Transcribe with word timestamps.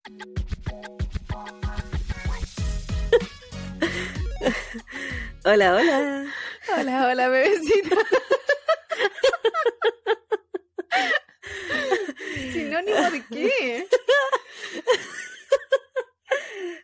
Hola, 5.44 5.74
hola. 5.74 6.26
Hola, 6.76 7.08
hola, 7.08 7.28
bebecita. 7.28 7.96
¿Sinónimo 12.52 13.10
de 13.10 13.24
qué? 13.30 13.86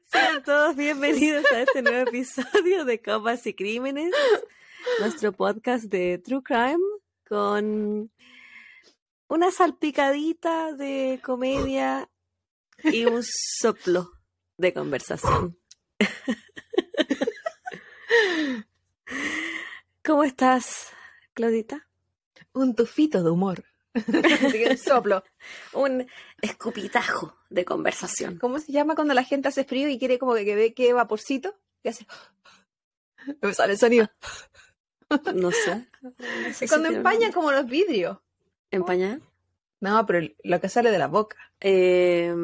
Sean 0.05 0.43
todos 0.43 0.77
bienvenidos 0.77 1.45
a 1.53 1.63
este 1.63 1.81
nuevo 1.83 2.09
episodio 2.09 2.85
de 2.85 3.01
Copas 3.01 3.47
y 3.47 3.55
Crímenes, 3.55 4.13
nuestro 5.01 5.33
podcast 5.33 5.85
de 5.85 6.19
True 6.19 6.43
Crime 6.43 6.85
con 7.27 8.11
una 9.29 9.51
salpicadita 9.51 10.73
de 10.73 11.21
comedia 11.25 12.11
y 12.83 13.05
un 13.07 13.23
soplo 13.23 14.13
de 14.57 14.73
conversación. 14.73 15.59
¿Cómo 20.05 20.25
estás, 20.25 20.93
Claudita? 21.35 21.89
Un 22.53 22.75
tufito 22.75 23.23
de 23.23 23.31
humor. 23.31 23.65
un 24.71 24.79
soplo. 24.79 25.25
Un 25.73 26.07
escupitajo 26.41 27.37
de 27.51 27.65
conversación. 27.65 28.39
¿Cómo 28.39 28.59
se 28.59 28.73
llama 28.73 28.95
cuando 28.95 29.15
la 29.15 29.25
gente 29.25 29.49
hace 29.49 29.65
frío 29.65 29.89
y 29.89 29.99
quiere 29.99 30.19
como 30.19 30.35
que 30.35 30.55
ve 30.55 30.75
que 30.75 30.93
vaporcito? 30.93 31.59
Y 31.83 31.89
hace... 31.89 32.07
Me 33.43 33.53
sale 33.53 33.73
el 33.73 33.79
sonido. 33.79 34.09
No 35.35 35.51
sé. 35.51 35.89
Cuando 36.69 36.89
empañan 36.89 37.33
como 37.33 37.53
los 37.53 37.67
vidrios. 37.67 38.19
¿Empañan? 38.71 39.23
No, 39.81 40.07
pero 40.07 40.27
lo 40.43 40.61
que 40.61 40.69
sale 40.69 40.91
de 40.91 40.99
la 40.99 41.09
boca. 41.09 41.37
Eh, 41.61 42.35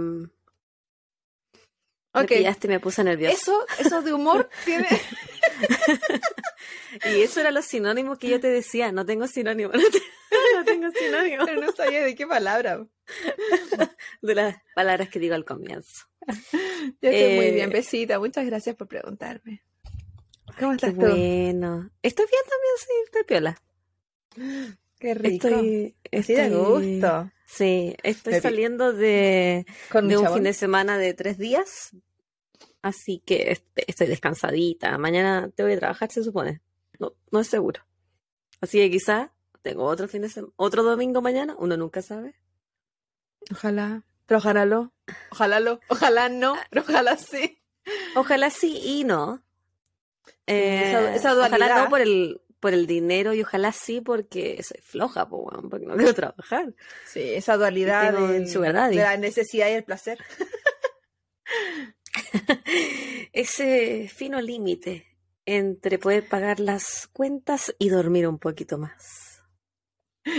Ok. 2.14 2.32
Ya 2.42 2.50
este 2.50 2.68
me 2.68 2.78
puse 2.78 3.02
nerviosa. 3.02 3.34
Eso, 3.34 3.66
eso 3.78 4.02
de 4.02 4.12
humor 4.12 4.50
tiene. 4.66 4.86
y 7.11 7.22
eso 7.22 7.41
era 7.41 7.50
los 7.50 7.64
sinónimos 7.64 8.19
que 8.19 8.28
yo 8.28 8.39
te 8.41 8.48
decía. 8.48 8.92
No 8.92 9.06
tengo 9.06 9.27
sinónimo. 9.27 9.72
No, 10.55 10.64
tengo 10.64 10.91
sinónimo. 10.91 11.44
Pero 11.44 11.61
no 11.61 11.72
sabía 11.72 12.02
de 12.02 12.14
qué 12.14 12.27
palabra. 12.27 12.86
De 14.22 14.34
las 14.34 14.56
palabras 14.74 15.11
que 15.11 15.19
digo 15.19 15.34
al 15.34 15.44
comienzo. 15.44 16.06
Yo 17.00 17.11
estoy 17.11 17.36
muy 17.36 17.50
bien, 17.50 17.70
eh, 17.70 17.72
besita. 17.72 18.19
Muchas 18.19 18.46
gracias 18.46 18.74
por 18.77 18.89
preguntarme. 18.89 19.62
¿Cómo 20.58 20.72
estás 20.72 20.94
tú? 20.94 21.00
Bueno. 21.00 21.91
Estoy 22.02 22.27
bien 22.27 22.42
también, 22.48 22.74
sí, 22.78 22.92
estoy 23.05 23.24
piola. 23.24 24.78
Qué 25.03 25.14
rico. 25.14 25.48
Estoy, 25.48 25.97
estoy 26.12 26.34
de 26.36 26.50
gusto. 26.50 27.31
Sí, 27.45 27.97
estoy 28.05 28.41
saliendo 28.41 28.92
de, 28.92 29.67
de 29.92 30.17
un 30.17 30.33
fin 30.33 30.45
de 30.45 30.53
semana 30.53 30.97
de 30.97 31.12
tres 31.12 31.39
días, 31.39 31.91
así 32.83 33.20
que 33.27 33.61
estoy 33.75 34.06
descansadita. 34.06 34.97
Mañana 34.98 35.50
te 35.53 35.64
voy 35.64 35.73
a 35.73 35.78
trabajar, 35.80 36.12
se 36.12 36.23
supone. 36.23 36.62
No, 37.00 37.14
no 37.33 37.41
es 37.41 37.48
seguro. 37.48 37.80
Así 38.61 38.78
que 38.78 38.92
quizá 38.92 39.33
tengo 39.61 39.86
otro 39.86 40.06
fin 40.06 40.23
de 40.23 40.28
semana, 40.28 40.53
otro 40.55 40.84
domingo 40.84 41.20
mañana, 41.20 41.56
uno 41.58 41.77
nunca 41.77 42.00
sabe. 42.00 42.36
Ojalá, 43.50 44.05
pero 44.27 44.39
ojalá 44.39 44.67
lo, 44.67 44.92
ojalá 45.33 45.58
lo, 45.58 45.80
ojalá 45.89 46.28
no, 46.28 46.55
pero 46.70 46.83
ojalá 46.83 47.17
sí. 47.17 47.58
Ojalá 48.14 48.50
sí 48.50 48.80
y 48.80 49.03
no. 49.03 49.42
esa, 50.47 51.12
esa 51.17 51.34
dualidad. 51.34 51.61
Ojalá 51.61 51.83
no 51.83 51.91
por 51.91 52.00
el, 52.00 52.41
por 52.62 52.72
el 52.74 52.86
dinero 52.86 53.34
y 53.34 53.42
ojalá 53.42 53.72
sí 53.72 54.00
porque 54.00 54.62
soy 54.62 54.80
floja, 54.80 55.28
porque 55.28 55.84
no 55.84 55.96
quiero 55.96 56.14
trabajar. 56.14 56.72
Sí, 57.05 57.20
esa 57.20 57.56
dualidad 57.56 58.12
de 58.12 58.94
la 58.94 59.16
necesidad 59.16 59.68
y 59.68 59.72
el 59.72 59.82
placer. 59.82 60.18
Ese 63.33 64.08
fino 64.08 64.40
límite 64.40 65.08
entre 65.44 65.98
poder 65.98 66.28
pagar 66.28 66.60
las 66.60 67.08
cuentas 67.08 67.74
y 67.80 67.88
dormir 67.88 68.28
un 68.28 68.39
poquito 68.39 68.78
más. 68.78 69.42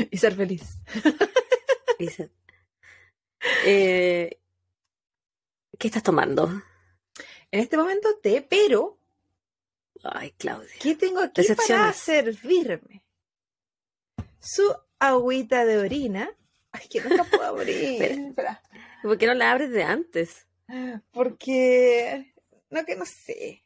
Y 0.10 0.18
ser 0.18 0.34
feliz. 0.36 0.80
Eh, 3.66 4.40
¿Qué 5.78 5.88
estás 5.88 6.04
tomando? 6.04 6.50
En 7.52 7.60
este 7.60 7.76
momento 7.76 8.08
té, 8.22 8.42
pero 8.42 9.03
Ay, 10.04 10.32
Claudia. 10.38 10.70
¿Qué 10.80 10.96
tengo 10.96 11.22
aquí 11.22 11.44
para 11.68 11.94
servirme? 11.94 13.04
Su 14.40 14.76
agüita 15.00 15.66
de 15.66 15.78
orina. 15.78 16.30
Ay, 16.72 16.88
que 16.90 17.02
la 17.02 17.24
puedo 17.24 17.44
abrir. 17.44 18.02
Espera. 18.02 18.62
¿Por 19.02 19.18
qué 19.18 19.28
no 19.28 19.34
la 19.34 19.52
abres 19.52 19.72
de 19.72 19.84
antes? 19.84 20.48
Porque. 21.12 22.34
No, 22.70 22.86
que 22.86 22.96
no 22.96 23.06
sé. 23.06 23.64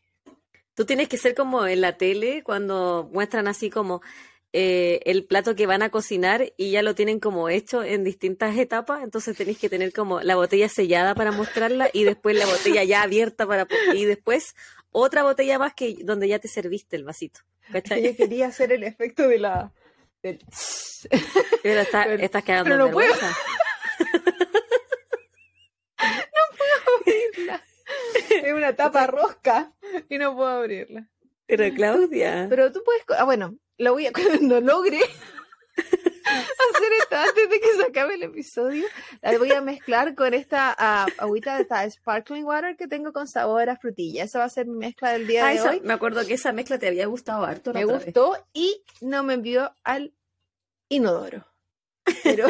Tú 0.73 0.85
tienes 0.85 1.09
que 1.09 1.17
ser 1.17 1.33
como 1.33 1.65
en 1.65 1.81
la 1.81 1.97
tele 1.97 2.43
cuando 2.43 3.09
muestran 3.11 3.47
así 3.47 3.69
como 3.69 4.01
eh, 4.53 5.01
el 5.05 5.25
plato 5.25 5.55
que 5.55 5.67
van 5.67 5.81
a 5.81 5.89
cocinar 5.89 6.53
y 6.55 6.71
ya 6.71 6.81
lo 6.81 6.95
tienen 6.95 7.19
como 7.19 7.49
hecho 7.49 7.83
en 7.83 8.03
distintas 8.03 8.57
etapas, 8.57 9.03
entonces 9.03 9.35
tenéis 9.35 9.59
que 9.59 9.69
tener 9.69 9.91
como 9.91 10.21
la 10.21 10.35
botella 10.35 10.69
sellada 10.69 11.15
para 11.15 11.31
mostrarla 11.31 11.89
y 11.91 12.05
después 12.05 12.37
la 12.37 12.45
botella 12.45 12.83
ya 12.83 13.01
abierta 13.01 13.45
para 13.45 13.67
y 13.93 14.05
después 14.05 14.55
otra 14.99 15.23
botella 15.23 15.59
más 15.59 15.73
que 15.73 15.95
donde 16.03 16.27
ya 16.27 16.39
te 16.39 16.47
serviste 16.47 16.95
el 16.95 17.03
vasito. 17.03 17.41
¿cachai? 17.71 18.03
Yo 18.03 18.15
quería 18.15 18.47
hacer 18.47 18.71
el 18.71 18.83
efecto 18.83 19.27
de 19.27 19.39
la. 19.39 19.73
Del... 20.21 20.39
Pero, 21.63 21.81
está, 21.81 22.05
estás 22.13 22.43
quedando 22.43 22.77
no 22.77 22.85
vergüenza. 22.85 23.35
no 25.99 26.57
puedo 26.57 26.97
abrirla. 26.97 27.63
Es 28.29 28.53
una 28.53 28.75
tapa 28.75 29.07
rosca 29.07 29.73
y 30.09 30.17
no 30.17 30.35
puedo 30.35 30.49
abrirla. 30.49 31.07
Pero 31.45 31.73
Claudia. 31.73 32.47
Pero 32.49 32.71
tú 32.71 32.83
puedes. 32.83 33.03
Ah, 33.17 33.23
bueno, 33.23 33.57
lo 33.77 33.93
voy 33.93 34.07
a. 34.07 34.11
Cuando 34.13 34.59
logre 34.59 34.99
hacer 36.27 36.91
esto 36.99 37.15
antes 37.15 37.49
de 37.49 37.59
que 37.59 37.73
se 37.75 37.83
acabe 37.83 38.15
el 38.15 38.23
episodio. 38.23 38.85
La 39.21 39.37
voy 39.37 39.51
a 39.51 39.61
mezclar 39.61 40.15
con 40.15 40.33
esta 40.33 40.75
uh, 40.79 41.23
agüita 41.23 41.55
de 41.55 41.63
esta 41.63 41.89
sparkling 41.89 42.45
water 42.45 42.75
que 42.75 42.87
tengo 42.87 43.13
con 43.13 43.27
sabor 43.27 43.69
a 43.69 43.77
frutilla. 43.77 44.23
Esa 44.23 44.39
va 44.39 44.45
a 44.45 44.49
ser 44.49 44.67
mi 44.67 44.77
mezcla 44.77 45.11
del 45.11 45.27
día 45.27 45.47
ah, 45.47 45.53
de 45.53 45.61
hoy. 45.61 45.81
Me 45.83 45.93
acuerdo 45.93 46.25
que 46.25 46.33
esa 46.33 46.51
mezcla 46.53 46.77
te 46.77 46.87
había 46.87 47.05
gustado 47.07 47.45
harto. 47.45 47.73
Me 47.73 47.85
gustó 47.85 48.37
y 48.53 48.83
no 49.01 49.23
me 49.23 49.35
envió 49.35 49.73
al 49.83 50.13
inodoro. 50.89 51.45
Pero, 52.23 52.47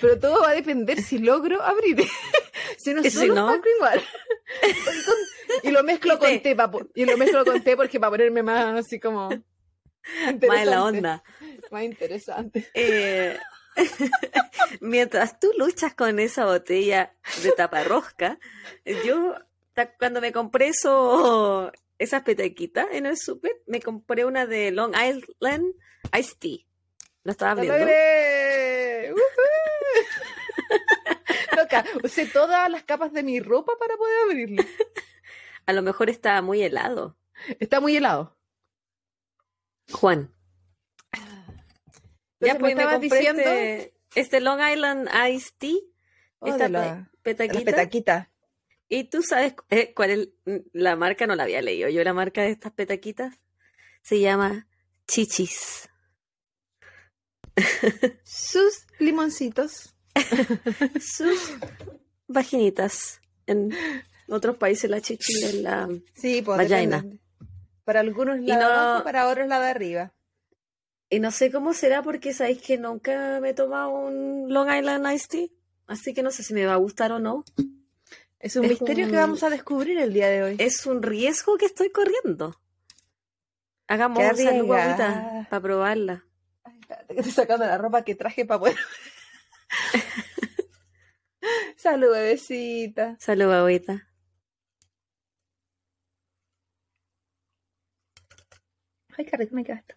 pero 0.00 0.18
todo 0.18 0.40
va 0.40 0.50
a 0.50 0.54
depender 0.54 1.02
si 1.02 1.18
logro 1.18 1.62
abrir. 1.62 1.98
si 2.78 2.94
no, 2.94 3.02
solo 3.04 3.34
no? 3.34 3.48
sparkling 3.48 3.80
water. 3.80 4.04
y 5.62 5.70
lo 5.70 5.82
mezclo 5.82 6.18
con 6.18 6.40
té, 6.40 6.56
y 6.94 7.04
lo 7.04 7.16
mezclo 7.16 7.44
con 7.44 7.62
té 7.62 7.76
porque 7.76 7.98
para 8.00 8.10
ponerme 8.10 8.42
más 8.42 8.86
así 8.86 9.00
como 9.00 9.30
más 10.48 10.60
en 10.60 10.70
la 10.70 10.84
onda. 10.84 11.22
Más 11.70 11.82
interesante. 11.82 12.68
Eh, 12.74 13.38
mientras 14.80 15.38
tú 15.38 15.50
luchas 15.56 15.94
con 15.94 16.18
esa 16.18 16.44
botella 16.44 17.14
de 17.42 17.52
taparrosca, 17.52 18.38
yo 19.04 19.36
cuando 19.98 20.20
me 20.20 20.32
compré 20.32 20.68
eso, 20.68 21.72
esas 21.98 22.22
petaquitas 22.22 22.86
en 22.92 23.06
el 23.06 23.16
súper, 23.16 23.62
me 23.66 23.80
compré 23.80 24.24
una 24.24 24.46
de 24.46 24.70
Long 24.70 24.94
Island 24.94 25.74
Iced 26.16 26.38
Tea. 26.38 26.58
¿Lo 27.22 27.32
estaba 27.32 27.52
abriendo? 27.52 27.86
Loca, 31.56 31.84
usé 32.02 32.26
todas 32.26 32.70
las 32.70 32.84
capas 32.84 33.12
de 33.12 33.22
mi 33.22 33.40
ropa 33.40 33.72
para 33.78 33.96
poder 33.96 34.16
abrirlo. 34.24 34.62
A 35.66 35.72
lo 35.72 35.82
mejor 35.82 36.10
está 36.10 36.40
muy 36.42 36.62
helado. 36.62 37.18
Está 37.58 37.80
muy 37.80 37.96
helado. 37.96 38.36
Juan. 39.92 40.34
ya 42.40 42.58
pues 42.58 42.74
me 42.74 42.82
compré 42.82 42.98
diciendo... 42.98 43.42
Este, 43.42 43.94
este, 44.14 44.40
Long 44.40 44.60
Island 44.60 45.08
Iced 45.28 45.54
Tea. 45.58 45.76
Oh, 46.40 46.48
esta 46.48 46.68
la, 46.68 47.10
petaquita. 47.22 48.30
¿Y 48.88 49.04
tú 49.04 49.22
sabes 49.22 49.54
eh, 49.68 49.92
cuál 49.94 50.10
es 50.10 50.28
la 50.72 50.96
marca? 50.96 51.26
No 51.26 51.36
la 51.36 51.44
había 51.44 51.62
leído. 51.62 51.88
Yo 51.88 52.02
la 52.02 52.12
marca 52.12 52.42
de 52.42 52.50
estas 52.50 52.72
petaquitas 52.72 53.34
se 54.02 54.20
llama 54.20 54.66
Chichis. 55.06 55.88
Sus 58.24 58.86
limoncitos. 58.98 59.94
Sus 61.00 61.52
vaginitas. 62.26 63.20
En 63.46 63.70
otros 64.28 64.56
países 64.56 64.90
la 64.90 65.00
chichi 65.00 65.44
es 65.44 65.54
la 65.54 65.88
sí, 66.14 66.42
pues, 66.42 66.68
vagina. 66.68 67.04
Para 67.90 67.98
algunos 67.98 68.38
la 68.38 68.56
de 68.56 68.62
abajo, 68.62 69.02
para 69.02 69.26
otros 69.26 69.48
la 69.48 69.58
de 69.58 69.66
arriba. 69.66 70.12
Y 71.08 71.18
no 71.18 71.32
sé 71.32 71.50
cómo 71.50 71.74
será 71.74 72.04
porque 72.04 72.32
sabéis 72.32 72.62
que 72.62 72.78
nunca 72.78 73.40
me 73.42 73.48
he 73.48 73.52
tomado 73.52 73.90
un 73.90 74.46
Long 74.48 74.72
Island 74.72 75.12
Iced 75.12 75.28
Tea. 75.28 75.48
Así 75.88 76.14
que 76.14 76.22
no 76.22 76.30
sé 76.30 76.44
si 76.44 76.54
me 76.54 76.64
va 76.66 76.74
a 76.74 76.76
gustar 76.76 77.10
o 77.10 77.18
no. 77.18 77.44
Es 78.38 78.54
un 78.54 78.68
misterio 78.68 79.10
que 79.10 79.16
vamos 79.16 79.42
a 79.42 79.50
descubrir 79.50 79.98
el 79.98 80.12
día 80.12 80.28
de 80.28 80.44
hoy. 80.44 80.56
Es 80.60 80.86
un 80.86 81.02
riesgo 81.02 81.56
que 81.56 81.66
estoy 81.66 81.90
corriendo. 81.90 82.60
Hagamos 83.88 84.22
una 84.38 85.48
para 85.50 85.60
probarla. 85.60 86.24
Ay, 86.62 86.78
espérate 86.78 87.14
que 87.14 87.20
estoy 87.22 87.34
sacando 87.34 87.66
la 87.66 87.76
ropa 87.76 88.04
que 88.04 88.14
traje 88.14 88.44
para 88.44 88.60
poder. 88.60 88.76
Salud, 91.76 92.12
bebecita. 92.12 93.16
Salud, 93.18 93.52
abuelita. 93.52 94.06
Ay, 99.20 99.26
qué 99.26 99.36
rico 99.36 99.54
me 99.54 99.62
queda 99.62 99.76
esto. 99.76 99.94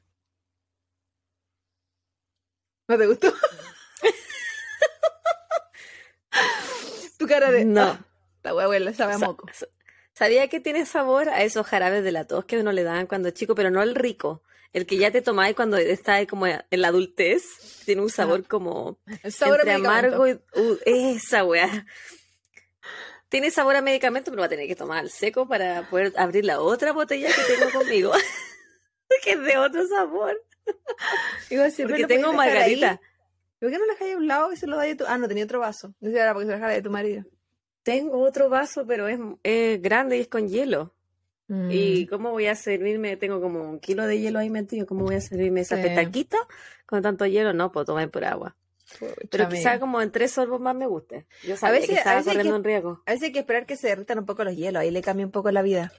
¿No 2.89 2.97
te 2.97 3.07
gustó? 3.07 3.31
tu 7.17 7.25
cara 7.25 7.51
de. 7.51 7.63
No. 7.63 7.83
Ah, 7.83 8.05
la 8.43 8.53
hueá 8.53 8.93
sabe 8.93 9.13
a 9.13 9.17
Sa- 9.19 9.27
moco. 9.27 9.47
sa- 9.53 9.67
Sabía 10.13 10.49
que 10.49 10.59
tiene 10.59 10.85
sabor 10.85 11.29
a 11.29 11.41
esos 11.43 11.65
jarabes 11.65 12.03
de 12.03 12.11
la 12.11 12.27
tos 12.27 12.43
que 12.43 12.59
uno 12.59 12.73
le 12.73 12.83
daban 12.83 13.07
cuando 13.07 13.29
chico, 13.31 13.55
pero 13.55 13.71
no 13.71 13.81
el 13.81 13.95
rico. 13.95 14.43
El 14.73 14.85
que 14.85 14.97
ya 14.97 15.09
te 15.09 15.21
tomáis 15.21 15.55
cuando 15.55 15.77
está 15.77 16.25
como 16.27 16.47
en 16.47 16.61
la 16.69 16.89
adultez. 16.89 17.43
Tiene 17.85 18.01
un 18.01 18.09
sabor 18.09 18.45
como 18.45 18.99
El 19.23 19.31
sabor 19.31 19.59
entre 19.61 19.71
amargo 19.73 20.27
y 20.27 20.33
uh, 20.33 20.77
esa 20.85 21.45
weá. 21.45 21.85
Tiene 23.29 23.51
sabor 23.51 23.77
a 23.77 23.81
medicamento, 23.81 24.31
pero 24.31 24.41
va 24.41 24.47
a 24.47 24.49
tener 24.49 24.67
que 24.67 24.75
tomar 24.75 24.97
al 24.99 25.09
seco 25.09 25.47
para 25.47 25.89
poder 25.89 26.11
abrir 26.17 26.43
la 26.43 26.59
otra 26.59 26.91
botella 26.91 27.29
que 27.33 27.53
tengo 27.55 27.71
conmigo. 27.71 28.11
que 29.23 29.31
es 29.31 29.43
de 29.43 29.57
otro 29.57 29.87
sabor. 29.87 30.35
Digo, 31.49 31.63
Porque 31.87 32.07
tengo 32.07 32.33
margarita. 32.33 32.99
¿Por 33.59 33.69
qué 33.71 33.77
no 33.77 33.85
la 33.85 33.93
dejáis 33.93 34.15
a 34.15 34.17
un 34.17 34.27
lado 34.27 34.51
y 34.51 34.57
se 34.57 34.67
lo 34.67 34.75
dais 34.77 34.93
a 34.93 34.97
tu... 34.97 35.05
Ah, 35.07 35.17
no, 35.17 35.27
tenía 35.27 35.45
otro 35.45 35.59
vaso. 35.59 35.93
No 36.01 36.09
sé, 36.11 36.17
era 36.19 36.33
porque 36.33 36.45
se 36.47 36.51
lo 36.51 36.57
dejara 36.57 36.73
de 36.73 36.81
tu 36.81 36.89
marido. 36.89 37.23
Tengo 37.83 38.19
otro 38.21 38.49
vaso, 38.49 38.85
pero 38.85 39.07
es, 39.07 39.19
es 39.43 39.81
grande 39.81 40.17
y 40.17 40.21
es 40.21 40.27
con 40.27 40.47
hielo. 40.49 40.93
Mm. 41.47 41.69
¿Y 41.71 42.07
cómo 42.07 42.31
voy 42.31 42.47
a 42.47 42.55
servirme? 42.55 43.15
Tengo 43.17 43.41
como 43.41 43.61
un 43.69 43.79
kilo 43.79 44.05
de 44.05 44.19
hielo 44.19 44.39
ahí 44.39 44.49
metido. 44.49 44.85
¿Cómo 44.85 45.05
voy 45.05 45.15
a 45.15 45.21
servirme 45.21 45.61
esa 45.61 45.77
Sí. 45.77 45.83
petaquita 45.83 46.37
con 46.85 47.01
tanto 47.01 47.25
hielo? 47.25 47.53
No, 47.53 47.71
puedo 47.71 47.85
tomar 47.85 48.09
por 48.09 48.25
agua. 48.25 48.55
Pucha, 48.99 49.13
Pero 49.29 49.49
quizá 49.49 49.79
como 49.79 50.01
en 50.01 50.11
tres 50.11 50.31
sorbos 50.31 50.59
más 50.61 50.75
me 50.75 50.85
guste. 50.87 51.25
Yo 51.45 51.55
sabía 51.57 51.79
veces- 51.79 51.89
que 51.89 51.95
a 51.95 51.99
estaba 51.99 52.15
veces 52.17 52.33
corriendo 52.33 52.53
que- 52.53 52.57
un 52.57 52.63
riesgo. 52.63 53.01
A 53.05 53.11
veces 53.11 53.23
hay 53.27 53.31
que 53.31 53.39
esperar 53.39 53.65
que 53.65 53.75
se 53.77 53.87
derritan 53.87 54.19
un 54.19 54.25
poco 54.25 54.43
los 54.43 54.55
hielos, 54.55 54.81
ahí 54.81 54.91
le 54.91 55.01
cambia 55.01 55.25
un 55.25 55.31
poco 55.31 55.51
la 55.51 55.61
vida. 55.61 55.91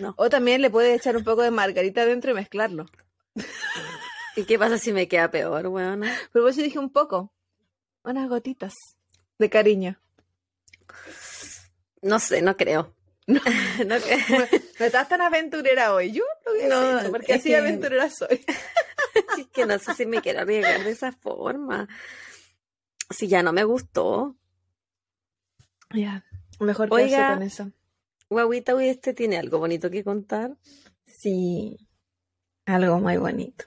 No. 0.00 0.14
O 0.16 0.28
también 0.30 0.62
le 0.62 0.70
puedes 0.70 0.98
echar 0.98 1.16
un 1.16 1.24
poco 1.24 1.42
de 1.42 1.50
margarita 1.50 2.02
adentro 2.02 2.30
y 2.30 2.34
mezclarlo. 2.34 2.86
¿Y 4.36 4.44
qué 4.44 4.58
pasa 4.58 4.78
si 4.78 4.92
me 4.92 5.08
queda 5.08 5.30
peor, 5.30 5.66
weón? 5.68 6.02
Pero 6.32 6.44
vos 6.44 6.54
sí 6.54 6.62
dije 6.62 6.78
un 6.78 6.90
poco. 6.90 7.32
Unas 8.02 8.28
gotitas 8.28 8.74
de 9.38 9.50
cariño. 9.50 10.00
No 12.02 12.18
sé, 12.18 12.40
no 12.42 12.56
creo. 12.56 12.94
no 13.26 13.40
creo. 13.84 14.48
No 14.78 14.86
estás 14.86 15.08
tan 15.08 15.20
aventurera 15.20 15.92
hoy. 15.94 16.12
Yo 16.12 16.24
No, 16.68 16.76
hacer, 16.98 17.10
porque 17.10 17.34
así 17.34 17.50
que- 17.50 17.56
aventurera 17.56 18.08
soy. 18.10 18.44
Es 19.38 19.46
que 19.52 19.66
no 19.66 19.78
sé 19.78 19.94
si 19.94 20.06
me 20.06 20.20
quiero 20.22 20.40
arriesgar 20.40 20.84
de 20.84 20.90
esa 20.90 21.12
forma. 21.12 21.88
Si 23.10 23.28
ya 23.28 23.42
no 23.42 23.52
me 23.52 23.64
gustó. 23.64 24.36
Ya. 25.92 26.24
Mejor 26.60 26.88
Oiga. 26.92 27.08
quedarse 27.08 27.34
con 27.34 27.42
eso. 27.42 27.72
Guaguita, 28.30 28.76
hoy 28.76 28.88
este 28.88 29.12
tiene 29.12 29.38
algo 29.38 29.58
bonito 29.58 29.90
que 29.90 30.04
contar. 30.04 30.56
Sí. 31.04 31.76
Algo 32.64 33.00
muy 33.00 33.16
bonito. 33.16 33.64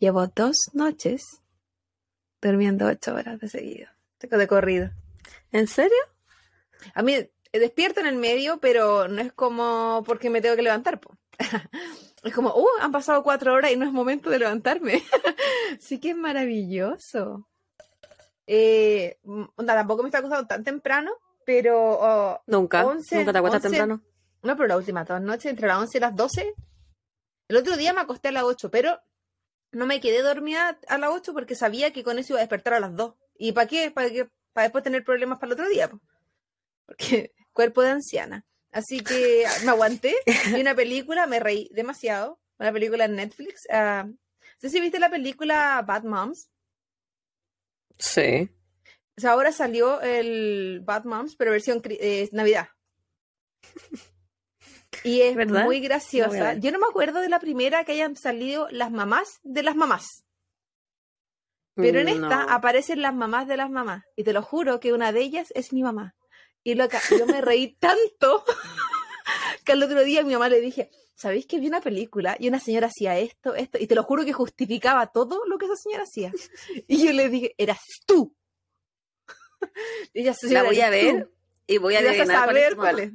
Llevo 0.00 0.26
dos 0.26 0.56
noches 0.72 1.22
durmiendo 2.42 2.86
ocho 2.86 3.14
horas 3.14 3.38
de 3.38 3.48
seguido. 3.48 3.88
De 4.18 4.48
corrido. 4.48 4.90
¿En 5.52 5.68
serio? 5.68 5.96
A 6.94 7.02
mí 7.04 7.12
eh, 7.14 7.30
despierto 7.52 8.00
en 8.00 8.06
el 8.06 8.16
medio, 8.16 8.58
pero 8.58 9.06
no 9.06 9.22
es 9.22 9.32
como 9.32 10.02
porque 10.04 10.28
me 10.28 10.40
tengo 10.40 10.56
que 10.56 10.62
levantar. 10.62 11.00
po. 11.00 11.16
Es 12.24 12.34
como, 12.34 12.52
uh, 12.52 12.66
han 12.80 12.90
pasado 12.90 13.22
cuatro 13.22 13.54
horas 13.54 13.70
y 13.70 13.76
no 13.76 13.86
es 13.86 13.92
momento 13.92 14.30
de 14.30 14.40
levantarme. 14.40 15.00
sí 15.78 16.00
que 16.00 16.10
es 16.10 16.16
maravilloso. 16.16 17.46
Eh, 18.48 19.20
onda, 19.54 19.74
tampoco 19.74 20.02
me 20.02 20.08
está 20.08 20.18
acostando 20.18 20.48
tan 20.48 20.64
temprano, 20.64 21.12
pero 21.46 21.78
oh, 21.78 22.42
Nunca. 22.46 22.82
Nunca 22.82 23.32
te 23.32 23.38
acuestas 23.38 23.62
temprano. 23.62 24.02
no, 24.42 24.56
pero 24.56 24.66
las 24.66 24.78
últimas 24.78 25.08
dos 25.08 25.22
noches, 25.22 25.46
entre 25.46 25.68
las 25.68 25.78
11 25.78 25.96
y 25.96 26.00
las 26.00 26.14
12. 26.14 26.54
El 27.48 27.56
otro 27.56 27.76
día 27.76 27.94
me 27.94 28.00
acosté 28.00 28.28
a 28.28 28.32
las 28.32 28.42
8, 28.42 28.70
pero 28.70 29.00
no 29.70 29.86
me 29.86 30.00
quedé 30.00 30.20
dormida 30.22 30.78
a 30.88 30.98
las 30.98 31.10
8 31.10 31.32
porque 31.32 31.54
sabía 31.54 31.92
que 31.92 32.02
con 32.02 32.18
eso 32.18 32.32
iba 32.32 32.40
a 32.40 32.42
despertar 32.42 32.74
a 32.74 32.80
las 32.80 32.94
2. 32.94 33.14
¿Y 33.38 33.52
para 33.52 33.68
qué? 33.68 33.90
Para 33.92 34.10
que 34.10 34.28
para 34.52 34.64
después 34.64 34.82
tener 34.82 35.04
problemas 35.04 35.38
para 35.38 35.48
el 35.48 35.52
otro 35.52 35.68
día. 35.68 35.88
po. 35.88 36.00
Porque 36.84 37.32
cuerpo 37.52 37.82
de 37.82 37.90
anciana. 37.90 38.44
Así 38.72 39.00
que 39.00 39.44
me 39.64 39.70
aguanté, 39.70 40.14
vi 40.52 40.60
una 40.60 40.74
película, 40.74 41.26
me 41.26 41.38
reí 41.38 41.70
demasiado. 41.72 42.40
Una 42.58 42.72
película 42.72 43.04
en 43.04 43.14
Netflix. 43.14 43.66
ah, 43.70 44.04
no 44.06 44.16
sé 44.60 44.70
si 44.70 44.80
viste 44.80 44.98
la 44.98 45.10
película 45.10 45.82
Bad 45.86 46.04
Moms. 46.04 46.50
Sí. 47.98 48.50
O 49.16 49.20
sea, 49.20 49.32
ahora 49.32 49.50
salió 49.52 50.00
el 50.02 50.82
Bad 50.84 51.04
Moms, 51.04 51.36
pero 51.36 51.50
versión 51.52 51.80
eh, 51.84 52.28
Navidad. 52.32 52.68
Y 55.04 55.20
es 55.20 55.36
¿Verdad? 55.36 55.64
muy 55.64 55.80
graciosa. 55.80 56.54
Yo 56.54 56.72
no 56.72 56.78
me 56.78 56.86
acuerdo 56.88 57.20
de 57.20 57.28
la 57.28 57.38
primera 57.38 57.84
que 57.84 57.92
hayan 57.92 58.16
salido 58.16 58.66
las 58.70 58.90
mamás 58.90 59.40
de 59.42 59.62
las 59.62 59.76
mamás. 59.76 60.24
Pero 61.74 62.00
en 62.00 62.08
esta 62.08 62.46
No. 62.46 62.50
aparecen 62.52 63.02
las 63.02 63.14
mamás 63.14 63.46
de 63.46 63.56
las 63.56 63.70
mamás. 63.70 64.04
Y 64.16 64.24
te 64.24 64.32
lo 64.32 64.42
juro 64.42 64.80
que 64.80 64.92
una 64.92 65.12
de 65.12 65.20
ellas 65.20 65.52
es 65.54 65.72
mi 65.72 65.82
mamá. 65.82 66.14
Y 66.64 66.74
loca, 66.74 67.00
yo 67.10 67.26
me 67.26 67.40
reí 67.40 67.76
tanto 67.78 68.44
que 69.64 69.72
al 69.72 69.82
otro 69.82 70.02
día 70.02 70.24
mi 70.24 70.32
mamá 70.32 70.48
le 70.48 70.60
dije, 70.60 70.90
¿sabéis 71.14 71.46
que 71.46 71.60
vi 71.60 71.68
una 71.68 71.80
película 71.82 72.36
y 72.38 72.48
una 72.48 72.58
señora 72.60 72.86
hacía 72.86 73.18
esto, 73.18 73.54
esto? 73.54 73.78
Y 73.78 73.86
te 73.86 73.94
lo 73.94 74.02
juro 74.02 74.24
que 74.24 74.32
justificaba 74.32 75.06
todo 75.08 75.44
lo 75.46 75.58
que 75.58 75.66
esa 75.66 75.76
señora 75.76 76.04
hacía. 76.04 76.32
Y 76.88 77.04
yo 77.04 77.12
le 77.12 77.28
dije, 77.28 77.54
eras 77.58 77.80
tú. 78.06 78.34
Y 80.12 80.20
ella, 80.20 80.30
La 80.30 80.34
"Señora, 80.36 80.62
voy 80.64 80.80
a 80.80 80.88
eres 80.88 81.10
tú". 81.12 81.16
ver 81.16 81.30
y 81.66 81.78
voy 81.78 81.94
a 81.96 82.00
vas 82.00 82.06
a 82.06 82.10
adivinar 82.10 82.44
cuál 82.44 82.56
es 82.56 82.62
saber 82.64 82.76
cuál 82.76 82.98
es. 83.00 83.12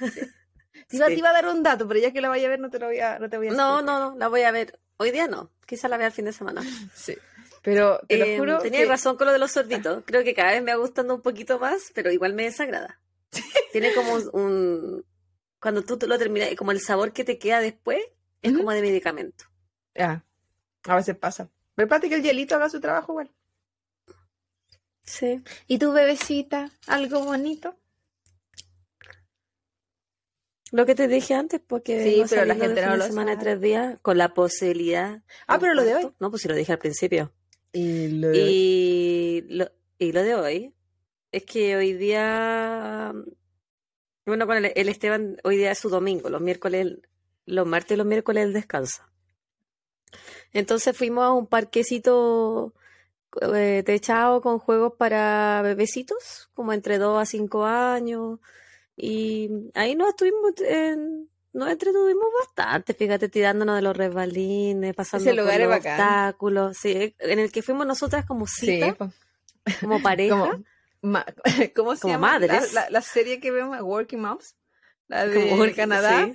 Te 0.88 0.96
iba, 0.96 1.06
Sí. 1.06 1.12
te 1.14 1.18
iba 1.18 1.30
a 1.30 1.32
dar 1.32 1.46
un 1.48 1.62
dato, 1.62 1.88
pero 1.88 1.98
ya 2.00 2.12
que 2.12 2.20
la 2.20 2.28
vaya 2.28 2.46
a 2.46 2.50
ver 2.50 2.60
no 2.60 2.68
te 2.70 2.78
lo 2.78 2.86
voy 2.86 3.00
a, 3.00 3.18
no 3.18 3.28
te 3.30 3.36
voy 3.38 3.48
a 3.48 3.52
No, 3.52 3.80
no, 3.82 3.98
no, 3.98 4.18
la 4.18 4.28
voy 4.28 4.42
a 4.42 4.50
ver. 4.50 4.78
Hoy 4.98 5.10
día 5.12 5.26
no. 5.26 5.50
Quizá 5.66 5.88
la 5.88 5.96
vea 5.96 6.08
el 6.08 6.12
fin 6.12 6.24
de 6.26 6.32
semana. 6.32 6.62
Sí. 6.94 7.16
Pero 7.62 7.98
te 8.06 8.18
lo 8.18 8.24
Eh, 8.26 8.38
juro 8.38 8.58
tenías 8.58 8.82
que- 8.82 8.88
razón 8.88 9.16
con 9.16 9.26
lo 9.26 9.32
de 9.32 9.38
los 9.38 9.50
sorditos. 9.52 10.02
Creo 10.06 10.22
que 10.22 10.34
cada 10.34 10.50
vez 10.52 10.62
me 10.62 10.72
va 10.72 10.78
gustando 10.78 11.14
un 11.14 11.22
poquito 11.22 11.58
más, 11.58 11.90
pero 11.94 12.10
igual 12.12 12.34
me 12.34 12.42
desagrada. 12.44 13.00
Tiene 13.72 13.92
como 13.94 14.14
un, 14.34 15.04
Cuando 15.60 15.82
tú 15.82 15.98
lo 16.06 16.18
terminas, 16.18 16.50
como 16.56 16.72
el 16.72 16.80
sabor 16.80 17.12
que 17.14 17.24
te 17.24 17.38
queda 17.38 17.60
después 17.60 18.00
es 18.42 18.52
como 18.52 18.70
de 18.70 18.82
medicamento. 18.82 19.46
Ya, 19.94 20.22
a 20.84 20.96
veces 20.96 21.16
pasa. 21.16 21.48
Pero 21.74 21.88
que 21.88 22.14
el 22.14 22.22
hielito 22.22 22.54
haga 22.54 22.68
su 22.68 22.80
trabajo 22.80 23.12
igual. 23.12 23.32
Sí. 25.04 25.42
¿Y 25.66 25.78
tu 25.78 25.92
bebecita? 25.92 26.70
¿Algo 26.86 27.20
bonito? 27.24 27.76
Lo 30.72 30.86
que 30.86 30.94
te 30.94 31.06
dije 31.06 31.34
antes, 31.34 31.60
porque 31.64 32.02
Sí, 32.02 32.10
vengo 32.16 32.26
pero 32.30 32.44
la 32.46 32.54
gente 32.56 32.80
de 32.80 32.86
no 32.86 32.96
lo 32.96 33.04
de 33.04 33.10
semana 33.10 33.30
de 33.32 33.36
sabe. 33.36 33.44
tres 33.44 33.60
días 33.60 33.98
con 34.02 34.18
la 34.18 34.34
posibilidad. 34.34 35.22
Ah, 35.46 35.58
pero 35.60 35.74
lo 35.74 35.84
de 35.84 35.94
hoy. 35.94 36.10
No, 36.18 36.30
pues 36.30 36.42
si 36.42 36.48
lo 36.48 36.54
dije 36.54 36.72
al 36.72 36.78
principio. 36.78 37.32
Y 37.72 38.08
lo 38.08 38.30
Y 38.34 39.44
lo, 39.48 39.70
y 39.98 40.12
lo 40.12 40.22
de 40.22 40.34
hoy 40.34 40.74
es 41.30 41.44
que 41.44 41.76
hoy 41.76 41.92
día, 41.92 43.12
bueno, 44.26 44.46
con 44.46 44.56
el, 44.56 44.72
el 44.74 44.88
Esteban, 44.88 45.36
hoy 45.44 45.56
día 45.58 45.70
es 45.72 45.78
su 45.78 45.88
domingo, 45.90 46.28
los 46.28 46.40
miércoles, 46.40 46.98
los 47.46 47.66
martes 47.66 47.92
y 47.92 47.96
los 47.96 48.06
miércoles 48.06 48.44
él 48.44 48.52
descansa. 48.52 49.08
Entonces 50.52 50.96
fuimos 50.96 51.24
a 51.24 51.32
un 51.32 51.46
parquecito 51.46 52.74
eh, 53.40 53.82
techado 53.84 54.40
con 54.40 54.58
juegos 54.58 54.94
para 54.98 55.60
bebecitos, 55.62 56.50
como 56.54 56.72
entre 56.72 56.98
2 56.98 57.20
a 57.22 57.26
5 57.26 57.64
años. 57.64 58.38
Y 58.96 59.50
ahí 59.74 59.94
nos 59.96 60.10
estuvimos, 60.10 60.52
nos 61.52 61.68
entretuvimos 61.70 62.26
bastante, 62.40 62.94
fíjate, 62.94 63.28
tirándonos 63.28 63.76
de 63.76 63.82
los 63.82 63.96
resbalines, 63.96 64.94
pasando 64.94 65.30
Ese 65.30 65.36
lugar 65.40 65.54
por 65.54 65.62
es 65.62 65.68
los 65.68 65.76
obstáculos, 65.78 66.76
sí, 66.76 67.14
en 67.18 67.38
el 67.38 67.50
que 67.52 67.62
fuimos 67.62 67.86
nosotras 67.86 68.24
como 68.26 68.46
cita, 68.46 68.96
como 69.80 70.00
pareja. 70.02 70.34
como, 70.36 70.64
ma- 71.02 71.26
¿cómo 71.74 71.94
se 71.96 72.02
Como 72.02 72.14
llama? 72.14 72.38
La- 72.38 72.46
madres. 72.48 72.72
La, 72.72 72.90
la 72.90 73.00
serie 73.02 73.40
que 73.40 73.50
vemos, 73.50 73.80
Working 73.80 74.20
Moms, 74.20 74.54
la 75.08 75.26
de 75.26 75.48
como 75.48 75.64
Canadá. 75.74 76.28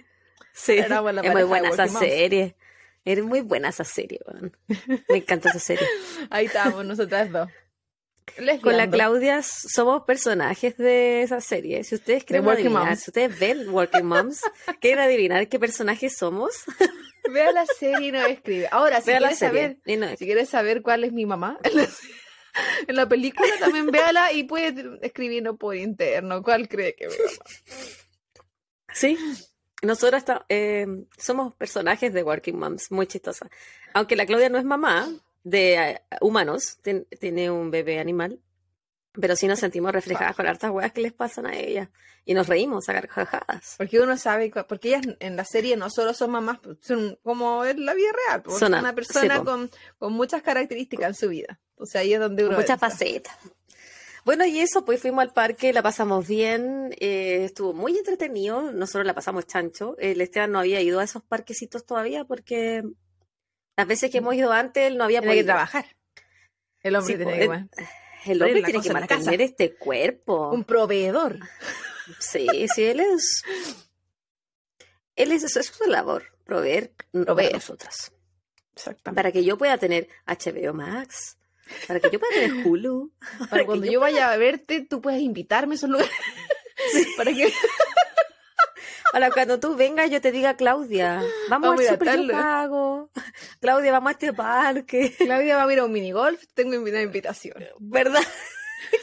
Sí, 0.51 0.73
es 0.77 0.89
muy 0.89 1.43
buena 1.43 1.69
esa 1.69 1.83
serie. 1.99 2.55
Es 3.17 3.23
muy 3.23 3.41
buena 3.41 3.69
esa 3.69 3.83
serie, 3.83 4.19
weón. 4.27 4.55
Me 5.09 5.17
encanta 5.17 5.49
esa 5.49 5.59
serie. 5.59 5.87
Ahí 6.29 6.45
estábamos 6.45 6.85
nosotras 6.85 7.31
dos. 7.31 7.49
Con 8.61 8.77
la. 8.77 8.87
Claudia 8.87 9.41
somos 9.41 10.03
personajes 10.03 10.77
de 10.77 11.23
esa 11.23 11.41
serie. 11.41 11.83
Si 11.83 11.95
ustedes 11.95 12.23
Working 12.29 12.47
adivinar, 12.67 12.85
Moms. 12.85 12.99
si 13.01 13.09
ustedes 13.09 13.39
ven 13.39 13.69
Working 13.69 14.05
Moms, 14.05 14.41
quieren 14.81 14.99
adivinar 14.99 15.47
qué 15.49 15.57
personajes 15.59 16.15
somos, 16.15 16.51
Vea 17.33 17.51
la 17.51 17.65
serie 17.65 18.07
y 18.07 18.11
nos 18.11 18.27
escribe. 18.27 18.67
Ahora, 18.71 19.01
si 19.01 19.11
quieres 19.11 19.37
saber 19.39 19.77
no- 19.85 20.09
Si 20.15 20.25
quieres 20.25 20.49
saber 20.49 20.81
cuál 20.83 21.03
es 21.03 21.11
mi 21.11 21.25
mamá 21.25 21.59
en 21.63 21.75
la, 21.77 21.87
en 22.87 22.95
la 22.95 23.09
película, 23.09 23.49
también 23.59 23.87
véala 23.91 24.31
y 24.33 24.43
puede 24.43 24.73
escribirnos 25.01 25.57
por 25.57 25.75
interno. 25.75 26.43
¿Cuál 26.43 26.67
cree 26.67 26.95
que 26.95 27.05
es 27.05 27.17
mi 27.17 27.23
mamá? 27.25 27.43
Sí, 28.93 29.17
nosotras 29.81 30.25
eh, 30.49 30.85
somos 31.17 31.53
personajes 31.55 32.13
de 32.13 32.23
Working 32.23 32.57
Moms, 32.57 32.91
muy 32.91 33.07
chistosas. 33.07 33.49
Aunque 33.93 34.15
la 34.15 34.25
Claudia 34.25 34.49
no 34.49 34.57
es 34.57 34.65
mamá 34.65 35.09
de 35.43 35.73
eh, 35.75 36.01
humanos, 36.21 36.77
ten- 36.81 37.07
tiene 37.19 37.49
un 37.49 37.71
bebé 37.71 37.99
animal. 37.99 38.39
Pero 39.13 39.35
sí 39.35 39.47
nos 39.47 39.59
sentimos 39.59 39.91
reflejadas 39.91 40.35
con 40.35 40.45
hartas 40.45 40.69
weas 40.69 40.91
que 40.93 41.01
les 41.01 41.13
pasan 41.13 41.47
a 41.47 41.57
ellas. 41.57 41.89
Y 42.25 42.35
nos 42.35 42.47
reímos 42.47 42.87
a 42.89 42.93
carcajadas. 42.93 43.73
Porque 43.77 43.99
uno 43.99 44.15
sabe, 44.17 44.51
porque 44.67 44.89
ellas 44.89 45.01
en 45.19 45.35
la 45.35 45.45
serie 45.45 45.75
no 45.77 45.89
solo 45.89 46.13
son 46.13 46.29
mamás, 46.29 46.59
son 46.81 47.17
como 47.23 47.65
en 47.65 47.85
la 47.85 47.95
vida 47.95 48.09
real. 48.27 48.43
Son 48.59 48.73
una 48.73 48.93
persona 48.93 49.43
con, 49.43 49.71
con, 49.97 50.13
muchas 50.13 50.43
características 50.43 51.07
en 51.07 51.15
su 51.15 51.29
vida. 51.29 51.59
O 51.75 51.87
sea, 51.87 52.01
ahí 52.01 52.13
es 52.13 52.19
donde 52.19 52.45
uno. 52.45 52.57
Muchas 52.57 52.79
facetas. 52.79 53.35
Bueno, 54.25 54.45
y 54.45 54.59
eso, 54.59 54.85
pues 54.85 55.01
fuimos 55.01 55.21
al 55.21 55.33
parque, 55.33 55.73
la 55.73 55.81
pasamos 55.81 56.27
bien, 56.27 56.93
eh, 56.99 57.43
estuvo 57.45 57.73
muy 57.73 57.97
entretenido, 57.97 58.71
nosotros 58.71 59.05
la 59.05 59.15
pasamos 59.15 59.47
chancho. 59.47 59.95
El 59.97 60.21
Esteban 60.21 60.51
no 60.51 60.59
había 60.59 60.81
ido 60.81 60.99
a 60.99 61.03
esos 61.03 61.23
parquecitos 61.23 61.85
todavía 61.85 62.25
porque 62.25 62.83
las 63.77 63.87
veces 63.87 64.11
que 64.11 64.17
hemos 64.17 64.35
ido 64.35 64.51
antes 64.51 64.87
él 64.87 64.97
no 64.97 65.05
había 65.05 65.21
podido. 65.21 65.37
que 65.37 65.43
trabajar. 65.45 65.85
El 66.81 66.95
hombre 66.95 67.15
tiene 67.17 67.39
que. 67.39 67.45
El 68.25 68.41
hombre 68.41 68.63
tiene 68.63 68.81
que 68.81 68.93
mantener 68.93 69.41
este 69.41 69.75
cuerpo. 69.75 70.49
Un 70.51 70.63
proveedor. 70.65 71.39
Sí, 72.19 72.47
sí, 72.73 72.83
él 72.83 72.99
es. 72.99 73.43
Él 75.15 75.31
es, 75.31 75.43
es 75.43 75.65
su 75.65 75.89
labor, 75.89 76.23
proveer, 76.45 76.93
proveer. 77.11 77.51
a 77.51 77.57
nosotras. 77.57 78.11
Exactamente. 78.73 79.15
Para 79.15 79.31
que 79.31 79.43
yo 79.43 79.57
pueda 79.57 79.77
tener 79.77 80.07
HBO 80.25 80.73
Max, 80.73 81.37
para 81.87 81.99
que 81.99 82.09
yo 82.11 82.19
pueda 82.19 82.33
tener 82.33 82.65
Hulu. 82.65 83.11
Para, 83.49 83.65
cuando 83.65 83.85
yo, 83.85 83.99
vaya 83.99 84.31
a 84.31 84.37
verte, 84.37 84.81
tú 84.81 85.01
puedes 85.01 85.21
invitarme 85.21 85.73
a 85.73 85.75
esos 85.75 85.89
lugares. 85.89 86.11
Sí. 86.93 87.05
para 87.17 87.33
que. 87.33 87.51
Para 89.11 89.31
cuando 89.31 89.59
tú 89.59 89.75
vengas, 89.75 90.09
yo 90.09 90.21
te 90.21 90.31
diga, 90.31 90.55
Claudia, 90.55 91.23
vamos, 91.49 91.69
vamos 91.69 91.79
al 91.81 91.99
super, 91.99 92.21
yo 92.21 92.31
pago. 92.31 93.09
Claudia, 93.59 93.91
vamos 93.91 94.09
a 94.09 94.11
este 94.11 94.33
parque. 94.33 95.13
Claudia 95.17 95.57
va 95.57 95.63
a 95.63 95.73
ir 95.73 95.79
a 95.79 95.85
un 95.85 95.91
minigolf, 95.91 96.41
tengo 96.53 96.77
una 96.79 97.01
invitación. 97.01 97.55
¿Verdad? 97.79 98.21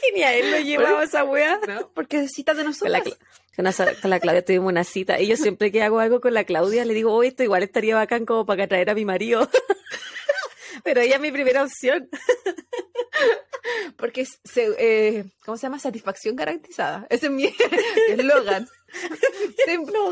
Genial, 0.01 0.33
él 0.35 0.51
lo 0.51 0.59
llevaba 0.59 1.03
esa 1.03 1.23
wea. 1.23 1.59
¿No? 1.67 1.91
Porque 1.93 2.21
es 2.21 2.31
cita 2.31 2.53
de 2.53 2.63
nosotros. 2.63 3.03
Con 3.55 3.65
la, 3.65 3.73
con, 3.73 4.09
la, 4.09 4.19
Claudia 4.19 4.45
tuvimos 4.45 4.71
una 4.71 4.83
cita. 4.83 5.19
Y 5.19 5.27
yo 5.27 5.35
siempre 5.35 5.71
que 5.71 5.83
hago 5.83 5.99
algo 5.99 6.21
con 6.21 6.33
la 6.33 6.43
Claudia 6.43 6.85
le 6.85 6.93
digo, 6.93 7.13
oh, 7.13 7.23
esto 7.23 7.43
igual 7.43 7.63
estaría 7.63 7.95
bacán 7.95 8.25
como 8.25 8.45
para 8.45 8.63
atraer 8.63 8.89
a 8.89 8.95
mi 8.95 9.03
marido. 9.03 9.49
Pero 10.83 11.01
ella 11.01 11.15
es 11.15 11.21
mi 11.21 11.31
primera 11.31 11.63
opción. 11.63 12.09
Porque 13.97 14.27
eh, 14.55 15.25
¿cómo 15.45 15.57
se 15.57 15.63
llama? 15.63 15.79
Satisfacción 15.79 16.35
garantizada. 16.35 17.07
Ese 17.09 17.27
es 17.27 17.31
mi 17.31 17.45
eslogan. 18.09 18.67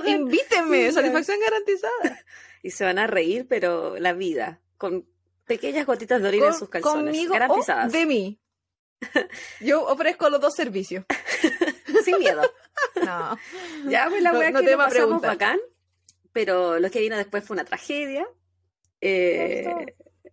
Invíteme, 0.06 0.92
satisfacción 0.92 1.40
garantizada. 1.40 2.24
Y 2.62 2.72
se 2.72 2.84
van 2.84 3.00
a 3.00 3.08
reír, 3.08 3.46
pero 3.48 3.98
la 4.00 4.14
vida, 4.14 4.62
con 4.78 5.08
pequeñas 5.46 5.86
gotitas 5.86 6.22
de 6.22 6.28
orina 6.28 6.48
en 6.48 6.54
sus 6.54 6.70
calzones. 6.70 7.14
Conmigo 7.14 7.34
garantizadas. 7.34 7.92
de 7.92 8.06
mí. 8.06 8.40
Yo 9.62 9.86
ofrezco 9.86 10.30
los 10.30 10.42
dos 10.42 10.56
servicios. 10.56 11.06
Sin 12.04 12.18
miedo. 12.18 12.42
No. 13.04 13.38
Ya, 13.88 14.08
pues 14.10 14.24
la 14.24 14.34
wea 14.34 14.52
no, 14.52 14.62
que 14.62 14.76
pasamos 14.76 15.22
bacán, 15.22 15.60
pero 16.32 16.80
lo 16.80 16.90
que 16.90 17.02
vino 17.02 17.16
después 17.16 17.44
fue 17.46 17.56
una 17.56 17.66
tragedia. 17.66 18.28
Eh, 19.00 19.68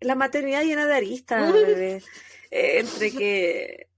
la 0.02 0.14
maternidad 0.14 0.62
llena 0.62 0.86
de 0.86 0.94
aristas, 0.94 1.52
bebé. 1.52 2.02
Eh, 2.50 2.80
entre 2.80 3.10
que 3.10 3.88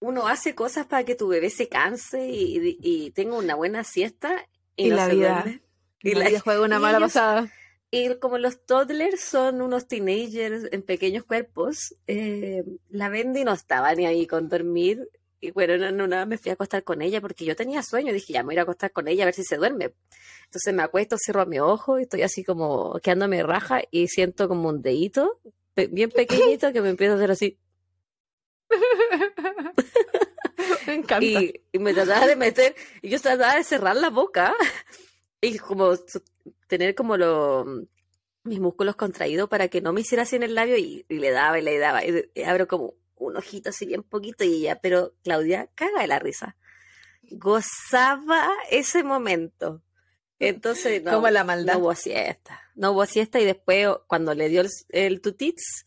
uno 0.00 0.28
hace 0.28 0.54
cosas 0.54 0.86
para 0.86 1.04
que 1.04 1.14
tu 1.14 1.28
bebé 1.28 1.50
se 1.50 1.68
canse 1.68 2.28
y, 2.28 3.10
tenga 3.12 3.36
una 3.36 3.54
buena 3.54 3.82
siesta 3.84 4.46
y, 4.76 4.90
no 4.90 4.96
la 4.96 5.06
se 5.06 5.14
vida, 5.14 5.60
Y 6.00 6.14
la 6.14 6.28
vida 6.28 6.40
juega 6.40 6.62
una 6.62 6.78
mala 6.78 7.00
pasada. 7.00 7.50
Y 7.90 8.14
como 8.16 8.38
los 8.38 8.64
toddlers 8.66 9.20
son 9.20 9.62
unos 9.62 9.86
teenagers 9.86 10.68
en 10.72 10.82
pequeños 10.82 11.24
cuerpos, 11.24 11.94
eh, 12.06 12.64
la 12.88 13.08
Bendy 13.08 13.44
no 13.44 13.52
estaba 13.52 13.94
ni 13.94 14.06
ahí 14.06 14.26
con 14.26 14.48
dormir. 14.48 15.08
Y 15.40 15.50
bueno, 15.50 15.76
no, 15.90 16.06
no, 16.06 16.26
me 16.26 16.38
fui 16.38 16.50
a 16.50 16.54
acostar 16.54 16.82
con 16.82 17.02
ella 17.02 17.20
porque 17.20 17.44
yo 17.44 17.54
tenía 17.54 17.82
sueño. 17.82 18.12
Dije, 18.12 18.32
ya 18.32 18.42
me 18.42 18.54
voy 18.54 18.58
a 18.58 18.62
acostar 18.62 18.92
con 18.92 19.08
ella 19.08 19.24
a 19.24 19.26
ver 19.26 19.34
si 19.34 19.44
se 19.44 19.56
duerme. 19.56 19.92
Entonces 20.44 20.74
me 20.74 20.82
acuesto, 20.82 21.16
cierro 21.18 21.46
mi 21.46 21.58
ojo 21.58 21.98
y 21.98 22.02
estoy 22.02 22.22
así 22.22 22.44
como 22.44 22.98
quedándome 23.02 23.42
raja 23.42 23.82
y 23.90 24.08
siento 24.08 24.48
como 24.48 24.68
un 24.68 24.82
dedito 24.82 25.40
bien 25.90 26.10
pequeñito 26.10 26.72
que 26.72 26.80
me 26.80 26.90
empieza 26.90 27.14
a 27.14 27.16
hacer 27.16 27.30
así. 27.30 27.58
me 30.86 30.94
encanta. 30.94 31.24
Y, 31.24 31.60
me 31.78 31.92
trataba 31.92 32.26
de 32.26 32.36
meter, 32.36 32.74
y 33.02 33.10
yo 33.10 33.20
trataba 33.20 33.56
de 33.56 33.64
cerrar 33.64 33.96
la 33.96 34.10
boca 34.10 34.54
y 35.40 35.58
como 35.58 35.94
tener 36.66 36.94
como 36.94 37.16
lo, 37.16 37.64
mis 38.44 38.60
músculos 38.60 38.96
contraídos 38.96 39.48
para 39.48 39.68
que 39.68 39.80
no 39.80 39.92
me 39.92 40.00
hiciera 40.00 40.22
así 40.22 40.36
en 40.36 40.44
el 40.44 40.54
labio 40.54 40.76
y, 40.78 41.04
le 41.08 41.30
daba 41.30 41.58
y 41.58 41.62
le 41.62 41.78
daba. 41.78 42.04
Y, 42.04 42.42
abro 42.42 42.66
como 42.66 42.94
un 43.16 43.36
ojito 43.36 43.70
así 43.70 43.86
bien 43.86 44.02
poquito 44.02 44.44
y 44.44 44.62
ya, 44.62 44.80
pero 44.80 45.14
Claudia 45.22 45.68
caga 45.74 46.00
de 46.00 46.06
la 46.06 46.18
risa. 46.18 46.56
Gozaba 47.22 48.48
ese 48.70 49.02
momento. 49.02 49.82
Entonces, 50.38 51.02
no, 51.02 51.12
como 51.12 51.30
la 51.30 51.44
maldad. 51.44 51.74
no 51.74 51.80
hubo 51.80 51.94
siesta. 51.94 52.60
No 52.74 52.92
hubo 52.92 53.06
siesta 53.06 53.40
y 53.40 53.44
después, 53.44 53.88
cuando 54.06 54.34
le 54.34 54.48
dio 54.48 54.62
el, 54.90 55.20
tutits, 55.20 55.86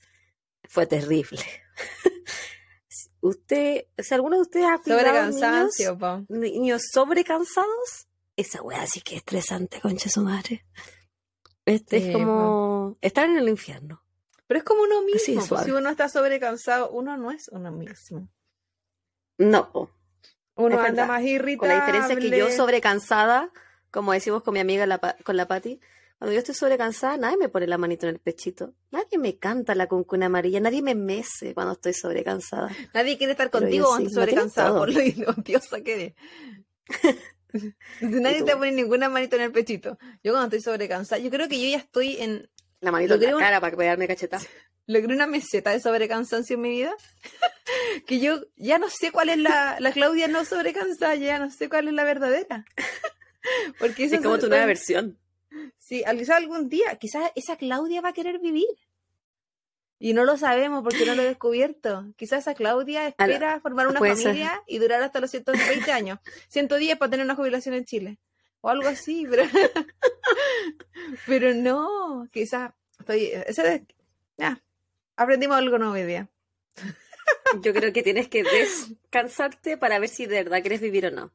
fue 0.67 0.87
terrible. 0.87 1.43
Usted, 3.21 3.85
si 3.97 4.13
alguno 4.13 4.37
de 4.37 4.41
ustedes 4.43 4.65
ha 4.65 4.77
cuidado 4.79 5.29
niños, 5.29 6.29
niños 6.29 6.81
sobrecansados, 6.91 8.07
esa 8.35 8.61
weá 8.61 8.87
sí 8.87 9.01
que 9.01 9.15
es 9.15 9.19
estresante, 9.19 9.81
concha 9.81 10.09
su 10.09 10.21
madre. 10.21 10.65
Este 11.65 11.97
es 11.97 12.13
como 12.13 12.97
estar 13.01 13.29
en 13.29 13.37
el 13.37 13.49
infierno. 13.49 14.01
Pero 14.49 14.57
es 14.57 14.63
como 14.65 14.81
uno 14.81 15.01
mismo. 15.03 15.41
si 15.63 15.71
uno 15.71 15.89
está 15.89 16.09
sobrecansado, 16.09 16.89
uno 16.89 17.15
no 17.15 17.31
es 17.31 17.47
uno 17.47 17.71
mismo. 17.71 18.27
No. 19.37 19.89
Uno 20.55 20.77
anda 20.81 21.05
más 21.05 21.23
irritable. 21.23 21.57
Con 21.57 21.69
la 21.69 21.85
diferencia 21.85 22.15
que 22.17 22.37
yo 22.37 22.51
sobrecansada 22.51 23.49
como 23.91 24.13
decimos 24.13 24.43
con 24.43 24.53
mi 24.53 24.59
amiga 24.59 24.85
la, 24.85 24.99
con 25.23 25.37
la 25.37 25.47
Patti, 25.47 25.79
cuando 26.17 26.33
yo 26.33 26.39
estoy 26.39 26.55
sobrecansada, 26.55 27.17
nadie 27.17 27.37
me 27.37 27.49
pone 27.49 27.65
la 27.65 27.77
manito 27.77 28.05
en 28.05 28.15
el 28.15 28.19
pechito. 28.19 28.73
Nadie 28.91 29.17
me 29.17 29.37
canta 29.37 29.73
la 29.73 29.87
cuncuna 29.87 30.25
amarilla. 30.25 30.59
Nadie 30.59 30.81
me 30.81 30.93
mece 30.93 31.53
cuando 31.53 31.73
estoy 31.73 31.93
sobrecansada. 31.93 32.69
Nadie 32.93 33.17
quiere 33.17 33.31
estar 33.31 33.49
contigo 33.49 33.87
cuando 33.87 34.09
estoy 34.09 34.23
sobrecansada, 34.23 34.77
por 34.77 34.93
lo 34.93 34.99
odiosa 35.37 35.81
que 35.81 35.93
eres. 35.93 37.23
nadie 38.01 38.43
te 38.43 38.53
pone 38.53 38.73
ninguna 38.73 39.07
manito 39.07 39.37
en 39.37 39.43
el 39.43 39.51
pechito. 39.53 39.97
Yo 40.21 40.33
cuando 40.33 40.55
estoy 40.55 40.61
sobrecansada, 40.61 41.21
yo 41.21 41.29
creo 41.29 41.47
que 41.47 41.59
yo 41.61 41.69
ya 41.69 41.77
estoy 41.77 42.17
en... 42.17 42.49
La 42.81 42.91
manito 42.91 43.15
en 43.15 43.21
la 43.21 43.37
cara 43.37 43.61
para 43.61 43.75
pegarme. 43.75 44.07
Logré 44.85 45.13
una 45.13 45.27
meseta 45.27 45.71
de 45.71 45.79
sobrecansancio 45.79 46.55
en 46.55 46.61
mi 46.61 46.69
vida. 46.69 46.95
que 48.07 48.19
yo 48.19 48.41
ya 48.55 48.79
no 48.79 48.89
sé 48.89 49.11
cuál 49.11 49.29
es 49.29 49.37
la, 49.37 49.77
la 49.79 49.91
Claudia 49.91 50.27
no 50.27 50.45
sobrecansada, 50.45 51.15
ya 51.15 51.39
no 51.39 51.51
sé 51.51 51.69
cuál 51.69 51.87
es 51.87 51.93
la 51.93 52.03
verdadera. 52.03 52.65
Porque 53.79 54.05
es 54.05 54.21
como 54.21 54.39
tu 54.39 54.49
nueva 54.49 54.65
versión. 54.65 55.17
Sí, 55.77 56.03
quizás 56.17 56.37
algún 56.37 56.69
día, 56.69 56.95
quizás 56.95 57.31
esa 57.35 57.55
Claudia 57.57 58.01
va 58.01 58.09
a 58.09 58.13
querer 58.13 58.39
vivir. 58.39 58.67
Y 60.01 60.13
no 60.13 60.23
lo 60.23 60.37
sabemos 60.37 60.81
porque 60.83 61.05
no 61.05 61.13
lo 61.15 61.23
he 61.23 61.25
descubierto. 61.29 62.05
Quizás 62.15 62.39
esa 62.39 62.53
Claudia 62.53 63.07
espera 63.07 63.59
formar 63.59 63.87
una 63.87 63.99
familia 63.99 64.63
y 64.65 64.77
durar 64.77 65.03
hasta 65.03 65.19
los 65.19 65.29
120 65.31 65.91
años. 65.91 66.19
110 66.49 66.97
para 66.97 67.09
tener 67.09 67.25
una 67.25 67.35
jubilación 67.35 67.75
en 67.75 67.85
Chile. 67.85 68.19
O 68.61 68.69
algo 68.69 68.87
así, 68.89 69.25
pero, 69.29 69.43
pero 71.25 71.53
no, 71.53 72.27
quizás 72.31 72.71
estoy... 72.99 73.31
Ese 73.47 73.85
ya, 74.37 74.61
aprendimos 75.15 75.57
algo 75.57 75.77
nuevo 75.77 75.93
hoy 75.93 76.03
día. 76.03 76.29
Yo 77.61 77.73
creo 77.73 77.91
que 77.91 78.03
tienes 78.03 78.27
que 78.29 78.43
descansarte 78.43 79.77
para 79.77 79.99
ver 79.99 80.09
si 80.09 80.25
de 80.25 80.43
verdad 80.43 80.61
quieres 80.61 80.81
vivir 80.81 81.07
o 81.07 81.11
no. 81.11 81.31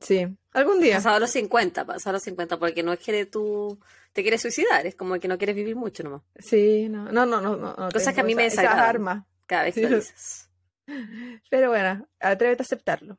Sí, 0.00 0.26
algún 0.52 0.80
día. 0.80 0.96
Pasado 0.96 1.18
los 1.18 1.30
50, 1.30 1.84
pasado 1.84 2.14
los 2.14 2.22
50, 2.22 2.58
porque 2.58 2.82
no 2.82 2.92
es 2.92 3.00
que 3.00 3.26
tú 3.26 3.80
te 4.12 4.22
quieres 4.22 4.40
suicidar, 4.40 4.86
es 4.86 4.94
como 4.94 5.18
que 5.18 5.26
no 5.28 5.38
quieres 5.38 5.56
vivir 5.56 5.74
mucho 5.74 6.04
nomás. 6.04 6.22
Sí, 6.38 6.88
no, 6.88 7.10
no, 7.10 7.26
no, 7.26 7.40
no. 7.40 7.88
Cosas 7.92 8.14
que 8.14 8.20
a 8.20 8.24
mí 8.24 8.34
me 8.34 8.44
desagradan. 8.44 9.26
Cada 9.46 9.64
vez 9.64 9.74
que 9.74 9.88
lo 9.88 9.96
dices. 9.96 10.48
Pero 11.50 11.70
bueno, 11.70 12.06
atrévete 12.20 12.62
a 12.62 12.64
aceptarlo. 12.64 13.18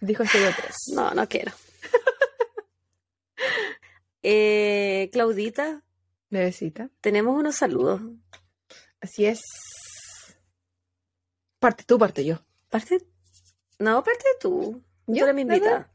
Dijo 0.00 0.22
este 0.22 0.38
tres. 0.38 0.76
No, 0.94 1.10
no 1.12 1.28
quiero. 1.28 1.52
eh, 4.22 5.08
Claudita. 5.12 5.82
Bebecita. 6.30 6.90
Tenemos 7.00 7.38
unos 7.38 7.56
saludos. 7.56 8.00
Así 9.00 9.26
es. 9.26 9.40
Parte 11.58 11.84
tú, 11.84 11.98
parte 11.98 12.24
yo. 12.24 12.40
Parte. 12.68 12.98
No, 13.78 14.02
parte 14.02 14.24
tú. 14.40 14.82
Yo 15.06 15.32
me 15.32 15.42
invita. 15.42 15.90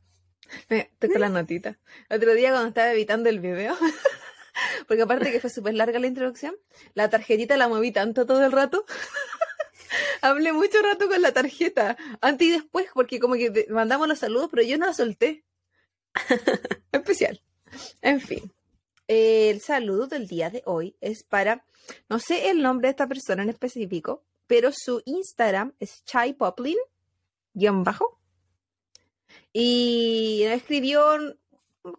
Estoy 0.70 1.10
con 1.10 1.22
la 1.22 1.30
notita. 1.30 1.78
otro 2.10 2.34
día 2.34 2.52
cuando 2.52 2.70
estaba 2.70 2.92
editando 2.92 3.30
el 3.30 3.40
video, 3.40 3.76
porque 4.88 5.04
aparte 5.04 5.32
que 5.32 5.40
fue 5.40 5.50
súper 5.50 5.74
larga 5.74 6.00
la 6.00 6.08
introducción, 6.08 6.56
la 6.94 7.10
tarjetita 7.10 7.58
la 7.58 7.68
moví 7.68 7.92
tanto 7.92 8.26
todo 8.26 8.46
el 8.46 8.52
rato. 8.52 8.86
Hablé 10.22 10.54
mucho 10.54 10.82
rato 10.82 11.08
con 11.08 11.22
la 11.22 11.32
tarjeta, 11.32 11.98
antes 12.22 12.48
y 12.48 12.52
después, 12.52 12.88
porque 12.94 13.20
como 13.20 13.36
que 13.36 13.68
mandamos 13.70 14.08
los 14.08 14.20
saludos, 14.20 14.50
pero 14.52 14.64
yo 14.64 14.78
no 14.78 14.86
la 14.86 14.94
solté. 14.94 15.44
Especial. 16.92 17.42
En 18.02 18.20
fin. 18.20 18.52
El 19.08 19.62
saludo 19.62 20.08
del 20.08 20.28
día 20.28 20.50
de 20.50 20.64
hoy 20.66 20.96
es 21.02 21.24
para, 21.24 21.66
no 22.10 22.20
sé 22.20 22.50
el 22.50 22.62
nombre 22.62 22.88
de 22.88 22.92
esta 22.92 23.08
persona 23.08 23.44
en 23.44 23.50
específico, 23.50 24.24
pero 24.48 24.72
su 24.74 25.02
Instagram 25.06 25.74
es 25.80 26.04
Chai 26.06 26.34
Poplin, 26.34 26.78
guion 27.54 27.84
bajo. 27.84 28.20
Y 29.54 30.44
escribió 30.44 31.18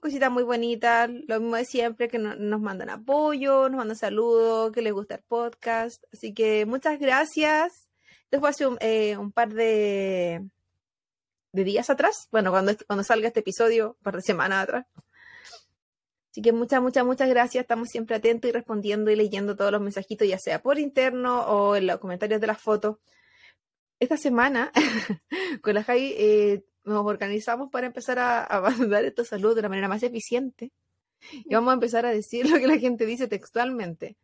cositas 0.01 0.31
muy 0.31 0.43
bonitas, 0.43 1.11
lo 1.29 1.41
mismo 1.41 1.57
de 1.57 1.65
siempre, 1.65 2.09
que 2.09 2.19
nos 2.19 2.61
mandan 2.61 2.91
apoyo, 2.91 3.69
nos 3.69 3.79
mandan 3.79 3.97
saludos, 3.97 4.73
que 4.73 4.83
les 4.83 4.93
gusta 4.93 5.17
el 5.17 5.23
podcast. 5.23 6.05
Así 6.13 6.33
que 6.33 6.67
muchas 6.67 6.99
gracias. 6.99 7.89
Fue 8.31 8.49
hace 8.49 8.67
un, 8.67 8.79
eh, 8.81 9.19
par 9.35 9.53
de, 9.53 10.49
de 11.53 11.65
días 11.65 11.91
atrás, 11.91 12.29
bueno, 12.33 12.51
cuando, 12.51 12.73
cuando 12.87 13.05
salga 13.05 13.29
este 13.29 13.41
episodio, 13.41 13.97
un 13.99 14.03
par 14.03 14.17
de 14.17 14.23
semanas 14.23 14.65
atrás. 14.65 14.87
Así 16.31 16.41
que 16.41 16.53
muchas, 16.53 16.81
muchas, 16.81 17.05
muchas 17.05 17.29
gracias. 17.29 17.63
Estamos 17.63 17.91
siempre 17.91 18.17
atentos 18.17 18.49
y 18.49 18.53
respondiendo 18.53 19.11
y 19.11 19.17
leyendo 19.17 19.55
todos 19.55 19.71
los 19.71 19.83
mensajitos, 19.83 20.27
ya 20.27 20.39
sea 20.39 20.63
por 20.63 20.79
interno 20.79 21.43
o 21.43 21.77
en 21.77 21.87
los 21.87 21.99
comentarios 21.99 22.41
de 22.41 22.47
las 22.47 22.61
fotos. 22.61 22.97
Esta 24.01 24.17
semana, 24.17 24.73
con 25.63 25.75
la 25.75 25.85
Javi, 25.85 26.15
eh, 26.17 26.65
nos 26.85 27.05
organizamos 27.05 27.71
para 27.71 27.87
empezar 27.87 28.19
a, 28.19 28.45
a 28.45 28.61
mandar 28.71 29.05
estos 29.05 29.29
saludos 29.29 29.57
de 29.57 29.63
la 29.63 29.69
manera 29.69 29.89
más 29.89 30.03
eficiente. 30.03 30.73
Y 31.31 31.55
vamos 31.55 31.71
a 31.71 31.75
empezar 31.75 32.07
a 32.07 32.11
decir 32.11 32.47
lo 32.51 32.59
que 32.59 32.67
la 32.67 32.79
gente 32.79 33.07
dice 33.07 33.29
textualmente. 33.29 34.17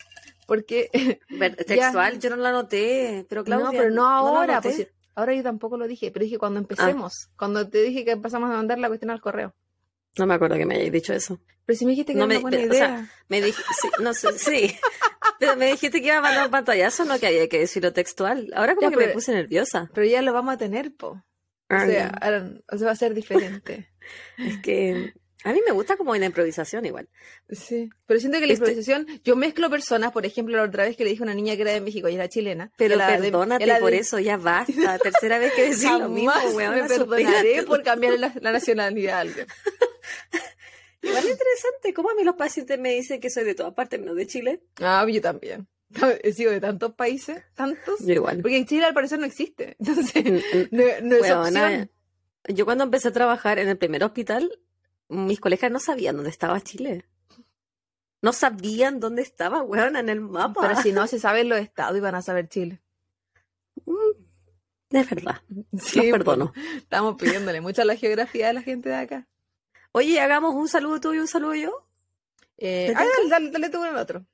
Porque. 0.47 0.89
Textual, 1.67 2.19
yo 2.19 2.31
no 2.31 2.37
lo 2.37 2.47
anoté, 2.47 3.27
pero 3.29 3.45
Claudia. 3.45 3.67
No, 3.67 3.71
pero 3.71 3.91
no 3.91 4.09
ahora. 4.09 4.61
pues, 4.61 4.89
ahora 5.19 5.35
yo 5.35 5.43
tampoco 5.43 5.77
lo 5.77 5.89
dije, 5.89 6.11
pero 6.13 6.25
dije 6.25 6.39
cuando 6.39 6.61
empecemos. 6.61 7.29
Cuando 7.37 7.69
te 7.69 7.83
dije 7.83 8.05
que 8.05 8.13
empezamos 8.13 8.51
a 8.51 8.55
mandar 8.55 8.79
la 8.79 8.87
cuestión 8.87 9.11
al 9.11 9.21
correo. 9.21 9.53
No 10.17 10.27
me 10.27 10.35
acuerdo 10.35 10.57
que 10.57 10.65
me 10.65 10.77
hayas 10.77 10.93
dicho 10.93 11.13
eso. 11.13 11.41
Pero 11.67 11.77
si 11.77 11.85
me 11.85 11.91
dijiste 11.91 12.13
que 12.13 12.19
no 12.19 12.25
era 12.27 12.35
una 12.35 12.41
buena 12.41 12.61
idea. 12.61 12.69
O 12.69 12.75
sea, 12.75 13.11
me 13.29 13.43
dije, 13.43 13.63
sí, 13.81 13.89
no 14.01 14.15
sé, 14.15 14.39
sí. 14.39 14.77
Pero 15.41 15.57
me 15.57 15.67
dijiste 15.73 16.01
que 16.01 16.07
iba 16.07 16.19
a 16.19 16.23
mandar 16.23 16.47
un 16.47 16.51
pantallazo, 16.53 17.05
no 17.05 17.19
que 17.19 17.27
había 17.27 17.49
que 17.49 17.59
decirlo 17.59 17.93
textual. 17.93 18.51
Ahora 18.55 18.77
como 18.77 18.91
que 18.91 18.97
me 18.97 19.09
puse 19.09 19.33
nerviosa. 19.33 19.91
Pero 19.93 20.07
ya 20.07 20.23
lo 20.23 20.33
vamos 20.33 20.55
a 20.55 20.59
tener, 20.59 20.95
po. 20.95 21.23
O 21.71 21.81
sea, 21.81 22.63
o 22.73 22.79
sea, 22.79 22.87
va 22.87 22.93
a 22.93 22.97
ser 22.97 23.13
diferente. 23.13 23.91
es 24.39 24.59
que 24.61 25.15
a 25.45 25.53
mí 25.53 25.61
me 25.65 25.73
gusta 25.73 25.97
como 25.97 26.15
en 26.15 26.21
la 26.21 26.27
improvisación 26.27 26.85
igual. 26.85 27.09
Sí, 27.51 27.91
pero 28.07 28.19
siento 28.19 28.41
que 28.41 28.47
la 28.47 28.53
este 28.53 28.65
improvisación, 28.65 29.07
yo 29.23 29.37
mezclo 29.37 29.71
personas, 29.71 30.11
por 30.11 30.27
ejemplo, 30.27 30.57
la 30.57 30.65
otra 30.65 30.85
vez 30.85 30.97
que 30.97 31.05
le 31.05 31.11
dije 31.11 31.23
a 31.23 31.27
una 31.27 31.35
niña 31.35 31.55
que 31.55 31.63
era 31.63 31.73
de 31.73 31.81
México 31.81 32.09
y 32.09 32.15
era 32.15 32.29
chilena. 32.29 32.73
Pero 32.77 32.99
perdónate 32.99 33.81
por 33.81 33.95
eso, 33.95 34.19
ya 34.19 34.37
basta. 34.37 34.99
Tercera 34.99 35.39
vez 35.39 35.53
que 35.55 35.63
decís 35.63 35.85
lo 35.85 36.09
mismo, 36.09 36.33
weón. 36.55 36.75
me 36.75 36.89
perdonaré 36.89 37.63
por 37.63 37.83
cambiar 37.83 38.19
la, 38.19 38.33
nacionalidad 38.41 39.27
Igual 41.01 41.25
es 41.25 41.31
interesante, 41.31 41.95
como 41.95 42.11
a 42.11 42.15
mí 42.15 42.25
los 42.25 42.35
pacientes 42.35 42.77
me 42.79 42.93
dicen 42.93 43.21
que 43.21 43.31
soy 43.31 43.45
de 43.45 43.55
todas 43.55 43.73
partes 43.73 44.01
menos 44.01 44.17
de 44.17 44.27
Chile. 44.27 44.63
Ah, 44.81 45.07
yo 45.09 45.21
también. 45.21 45.69
He 46.23 46.33
sido 46.33 46.51
de 46.51 46.61
tantos 46.61 46.95
países, 46.95 47.43
tantos. 47.55 48.01
Yo 48.01 48.15
igual. 48.15 48.41
Porque 48.43 48.57
en 48.57 48.67
Chile 48.67 48.85
al 48.85 48.95
parecer 48.95 49.19
no 49.19 49.27
existe. 49.27 49.77
Entonces, 49.79 50.25
no, 50.73 51.17
es 51.17 51.31
opción. 51.31 51.91
Yo 52.49 52.65
cuando 52.65 52.85
empecé 52.85 53.09
a 53.09 53.13
trabajar 53.13 53.59
en 53.59 53.69
el 53.69 53.77
primer 53.77 54.03
hospital, 54.03 54.59
mis 55.09 55.41
colegas 55.41 55.71
no 55.71 55.81
sabían 55.81 56.17
dónde 56.17 56.31
estaba 56.31 56.61
Chile. 56.61 57.05
No 58.21 58.33
sabían 58.33 59.01
dónde 59.01 59.23
estaba, 59.23 59.63
weón, 59.63 59.97
en 59.97 60.09
el 60.09 60.21
mapa. 60.21 60.61
Pero 60.63 60.83
si 60.83 60.93
no 60.93 61.07
se 61.07 61.19
saben 61.19 61.49
los 61.49 61.59
estados, 61.59 61.97
iban 61.97 62.15
a 62.15 62.23
saber 62.23 62.49
Chile. 62.49 62.81
Mm, 63.87 64.97
es 64.97 65.11
verdad. 65.11 65.41
Sí, 65.79 66.01
Los 66.01 66.11
perdono. 66.11 66.53
Estamos 66.77 67.17
pidiéndole 67.17 67.61
mucho 67.61 67.83
a 67.83 67.85
la 67.85 67.97
geografía 67.97 68.49
de 68.49 68.55
la 68.55 68.63
gente 68.63 68.89
de 68.89 68.97
acá. 68.97 69.29
Oye, 69.93 70.21
hagamos 70.21 70.55
un 70.55 70.69
saludo 70.69 71.01
tú 71.01 71.15
y 71.15 71.19
un 71.19 71.29
saludo 71.29 71.55
yo. 71.55 71.87
Eh, 72.57 72.93
ah, 72.95 73.05
dale, 73.05 73.29
dale, 73.31 73.51
dale 73.51 73.71
tú 73.71 73.85
el 73.85 73.97
otro. 73.97 74.27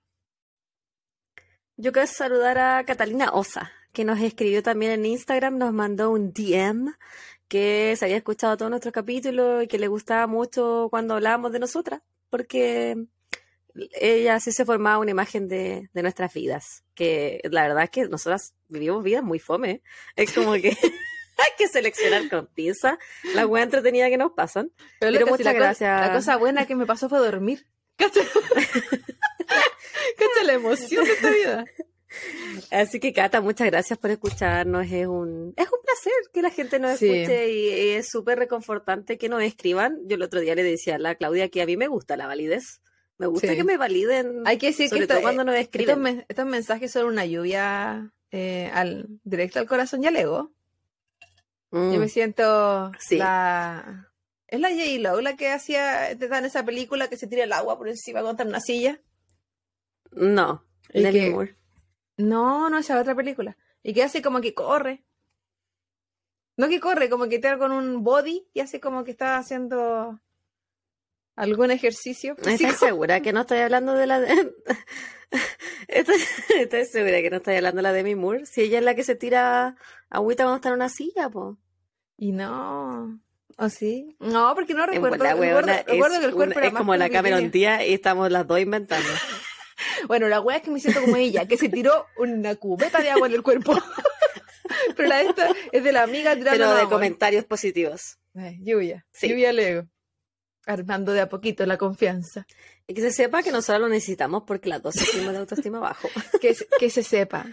Yo 1.76 1.92
quiero 1.92 2.06
saludar 2.06 2.58
a 2.58 2.84
Catalina 2.84 3.30
Osa, 3.32 3.72
que 3.92 4.04
nos 4.04 4.20
escribió 4.20 4.62
también 4.62 4.92
en 4.92 5.06
Instagram, 5.06 5.58
nos 5.58 5.72
mandó 5.72 6.10
un 6.10 6.32
DM 6.32 6.94
que 7.54 7.94
se 7.96 8.04
había 8.04 8.16
escuchado 8.16 8.56
todos 8.56 8.68
nuestros 8.68 8.92
capítulos 8.92 9.62
y 9.62 9.68
que 9.68 9.78
le 9.78 9.86
gustaba 9.86 10.26
mucho 10.26 10.88
cuando 10.90 11.14
hablábamos 11.14 11.52
de 11.52 11.60
nosotras, 11.60 12.00
porque 12.28 12.96
ella 13.92 14.40
sí 14.40 14.50
se 14.50 14.64
formaba 14.64 14.98
una 14.98 15.12
imagen 15.12 15.46
de, 15.46 15.88
nuestras 15.94 16.34
vidas, 16.34 16.82
que 16.96 17.40
la 17.44 17.62
verdad 17.62 17.84
es 17.84 17.90
que 17.90 18.08
nosotras 18.08 18.54
vivimos 18.66 19.04
vidas 19.04 19.22
muy 19.22 19.38
fome, 19.38 19.82
es 20.16 20.32
como 20.32 20.54
que 20.54 20.70
hay 21.38 21.52
que 21.56 21.68
seleccionar 21.68 22.28
con 22.28 22.48
pinza 22.48 22.98
la 23.36 23.44
buena 23.44 23.66
entretenida 23.66 24.10
que 24.10 24.16
nos 24.16 24.32
pasan. 24.32 24.72
Pero, 24.98 25.24
muchas 25.24 25.54
gracias. 25.54 26.08
la 26.08 26.12
cosa 26.12 26.36
buena 26.36 26.66
que 26.66 26.74
me 26.74 26.86
pasó 26.86 27.08
fue 27.08 27.20
dormir. 27.20 27.68
¿Cacha? 27.96 28.20
la 30.44 30.54
emoción 30.54 31.04
de 31.04 31.12
esta 31.12 31.30
vida? 31.30 31.64
Así 32.70 33.00
que 33.00 33.12
Cata, 33.12 33.40
muchas 33.40 33.68
gracias 33.68 33.98
por 33.98 34.10
escucharnos. 34.10 34.86
Es 34.90 35.06
un, 35.06 35.54
es 35.56 35.66
un 35.66 35.78
placer 35.82 36.12
que 36.32 36.42
la 36.42 36.50
gente 36.50 36.78
nos 36.78 36.92
escuche 36.92 37.50
y, 37.50 37.90
es 37.90 38.08
súper 38.08 38.38
reconfortante 38.38 39.18
que 39.18 39.28
nos 39.28 39.42
escriban. 39.42 39.98
Yo 40.06 40.16
el 40.16 40.22
otro 40.22 40.40
día 40.40 40.54
le 40.54 40.62
decía 40.62 40.96
a 40.96 40.98
la 40.98 41.14
Claudia 41.14 41.48
que 41.48 41.62
a 41.62 41.66
mí 41.66 41.76
me 41.76 41.88
gusta 41.88 42.16
la 42.16 42.26
validez. 42.26 42.80
Me 43.18 43.26
gusta 43.26 43.54
que 43.54 43.64
me 43.64 43.76
validen. 43.76 44.42
Hay 44.44 44.58
que 44.58 44.66
decir 44.68 44.90
que 44.90 45.06
cuando 45.20 45.44
nos 45.44 45.54
escriben. 45.54 46.24
Estos, 46.28 46.46
mensajes 46.46 46.90
son 46.90 47.06
una 47.06 47.24
lluvia 47.24 48.12
eh, 48.32 48.70
al, 48.72 49.06
directo 49.22 49.60
al 49.60 49.66
corazón 49.66 50.02
y 50.02 50.08
al 50.08 50.16
ego. 50.16 50.52
Yo 51.70 51.98
me 51.98 52.06
mm. 52.06 52.08
siento 52.08 52.92
la... 53.10 54.10
¿Es 54.46 54.60
la 54.60 54.68
J. 54.68 54.98
Lo 55.00 55.20
la 55.20 55.36
que 55.36 55.50
hacía 55.50 56.10
en 56.12 56.44
esa 56.44 56.64
película 56.64 57.08
que 57.08 57.16
se 57.16 57.26
tira 57.26 57.42
el 57.42 57.52
agua 57.52 57.76
por 57.76 57.88
encima 57.88 58.22
contra 58.22 58.46
una 58.46 58.60
silla? 58.60 59.00
No, 60.12 60.64
Demi 60.92 61.30
Moore. 61.30 61.56
No, 62.16 62.70
no, 62.70 62.78
esa 62.78 63.00
otra 63.00 63.14
película. 63.14 63.56
Y 63.82 63.92
que 63.92 64.02
hace 64.02 64.22
como 64.22 64.40
que 64.40 64.54
corre. 64.54 65.04
No 66.56 66.68
que 66.68 66.80
corre, 66.80 67.10
como 67.10 67.28
que 67.28 67.36
está 67.36 67.58
con 67.58 67.72
un 67.72 68.04
body 68.04 68.46
y 68.54 68.60
hace 68.60 68.80
como 68.80 69.02
que 69.04 69.10
está 69.10 69.38
haciendo 69.38 70.20
algún 71.34 71.70
ejercicio. 71.70 72.36
¿Estás 72.44 72.78
segura 72.78 73.20
que 73.20 73.32
no 73.32 73.40
estoy 73.40 73.58
hablando 73.58 73.94
de 73.94 74.06
la 74.06 74.20
de... 74.20 74.54
¿Estás, 75.88 76.90
segura 76.90 77.20
que 77.20 77.30
no 77.30 77.38
estoy 77.38 77.56
hablando 77.56 77.78
de 77.78 77.82
la 77.82 77.92
Demi 77.92 78.14
Moore? 78.14 78.46
Si 78.46 78.62
ella 78.62 78.78
es 78.78 78.84
la 78.84 78.94
que 78.94 79.02
se 79.02 79.16
tira 79.16 79.76
agüita 80.10 80.44
cuando 80.44 80.56
está 80.56 80.68
en 80.68 80.74
una 80.76 80.88
silla, 80.88 81.28
po. 81.28 81.58
Y 82.16 82.30
no. 82.30 83.20
¿O 83.58 83.68
sí? 83.68 84.16
No, 84.20 84.54
porque 84.54 84.74
no 84.74 84.86
recuerdo. 84.86 85.24
recuerdo, 85.24 85.72
recuerdo 85.86 86.20
que 86.20 86.26
el 86.26 86.34
cuerpo 86.34 86.60
es 86.60 86.72
como 86.72 86.94
la 86.94 87.10
Cameron 87.10 87.50
Díaz 87.50 87.82
y 87.84 87.94
estamos 87.94 88.30
las 88.30 88.46
dos 88.46 88.60
inventando. 88.60 89.08
Bueno, 90.08 90.28
la 90.28 90.40
wea 90.40 90.58
es 90.58 90.62
que 90.62 90.70
me 90.70 90.80
siento 90.80 91.00
como 91.00 91.16
ella, 91.16 91.46
que 91.46 91.56
se 91.56 91.68
tiró 91.68 92.06
una 92.16 92.54
cubeta 92.56 93.00
de 93.00 93.10
agua 93.10 93.26
en 93.26 93.34
el 93.34 93.42
cuerpo. 93.42 93.74
Pero 94.96 95.08
la 95.08 95.18
de 95.18 95.24
esta 95.24 95.48
es 95.72 95.84
de 95.84 95.92
la 95.92 96.02
amiga 96.02 96.34
tirando 96.34 96.64
Pero 96.64 96.76
de 96.76 96.84
comentarios 96.84 97.44
positivos. 97.44 98.18
lluvia. 98.60 99.06
Lluvia 99.20 99.52
Lego. 99.52 99.88
Armando 100.66 101.12
de 101.12 101.20
a 101.20 101.28
poquito 101.28 101.66
la 101.66 101.76
confianza. 101.76 102.46
Y 102.86 102.94
que 102.94 103.02
se 103.02 103.12
sepa 103.12 103.42
que 103.42 103.52
nosotros 103.52 103.82
lo 103.82 103.88
necesitamos 103.88 104.44
porque 104.46 104.68
las 104.68 104.82
dos 104.82 104.94
sentimos 104.94 105.32
de 105.32 105.38
autoestima 105.38 105.78
bajo. 105.78 106.08
que, 106.40 106.56
que 106.78 106.90
se 106.90 107.02
sepa. 107.02 107.46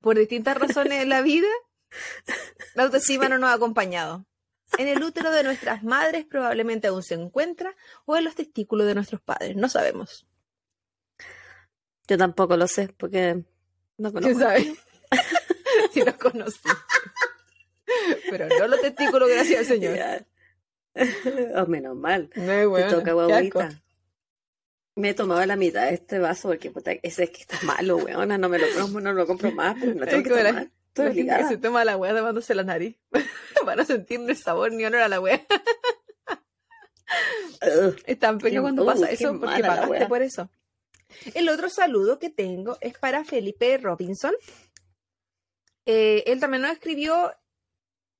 Por 0.00 0.18
distintas 0.18 0.56
razones 0.56 1.02
en 1.02 1.08
la 1.08 1.22
vida, 1.22 1.48
la 2.74 2.84
autoestima 2.84 3.28
no 3.28 3.38
nos 3.38 3.50
ha 3.50 3.54
acompañado. 3.54 4.26
En 4.76 4.88
el 4.88 5.02
útero 5.02 5.30
de 5.30 5.44
nuestras 5.44 5.82
madres 5.82 6.26
probablemente 6.26 6.88
aún 6.88 7.02
se 7.02 7.14
encuentra 7.14 7.74
o 8.04 8.16
en 8.16 8.24
los 8.24 8.34
testículos 8.34 8.86
de 8.86 8.94
nuestros 8.94 9.20
padres, 9.20 9.56
no 9.56 9.68
sabemos. 9.68 10.26
Yo 12.08 12.18
tampoco 12.18 12.56
lo 12.56 12.66
sé, 12.66 12.88
porque 12.96 13.44
no 13.98 14.12
conozco. 14.12 14.38
¿Quién 14.54 14.76
si 15.92 16.04
los 16.04 16.14
conocí. 16.14 16.58
Pero 18.30 18.48
no 18.58 18.68
los 18.68 18.80
testículos, 18.80 19.28
gracias 19.28 19.60
al 19.60 19.66
Señor. 19.66 20.26
Oh, 21.56 21.66
menos 21.66 21.96
mal. 21.96 22.30
No 22.36 22.68
bueno, 22.70 22.88
Te 22.88 22.94
toca 22.94 23.12
guaguita. 23.14 23.82
Me 24.94 25.08
he 25.08 25.14
tomado 25.14 25.44
la 25.44 25.56
mitad 25.56 25.86
de 25.88 25.94
este 25.94 26.20
vaso 26.20 26.46
porque 26.46 26.70
puta, 26.70 26.92
ese 27.02 27.24
es 27.24 27.30
que 27.30 27.40
está 27.40 27.58
malo, 27.64 27.96
weona. 27.96 28.38
No 28.38 28.48
me 28.48 28.60
lo 28.60 28.66
compro, 28.78 29.00
no 29.00 29.12
lo 29.12 29.26
compro 29.26 29.50
más, 29.50 29.76
pero 29.80 29.92
no 29.92 30.06
tengo 30.06 30.22
que 30.22 30.30
tomar. 30.30 30.70
Estoy 30.94 31.26
que 31.26 31.44
se 31.48 31.56
toma 31.56 31.84
la 31.84 31.96
weá 31.96 32.14
tomándose 32.14 32.54
la 32.54 32.62
nariz. 32.62 32.96
Para 33.64 33.84
sentir 33.84 34.20
el 34.20 34.36
sabor 34.36 34.70
ni 34.70 34.84
honor 34.84 35.00
a 35.00 35.08
la 35.08 35.20
weá. 35.20 35.44
es 38.06 38.18
tan 38.20 38.38
pequeño 38.38 38.62
cuando 38.62 38.86
pasa 38.86 39.10
eso 39.10 39.36
porque 39.40 39.62
pagaste 39.62 40.06
por 40.06 40.22
eso. 40.22 40.48
El 41.34 41.48
otro 41.48 41.68
saludo 41.68 42.18
que 42.18 42.30
tengo 42.30 42.78
es 42.80 42.98
para 42.98 43.24
Felipe 43.24 43.78
Robinson. 43.78 44.34
Eh, 45.86 46.24
él 46.26 46.40
también 46.40 46.62
nos 46.62 46.72
escribió 46.72 47.32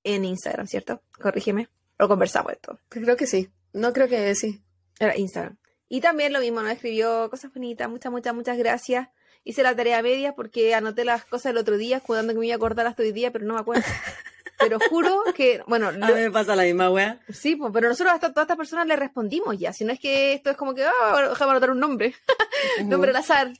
en 0.02 0.24
Instagram, 0.24 0.66
¿cierto? 0.66 1.02
Corrígeme. 1.18 1.68
Lo 1.98 2.08
conversamos 2.08 2.52
esto. 2.52 2.78
Creo 2.88 3.16
que 3.16 3.26
sí. 3.26 3.50
No 3.72 3.92
creo 3.92 4.08
que 4.08 4.34
sí. 4.34 4.62
Era 4.98 5.16
Instagram. 5.16 5.56
Y 5.88 6.00
también 6.00 6.32
lo 6.32 6.40
mismo, 6.40 6.62
nos 6.62 6.72
escribió 6.72 7.28
cosas 7.30 7.52
bonitas. 7.52 7.88
Muchas, 7.88 8.12
muchas, 8.12 8.34
muchas 8.34 8.58
gracias. 8.58 9.08
Hice 9.44 9.62
la 9.62 9.76
tarea 9.76 10.02
media 10.02 10.34
porque 10.34 10.74
anoté 10.74 11.04
las 11.04 11.24
cosas 11.24 11.50
el 11.50 11.58
otro 11.58 11.76
día, 11.76 12.00
cuidando 12.00 12.32
que 12.32 12.38
me 12.38 12.46
iba 12.46 12.54
a 12.54 12.56
acordar 12.56 12.86
hasta 12.86 13.02
hoy 13.02 13.12
día, 13.12 13.30
pero 13.30 13.44
no 13.44 13.54
me 13.54 13.60
acuerdo. 13.60 13.84
Pero 14.58 14.78
juro 14.88 15.22
que, 15.34 15.62
bueno. 15.66 15.88
A 15.88 15.92
mí 15.92 16.12
me 16.14 16.30
pasa 16.30 16.56
la 16.56 16.62
misma 16.62 16.90
wea. 16.90 17.20
Sí, 17.32 17.56
pues, 17.56 17.72
pero 17.72 17.88
nosotros 17.88 18.14
a 18.14 18.18
todas 18.18 18.44
estas 18.44 18.56
personas 18.56 18.86
le 18.86 18.96
respondimos 18.96 19.58
ya. 19.58 19.72
Si 19.72 19.84
no 19.84 19.92
es 19.92 20.00
que 20.00 20.34
esto 20.34 20.50
es 20.50 20.56
como 20.56 20.74
que, 20.74 20.84
ah, 20.84 21.28
déjame 21.28 21.52
anotar 21.52 21.70
un 21.70 21.80
nombre. 21.80 22.14
nombre 22.84 23.10
al 23.10 23.16
azar. 23.16 23.52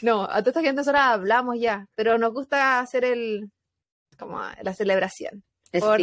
No, 0.00 0.24
a 0.24 0.40
toda 0.40 0.50
esta 0.50 0.60
gente 0.60 0.80
nosotros 0.80 1.02
hablamos 1.02 1.58
ya, 1.58 1.86
pero 1.94 2.18
nos 2.18 2.32
gusta 2.32 2.80
hacer 2.80 3.04
el 3.04 3.50
como 4.18 4.40
la 4.62 4.74
celebración. 4.74 5.42
por, 5.80 6.00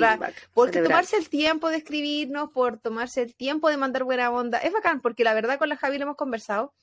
porque 0.53 0.81
tomarse 0.81 1.17
el 1.17 1.29
tiempo 1.29 1.69
de 1.69 1.77
escribirnos, 1.77 2.49
por 2.51 2.79
tomarse 2.79 3.21
el 3.21 3.35
tiempo 3.35 3.69
de 3.69 3.77
mandar 3.77 4.03
buena 4.03 4.31
onda, 4.31 4.57
es 4.57 4.73
bacán, 4.73 5.01
porque 5.01 5.23
la 5.23 5.33
verdad 5.33 5.59
con 5.59 5.69
la 5.69 5.77
Javi 5.77 5.97
lo 5.97 6.03
hemos 6.03 6.17
conversado. 6.17 6.73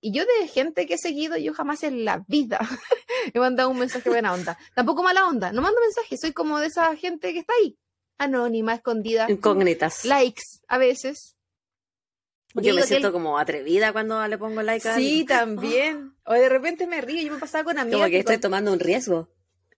Y 0.00 0.12
yo 0.12 0.24
de 0.24 0.48
gente 0.48 0.86
que 0.86 0.94
he 0.94 0.98
seguido, 0.98 1.36
yo 1.36 1.54
jamás 1.54 1.82
en 1.82 2.04
la 2.04 2.24
vida 2.28 2.58
he 3.34 3.38
mandado 3.38 3.70
un 3.70 3.78
mensaje 3.78 4.08
buena 4.08 4.32
onda. 4.32 4.58
Tampoco 4.74 5.02
mala 5.02 5.26
onda, 5.26 5.52
no 5.52 5.62
mando 5.62 5.80
mensajes, 5.80 6.20
soy 6.20 6.32
como 6.32 6.58
de 6.58 6.66
esa 6.66 6.94
gente 6.96 7.32
que 7.32 7.40
está 7.40 7.54
ahí, 7.60 7.78
anónima, 8.18 8.74
escondida. 8.74 9.26
Incógnitas. 9.28 10.04
Likes, 10.04 10.60
a 10.68 10.78
veces. 10.78 11.36
Yo 12.54 12.74
me 12.74 12.82
siento 12.82 13.12
como 13.12 13.38
atrevida 13.38 13.92
cuando 13.92 14.26
le 14.26 14.38
pongo 14.38 14.62
like 14.62 14.88
a 14.88 14.96
Sí, 14.96 15.24
también. 15.24 16.14
O 16.28 16.32
de 16.32 16.48
repente 16.48 16.88
me 16.88 17.00
río, 17.00 17.22
yo 17.22 17.32
me 17.32 17.38
pasaba 17.38 17.62
con 17.62 17.78
amigas. 17.78 18.00
Como 18.00 18.10
que 18.10 18.18
estoy 18.18 18.38
tomando 18.38 18.72
un 18.72 18.80
riesgo. 18.80 19.28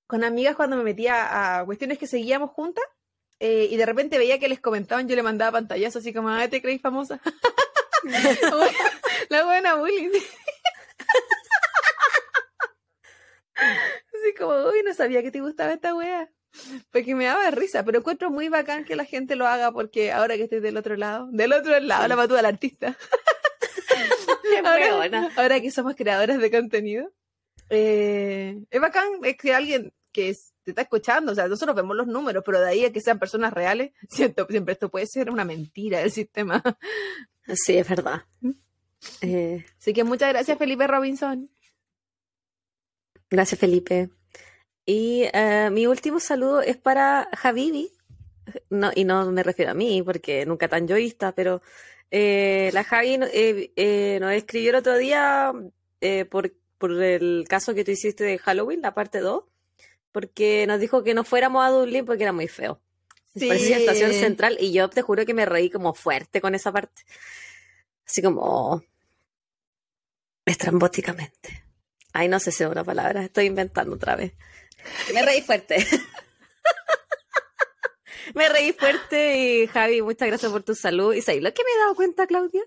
Con 0.07 0.25
amigas 0.25 0.57
cuando 0.57 0.77
me 0.77 0.83
metía 0.83 1.59
a 1.59 1.65
cuestiones 1.67 1.99
que 1.99 2.07
seguíamos 2.07 2.53
juntas 2.53 2.85
eh, 3.39 3.69
y 3.71 3.77
de 3.77 3.85
repente 3.85 4.17
veía 4.17 4.39
que 4.39 4.49
les 4.49 4.59
comentaban, 4.59 5.07
yo 5.09 5.15
le 5.15 5.23
mandaba 5.23 5.53
pantallas 5.53 5.95
así 5.95 6.15
como, 6.15 6.31
ah, 6.31 6.49
¿te 6.49 6.63
creéis 6.63 6.81
famosa? 6.81 7.21
la 9.29 9.45
buena 9.45 9.75
bullying. 9.75 10.11
así 14.19 14.35
como, 14.39 14.69
uy, 14.69 14.83
no 14.85 14.95
sabía 14.95 15.23
que 15.23 15.31
te 15.31 15.41
gustaba 15.41 15.73
esta 15.73 15.95
wea. 15.95 16.31
Porque 16.91 17.15
me 17.15 17.27
daba 17.27 17.51
risa, 17.51 17.85
pero 17.85 17.99
encuentro 17.99 18.31
muy 18.31 18.49
bacán 18.49 18.85
que 18.85 18.97
la 18.97 19.05
gente 19.05 19.37
lo 19.37 19.47
haga 19.47 19.71
porque 19.71 20.13
ahora 20.13 20.37
que 20.37 20.45
estoy 20.45 20.61
del 20.61 20.77
otro 20.77 20.97
lado, 20.97 21.29
del 21.31 21.53
otro 21.53 21.79
lado, 21.81 22.09
la 22.09 22.17
patúa 22.17 22.39
del 22.39 22.47
artista. 22.47 22.97
ahora, 24.65 25.31
ahora, 25.37 25.61
que 25.61 25.71
somos 25.71 25.95
creadores 25.95 26.39
de 26.39 26.51
contenido, 26.51 27.13
eh, 27.69 28.59
es 28.71 28.81
bacán 28.81 29.21
que 29.39 29.55
alguien 29.55 29.93
que 30.11 30.35
te 30.65 30.71
está 30.71 30.83
escuchando, 30.83 31.33
o 31.33 31.35
sea, 31.35 31.49
nosotros 31.49 31.77
vemos 31.77 31.97
los 31.97 32.07
números, 32.07 32.43
pero 32.45 32.61
de 32.61 32.69
ahí 32.69 32.85
a 32.85 32.93
que 32.93 33.01
sean 33.01 33.19
personas 33.19 33.53
reales, 33.53 33.93
siento, 34.09 34.47
siempre 34.49 34.73
esto 34.73 34.89
puede 34.89 35.07
ser 35.07 35.31
una 35.31 35.45
mentira 35.45 36.01
del 36.01 36.11
sistema. 36.11 36.63
Sí, 37.55 37.77
es 37.77 37.89
verdad. 37.89 38.25
Eh, 39.23 39.65
Así 39.79 39.93
que 39.93 40.05
muchas 40.05 40.31
gracias, 40.31 40.59
Felipe 40.59 40.87
Robinson. 40.87 41.51
Gracias, 43.31 43.61
Felipe. 43.61 44.11
Y 44.85 45.25
eh, 45.33 45.69
mi 45.71 45.87
último 45.87 46.19
saludo 46.19 46.63
es 46.63 46.77
para 46.77 47.29
Javibi. 47.37 47.93
No, 48.71 48.91
y 48.95 49.05
no 49.05 49.31
me 49.31 49.43
refiero 49.43 49.73
a 49.73 49.75
mí, 49.75 50.03
porque 50.03 50.47
nunca 50.47 50.69
tan 50.69 50.89
yoísta, 50.89 51.33
pero 51.33 51.61
eh, 52.11 52.71
la 52.73 52.85
Javi 52.85 53.19
eh, 53.33 54.19
nos 54.19 54.33
escribió 54.33 54.71
el 54.71 54.77
otro 54.77 54.97
día 54.97 55.53
por, 56.31 56.55
por, 56.79 57.03
el 57.03 57.45
caso 57.47 57.75
que 57.75 57.85
tú 57.85 57.91
hiciste 57.91 58.25
de 58.25 58.39
Halloween, 58.39 58.81
la 58.81 58.95
parte 58.95 59.21
2, 59.21 59.45
porque 60.13 60.67
nos 60.67 60.81
dijo 60.81 61.05
que 61.05 61.13
no 61.13 61.25
fuéramos 61.25 61.63
a 61.67 61.71
Dublín 61.71 62.07
porque 62.07 62.23
era 62.23 62.33
muy 62.33 62.49
feo. 62.49 62.81
Sí. 63.39 63.73
Estación 63.73 64.13
central 64.13 64.57
y 64.61 64.73
yo 64.73 64.89
te 64.89 65.03
juro 65.03 65.25
que 65.27 65.35
me 65.35 65.47
reí 65.47 65.71
como 65.71 65.95
fuerte 65.95 66.41
con 66.41 66.55
esa 66.55 66.73
parte. 66.73 67.03
Así 68.07 68.23
como 68.23 68.83
estrambóticamente. 70.45 71.65
Ay, 72.13 72.29
no 72.29 72.41
sé 72.41 72.51
si 72.51 72.65
es 72.65 72.71
una 72.71 72.85
palabra, 72.85 73.23
estoy 73.23 73.47
inventando 73.47 73.95
otra 73.95 74.17
vez. 74.17 74.33
Me 75.13 75.23
reí 75.23 75.43
fuerte. 75.43 75.87
me 78.35 78.49
reí 78.49 78.73
fuerte 78.73 79.37
y 79.37 79.67
Javi, 79.67 80.03
muchas 80.03 80.29
gracias 80.29 80.51
por 80.51 80.63
tu 80.63 80.75
salud. 80.75 81.15
Y 81.15 81.23
sabes 81.23 81.43
lo 81.43 81.53
que 81.53 81.65
me 81.65 81.71
he 81.71 81.79
dado 81.79 81.95
cuenta, 81.95 82.27
Claudia, 82.27 82.63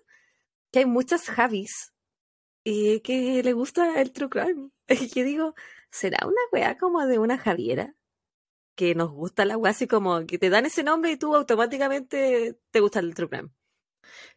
que 0.72 0.80
hay 0.80 0.86
muchas 0.86 1.30
Javis 1.30 1.94
y 2.64 3.00
que 3.02 3.42
le 3.44 3.54
gusta 3.54 4.02
el 4.02 4.12
true 4.12 4.30
crime. 4.30 4.70
Y 4.88 5.08
yo 5.08 5.24
digo, 5.24 5.56
¿será 5.90 6.26
una 6.26 6.42
weá 6.52 6.78
como 6.78 7.06
de 7.08 7.18
una 7.18 7.38
Javiera? 7.38 7.96
Que 8.82 8.96
nos 8.96 9.12
gusta 9.12 9.46
la 9.46 9.58
weá 9.58 9.70
así 9.70 9.86
como 9.86 10.26
que 10.26 10.40
te 10.40 10.50
dan 10.50 10.66
ese 10.66 10.82
nombre 10.82 11.12
y 11.12 11.16
tú 11.16 11.36
automáticamente 11.36 12.58
te 12.72 12.80
gusta 12.80 12.98
el 12.98 13.14
true 13.14 13.30
crime. 13.30 13.50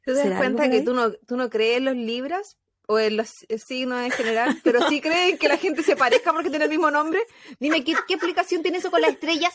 ¿Te 0.05 0.13
das 0.13 0.37
cuenta 0.37 0.69
que 0.69 0.83
tú 0.83 0.93
no, 0.93 1.13
tú 1.13 1.39
no 1.39 1.49
crees 1.49 1.79
en 1.79 1.87
los 1.87 1.97
libros, 1.97 2.59
o 2.87 2.99
en 2.99 3.17
los 3.17 3.31
signos 3.67 4.05
en 4.05 4.11
general, 4.11 4.61
pero 4.63 4.87
sí 4.91 5.01
creen 5.01 5.39
que 5.39 5.49
la 5.49 5.57
gente 5.57 5.83
se 5.83 5.97
parezca 5.97 6.31
porque 6.35 6.51
tiene 6.51 6.67
el 6.67 6.71
mismo 6.71 6.91
nombre. 6.91 7.21
Dime, 7.59 7.83
¿qué, 7.85 7.95
qué 8.07 8.13
explicación 8.13 8.61
tiene 8.61 8.77
eso 8.77 8.91
con 8.91 9.01
las 9.01 9.13
estrellas? 9.13 9.55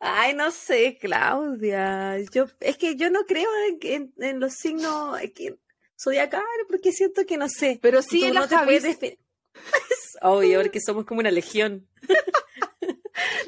Ay, 0.00 0.32
no 0.32 0.50
sé, 0.50 0.96
Claudia. 0.98 2.18
Yo, 2.32 2.46
es 2.60 2.78
que 2.78 2.96
yo 2.96 3.10
no 3.10 3.26
creo 3.26 3.50
en, 3.82 4.14
en, 4.16 4.40
los 4.40 4.54
signos 4.54 5.18
zodiacales 6.02 6.66
porque 6.66 6.92
siento 6.92 7.26
que 7.26 7.36
no 7.36 7.50
sé. 7.50 7.78
Pero 7.82 8.00
sí 8.00 8.24
en 8.24 8.32
las 8.32 8.50
no 8.50 8.58
Obvio, 10.22 10.62
porque 10.62 10.80
somos 10.80 11.04
como 11.04 11.20
una 11.20 11.30
legión. 11.30 11.86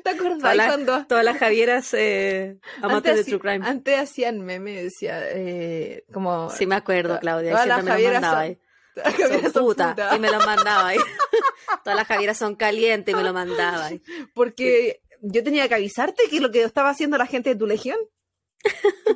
¿Te 0.04 0.10
acuerdas 0.10 0.66
cuando? 0.66 1.06
Todas 1.06 1.24
las 1.24 1.38
Javieras 1.38 1.94
eh, 1.94 2.58
amantes 2.82 3.16
de 3.16 3.24
True 3.24 3.40
Crime. 3.40 3.66
Antes 3.66 3.98
hacían 3.98 4.40
memes, 4.40 4.84
decía, 4.84 5.20
eh, 5.30 6.04
como... 6.12 6.50
Sí, 6.50 6.66
me 6.66 6.76
acuerdo, 6.76 7.18
Claudia. 7.20 7.52
Todas 7.52 7.66
las 7.66 7.84
Javieras 7.86 8.24
son, 8.24 9.52
son, 9.52 9.64
puta, 9.64 9.96
y 10.14 10.18
me 10.18 10.30
lo 10.30 10.38
mandaba. 10.38 10.92
todas 11.84 11.96
las 11.96 12.06
Javieras 12.06 12.36
son 12.36 12.56
calientes 12.56 13.12
y 13.12 13.16
me 13.16 13.22
lo 13.22 13.32
mandaba. 13.32 13.90
Porque 14.34 15.02
yo 15.22 15.42
tenía 15.42 15.68
que 15.68 15.74
avisarte 15.74 16.24
que 16.28 16.40
lo 16.40 16.50
que 16.50 16.62
estaba 16.62 16.90
haciendo 16.90 17.18
la 17.18 17.26
gente 17.26 17.50
de 17.50 17.56
tu 17.56 17.66
legión. 17.66 17.98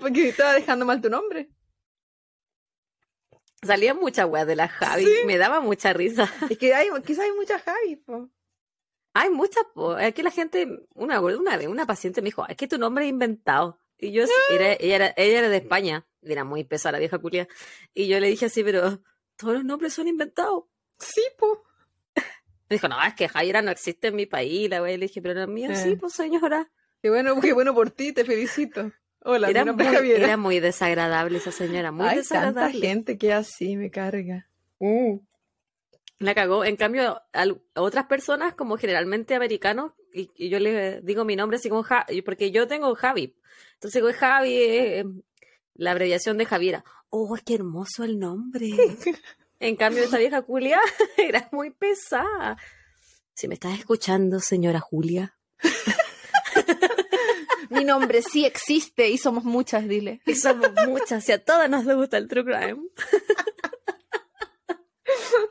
Porque 0.00 0.28
estaba 0.28 0.54
dejando 0.54 0.86
mal 0.86 1.00
tu 1.00 1.10
nombre. 1.10 1.50
Salía 3.62 3.94
mucha 3.94 4.26
weá 4.26 4.44
de 4.44 4.56
la 4.56 4.68
Javi, 4.68 5.06
me 5.26 5.38
daba 5.38 5.60
mucha 5.60 5.92
risa. 5.92 6.30
Es 6.50 6.58
que 6.58 6.74
hay, 6.74 6.88
quizás 7.04 7.24
hay 7.24 7.32
muchas 7.32 7.62
Javi, 7.62 7.96
po. 7.96 8.30
Hay 9.14 9.30
muchas, 9.30 9.64
es 10.00 10.12
que 10.12 10.24
la 10.24 10.32
gente, 10.32 10.66
una, 10.94 11.20
una 11.20 11.56
vez, 11.56 11.68
una 11.68 11.86
paciente 11.86 12.20
me 12.20 12.26
dijo, 12.26 12.44
es 12.48 12.56
que 12.56 12.66
tu 12.66 12.78
nombre 12.78 13.04
es 13.04 13.10
inventado. 13.10 13.80
Y 13.96 14.10
yo, 14.10 14.24
era, 14.50 14.72
ella, 14.80 14.96
era, 14.96 15.14
ella 15.16 15.38
era 15.38 15.48
de 15.48 15.58
España, 15.58 16.04
era 16.22 16.42
muy 16.42 16.64
pesada 16.64 16.92
la 16.92 16.98
vieja 16.98 17.18
culia. 17.18 17.46
Y 17.94 18.08
yo 18.08 18.18
le 18.18 18.26
dije 18.26 18.46
así, 18.46 18.64
pero 18.64 19.00
todos 19.36 19.54
los 19.54 19.64
nombres 19.64 19.94
son 19.94 20.08
inventados. 20.08 20.64
Sí, 20.98 21.22
po. 21.38 21.62
Me 22.68 22.76
dijo, 22.76 22.88
no, 22.88 23.00
es 23.04 23.14
que 23.14 23.28
Jaira 23.28 23.62
no 23.62 23.70
existe 23.70 24.08
en 24.08 24.16
mi 24.16 24.26
país. 24.26 24.68
La 24.68 24.80
le 24.80 24.98
dije, 24.98 25.22
pero 25.22 25.34
la 25.34 25.46
mía 25.46 25.76
sí, 25.76 25.94
pues 25.94 26.14
señora. 26.14 26.70
Qué 27.00 27.08
bueno, 27.08 27.40
qué 27.40 27.52
bueno 27.52 27.72
por 27.72 27.92
ti, 27.92 28.12
te 28.12 28.24
felicito. 28.24 28.90
Hola, 29.20 29.48
era, 29.48 29.64
muy, 29.64 30.10
era 30.10 30.36
muy 30.36 30.60
desagradable 30.60 31.38
esa 31.38 31.52
señora, 31.52 31.92
muy 31.92 32.08
Hay 32.08 32.16
desagradable. 32.16 32.72
Tanta 32.72 32.86
gente 32.86 33.16
que 33.16 33.32
así 33.32 33.76
me 33.76 33.90
carga. 33.90 34.48
Uh 34.78 35.20
la 36.18 36.34
cagó. 36.34 36.64
En 36.64 36.76
cambio, 36.76 37.20
a 37.32 37.46
otras 37.74 38.06
personas, 38.06 38.54
como 38.54 38.76
generalmente 38.76 39.34
americanos, 39.34 39.92
y, 40.12 40.30
yo 40.48 40.58
les 40.58 41.04
digo 41.04 41.24
mi 41.24 41.36
nombre 41.36 41.56
así 41.56 41.68
como 41.68 41.82
Javi, 41.82 42.22
porque 42.22 42.50
yo 42.50 42.66
tengo 42.66 42.94
Javi. 42.94 43.34
Entonces 43.74 44.02
digo, 44.02 44.14
Javi 44.16 44.58
es 44.58 45.06
la 45.74 45.90
abreviación 45.90 46.38
de 46.38 46.46
Javiera. 46.46 46.84
¡Oh, 47.10 47.36
qué 47.44 47.54
hermoso 47.54 48.04
el 48.04 48.18
nombre! 48.18 48.70
en 49.60 49.76
cambio, 49.76 50.04
esa 50.04 50.18
vieja 50.18 50.42
Julia 50.42 50.80
era 51.16 51.48
muy 51.52 51.70
pesada. 51.70 52.56
Si 53.34 53.48
me 53.48 53.54
estás 53.54 53.78
escuchando, 53.78 54.40
señora 54.40 54.80
Julia. 54.80 55.36
Mi 57.70 57.84
nombre 57.84 58.22
sí 58.22 58.44
existe 58.44 59.08
y 59.08 59.18
somos 59.18 59.44
muchas, 59.44 59.88
dile. 59.88 60.20
Y 60.26 60.36
somos 60.36 60.70
muchas, 60.86 61.28
y 61.28 61.32
a 61.32 61.44
todas 61.44 61.68
nos 61.68 61.84
gusta 61.84 62.18
el 62.18 62.28
true 62.28 62.44
crime. 62.44 62.78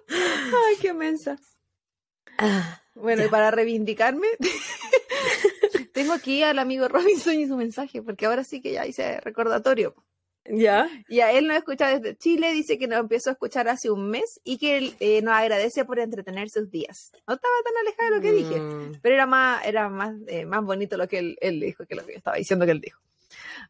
Ay, 0.09 0.75
qué 0.81 0.93
mensa. 0.93 1.39
Ah, 2.37 2.81
bueno, 2.95 3.23
y 3.25 3.27
para 3.27 3.51
reivindicarme, 3.51 4.27
tengo 5.93 6.13
aquí 6.13 6.43
al 6.43 6.59
amigo 6.59 6.87
Robinson 6.87 7.39
y 7.39 7.47
su 7.47 7.55
mensaje, 7.55 8.01
porque 8.01 8.25
ahora 8.25 8.43
sí 8.43 8.61
que 8.61 8.73
ya 8.73 8.85
hice 8.85 9.19
recordatorio. 9.21 9.95
Ya. 10.45 10.89
Y 11.07 11.21
a 11.21 11.31
él 11.31 11.47
nos 11.47 11.57
escucha 11.57 11.87
desde 11.87 12.17
Chile, 12.17 12.51
dice 12.51 12.77
que 12.77 12.87
nos 12.87 12.99
empezó 12.99 13.29
a 13.29 13.33
escuchar 13.33 13.69
hace 13.69 13.89
un 13.89 14.09
mes 14.09 14.41
y 14.43 14.57
que 14.57 14.77
él, 14.77 14.95
eh, 14.99 15.21
nos 15.21 15.33
agradece 15.35 15.85
por 15.85 15.99
entretener 15.99 16.49
sus 16.49 16.69
días. 16.69 17.11
No 17.27 17.35
estaba 17.35 17.53
tan 17.63 17.77
alejado 17.77 18.09
de 18.09 18.15
lo 18.15 18.21
que 18.21 18.31
dije, 18.31 18.59
mm. 18.59 18.99
pero 19.01 19.15
era 19.15 19.25
más, 19.25 19.65
era 19.65 19.87
más, 19.89 20.15
eh, 20.27 20.45
más 20.45 20.63
bonito 20.63 20.97
lo 20.97 21.07
que 21.07 21.19
él, 21.19 21.37
él 21.39 21.61
dijo 21.61 21.85
que 21.85 21.95
lo 21.95 22.05
que 22.05 22.13
yo 22.13 22.17
estaba 22.17 22.37
diciendo 22.37 22.65
que 22.65 22.71
él 22.71 22.81
dijo. 22.81 22.99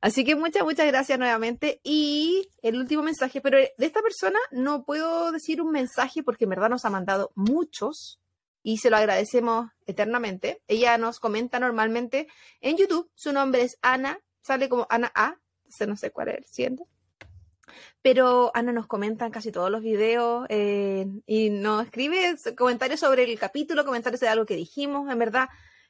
Así 0.04 0.26
que 0.26 0.36
muchas, 0.36 0.64
muchas 0.64 0.86
gracias 0.88 1.18
nuevamente. 1.18 1.80
Y 1.82 2.50
el 2.62 2.76
último 2.76 3.04
mensaje, 3.04 3.40
pero 3.40 3.58
de 3.58 3.74
esta 3.78 4.02
persona 4.02 4.38
no 4.52 4.84
puedo 4.84 5.32
decir 5.32 5.62
un 5.62 5.72
mensaje 5.72 6.24
porque 6.24 6.44
en 6.44 6.50
verdad 6.50 6.70
nos 6.70 6.84
ha 6.84 6.90
mandado 6.90 7.32
muchos 7.36 8.20
y 8.62 8.80
se 8.80 8.90
lo 8.90 8.98
agradecemos 8.98 9.70
eternamente. 9.86 10.62
Ella 10.68 10.98
nos 10.98 11.22
comenta 11.22 11.58
normalmente 11.58 12.28
en 12.60 12.76
YouTube, 12.76 13.10
su 13.16 13.32
nombre 13.32 13.62
es 13.62 13.78
Ana, 13.82 14.20
sale 14.42 14.68
como 14.68 14.88
Ana 14.90 15.10
A, 15.16 15.38
no 15.88 15.96
sé 15.96 16.12
cuál 16.12 16.28
es 16.28 16.60
el 16.60 16.78
Pero 18.02 18.52
Ana 18.54 18.74
nos 18.74 18.88
comenta 18.88 19.26
en 19.26 19.32
casi 19.32 19.54
todos 19.54 19.72
los 19.72 19.84
videos 19.84 20.46
eh, 20.50 21.08
y 21.26 21.50
nos 21.50 21.86
escribe 21.86 22.36
comentarios 22.58 23.00
sobre 23.00 23.24
el 23.24 23.40
capítulo, 23.40 23.86
comentarios 23.86 24.20
de 24.20 24.28
algo 24.28 24.46
que 24.46 24.58
dijimos, 24.58 25.10
en 25.10 25.18
verdad 25.18 25.48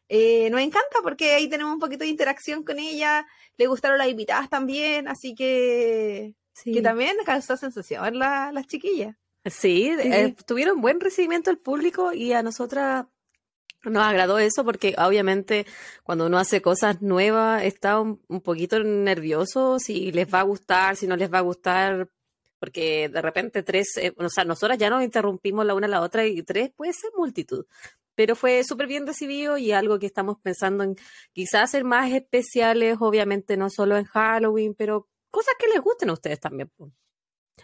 eh, 0.09 0.49
nos 0.49 0.61
encanta 0.61 0.97
porque 1.01 1.33
ahí 1.33 1.49
tenemos 1.49 1.73
un 1.73 1.79
poquito 1.79 2.03
de 2.03 2.09
interacción 2.09 2.63
con 2.63 2.79
ella, 2.79 3.25
le 3.57 3.67
gustaron 3.67 3.97
las 3.97 4.09
invitadas 4.09 4.49
también, 4.49 5.07
así 5.07 5.35
que, 5.35 6.35
que 6.63 6.81
también 6.81 7.15
causó 7.25 7.57
sensación 7.57 8.19
la, 8.19 8.51
las 8.51 8.67
chiquillas. 8.67 9.15
Sí, 9.45 9.93
eh, 9.99 10.35
tuvieron 10.45 10.81
buen 10.81 11.01
recibimiento 11.01 11.49
el 11.49 11.57
público 11.57 12.13
y 12.13 12.31
a 12.31 12.43
nosotras 12.43 13.05
nos 13.83 14.03
agradó 14.03 14.39
eso 14.39 14.63
porque 14.63 14.95
obviamente 14.97 15.65
cuando 16.03 16.27
uno 16.27 16.39
hace 16.39 16.61
cosas 16.61 17.01
nuevas 17.01 17.63
está 17.63 17.99
un, 17.99 18.19
poquito 18.41 18.81
nervioso 18.81 19.79
si 19.79 20.11
les 20.11 20.33
va 20.33 20.39
a 20.39 20.43
gustar, 20.43 20.95
si 20.95 21.07
no 21.07 21.17
les 21.17 21.31
va 21.31 21.39
a 21.39 21.41
gustar, 21.41 22.09
porque 22.59 23.09
de 23.09 23.21
repente 23.21 23.63
tres, 23.63 23.97
eh, 23.97 24.13
o 24.17 24.29
sea, 24.29 24.45
nosotras 24.45 24.77
ya 24.77 24.89
nos 24.89 25.03
interrumpimos 25.03 25.65
la 25.65 25.73
una 25.75 25.87
a 25.87 25.89
la 25.89 26.01
otra 26.01 26.25
y 26.25 26.41
tres 26.43 26.71
puede 26.71 26.93
ser 26.93 27.11
multitud. 27.17 27.65
Pero 28.15 28.36
fue 28.36 28.63
súper 28.63 28.88
bien 28.88 29.08
recibido 29.08 29.58
y 29.58 29.71
algo 29.71 29.99
que 29.99 30.06
estamos 30.06 30.38
pensando 30.41 30.84
en 30.84 30.95
quizás 31.32 31.63
hacer 31.63 31.84
más 31.84 32.12
especiales, 32.12 32.97
obviamente 32.99 33.58
no 33.58 33.69
solo 33.69 33.97
en 33.97 34.06
Halloween, 34.06 34.76
pero 34.76 35.08
cosas 35.32 35.56
que 35.60 35.67
les 35.67 35.82
gusten 35.82 36.10
a 36.10 36.13
ustedes 36.13 36.39
también. 36.39 36.71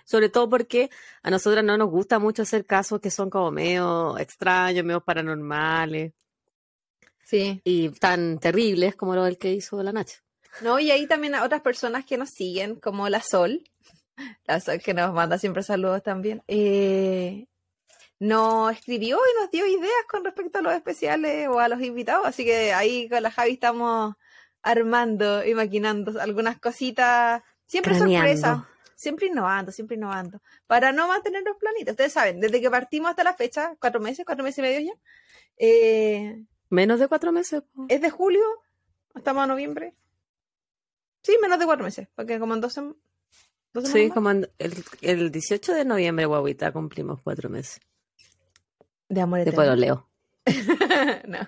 Sobre 0.06 0.30
todo 0.30 0.50
porque 0.50 0.90
a 1.22 1.30
nosotras 1.30 1.64
no 1.64 1.78
nos 1.78 1.90
gusta 1.90 2.20
mucho 2.20 2.42
hacer 2.42 2.66
casos 2.66 3.00
que 3.00 3.12
son 3.12 3.30
como 3.30 3.52
medio 3.52 4.18
extraños, 4.18 4.86
medio 4.86 5.02
paranormales. 5.02 6.14
Sí. 7.24 7.62
Y 7.64 7.90
tan 7.90 8.40
terribles 8.40 8.96
como 8.96 9.14
lo 9.14 9.24
del 9.24 9.38
que 9.38 9.54
hizo 9.54 9.82
la 9.84 9.92
Nacha. 9.92 10.18
No, 10.62 10.80
y 10.80 10.92
ahí 10.92 11.08
también 11.08 11.36
a 11.36 11.44
otras 11.44 11.62
personas 11.62 12.06
que 12.06 12.18
nos 12.18 12.30
siguen, 12.30 12.76
como 12.76 13.08
la 13.08 13.22
Sol, 13.22 13.64
la 14.48 14.60
Sol 14.60 14.80
que 14.80 14.94
nos 14.94 15.14
manda 15.14 15.38
siempre 15.38 15.64
saludos 15.64 16.04
también, 16.04 16.42
eh, 16.48 17.48
nos 18.20 18.74
escribió 18.74 19.18
y 19.18 19.42
nos 19.42 19.52
dio 19.52 19.66
ideas 19.66 20.06
con 20.10 20.24
respecto 20.24 20.60
a 20.60 20.62
los 20.62 20.74
especiales 20.74 21.48
o 21.48 21.60
a 21.60 21.70
los 21.70 21.82
invitados, 21.82 22.26
así 22.26 22.46
que 22.46 22.74
ahí 22.74 23.10
con 23.10 23.24
la 23.24 23.32
Javi 23.32 23.54
estamos 23.54 24.16
armando 24.62 25.46
y 25.46 25.54
maquinando 25.54 26.20
algunas 26.22 26.60
cositas, 26.60 27.42
siempre 27.66 27.98
sorpresa 27.98 28.68
siempre 29.00 29.28
innovando, 29.28 29.72
siempre 29.72 29.96
innovando, 29.96 30.42
para 30.68 30.92
no 30.92 31.08
mantener 31.08 31.42
los 31.44 31.56
planitos. 31.56 31.94
Ustedes 31.94 32.12
saben, 32.12 32.42
desde 32.42 32.60
que 32.60 32.70
partimos 32.70 33.10
hasta 33.12 33.24
la 33.24 33.34
fecha, 33.34 33.78
cuatro 33.80 34.02
meses, 34.02 34.26
cuatro 34.26 34.44
meses 34.44 34.60
y 34.60 34.62
medio 34.62 34.80
ya. 34.82 34.94
Eh, 35.56 36.44
menos 36.70 37.00
de 37.00 37.08
cuatro 37.08 37.32
meses. 37.32 37.64
Es 37.88 38.02
de 38.02 38.10
julio, 38.10 38.44
estamos 39.16 39.42
a 39.42 39.48
noviembre. 39.48 39.96
Sí, 41.24 41.38
menos 41.42 41.60
de 41.60 41.66
cuatro 41.66 41.86
meses, 41.86 42.10
porque 42.14 42.40
como 42.40 42.56
en 42.56 42.60
dos, 42.60 42.74
semanas. 42.74 42.98
Sí, 43.86 44.10
como 44.10 44.32
el, 44.32 44.52
el 45.00 45.32
18 45.32 45.76
de 45.76 45.86
noviembre, 45.86 46.26
guaguita, 46.26 46.74
cumplimos 46.74 47.22
cuatro 47.22 47.50
meses. 47.50 47.80
De 49.10 49.22
amor 49.22 49.44
Después 49.44 49.68
lo 49.68 49.76
leo. 49.76 50.08
no, 51.28 51.40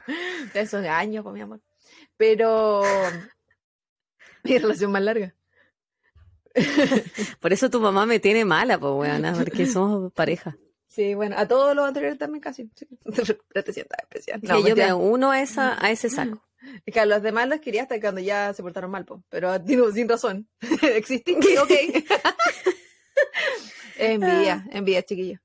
de 0.53 0.59
esos 0.59 0.85
años, 0.85 1.23
pues, 1.23 1.33
mi 1.33 1.41
amor. 1.41 1.61
Pero 2.17 2.81
mi 4.43 4.57
relación 4.57 4.91
más 4.91 5.01
larga. 5.03 5.33
Por 7.39 7.53
eso 7.53 7.69
tu 7.69 7.79
mamá 7.79 8.05
me 8.05 8.19
tiene 8.19 8.45
mala, 8.45 8.79
pues, 8.79 8.93
weona, 8.93 9.33
porque 9.33 9.65
somos 9.67 10.11
pareja. 10.11 10.57
Sí, 10.87 11.13
bueno, 11.13 11.37
a 11.37 11.47
todos 11.47 11.73
los 11.73 11.87
anteriores 11.87 12.17
también 12.17 12.41
casi. 12.41 12.69
Pero 13.05 13.63
te 13.63 13.73
sientas 13.73 13.99
especial. 14.01 14.41
No, 14.43 14.67
yo 14.67 14.75
me 14.75 14.93
uno 14.93 15.31
a, 15.31 15.41
esa, 15.41 15.83
a 15.83 15.89
ese 15.91 16.09
saco. 16.09 16.43
Es 16.85 16.93
que 16.93 16.99
a 16.99 17.05
los 17.05 17.23
demás 17.23 17.47
los 17.47 17.59
quería 17.59 17.83
hasta 17.83 17.99
cuando 17.99 18.21
ya 18.21 18.53
se 18.53 18.61
portaron 18.61 18.91
mal, 18.91 19.05
po. 19.05 19.23
pero 19.29 19.57
digo, 19.59 19.91
sin 19.91 20.07
razón. 20.07 20.47
Existí, 20.81 21.33
ok. 21.33 21.71
envidia, 23.97 24.65
envidia, 24.71 25.03
chiquillo. 25.03 25.39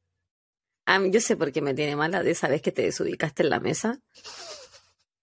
Yo 1.10 1.20
sé 1.20 1.36
por 1.36 1.52
qué 1.52 1.62
me 1.62 1.74
tiene 1.74 1.96
mala 1.96 2.22
de 2.22 2.30
esa 2.30 2.48
vez 2.48 2.62
que 2.62 2.72
te 2.72 2.82
desubicaste 2.82 3.42
en 3.42 3.50
la 3.50 3.60
mesa. 3.60 4.00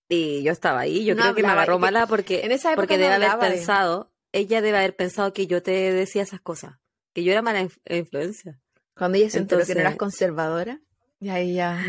Y 0.10 0.44
yo 0.44 0.52
estaba 0.52 0.82
ahí, 0.82 1.06
yo 1.06 1.16
creo 1.16 1.34
que 1.34 1.42
me 1.42 1.50
agarró 1.50 1.80
mala 1.80 2.08
porque, 2.08 2.42
en 2.44 2.52
esa 2.52 2.76
porque 2.76 2.98
debe 2.98 3.16
haber 3.16 3.40
pensado, 3.40 4.12
ella 4.32 4.62
debe 4.62 4.78
haber 4.78 4.96
pensado 4.96 5.34
que 5.34 5.48
yo 5.48 5.64
te 5.64 5.72
decía 5.72 6.22
esas 6.22 6.42
cosas, 6.42 6.78
que 7.14 7.24
yo 7.24 7.32
era 7.32 7.42
mala 7.42 7.68
influencia. 7.90 8.60
Cuando 8.96 9.18
ella 9.18 9.30
se 9.30 9.40
enteró 9.40 9.66
que 9.66 9.74
no 9.74 9.82
eras 9.82 9.96
conservadora, 9.96 10.82
y 11.20 11.30
ahí 11.30 11.54
ya... 11.56 11.82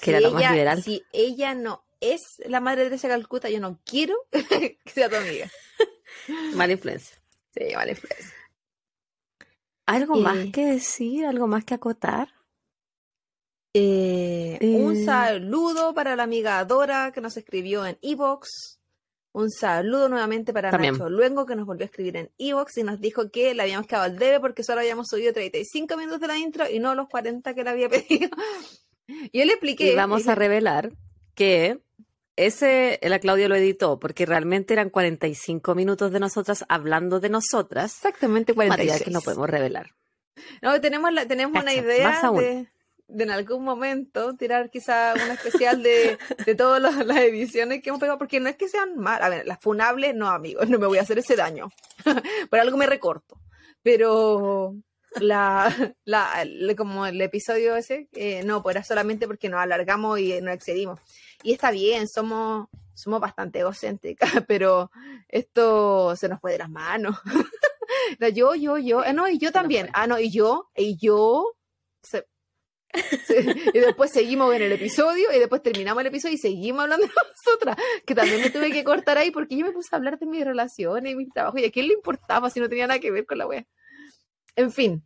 Que 0.00 0.10
era 0.10 0.20
lo 0.20 0.30
más 0.30 0.50
liberal. 0.50 0.82
Si 0.82 1.02
ella 1.12 1.54
no 1.54 1.84
es 2.00 2.20
la 2.46 2.60
madre 2.60 2.84
de 2.84 2.90
Teresa 2.90 3.08
Calcuta, 3.08 3.48
yo 3.48 3.60
no 3.60 3.80
quiero 3.84 4.14
que 4.30 4.78
sea 4.86 5.08
tu 5.08 5.16
amiga. 5.16 5.50
mala 6.54 6.72
influencia. 6.72 7.16
Sí, 7.54 7.74
mala 7.74 7.90
influencia. 7.90 8.33
¿Algo 9.86 10.16
más 10.16 10.38
eh, 10.38 10.52
que 10.52 10.66
decir? 10.66 11.26
¿Algo 11.26 11.46
más 11.46 11.64
que 11.64 11.74
acotar? 11.74 12.28
Eh, 13.74 14.58
un 14.62 14.96
eh. 14.96 15.04
saludo 15.04 15.94
para 15.94 16.14
la 16.14 16.22
amiga 16.22 16.64
Dora 16.64 17.10
que 17.12 17.20
nos 17.20 17.36
escribió 17.36 17.84
en 17.84 17.98
Evox. 18.02 18.78
Un 19.32 19.50
saludo 19.50 20.08
nuevamente 20.08 20.52
para 20.52 20.70
Nacho 20.70 21.10
Luengo, 21.10 21.44
que 21.44 21.56
nos 21.56 21.66
volvió 21.66 21.82
a 21.82 21.86
escribir 21.86 22.16
en 22.16 22.30
Evox 22.38 22.78
y 22.78 22.84
nos 22.84 23.00
dijo 23.00 23.32
que 23.32 23.52
le 23.52 23.62
habíamos 23.62 23.88
quedado 23.88 24.04
al 24.04 24.16
debe 24.16 24.38
porque 24.38 24.62
solo 24.62 24.80
habíamos 24.80 25.08
subido 25.08 25.32
35 25.32 25.96
minutos 25.96 26.20
de 26.20 26.28
la 26.28 26.38
intro 26.38 26.70
y 26.70 26.78
no 26.78 26.94
los 26.94 27.08
40 27.08 27.52
que 27.52 27.64
le 27.64 27.70
había 27.70 27.88
pedido. 27.90 28.30
Yo 29.32 29.44
le 29.44 29.52
expliqué. 29.52 29.92
Y 29.92 29.96
vamos 29.96 30.28
a 30.28 30.34
revelar 30.36 30.92
que 31.34 31.80
ese, 32.36 32.98
la 33.02 33.18
Claudia 33.18 33.48
lo 33.48 33.54
editó 33.54 33.98
porque 33.98 34.26
realmente 34.26 34.74
eran 34.74 34.90
45 34.90 35.74
minutos 35.74 36.12
de 36.12 36.20
nosotras 36.20 36.64
hablando 36.68 37.20
de 37.20 37.28
nosotras. 37.28 37.96
Exactamente 37.96 38.54
46. 38.54 39.02
que 39.02 39.10
no 39.10 39.20
podemos 39.20 39.48
revelar. 39.48 39.94
No, 40.62 40.80
tenemos, 40.80 41.12
la, 41.12 41.26
tenemos 41.26 41.62
una 41.62 41.72
idea 41.72 42.20
de, 42.32 42.66
de 43.08 43.24
en 43.24 43.30
algún 43.30 43.64
momento 43.64 44.34
tirar 44.34 44.70
quizá 44.70 45.14
una 45.14 45.34
especial 45.34 45.82
de, 45.82 46.18
de 46.44 46.54
todas 46.54 46.80
las, 46.82 47.16
ediciones 47.16 47.82
que 47.82 47.90
hemos 47.90 48.00
pegado, 48.00 48.18
porque 48.18 48.40
no 48.40 48.48
es 48.48 48.56
que 48.56 48.68
sean 48.68 48.96
mal, 48.96 49.22
a 49.22 49.28
ver, 49.28 49.46
las 49.46 49.60
funables, 49.60 50.14
no, 50.14 50.28
amigos, 50.28 50.68
no 50.68 50.78
me 50.78 50.86
voy 50.86 50.98
a 50.98 51.02
hacer 51.02 51.18
ese 51.18 51.36
daño, 51.36 51.70
por 52.50 52.58
algo 52.58 52.76
me 52.76 52.86
recorto, 52.86 53.38
pero 53.82 54.74
la, 55.20 55.94
la, 56.04 56.46
como 56.76 57.06
el 57.06 57.20
episodio 57.20 57.76
ese, 57.76 58.08
eh, 58.12 58.42
no, 58.44 58.62
pues 58.62 58.76
era 58.76 58.84
solamente 58.84 59.26
porque 59.26 59.48
nos 59.48 59.60
alargamos 59.60 60.18
y 60.18 60.40
nos 60.40 60.54
excedimos. 60.54 61.00
Y 61.44 61.52
está 61.52 61.70
bien, 61.70 62.08
somos, 62.08 62.68
somos 62.94 63.20
bastante 63.20 63.60
egocéntricas, 63.60 64.30
pero 64.48 64.90
esto 65.28 66.16
se 66.16 66.28
nos 66.28 66.40
fue 66.40 66.52
de 66.52 66.58
las 66.58 66.70
manos. 66.70 67.16
yo, 68.34 68.54
yo, 68.54 68.78
yo, 68.78 69.04
eh, 69.04 69.12
no, 69.12 69.28
y 69.28 69.38
yo 69.38 69.52
también, 69.52 69.90
ah, 69.92 70.06
no, 70.06 70.18
y 70.18 70.30
yo, 70.30 70.70
y 70.74 70.96
yo, 70.96 71.54
se, 72.02 72.26
y 73.74 73.78
después 73.78 74.10
seguimos 74.10 74.54
en 74.54 74.62
el 74.62 74.72
episodio 74.72 75.30
y 75.34 75.38
después 75.38 75.62
terminamos 75.62 76.00
el 76.00 76.06
episodio 76.06 76.36
y 76.36 76.38
seguimos 76.38 76.84
hablando 76.84 77.06
de 77.06 77.12
nosotras, 77.12 77.76
que 78.06 78.14
también 78.14 78.40
me 78.40 78.48
tuve 78.48 78.72
que 78.72 78.82
cortar 78.82 79.18
ahí 79.18 79.30
porque 79.30 79.56
yo 79.56 79.66
me 79.66 79.72
puse 79.72 79.90
a 79.92 79.96
hablar 79.96 80.18
de 80.18 80.24
mis 80.24 80.44
relaciones 80.44 81.12
y 81.12 81.16
mi 81.16 81.28
trabajo 81.28 81.58
y 81.58 81.66
a 81.66 81.70
quién 81.70 81.88
le 81.88 81.94
importaba 81.94 82.48
si 82.48 82.58
no 82.58 82.70
tenía 82.70 82.86
nada 82.86 83.00
que 83.00 83.10
ver 83.10 83.26
con 83.26 83.36
la 83.36 83.46
wea. 83.46 83.66
En 84.56 84.72
fin. 84.72 85.04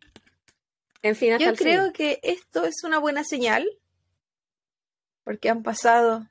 En 1.01 1.15
fin, 1.15 1.37
yo 1.37 1.53
creo 1.55 1.91
que 1.91 2.19
esto 2.23 2.63
es 2.63 2.83
una 2.83 2.99
buena 2.99 3.23
señal 3.23 3.67
porque 5.29 5.47
han 5.47 5.61
pasado 5.61 6.25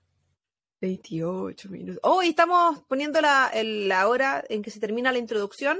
28 0.80 1.68
minutos. 1.68 2.00
Oh, 2.02 2.20
estamos 2.20 2.82
poniendo 2.88 3.20
la, 3.20 3.48
la 3.54 4.08
hora 4.08 4.44
en 4.48 4.60
que 4.60 4.72
se 4.72 4.80
termina 4.80 5.12
la 5.12 5.18
introducción 5.18 5.78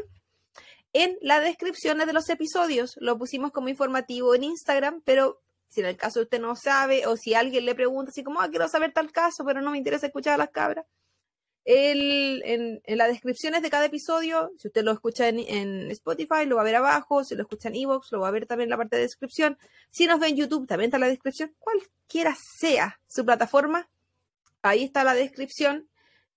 en 0.93 1.19
las 1.21 1.43
descripciones 1.43 2.07
de 2.07 2.13
los 2.13 2.29
episodios. 2.29 2.95
Lo 3.01 3.19
pusimos 3.19 3.51
como 3.51 3.71
informativo 3.71 4.37
en 4.37 4.45
Instagram, 4.45 5.03
pero 5.05 5.43
si 5.69 5.81
en 5.81 5.87
el 5.87 5.97
caso 5.97 6.21
usted 6.21 6.41
no 6.41 6.55
sabe 6.55 7.09
o 7.09 7.17
si 7.17 7.35
alguien 7.35 7.65
le 7.65 7.75
pregunta 7.75 8.13
así 8.13 8.23
como, 8.23 8.41
ah, 8.41 8.49
quiero 8.51 8.69
saber 8.69 8.93
tal 8.93 9.11
caso, 9.11 9.45
pero 9.45 9.63
no 9.63 9.73
me 9.73 9.79
interesa 9.79 10.07
escuchar 10.07 10.35
a 10.35 10.39
las 10.39 10.51
cabras. 10.51 10.87
El, 11.71 12.41
en, 12.47 12.81
en, 12.83 12.97
las 12.97 13.09
descripciones 13.09 13.61
de 13.61 13.69
cada 13.69 13.85
episodio, 13.85 14.51
si 14.57 14.69
usted 14.69 14.83
lo 14.83 14.91
escucha 14.91 15.29
en, 15.29 15.91
Spotify, 15.91 16.47
lo 16.47 16.57
va 16.57 16.63
a 16.63 16.65
ver 16.65 16.77
abajo, 16.77 17.25
si 17.25 17.35
lo 17.35 17.43
escucha 17.43 17.69
en 17.69 17.77
Evox, 17.77 18.11
lo 18.11 18.21
va 18.21 18.29
a 18.29 18.31
ver 18.31 18.47
también 18.47 18.69
en 18.69 18.71
la 18.71 18.79
parte 18.79 18.97
de 18.97 19.03
descripción. 19.03 19.59
Si 19.91 20.07
nos 20.07 20.19
ve 20.19 20.29
en 20.29 20.37
YouTube, 20.37 20.67
también 20.67 20.89
está 20.89 20.99
la 20.99 21.09
descripción. 21.09 21.55
Cualquiera 21.59 22.35
sea 22.59 22.99
su 23.07 23.23
plataforma, 23.23 23.91
ahí 24.63 24.85
está 24.85 25.05
la 25.05 25.13
descripción 25.13 25.91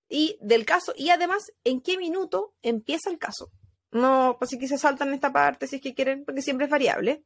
y 0.10 0.38
del 0.42 0.66
caso 0.66 0.94
y 0.98 1.12
además 1.12 1.54
en 1.64 1.80
qué 1.80 1.98
minuto 1.98 2.54
empieza 2.62 3.10
el 3.10 3.18
caso. 3.18 3.54
No, 3.94 4.36
pues 4.38 4.50
si 4.50 4.60
que 4.60 4.68
se 4.68 4.78
saltan 4.78 5.14
esta 5.14 5.32
parte 5.32 5.66
si 5.66 5.78
es 5.78 5.82
que 5.82 5.94
quieren, 5.94 6.26
porque 6.26 6.42
siempre 6.42 6.66
es 6.66 6.72
variable. 6.72 7.24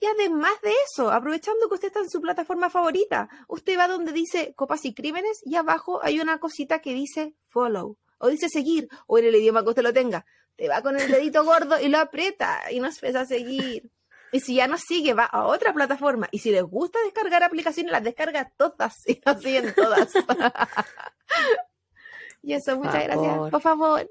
Y 0.00 0.06
además 0.06 0.52
de 0.62 0.72
eso, 0.86 1.10
aprovechando 1.10 1.68
que 1.68 1.74
usted 1.74 1.88
está 1.88 2.00
en 2.00 2.10
su 2.10 2.20
plataforma 2.20 2.70
favorita, 2.70 3.28
usted 3.48 3.78
va 3.78 3.88
donde 3.88 4.12
dice 4.12 4.54
copas 4.54 4.84
y 4.84 4.94
crímenes 4.94 5.40
y 5.44 5.56
abajo 5.56 6.00
hay 6.02 6.20
una 6.20 6.38
cosita 6.38 6.80
que 6.80 6.92
dice 6.92 7.34
follow 7.48 7.96
o 8.18 8.28
dice 8.28 8.48
seguir 8.48 8.88
o 9.06 9.18
en 9.18 9.26
el 9.26 9.36
idioma 9.36 9.62
que 9.62 9.70
usted 9.70 9.82
lo 9.82 9.92
tenga. 9.92 10.26
Te 10.56 10.68
va 10.68 10.82
con 10.82 10.98
el 10.98 11.10
dedito 11.10 11.44
gordo 11.44 11.80
y 11.80 11.88
lo 11.88 11.98
aprieta 11.98 12.62
y 12.70 12.80
nos 12.80 12.96
empieza 12.96 13.20
a 13.20 13.26
seguir. 13.26 13.90
Y 14.30 14.40
si 14.40 14.56
ya 14.56 14.66
nos 14.66 14.82
sigue, 14.82 15.14
va 15.14 15.24
a 15.24 15.46
otra 15.46 15.72
plataforma. 15.72 16.28
Y 16.30 16.40
si 16.40 16.50
les 16.50 16.62
gusta 16.62 16.98
descargar 17.04 17.42
aplicaciones, 17.42 17.92
las 17.92 18.04
descarga 18.04 18.52
todas 18.56 18.94
y 19.06 19.20
nos 19.24 19.42
siguen 19.42 19.72
todas. 19.74 20.12
y 22.42 22.52
eso, 22.52 22.76
muchas 22.76 23.04
gracias. 23.04 23.50
Por 23.50 23.62
favor. 23.62 24.08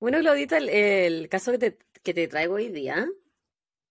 Bueno, 0.00 0.20
Claudita, 0.20 0.56
el, 0.56 1.28
caso 1.28 1.52
que 1.52 1.58
te, 1.58 1.78
que 2.02 2.14
te 2.14 2.28
traigo 2.28 2.54
hoy 2.54 2.68
día 2.68 3.06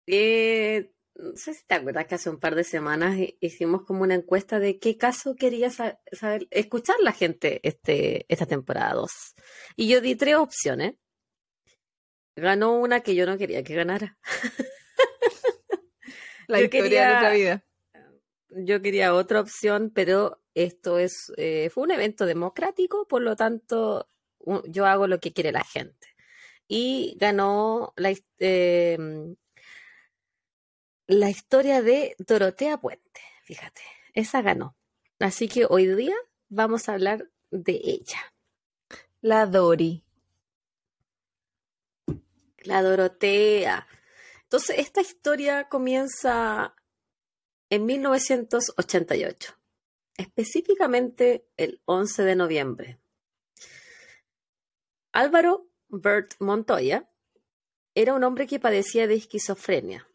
eh, 0.08 0.92
no 1.16 1.36
sé 1.36 1.54
si 1.54 1.66
te 1.66 1.76
acuerdas 1.76 2.06
que 2.06 2.16
hace 2.16 2.30
un 2.30 2.40
par 2.40 2.56
de 2.56 2.64
semanas 2.64 3.18
hicimos 3.40 3.84
como 3.84 4.04
una 4.04 4.16
encuesta 4.16 4.60
de 4.60 4.80
qué 4.80 4.98
caso 4.98 5.36
quería 5.36 5.70
saber, 5.72 6.48
escuchar 6.52 6.96
la 7.02 7.12
gente 7.12 7.60
este, 7.64 8.26
esta 8.30 8.46
temporada 8.46 8.94
2. 8.94 9.12
Y 9.76 9.88
yo 9.88 10.02
di 10.02 10.16
tres 10.16 10.36
opciones. 10.36 10.96
Ganó 12.36 12.78
una 12.78 13.02
que 13.02 13.16
yo 13.16 13.26
no 13.26 13.38
quería 13.38 13.64
que 13.64 13.74
ganara. 13.74 14.18
La 16.48 16.62
historia 16.62 17.02
de 17.02 17.08
nuestra 17.08 17.34
vida. 17.34 17.66
Yo 18.50 18.82
quería 18.82 19.14
otra 19.14 19.42
opción, 19.42 19.92
pero 19.94 20.42
esto 20.54 21.00
es 21.00 21.34
eh, 21.36 21.70
fue 21.72 21.84
un 21.84 21.92
evento 21.92 22.26
democrático, 22.26 23.08
por 23.08 23.22
lo 23.22 23.36
tanto 23.36 24.10
yo 24.66 24.86
hago 24.86 25.08
lo 25.08 25.20
que 25.20 25.34
quiere 25.34 25.52
la 25.52 25.64
gente. 25.64 26.08
Y 26.68 27.18
ganó 27.20 27.94
la, 27.98 28.14
em, 28.40 29.36
la 31.08 31.30
historia 31.30 31.82
de 31.82 32.16
Dorotea 32.20 32.78
Puente, 32.78 33.22
fíjate, 33.44 33.82
esa 34.14 34.42
ganó. 34.42 34.76
Así 35.20 35.48
que 35.48 35.66
hoy 35.68 35.88
día 35.88 36.16
vamos 36.50 36.88
a 36.88 36.94
hablar 36.94 37.30
de 37.50 37.80
ella. 37.84 38.34
La 39.22 39.46
Dori. 39.46 40.04
La 42.60 42.84
Dorotea. 42.84 43.88
Entonces, 44.44 44.80
esta 44.80 45.02
historia 45.02 45.70
comienza 45.70 46.76
en 47.70 47.86
1988, 47.86 49.54
específicamente 50.18 51.48
el 51.58 51.82
11 51.86 52.24
de 52.24 52.36
noviembre. 52.36 53.00
Álvaro 55.12 55.68
Bert 55.88 56.36
Montoya 56.40 57.10
era 57.96 58.14
un 58.14 58.24
hombre 58.24 58.46
que 58.46 58.60
padecía 58.60 59.08
de 59.08 59.16
esquizofrenia. 59.16 60.08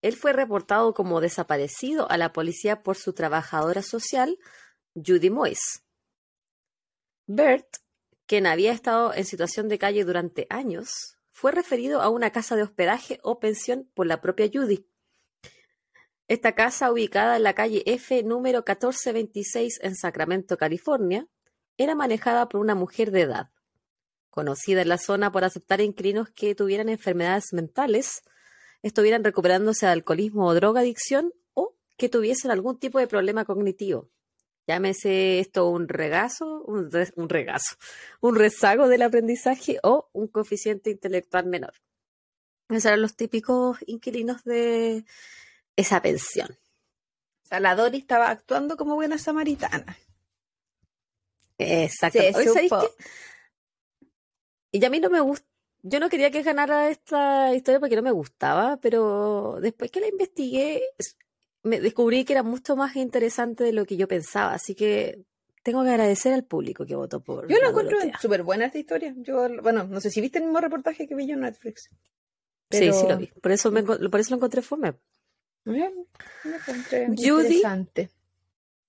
Él 0.00 0.16
fue 0.16 0.32
reportado 0.32 0.94
como 0.94 1.20
desaparecido 1.20 2.10
a 2.10 2.16
la 2.16 2.32
policía 2.32 2.82
por 2.82 2.96
su 2.96 3.12
trabajadora 3.12 3.82
social, 3.82 4.38
Judy 4.94 5.30
Moyes. 5.30 5.82
Bert, 7.26 7.78
quien 8.26 8.46
había 8.46 8.72
estado 8.72 9.12
en 9.14 9.24
situación 9.24 9.68
de 9.68 9.78
calle 9.78 10.04
durante 10.04 10.46
años, 10.50 11.18
fue 11.32 11.52
referido 11.52 12.00
a 12.00 12.08
una 12.08 12.30
casa 12.30 12.56
de 12.56 12.62
hospedaje 12.62 13.20
o 13.22 13.38
pensión 13.38 13.90
por 13.94 14.06
la 14.06 14.20
propia 14.20 14.50
Judy. 14.52 14.88
Esta 16.26 16.54
casa, 16.54 16.92
ubicada 16.92 17.36
en 17.36 17.42
la 17.42 17.54
calle 17.54 17.82
F 17.86 18.22
número 18.22 18.58
1426 18.58 19.80
en 19.82 19.96
Sacramento, 19.96 20.58
California, 20.58 21.26
era 21.78 21.94
manejada 21.94 22.48
por 22.48 22.60
una 22.60 22.74
mujer 22.74 23.10
de 23.12 23.22
edad, 23.22 23.50
conocida 24.28 24.82
en 24.82 24.88
la 24.88 24.98
zona 24.98 25.32
por 25.32 25.44
aceptar 25.44 25.80
inquilinos 25.80 26.28
que 26.30 26.54
tuvieran 26.54 26.88
enfermedades 26.88 27.52
mentales, 27.52 28.22
estuvieran 28.82 29.24
recuperándose 29.24 29.86
de 29.86 29.92
alcoholismo 29.92 30.46
o 30.46 30.54
drogadicción 30.54 31.32
o 31.54 31.74
que 31.96 32.08
tuviesen 32.08 32.50
algún 32.50 32.78
tipo 32.78 32.98
de 32.98 33.06
problema 33.06 33.44
cognitivo. 33.44 34.10
Llámese 34.66 35.40
esto 35.40 35.70
un 35.70 35.88
regazo, 35.88 36.62
un, 36.64 36.90
regazo, 37.28 37.76
un 38.20 38.36
rezago 38.36 38.88
del 38.88 39.00
aprendizaje 39.00 39.78
o 39.82 40.10
un 40.12 40.28
coeficiente 40.28 40.90
intelectual 40.90 41.46
menor. 41.46 41.72
Esos 42.68 42.84
eran 42.84 43.00
los 43.00 43.16
típicos 43.16 43.78
inquilinos 43.86 44.44
de 44.44 45.06
esa 45.74 46.02
pensión. 46.02 46.50
O 47.44 47.48
sea, 47.48 47.60
la 47.60 47.74
Dori 47.74 47.96
estaba 47.96 48.28
actuando 48.28 48.76
como 48.76 48.94
buena 48.94 49.16
samaritana. 49.16 49.96
Exacto. 51.56 52.18
Y 54.70 54.84
a 54.84 54.90
mí 54.90 55.00
no 55.00 55.08
me 55.08 55.20
gusta. 55.20 55.47
Yo 55.82 56.00
no 56.00 56.08
quería 56.08 56.30
que 56.30 56.42
ganara 56.42 56.90
esta 56.90 57.54
historia 57.54 57.80
porque 57.80 57.96
no 57.96 58.02
me 58.02 58.10
gustaba, 58.10 58.78
pero 58.78 59.58
después 59.60 59.90
que 59.90 60.00
la 60.00 60.08
investigué, 60.08 60.82
me 61.62 61.80
descubrí 61.80 62.24
que 62.24 62.32
era 62.32 62.42
mucho 62.42 62.76
más 62.76 62.96
interesante 62.96 63.64
de 63.64 63.72
lo 63.72 63.84
que 63.84 63.96
yo 63.96 64.08
pensaba, 64.08 64.54
así 64.54 64.74
que 64.74 65.24
tengo 65.62 65.84
que 65.84 65.90
agradecer 65.90 66.32
al 66.32 66.44
público 66.44 66.86
que 66.86 66.96
votó 66.96 67.20
por. 67.20 67.48
Yo 67.48 67.58
la 67.58 67.68
encuentro 67.68 67.98
súper 68.20 68.42
buena 68.42 68.66
esta 68.66 68.78
historia. 68.78 69.14
Yo, 69.18 69.48
bueno, 69.62 69.84
no 69.84 70.00
sé 70.00 70.10
si 70.10 70.20
viste 70.20 70.38
el 70.38 70.44
mismo 70.44 70.60
reportaje 70.60 71.06
que 71.06 71.14
vi 71.14 71.26
yo 71.26 71.34
en 71.34 71.40
Netflix. 71.40 71.90
Sí, 72.70 72.92
sí 72.92 73.06
lo 73.08 73.16
vi. 73.16 73.26
Por 73.26 73.52
eso, 73.52 73.70
me, 73.70 73.82
por 73.82 74.20
eso 74.20 74.30
lo 74.30 74.36
encontré 74.36 74.62
fome. 74.62 74.94
Bien, 75.64 75.92
me 76.44 76.56
encontré 76.56 77.08
Judy, 77.16 77.62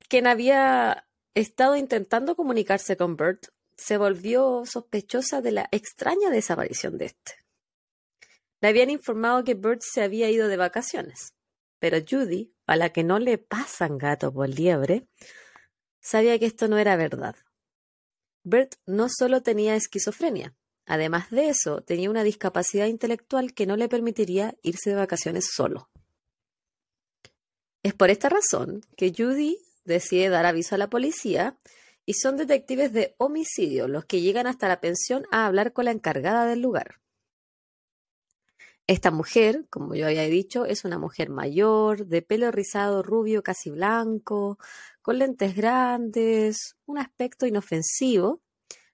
quien 0.07 0.27
había 0.27 1.05
estado 1.33 1.75
intentando 1.75 2.35
comunicarse 2.35 2.95
con 2.95 3.15
Bert, 3.15 3.47
se 3.79 3.97
volvió 3.97 4.63
sospechosa 4.65 5.41
de 5.41 5.53
la 5.53 5.69
extraña 5.71 6.29
desaparición 6.29 6.97
de 6.97 7.05
este. 7.05 7.45
Le 8.59 8.67
habían 8.67 8.89
informado 8.89 9.43
que 9.45 9.53
Bert 9.53 9.81
se 9.81 10.01
había 10.01 10.29
ido 10.29 10.49
de 10.49 10.57
vacaciones, 10.57 11.33
pero 11.79 11.97
Judy 12.07 12.53
a 12.67 12.75
la 12.75 12.89
que 12.89 13.05
no 13.05 13.19
le 13.19 13.37
pasan 13.37 13.97
gato 13.97 14.33
por 14.33 14.49
liebre, 14.49 15.07
sabía 16.01 16.37
que 16.37 16.45
esto 16.45 16.67
no 16.67 16.77
era 16.77 16.97
verdad. 16.97 17.35
Bert 18.43 18.75
no 18.85 19.07
solo 19.09 19.41
tenía 19.41 19.75
esquizofrenia, 19.75 20.53
además 20.85 21.29
de 21.29 21.47
eso, 21.49 21.81
tenía 21.81 22.09
una 22.09 22.23
discapacidad 22.23 22.87
intelectual 22.87 23.53
que 23.53 23.65
no 23.65 23.77
le 23.77 23.87
permitiría 23.87 24.55
irse 24.61 24.89
de 24.89 24.97
vacaciones 24.97 25.49
solo. 25.55 25.89
Es 27.81 27.93
por 27.93 28.09
esta 28.09 28.27
razón 28.27 28.81
que 28.97 29.13
Judy 29.17 29.57
decide 29.85 30.27
dar 30.27 30.45
aviso 30.45 30.75
a 30.75 30.77
la 30.77 30.89
policía 30.89 31.57
y 32.09 32.15
son 32.15 32.37
detectives 32.37 32.91
de 32.91 33.13
homicidio 33.19 33.87
los 33.87 34.03
que 34.03 34.19
llegan 34.19 34.47
hasta 34.47 34.67
la 34.67 34.81
pensión 34.81 35.27
a 35.29 35.45
hablar 35.45 35.73
con 35.73 35.85
la 35.85 35.91
encargada 35.91 36.47
del 36.47 36.59
lugar. 36.59 36.99
Esta 38.87 39.11
mujer, 39.11 39.67
como 39.69 39.93
yo 39.93 40.07
había 40.07 40.23
dicho, 40.23 40.65
es 40.65 40.85
una 40.85 40.97
mujer 40.97 41.29
mayor, 41.29 42.07
de 42.07 42.23
pelo 42.23 42.49
rizado 42.49 43.03
rubio 43.03 43.43
casi 43.43 43.69
blanco, 43.69 44.57
con 45.03 45.19
lentes 45.19 45.55
grandes, 45.55 46.77
un 46.87 46.97
aspecto 46.97 47.45
inofensivo. 47.45 48.41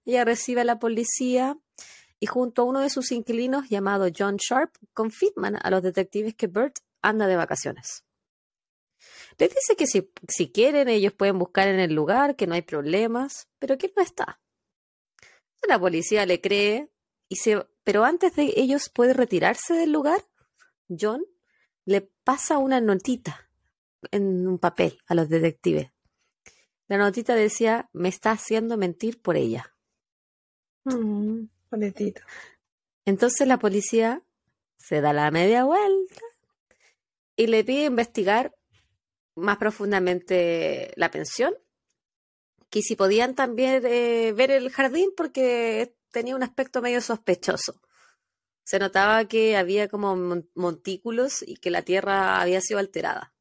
Ella 0.04 0.25
recibe 0.25 0.60
a 0.60 0.65
la 0.65 0.78
policía 0.78 1.58
y 2.19 2.25
junto 2.25 2.63
a 2.63 2.65
uno 2.65 2.82
de 2.82 2.89
sus 2.89 3.13
inquilinos 3.13 3.69
llamado 3.69 4.10
John 4.13 4.36
Sharp 4.36 4.75
confirman 4.93 5.56
a 5.56 5.69
los 5.69 5.82
detectives 5.82 6.36
que 6.36 6.47
Bert 6.47 6.80
anda 7.01 7.28
de 7.28 7.38
vacaciones. 7.38 8.04
Les 9.37 9.49
dice 9.49 9.75
que 9.77 9.87
si, 9.87 10.11
si 10.27 10.51
quieren 10.51 10.87
ellos 10.87 11.13
pueden 11.13 11.39
buscar 11.39 11.67
en 11.67 11.79
el 11.79 11.93
lugar, 11.93 12.35
que 12.35 12.47
no 12.47 12.55
hay 12.55 12.61
problemas, 12.61 13.47
pero 13.59 13.77
que 13.77 13.91
no 13.95 14.01
está. 14.01 14.39
La 15.67 15.79
policía 15.79 16.25
le 16.25 16.41
cree 16.41 16.89
y 17.27 17.37
se 17.37 17.65
pero 17.85 18.03
antes 18.03 18.35
de 18.35 18.51
ellos 18.57 18.89
poder 18.89 19.15
retirarse 19.15 19.75
del 19.75 19.91
lugar, 19.91 20.25
John 20.89 21.23
le 21.85 22.01
pasa 22.01 22.57
una 22.57 22.81
notita 22.81 23.47
en 24.09 24.47
un 24.47 24.57
papel 24.57 24.99
a 25.05 25.13
los 25.13 25.29
detectives. 25.29 25.91
La 26.87 26.97
notita 26.97 27.35
decía, 27.35 27.89
me 27.93 28.09
está 28.09 28.31
haciendo 28.31 28.75
mentir 28.75 29.21
por 29.21 29.37
ella. 29.37 29.75
Mm, 30.83 31.45
Entonces 33.05 33.47
la 33.47 33.59
policía 33.59 34.23
se 34.77 35.01
da 35.01 35.13
la 35.13 35.29
media 35.29 35.63
vuelta 35.63 36.21
y 37.35 37.45
le 37.47 37.63
pide 37.63 37.85
investigar 37.85 38.55
más 39.36 39.58
profundamente 39.58 40.91
la 40.95 41.12
pensión, 41.12 41.54
que 42.69 42.82
si 42.82 42.95
podían 42.95 43.36
también 43.36 43.84
eh, 43.86 44.34
ver 44.34 44.52
el 44.52 44.69
jardín 44.71 45.12
porque 45.15 45.95
tenía 46.12 46.36
un 46.36 46.43
aspecto 46.43 46.82
medio 46.82 47.02
sospechoso. 47.02 47.82
Se 48.63 48.80
notaba 48.80 49.26
que 49.26 49.58
había 49.58 49.88
como 49.88 50.43
montículos 50.56 51.43
y 51.45 51.58
que 51.58 51.69
la 51.69 51.84
tierra 51.84 52.41
había 52.41 52.62
sido 52.62 52.80
alterada. 52.80 53.34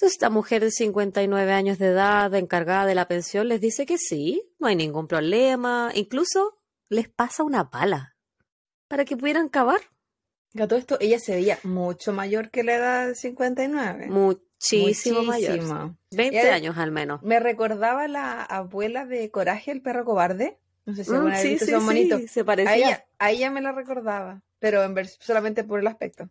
Entonces 0.00 0.16
esta 0.16 0.30
mujer 0.30 0.62
de 0.62 0.70
59 0.70 1.52
años 1.52 1.78
de 1.78 1.88
edad, 1.88 2.34
encargada 2.34 2.86
de 2.86 2.94
la 2.94 3.06
pensión, 3.06 3.48
les 3.48 3.60
dice 3.60 3.84
que 3.86 3.98
sí, 3.98 4.50
no 4.58 4.66
hay 4.66 4.76
ningún 4.76 5.06
problema. 5.06 5.90
Incluso 5.94 6.58
les 6.88 7.08
pasa 7.08 7.42
una 7.42 7.70
pala 7.70 8.16
para 8.88 9.04
que 9.04 9.16
pudieran 9.16 9.48
cavar. 9.48 9.80
A 10.58 10.66
todo 10.66 10.78
esto, 10.78 10.96
ella 11.00 11.20
se 11.20 11.32
veía 11.32 11.58
mucho 11.62 12.12
mayor 12.12 12.50
que 12.50 12.64
la 12.64 12.74
edad 12.74 13.06
de 13.06 13.14
59. 13.14 14.08
Muchísimo, 14.08 15.22
mayor. 15.22 15.94
20 16.10 16.50
años 16.50 16.76
al 16.76 16.90
menos. 16.90 17.22
Me 17.22 17.38
recordaba 17.38 18.08
la 18.08 18.42
abuela 18.42 19.06
de 19.06 19.30
Coraje, 19.30 19.70
el 19.70 19.80
perro 19.80 20.04
cobarde. 20.04 20.58
No 20.86 20.96
sé 20.96 21.04
si 21.04 21.12
mm, 21.12 21.34
sí, 21.36 21.58
sí, 21.58 21.66
sí, 21.66 22.28
se 22.28 22.44
parecía. 22.44 23.06
A 23.18 23.30
ella, 23.30 23.50
me 23.50 23.60
la 23.60 23.70
recordaba, 23.70 24.42
pero 24.58 24.82
en 24.82 24.96
solamente 25.20 25.62
por 25.62 25.78
el 25.78 25.86
aspecto. 25.86 26.28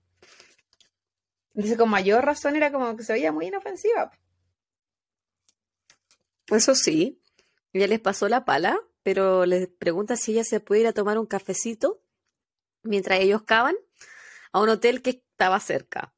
Dice, 1.54 1.77
con 1.77 1.89
mayor 1.89 2.25
razón 2.25 2.58
era 2.58 2.71
como 2.71 2.96
que 2.98 3.04
se 3.04 3.13
veía 3.13 3.31
muy 3.31 3.48
inofensiva. 3.48 4.12
Eso 6.48 6.75
sí, 6.75 7.21
ella 7.71 7.87
les 7.87 8.00
pasó 8.02 8.27
la 8.27 8.43
pala, 8.43 8.77
pero 9.02 9.46
les 9.46 9.69
pregunta 9.69 10.17
si 10.17 10.33
ella 10.33 10.43
se 10.43 10.60
puede 10.60 10.81
ir 10.81 10.87
a 10.87 10.93
tomar 10.93 11.17
un 11.17 11.25
cafecito 11.25 12.02
mientras 12.83 13.19
ellos 13.19 13.43
cavan 13.43 13.75
a 14.52 14.62
un 14.62 14.69
hotel 14.69 15.02
que 15.02 15.10
estaba 15.12 15.60
cerca. 15.60 16.13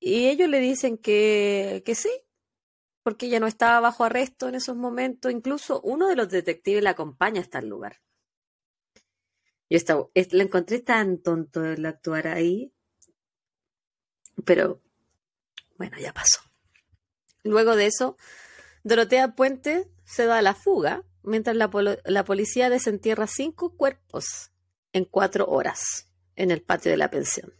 Y 0.00 0.28
ellos 0.28 0.48
le 0.48 0.60
dicen 0.60 0.98
que, 0.98 1.82
que 1.84 1.94
sí, 1.94 2.10
porque 3.02 3.26
ella 3.26 3.40
no 3.40 3.46
estaba 3.46 3.80
bajo 3.80 4.04
arresto 4.04 4.48
en 4.48 4.54
esos 4.54 4.76
momentos. 4.76 5.32
Incluso 5.32 5.80
uno 5.82 6.08
de 6.08 6.16
los 6.16 6.28
detectives 6.28 6.82
la 6.82 6.90
acompaña 6.90 7.40
hasta 7.40 7.58
el 7.58 7.68
lugar. 7.68 8.00
Yo 9.70 9.76
estaba, 9.76 10.08
la 10.14 10.42
encontré 10.42 10.80
tan 10.80 11.18
tonto 11.18 11.64
el 11.64 11.84
actuar 11.84 12.28
ahí, 12.28 12.72
pero 14.44 14.80
bueno, 15.76 15.98
ya 15.98 16.14
pasó. 16.14 16.40
Luego 17.42 17.76
de 17.76 17.86
eso, 17.86 18.16
Dorotea 18.82 19.34
Puente 19.34 19.90
se 20.04 20.24
da 20.24 20.38
a 20.38 20.42
la 20.42 20.54
fuga, 20.54 21.04
mientras 21.22 21.54
la, 21.54 21.70
la 22.04 22.24
policía 22.24 22.70
desentierra 22.70 23.26
cinco 23.26 23.76
cuerpos 23.76 24.52
en 24.92 25.04
cuatro 25.04 25.46
horas 25.46 26.07
en 26.38 26.50
el 26.50 26.62
patio 26.62 26.90
de 26.90 26.96
la 26.96 27.10
pensión. 27.10 27.52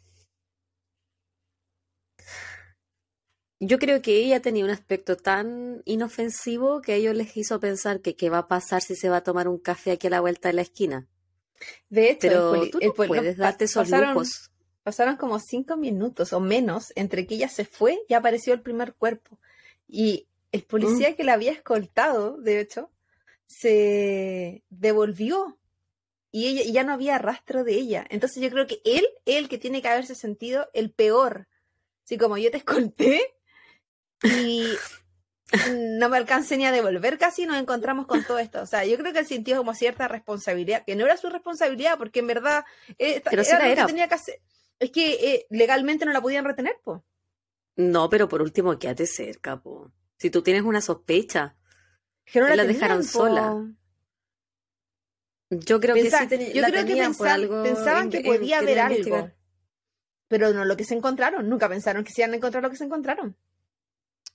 Yo 3.61 3.81
creo 3.81 4.01
que 4.01 4.17
ella 4.19 4.41
tenía 4.41 4.65
un 4.65 4.71
aspecto 4.71 5.17
tan 5.17 5.83
inofensivo 5.85 6.81
que 6.81 6.93
a 6.93 6.95
ellos 6.95 7.17
les 7.17 7.37
hizo 7.37 7.59
pensar 7.59 8.01
que 8.01 8.15
qué 8.15 8.31
va 8.31 8.39
a 8.39 8.49
pasar 8.49 8.83
si 8.83 8.95
se 8.95 9.09
va 9.09 9.17
a 9.17 9.25
tomar 9.25 9.49
un 9.49 9.59
café 9.59 9.91
aquí 9.91 10.07
a 10.07 10.11
la 10.11 10.21
vuelta 10.21 10.49
de 10.49 10.55
la 10.55 10.63
esquina. 10.63 11.09
De 11.91 12.11
hecho, 12.11 12.21
Pero 12.21 12.71
tú 12.71 12.79
no 12.81 12.87
el 12.87 12.93
puedes 12.93 13.37
darte 13.37 13.65
esos 13.65 13.83
pasaron, 13.83 14.15
lujos. 14.15 14.53
Pasaron 14.85 15.17
como 15.17 15.41
cinco 15.41 15.77
minutos 15.77 16.33
o 16.33 16.39
menos 16.39 16.93
entre 16.95 17.27
que 17.27 17.35
ella 17.35 17.49
se 17.49 17.65
fue 17.65 17.99
y 18.09 18.15
apareció 18.15 18.55
el 18.55 18.63
primer 18.63 18.95
cuerpo. 18.95 19.41
Y 19.89 20.29
el 20.53 20.63
policía 20.63 21.11
mm. 21.11 21.15
que 21.17 21.25
la 21.25 21.33
había 21.33 21.51
escoltado, 21.51 22.37
de 22.37 22.61
hecho, 22.61 22.93
se 23.49 24.63
devolvió 24.71 25.58
y 26.39 26.47
ella 26.47 26.63
y 26.63 26.73
ya 26.73 26.85
no 26.85 26.93
había 26.93 27.19
rastro 27.19 27.65
de 27.65 27.75
ella. 27.75 28.07
Entonces 28.11 28.43
yo 28.43 28.51
creo 28.51 28.67
que 28.67 28.81
él, 28.85 29.07
él 29.27 29.49
que 29.49 29.59
tiene 29.59 29.83
que 29.83 29.89
haberse 29.89 30.15
sentido 30.15 30.69
el 30.73 30.91
peor. 30.91 31.49
Así 32.05 32.17
como 32.19 32.37
yo 32.39 32.51
te 32.51 32.59
escolté 32.59 33.23
y 34.23 34.65
no 35.99 36.09
me 36.09 36.17
alcancé 36.19 36.57
ni 36.57 36.67
a 36.67 36.73
devolver 36.73 37.19
casi 37.19 37.47
nos 37.47 37.57
encontramos 37.57 38.07
con 38.07 38.23
todo 38.25 38.39
esto. 38.39 38.61
O 38.63 38.67
sea, 38.67 38.85
yo 38.85 38.97
creo 38.99 39.13
que 39.13 39.21
él 39.21 39.27
sintió 39.27 39.57
como 39.57 39.75
cierta 39.75 40.09
responsabilidad, 40.09 40.85
que 40.87 40.97
no 40.97 41.05
era 41.05 41.17
su 41.17 41.29
responsabilidad, 41.31 41.97
porque 41.99 42.21
en 42.21 42.27
verdad 42.27 42.65
eh, 42.99 43.23
Pero 43.29 43.45
sí 43.45 43.51
era 43.51 43.59
la 43.61 43.67
lo 43.67 43.73
era. 43.73 43.83
que 43.83 43.87
tenía 43.93 44.09
que 44.09 44.15
hacer. 44.15 44.41
Es 44.79 44.91
que 44.91 45.13
eh, 45.35 45.47
legalmente 45.51 46.05
no 46.05 46.13
la 46.13 46.21
podían 46.21 46.45
retener, 46.45 46.77
pues. 46.85 47.01
No, 47.77 48.09
pero 48.11 48.29
por 48.29 48.43
último, 48.43 48.79
quédate 48.79 49.07
cerca, 49.07 49.61
po. 49.61 49.93
Si 50.19 50.31
tú 50.31 50.43
tienes 50.43 50.63
una 50.63 50.81
sospecha, 50.81 51.57
Que 52.25 52.41
no 52.41 52.47
La 52.49 52.57
tenían, 52.57 52.75
dejaron 52.75 52.99
po. 52.99 53.05
sola. 53.09 53.57
Yo 55.51 55.81
creo 55.81 55.95
que 55.95 56.11
sí 56.11 56.53
yo 56.55 56.63
creo 56.65 56.85
que 56.87 56.95
pensa- 56.95 57.33
algo. 57.35 57.63
pensaban 57.63 58.05
en- 58.05 58.11
que 58.11 58.19
en- 58.19 58.25
podía 58.27 58.59
haber 58.59 58.79
algo. 58.81 58.95
investigar. 58.95 59.35
Pero 60.29 60.53
no 60.53 60.65
lo 60.65 60.77
que 60.77 60.85
se 60.85 60.95
encontraron. 60.95 61.49
Nunca 61.49 61.69
pensaron 61.69 62.05
que 62.05 62.13
se 62.13 62.21
iban 62.21 62.33
a 62.33 62.37
encontrar 62.37 62.63
lo 62.63 62.71
que 62.71 62.77
se 62.77 62.85
encontraron. 62.85 63.35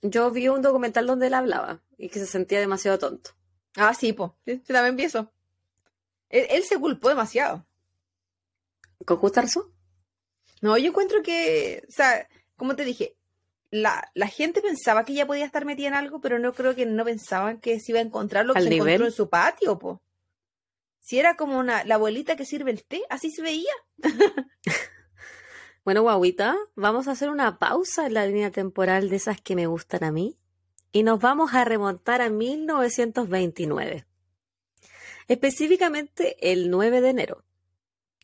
Yo 0.01 0.31
vi 0.31 0.47
un 0.49 0.61
documental 0.61 1.05
donde 1.05 1.27
él 1.27 1.33
hablaba 1.35 1.81
y 1.97 2.09
que 2.09 2.19
se 2.19 2.25
sentía 2.25 2.59
demasiado 2.59 2.97
tonto. 2.97 3.31
Ah, 3.75 3.93
sí, 3.93 4.11
pues. 4.13 4.31
Yo 4.45 4.59
también 4.65 4.95
pienso. 4.95 5.31
Él, 6.29 6.47
él 6.49 6.63
se 6.63 6.77
culpó 6.79 7.09
demasiado. 7.09 7.65
¿Con 9.05 9.17
justa 9.17 9.41
razón? 9.41 9.63
No, 10.61 10.77
yo 10.77 10.89
encuentro 10.89 11.21
que, 11.21 11.83
o 11.87 11.91
sea, 11.91 12.27
como 12.55 12.75
te 12.75 12.85
dije, 12.85 13.15
la, 13.69 14.09
la 14.13 14.27
gente 14.27 14.61
pensaba 14.61 15.03
que 15.05 15.13
ella 15.13 15.27
podía 15.27 15.45
estar 15.45 15.65
metida 15.65 15.89
en 15.89 15.93
algo, 15.93 16.21
pero 16.21 16.39
no 16.39 16.53
creo 16.53 16.73
que 16.75 16.85
no 16.85 17.03
pensaban 17.05 17.59
que 17.59 17.79
se 17.79 17.91
iba 17.91 17.99
a 17.99 18.03
encontrar 18.03 18.45
lo 18.45 18.53
que 18.53 18.59
Al 18.59 18.63
se 18.65 18.69
nivel. 18.69 18.87
encontró 18.89 19.05
en 19.07 19.11
su 19.13 19.29
patio, 19.29 19.77
po. 19.77 20.01
Si 21.03 21.19
era 21.19 21.35
como 21.35 21.59
una, 21.59 21.83
la 21.83 21.95
abuelita 21.95 22.37
que 22.37 22.45
sirve 22.45 22.71
el 22.71 22.85
té, 22.85 23.01
así 23.09 23.29
se 23.29 23.41
veía. 23.41 23.73
Bueno, 25.85 26.01
guaguita, 26.01 26.55
vamos 26.77 27.09
a 27.09 27.11
hacer 27.11 27.29
una 27.29 27.59
pausa 27.59 28.05
en 28.05 28.13
la 28.13 28.25
línea 28.25 28.51
temporal 28.51 29.09
de 29.09 29.17
esas 29.17 29.41
que 29.41 29.53
me 29.53 29.67
gustan 29.67 30.05
a 30.05 30.13
mí 30.13 30.37
y 30.93 31.03
nos 31.03 31.19
vamos 31.19 31.53
a 31.53 31.65
remontar 31.65 32.21
a 32.21 32.29
1929. 32.29 34.05
Específicamente 35.27 36.37
el 36.53 36.69
9 36.69 37.01
de 37.01 37.09
enero. 37.09 37.43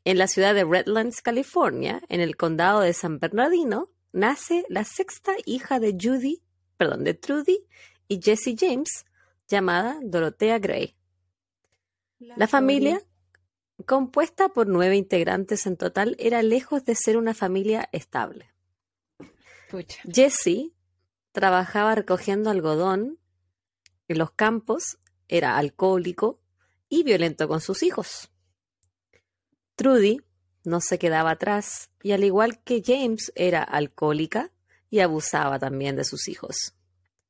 En 0.06 0.18
la 0.18 0.28
ciudad 0.28 0.56
de 0.56 0.64
Redlands, 0.64 1.22
California, 1.22 2.02
en 2.08 2.22
el 2.22 2.38
condado 2.38 2.80
de 2.80 2.94
San 2.94 3.20
Bernardino, 3.20 3.90
nace 4.14 4.64
la 4.70 4.86
sexta 4.86 5.34
hija 5.46 5.82
de 5.82 5.98
Judy, 6.00 6.42
perdón, 6.78 7.04
de 7.04 7.14
Trudy 7.14 7.68
y 8.08 8.22
Jesse 8.22 8.56
James, 8.58 9.06
llamada 9.50 10.00
Dorothea 10.02 10.60
Gray. 10.60 10.96
La 12.20 12.48
familia, 12.48 13.02
compuesta 13.86 14.50
por 14.50 14.68
nueve 14.68 14.98
integrantes 14.98 15.66
en 15.66 15.78
total, 15.78 16.18
era 16.20 16.44
lejos 16.44 16.84
de 16.84 16.96
ser 16.96 17.16
una 17.16 17.34
familia 17.34 17.88
estable. 17.94 18.52
Pucha. 19.70 20.02
Jesse 20.12 20.74
trabajaba 21.32 21.96
recogiendo 21.96 22.50
algodón 22.50 23.20
en 24.10 24.18
los 24.18 24.32
campos, 24.32 24.98
era 25.30 25.58
alcohólico 25.58 26.42
y 26.90 27.04
violento 27.04 27.48
con 27.48 27.62
sus 27.62 27.84
hijos. 27.84 28.32
Trudy 29.76 30.22
no 30.66 30.82
se 30.82 31.00
quedaba 31.00 31.32
atrás 31.32 31.90
y 32.04 32.12
al 32.12 32.26
igual 32.26 32.62
que 32.64 32.84
James 32.86 33.32
era 33.36 33.64
alcohólica 33.64 34.52
y 34.90 35.00
abusaba 35.00 35.58
también 35.58 35.96
de 35.96 36.04
sus 36.04 36.28
hijos, 36.28 36.76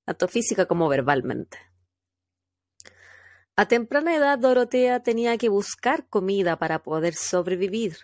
tanto 0.06 0.28
física 0.28 0.66
como 0.66 0.88
verbalmente. 0.88 1.69
A 3.60 3.68
temprana 3.68 4.16
edad 4.16 4.40
Dorotea 4.40 5.04
tenía 5.04 5.38
que 5.38 5.50
buscar 5.50 6.08
comida 6.08 6.58
para 6.58 6.82
poder 6.82 7.14
sobrevivir, 7.14 7.98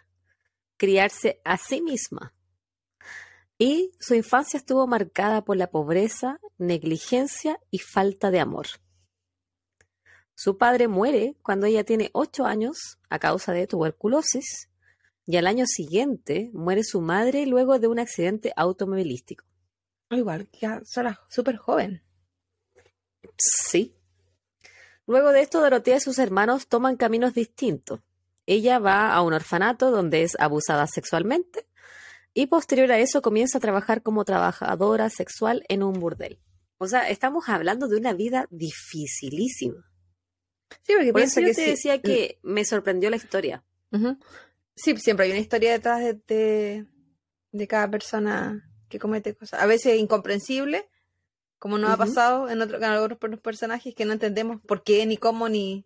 criarse 0.76 1.39
a 1.45 1.58
sí 1.58 1.82
misma. 1.82 2.34
Y 3.58 3.93
su 3.97 4.16
infancia 4.16 4.58
estuvo 4.58 4.86
marcada 4.86 5.45
por 5.45 5.56
la 5.56 5.68
pobreza, 5.68 6.41
negligencia 6.58 7.58
y 7.72 7.80
falta 7.80 8.32
de 8.32 8.41
amor. 8.41 8.66
Su 10.34 10.58
padre 10.58 10.89
muere 10.89 11.38
cuando 11.41 11.68
ella 11.68 11.86
tiene 11.86 12.10
ocho 12.12 12.43
años 12.43 12.99
a 13.10 13.18
causa 13.18 13.53
de 13.53 13.66
tuberculosis 13.66 14.70
y 15.26 15.38
al 15.38 15.47
año 15.47 15.64
siguiente 15.68 16.49
muere 16.51 16.84
su 16.84 16.99
madre 16.99 17.45
luego 17.45 17.80
de 17.80 17.88
un 17.88 17.99
accidente 17.99 18.51
automovilístico. 18.58 19.45
Igual, 20.10 20.49
ya 20.51 20.82
sola, 20.84 21.22
súper 21.30 21.56
joven. 21.56 22.03
Sí. 23.38 23.95
Luego 25.08 25.32
de 25.32 25.41
esto, 25.41 25.62
Dorotea 25.62 25.97
y 25.97 25.99
sus 25.99 26.18
hermanos 26.20 26.68
toman 26.68 26.97
caminos 26.97 27.34
distintos. 27.34 28.01
Ella 28.47 28.80
va 28.80 29.14
a 29.14 29.22
un 29.22 29.34
orfanato 29.34 29.91
donde 29.91 30.24
es 30.24 30.36
abusada 30.39 30.88
sexualmente 30.88 31.68
y 32.34 32.47
posterior 32.47 32.91
a 32.91 32.99
eso 32.99 33.22
comienza 33.22 33.58
a 33.58 33.62
trabajar 33.62 34.01
como 34.03 34.26
trabajadora 34.26 35.10
sexual 35.10 35.64
en 35.68 35.84
un 35.84 35.93
burdel. 35.99 36.39
O 36.78 36.88
sea, 36.88 37.10
estamos 37.10 37.47
hablando 37.49 37.88
de 37.88 37.97
una 37.97 38.14
vida 38.14 38.47
dificilísima. 38.51 39.89
Sí, 40.84 40.93
porque 40.95 41.12
Por 41.14 41.22
piensa 41.22 41.39
eso 41.39 41.41
yo 41.41 41.47
que 41.47 41.53
te 41.56 41.64
sí- 41.64 41.70
decía 41.72 42.01
que 42.01 42.39
me 42.43 42.66
sorprendió 42.66 43.10
la 43.10 43.16
historia. 43.16 43.64
Sí, 44.76 44.97
siempre 44.97 45.26
hay 45.26 45.32
una 45.32 45.39
historia 45.39 45.72
detrás 45.72 46.01
de, 46.01 46.14
de, 46.28 46.86
de 47.51 47.68
cada 47.68 47.89
persona 47.89 48.70
que 48.89 48.99
comete 48.99 49.34
cosas. 49.36 49.62
A 49.62 49.66
veces 49.68 49.97
incomprensible, 49.97 50.89
como 51.60 51.78
nos 51.78 51.89
ha 51.91 51.97
pasado 51.97 52.49
en, 52.49 52.62
otro, 52.62 52.78
en 52.84 52.91
otros 52.91 53.18
per- 53.20 53.39
personajes 53.39 53.95
que 53.95 54.06
no 54.06 54.14
entendemos 54.14 54.62
por 54.62 54.84
qué, 54.84 55.06
ni 55.06 55.18
cómo, 55.18 55.49
ni... 55.49 55.86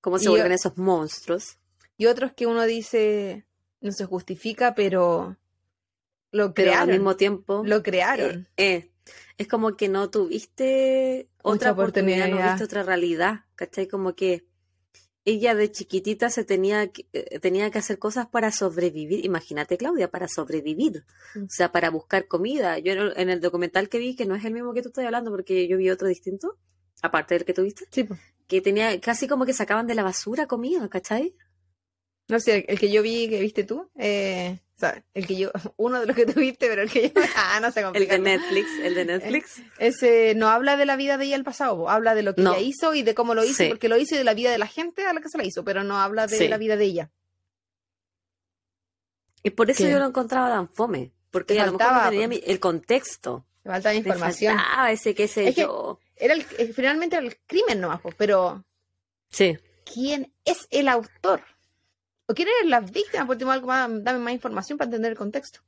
Cómo 0.00 0.18
se 0.18 0.26
Y- 0.26 0.28
vuelven 0.28 0.52
esos 0.52 0.76
monstruos. 0.78 1.58
Y 1.96 2.06
otros 2.06 2.32
que 2.32 2.46
uno 2.46 2.64
dice 2.64 3.44
no 3.80 3.92
se 3.92 4.04
justifica, 4.06 4.74
pero 4.74 5.36
lo 6.30 6.52
Pero 6.52 6.70
crearon. 6.70 6.90
al 6.90 6.96
mismo 6.98 7.16
tiempo... 7.16 7.62
Lo 7.64 7.82
crearon. 7.82 8.48
Eh, 8.56 8.74
eh, 8.74 8.90
es 9.38 9.48
como 9.48 9.76
que 9.76 9.88
no 9.88 10.10
tuviste 10.10 11.28
otra 11.42 11.70
Mucha 11.70 11.72
oportunidad, 11.72 12.18
no 12.18 12.24
oportunidad. 12.34 12.52
viste 12.52 12.64
otra 12.64 12.82
realidad, 12.82 13.44
¿cachai? 13.54 13.86
Como 13.88 14.14
que 14.14 14.46
ella 15.24 15.54
de 15.54 15.70
chiquitita 15.70 16.30
se 16.30 16.44
tenía 16.44 16.88
que, 16.88 17.06
eh, 17.12 17.38
tenía 17.40 17.70
que 17.70 17.78
hacer 17.78 17.98
cosas 17.98 18.26
para 18.28 18.50
sobrevivir. 18.50 19.24
Imagínate, 19.24 19.76
Claudia, 19.76 20.10
para 20.10 20.26
sobrevivir. 20.28 21.04
Mm. 21.34 21.44
O 21.44 21.48
sea, 21.50 21.70
para 21.72 21.90
buscar 21.90 22.26
comida. 22.28 22.78
Yo 22.78 22.92
en 22.92 22.98
el- 22.98 23.12
en 23.16 23.28
el 23.30 23.40
documental 23.40 23.88
que 23.88 23.98
vi, 23.98 24.16
que 24.16 24.24
no 24.26 24.34
es 24.34 24.44
el 24.44 24.52
mismo 24.54 24.72
que 24.72 24.82
tú 24.82 24.88
estás 24.88 25.04
hablando, 25.04 25.30
porque 25.30 25.68
yo 25.68 25.76
vi 25.76 25.90
otro 25.90 26.08
distinto, 26.08 26.56
aparte 27.02 27.34
del 27.34 27.44
que 27.44 27.52
tuviste, 27.54 27.84
Sí, 27.90 28.08
que 28.46 28.60
tenía 28.62 28.98
casi 29.00 29.28
como 29.28 29.44
que 29.44 29.52
sacaban 29.52 29.86
de 29.86 29.94
la 29.94 30.02
basura 30.02 30.46
comida, 30.46 30.88
¿cachai? 30.88 31.34
No 32.28 32.40
sé, 32.40 32.56
el, 32.58 32.64
el 32.68 32.78
que 32.78 32.90
yo 32.90 33.02
vi, 33.02 33.28
que 33.28 33.40
viste 33.40 33.64
tú, 33.64 33.90
eh, 33.96 34.60
o 34.78 34.80
sea, 34.80 35.04
el 35.12 35.26
que 35.26 35.34
yo, 35.36 35.50
uno 35.76 35.98
de 36.00 36.06
los 36.06 36.14
que 36.14 36.24
tú 36.24 36.38
viste, 36.38 36.68
pero 36.68 36.82
el 36.82 36.90
que 36.90 37.10
yo, 37.10 37.14
ah, 37.36 37.58
no 37.60 37.72
se 37.72 37.80
El 37.80 37.86
complica. 37.86 38.12
de 38.12 38.18
¿no? 38.18 38.24
Netflix, 38.24 38.68
el 38.82 38.94
de 38.94 39.04
Netflix. 39.04 39.62
Ese 39.78 40.34
no 40.36 40.48
habla 40.48 40.76
de 40.76 40.86
la 40.86 40.94
vida 40.96 41.18
de 41.18 41.24
ella 41.24 41.36
el 41.36 41.42
pasado, 41.44 41.88
habla 41.90 42.14
de 42.14 42.22
lo 42.22 42.34
que 42.36 42.42
No. 42.42 42.52
ella 42.54 42.60
hizo 42.62 42.94
y 42.94 43.02
de 43.02 43.14
cómo 43.14 43.34
lo 43.34 43.42
hizo, 43.44 43.64
Sí. 43.64 43.68
porque 43.68 43.88
lo 43.88 43.98
hizo 43.98 44.14
y 44.14 44.18
de 44.18 44.24
la 44.24 44.34
vida 44.34 44.50
de 44.52 44.58
la 44.58 44.68
gente 44.68 45.04
a 45.04 45.12
la 45.12 45.20
que 45.20 45.28
se 45.28 45.36
la 45.38 45.44
hizo, 45.44 45.64
pero 45.64 45.82
no 45.84 45.98
habla 45.98 46.26
de 46.28 46.38
Sí. 46.38 46.46
la 46.48 46.58
vida 46.58 46.76
de 46.76 46.84
ella. 46.84 47.10
Y 49.42 49.50
por 49.50 49.70
eso 49.70 49.84
¿Qué? 49.84 49.90
yo 49.90 49.98
lo 49.98 50.06
encontraba 50.06 50.48
tan 50.48 50.68
fome, 50.68 51.12
porque 51.30 51.54
Te 51.54 51.60
a 51.60 51.66
lo 51.66 51.72
mejor 51.72 51.80
no 51.80 51.86
faltaba, 51.88 52.10
tenía 52.10 52.28
mi- 52.28 52.42
el 52.44 52.60
contexto. 52.60 53.46
Me 53.64 53.72
falta 53.72 53.90
Me 53.90 53.96
información. 53.96 54.56
faltaba 54.56 54.90
ese 54.92 55.14
qué 55.14 55.28
sé 55.28 55.48
Es 55.48 55.54
que- 55.54 55.62
yo. 55.62 56.00
Era 56.16 56.34
el, 56.34 56.44
eh, 56.58 56.72
finalmente 56.74 57.16
era 57.16 57.24
el 57.26 57.36
crimen 57.46 57.80
nomás, 57.80 58.00
pero 58.16 58.64
Sí. 59.30 59.56
¿quién 59.84 60.32
es 60.44 60.66
el 60.70 60.88
autor? 60.88 61.42
¿O 62.30 62.34
quién 62.34 62.48
las 62.64 62.90
víctimas? 62.92 63.26
Por 63.26 63.36
último, 63.36 63.58
más, 63.66 63.88
dame 64.04 64.18
más 64.18 64.34
información 64.34 64.76
para 64.76 64.88
entender 64.88 65.12
el 65.12 65.18
contexto. 65.18 65.60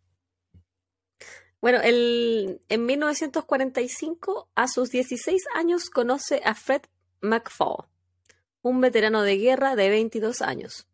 Bueno, 1.63 1.81
el, 1.83 2.61
en 2.69 2.87
1945, 2.87 4.51
a 4.55 4.69
sus 4.69 4.91
16 4.91 5.43
años, 5.55 5.89
conoce 5.89 6.43
a 6.45 6.55
Fred 6.55 6.83
McFall, 7.23 7.87
un 8.61 8.81
veterano 8.81 9.23
de 9.23 9.39
guerra 9.39 9.75
de 9.75 9.89
22 9.89 10.43
años. 10.43 10.87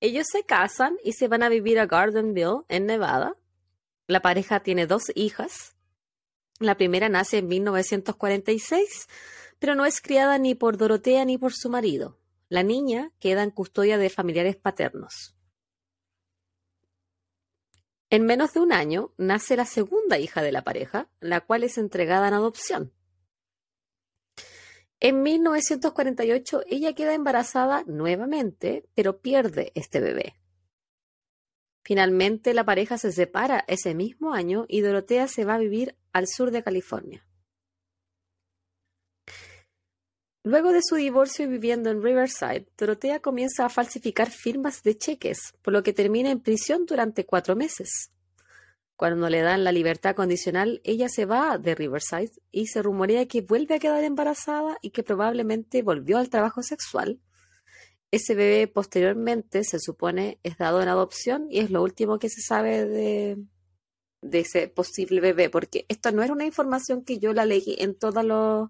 Ellos 0.00 0.26
se 0.30 0.44
casan 0.44 0.96
y 1.04 1.12
se 1.12 1.26
van 1.26 1.42
a 1.42 1.48
vivir 1.48 1.80
a 1.80 1.86
Gardenville, 1.86 2.62
en 2.68 2.86
Nevada. 2.86 3.36
La 4.06 4.22
pareja 4.22 4.60
tiene 4.60 4.86
dos 4.86 5.10
hijas. 5.16 5.74
La 6.60 6.76
primera 6.76 7.08
nace 7.08 7.38
en 7.38 7.48
1946, 7.48 9.08
pero 9.58 9.74
no 9.74 9.84
es 9.84 10.00
criada 10.00 10.38
ni 10.38 10.54
por 10.54 10.76
Dorotea 10.76 11.24
ni 11.24 11.38
por 11.38 11.52
su 11.54 11.70
marido. 11.70 12.19
La 12.50 12.64
niña 12.64 13.12
queda 13.20 13.44
en 13.44 13.52
custodia 13.52 13.96
de 13.96 14.10
familiares 14.10 14.56
paternos. 14.56 15.36
En 18.10 18.26
menos 18.26 18.52
de 18.52 18.58
un 18.58 18.72
año 18.72 19.14
nace 19.18 19.56
la 19.56 19.64
segunda 19.64 20.18
hija 20.18 20.42
de 20.42 20.50
la 20.50 20.64
pareja, 20.64 21.08
la 21.20 21.42
cual 21.42 21.62
es 21.62 21.78
entregada 21.78 22.26
en 22.26 22.34
adopción. 22.34 22.92
En 24.98 25.22
1948 25.22 26.62
ella 26.66 26.92
queda 26.92 27.14
embarazada 27.14 27.84
nuevamente, 27.86 28.84
pero 28.96 29.20
pierde 29.20 29.70
este 29.76 30.00
bebé. 30.00 30.34
Finalmente 31.84 32.52
la 32.52 32.64
pareja 32.64 32.98
se 32.98 33.12
separa 33.12 33.64
ese 33.68 33.94
mismo 33.94 34.34
año 34.34 34.66
y 34.68 34.80
Dorotea 34.80 35.28
se 35.28 35.44
va 35.44 35.54
a 35.54 35.58
vivir 35.58 35.96
al 36.12 36.26
sur 36.26 36.50
de 36.50 36.64
California. 36.64 37.24
Luego 40.42 40.72
de 40.72 40.80
su 40.82 40.96
divorcio 40.96 41.44
y 41.44 41.48
viviendo 41.48 41.90
en 41.90 42.02
Riverside, 42.02 42.66
Dorotea 42.78 43.20
comienza 43.20 43.66
a 43.66 43.68
falsificar 43.68 44.30
firmas 44.30 44.82
de 44.82 44.96
cheques, 44.96 45.52
por 45.60 45.74
lo 45.74 45.82
que 45.82 45.92
termina 45.92 46.30
en 46.30 46.40
prisión 46.40 46.86
durante 46.86 47.26
cuatro 47.26 47.56
meses. 47.56 48.10
Cuando 48.96 49.28
le 49.28 49.40
dan 49.42 49.64
la 49.64 49.72
libertad 49.72 50.14
condicional, 50.14 50.80
ella 50.84 51.08
se 51.08 51.26
va 51.26 51.58
de 51.58 51.74
Riverside 51.74 52.32
y 52.50 52.66
se 52.66 52.82
rumorea 52.82 53.26
que 53.26 53.42
vuelve 53.42 53.74
a 53.74 53.78
quedar 53.78 54.04
embarazada 54.04 54.78
y 54.80 54.90
que 54.90 55.02
probablemente 55.02 55.82
volvió 55.82 56.18
al 56.18 56.30
trabajo 56.30 56.62
sexual. 56.62 57.18
Ese 58.10 58.34
bebé 58.34 58.66
posteriormente 58.66 59.62
se 59.64 59.78
supone 59.78 60.38
es 60.42 60.58
dado 60.58 60.82
en 60.82 60.88
adopción 60.88 61.46
y 61.50 61.60
es 61.60 61.70
lo 61.70 61.82
último 61.82 62.18
que 62.18 62.28
se 62.28 62.40
sabe 62.40 62.86
de, 62.86 63.38
ese 64.32 64.68
posible 64.68 65.20
bebé, 65.20 65.48
porque 65.48 65.86
esto 65.88 66.12
no 66.12 66.22
era 66.22 66.32
una 66.32 66.44
información 66.44 67.04
que 67.04 67.18
yo 67.18 67.32
la 67.32 67.46
leí 67.46 67.76
en 67.78 67.94
todos 67.94 68.24
los 68.24 68.68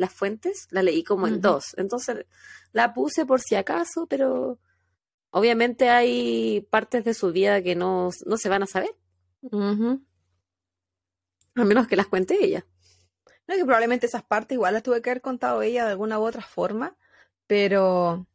las 0.00 0.12
fuentes, 0.14 0.66
la 0.70 0.82
leí 0.82 1.04
como 1.04 1.28
en 1.28 1.42
dos. 1.42 1.74
Entonces 1.76 2.24
la 2.72 2.94
puse 2.94 3.26
por 3.26 3.40
si 3.40 3.54
acaso, 3.54 4.06
pero 4.08 4.58
obviamente 5.28 5.90
hay 5.90 6.66
partes 6.70 7.04
de 7.04 7.12
su 7.12 7.32
vida 7.32 7.62
que 7.62 7.76
no, 7.76 8.08
no 8.24 8.36
se 8.38 8.48
van 8.48 8.62
a 8.62 8.66
saber. 8.66 8.96
A 11.54 11.64
menos 11.64 11.86
que 11.86 11.96
las 11.96 12.06
cuente 12.06 12.42
ella. 12.42 12.64
No, 13.46 13.56
que 13.56 13.64
probablemente 13.64 14.06
esas 14.06 14.22
partes 14.22 14.54
igual 14.54 14.72
las 14.72 14.82
tuve 14.82 15.02
que 15.02 15.10
haber 15.10 15.20
contado 15.20 15.60
ella 15.60 15.84
de 15.84 15.90
alguna 15.90 16.18
u 16.18 16.22
otra 16.22 16.42
forma, 16.42 16.96
pero 17.46 18.26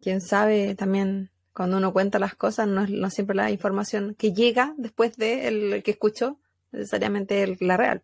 quién 0.00 0.22
sabe 0.22 0.74
también 0.74 1.30
cuando 1.52 1.76
uno 1.76 1.92
cuenta 1.92 2.18
las 2.18 2.34
cosas, 2.34 2.66
no, 2.68 2.86
no 2.86 3.10
siempre 3.10 3.36
la 3.36 3.50
información 3.50 4.14
que 4.14 4.32
llega 4.32 4.72
después 4.78 5.14
de 5.18 5.48
el, 5.48 5.82
que 5.82 5.90
escuchó 5.90 6.38
necesariamente 6.70 7.58
la 7.60 7.76
real. 7.76 8.02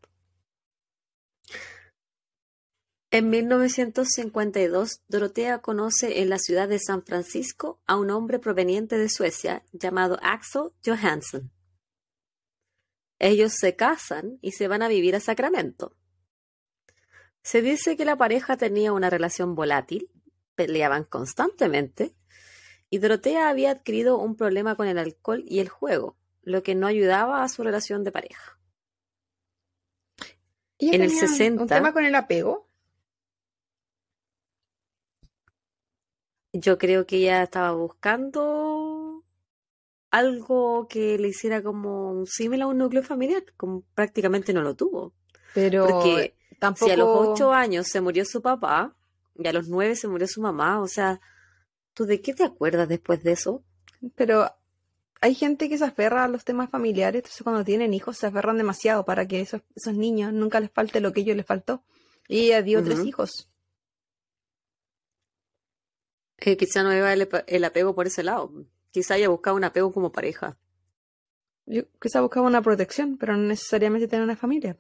En 3.11 3.31
1952, 3.31 5.01
Dorotea 5.09 5.63
conoce 5.63 6.21
en 6.21 6.29
la 6.29 6.39
ciudad 6.39 6.69
de 6.69 6.79
San 6.79 7.03
Francisco 7.03 7.81
a 7.87 7.97
un 7.97 8.11
hombre 8.11 8.39
proveniente 8.39 8.99
de 8.99 9.09
Suecia 9.09 9.65
llamado 9.73 10.19
Axel 10.23 10.73
Johansson. 10.85 11.51
Ellos 13.19 13.55
se 13.55 13.77
casan 13.77 14.39
y 14.43 14.53
se 14.53 14.69
van 14.69 14.83
a 14.83 14.89
vivir 14.89 15.17
a 15.17 15.21
Sacramento. 15.21 15.97
Se 17.43 17.63
dice 17.63 17.97
que 17.97 18.05
la 18.05 18.17
pareja 18.17 18.59
tenía 18.59 18.93
una 18.93 19.09
relación 19.09 19.55
volátil, 19.55 20.11
peleaban 20.55 21.05
constantemente, 21.05 22.15
y 22.91 22.99
Dorotea 22.99 23.49
había 23.49 23.71
adquirido 23.71 24.19
un 24.19 24.37
problema 24.37 24.75
con 24.77 24.87
el 24.87 24.99
alcohol 24.99 25.45
y 25.47 25.61
el 25.61 25.71
juego, 25.71 26.19
lo 26.43 26.63
que 26.63 26.75
no 26.75 26.87
ayudaba 26.87 27.43
a 27.43 27.49
su 27.49 27.63
relación 27.63 28.05
de 28.05 28.13
pareja. 28.13 28.59
en 30.79 31.03
el 31.03 31.11
60, 31.11 31.63
un 31.63 31.69
tema 31.69 31.95
con 31.95 32.05
el 32.05 32.15
apego. 32.15 32.68
Yo 36.61 36.79
creo 36.79 37.07
que 37.07 37.17
ella 37.19 37.43
estaba 37.43 37.73
buscando 37.73 39.25
algo 40.11 40.89
que 40.89 41.19
le 41.19 41.29
hiciera 41.29 41.63
como 41.63 42.13
un 42.13 42.27
símil 42.27 42.63
a 42.63 42.67
un 42.67 42.79
núcleo 42.79 43.03
familiar, 43.03 43.43
como 43.57 43.83
prácticamente 43.95 44.53
no 44.53 44.63
lo 44.63 44.75
tuvo. 44.75 45.13
Pero 45.55 45.87
Porque 45.87 46.35
tampoco... 46.59 46.87
si 46.87 46.93
a 46.93 46.97
los 46.97 47.09
ocho 47.09 47.53
años 47.53 47.87
se 47.87 48.01
murió 48.01 48.25
su 48.25 48.41
papá 48.41 48.97
y 49.37 49.47
a 49.47 49.53
los 49.53 49.69
nueve 49.69 49.97
se 49.97 50.09
murió 50.09 50.27
su 50.27 50.41
mamá, 50.41 50.81
o 50.81 50.89
sea, 50.89 51.21
¿tú 51.95 52.07
de 52.07 52.21
qué 52.21 52.35
te 52.35 52.45
acuerdas 52.45 52.89
después 52.89 53.23
de 53.23 53.33
eso? 53.33 53.63
Pero 54.15 54.51
hay 55.21 55.35
gente 55.35 55.69
que 55.69 55.79
se 55.79 55.85
aferra 55.85 56.25
a 56.25 56.29
los 56.29 56.45
temas 56.45 56.71
familiares, 56.71 57.21
entonces 57.21 57.43
cuando 57.43 57.65
tienen 57.65 57.93
hijos 57.93 58.17
se 58.17 58.27
aferran 58.27 58.57
demasiado 58.57 59.05
para 59.05 59.27
que 59.27 59.41
esos, 59.41 59.63
esos 59.75 59.95
niños 59.95 60.33
nunca 60.33 60.61
les 60.61 60.71
falte 60.71 61.01
lo 61.01 61.13
que 61.13 61.21
ellos 61.21 61.37
les 61.37 61.47
faltó. 61.47 61.83
Y 62.29 62.47
ella 62.47 62.63
dio 62.63 62.85
tres 62.85 63.05
hijos. 63.05 63.49
Que 66.39 66.57
quizá 66.57 66.83
no 66.83 66.95
iba 66.95 67.13
el, 67.13 67.65
apego 67.65 67.95
por 67.95 68.07
ese 68.07 68.23
lado. 68.23 68.53
Quizá 68.91 69.15
haya 69.15 69.29
buscado 69.29 69.57
un 69.57 69.65
apego 69.65 69.93
como 69.93 70.13
pareja. 70.13 70.57
Yo 71.67 71.83
quizá 72.01 72.21
buscaba 72.21 72.47
una 72.47 72.63
protección, 72.63 73.19
pero 73.19 73.37
no 73.37 73.43
necesariamente 73.43 74.09
tener 74.09 74.25
una 74.25 74.37
familia. 74.37 74.79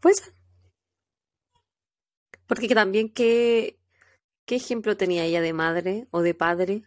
Pues. 0.00 0.32
Porque 2.46 2.68
también, 2.68 3.12
¿qué, 3.12 3.78
¿qué 4.44 4.56
ejemplo 4.56 4.96
tenía 4.96 5.24
ella 5.24 5.40
de 5.40 5.52
madre 5.52 6.06
o 6.10 6.22
de 6.22 6.34
padre? 6.34 6.84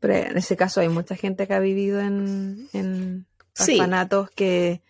Pero 0.00 0.14
en 0.14 0.36
ese 0.36 0.56
caso 0.56 0.80
hay 0.80 0.88
mucha 0.88 1.14
gente 1.14 1.46
que 1.46 1.54
ha 1.54 1.60
vivido 1.60 2.00
en, 2.00 2.68
en 2.72 3.26
orfanatos 3.58 4.30
que, 4.30 4.82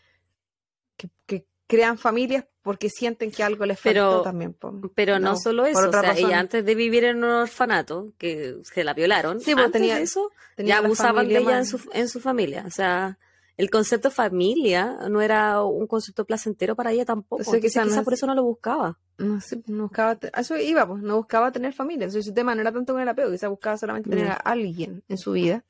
que, 0.97 1.47
crean 1.67 1.99
familias 1.99 2.47
porque 2.69 2.91
sienten 2.91 3.31
que 3.31 3.43
algo 3.43 3.65
les 3.65 3.81
falta 3.81 4.25
también. 4.25 4.55
Pero 4.95 5.19
no, 5.19 5.39
solo 5.39 5.65
eso, 5.65 5.89
o 5.89 5.91
sea, 5.91 6.13
ella 6.13 6.39
antes 6.39 6.63
de 6.63 6.75
vivir 6.75 7.05
en 7.05 7.25
un 7.25 7.31
orfanato, 7.31 8.13
que 8.19 8.59
se 8.63 8.85
la 8.85 8.93
violaron, 8.93 9.41
sí, 9.41 9.53
antes 9.53 9.73
tenía, 9.73 9.97
de 9.97 10.03
eso, 10.03 10.31
ya 10.59 10.77
abusaban 10.77 11.29
de 11.29 11.39
ella 11.39 11.57
en 11.57 11.65
su, 11.65 11.81
en 11.95 12.11
su 12.11 12.21
familia. 12.21 12.65
O 12.67 12.71
sea, 12.71 13.17
el 13.57 13.71
concepto 13.71 14.11
familia 14.11 14.99
no 15.09 15.23
era 15.23 15.63
un 15.63 15.87
concepto 15.87 16.27
placentero 16.27 16.77
para 16.77 16.93
ella 16.93 17.07
tampoco. 17.07 17.43
O 17.51 17.59
quizás 17.59 17.89
por 18.05 18.13
eso 18.13 18.27
no 18.27 18.35
lo 18.35 18.45
buscaba. 18.45 18.99
No 19.17 19.39
no 19.65 19.85
buscaba, 19.85 20.19
eso 20.37 20.59
iba, 20.59 20.87
pues, 20.87 21.03
no 21.03 21.17
buscaba 21.17 21.51
tener 21.51 21.73
familia. 21.73 22.05
Entonces 22.05 22.27
su 22.27 22.35
tema 22.35 22.55
no 22.55 22.61
era 22.61 22.71
tanto 22.71 22.93
con 22.93 23.01
el 23.01 23.09
apego, 23.09 23.31
quizás 23.31 23.49
buscaba 23.49 23.79
solamente 23.79 24.11
tener 24.11 24.29
a 24.29 24.35
alguien 24.35 25.03
en 25.09 25.17
su 25.17 25.33
vida, 25.33 25.65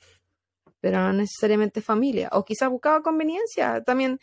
pero 0.81 0.99
no 0.99 1.13
necesariamente 1.13 1.81
familia. 1.81 2.29
O 2.33 2.45
quizás 2.45 2.69
buscaba 2.69 3.03
conveniencia. 3.03 3.85
También 3.85 4.19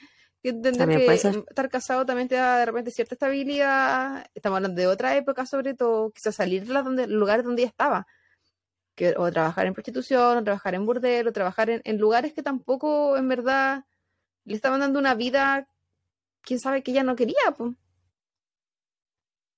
entender 0.49 0.87
que 0.87 1.13
estar 1.13 1.69
casado 1.69 2.05
también 2.05 2.27
te 2.27 2.35
da 2.35 2.59
de 2.59 2.65
repente 2.65 2.91
cierta 2.91 3.15
estabilidad. 3.15 4.25
Estamos 4.33 4.57
hablando 4.57 4.79
de 4.79 4.87
otra 4.87 5.15
época, 5.17 5.45
sobre 5.45 5.73
todo, 5.73 6.11
quizás 6.11 6.35
salir 6.35 6.65
de 6.65 6.73
donde, 6.73 7.07
lugares 7.07 7.45
donde 7.45 7.63
ella 7.63 7.69
estaba. 7.69 8.07
Que, 8.95 9.13
o 9.17 9.31
trabajar 9.31 9.65
en 9.65 9.73
prostitución, 9.73 10.37
o 10.37 10.43
trabajar 10.43 10.75
en 10.75 10.85
burdel, 10.85 11.27
o 11.27 11.33
trabajar 11.33 11.69
en, 11.69 11.97
lugares 11.97 12.33
que 12.33 12.43
tampoco, 12.43 13.17
en 13.17 13.27
verdad, 13.27 13.85
le 14.45 14.55
estaban 14.55 14.79
dando 14.79 14.99
una 14.99 15.15
vida, 15.15 15.67
quién 16.41 16.59
sabe, 16.59 16.83
que 16.83 16.91
ella 16.91 17.03
no 17.03 17.15
quería. 17.15 17.53
Pues. 17.57 17.75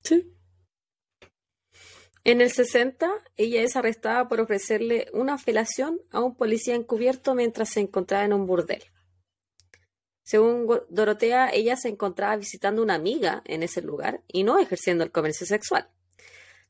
Sí. 0.04 0.34
En 2.24 2.42
el 2.42 2.52
60, 2.52 3.10
ella 3.38 3.62
es 3.62 3.76
arrestada 3.76 4.28
por 4.28 4.42
ofrecerle 4.42 5.08
una 5.14 5.38
felación 5.38 6.02
a 6.12 6.20
un 6.20 6.36
policía 6.36 6.76
encubierto 6.76 7.36
mientras 7.36 7.70
se 7.70 7.80
encontraba 7.80 8.26
en 8.26 8.34
un 8.34 8.46
burdel. 8.46 8.84
Según 10.28 10.68
Dorotea, 10.90 11.52
ella 11.54 11.78
se 11.78 11.88
encontraba 11.88 12.36
visitando 12.36 12.84
una 12.84 12.96
amiga 12.96 13.44
en 13.46 13.64
ese 13.64 13.82
lugar 13.82 14.20
y 14.28 14.44
no 14.44 14.60
ejerciendo 14.60 15.06
el 15.06 15.12
comercio 15.12 15.48
sexual. 15.48 15.88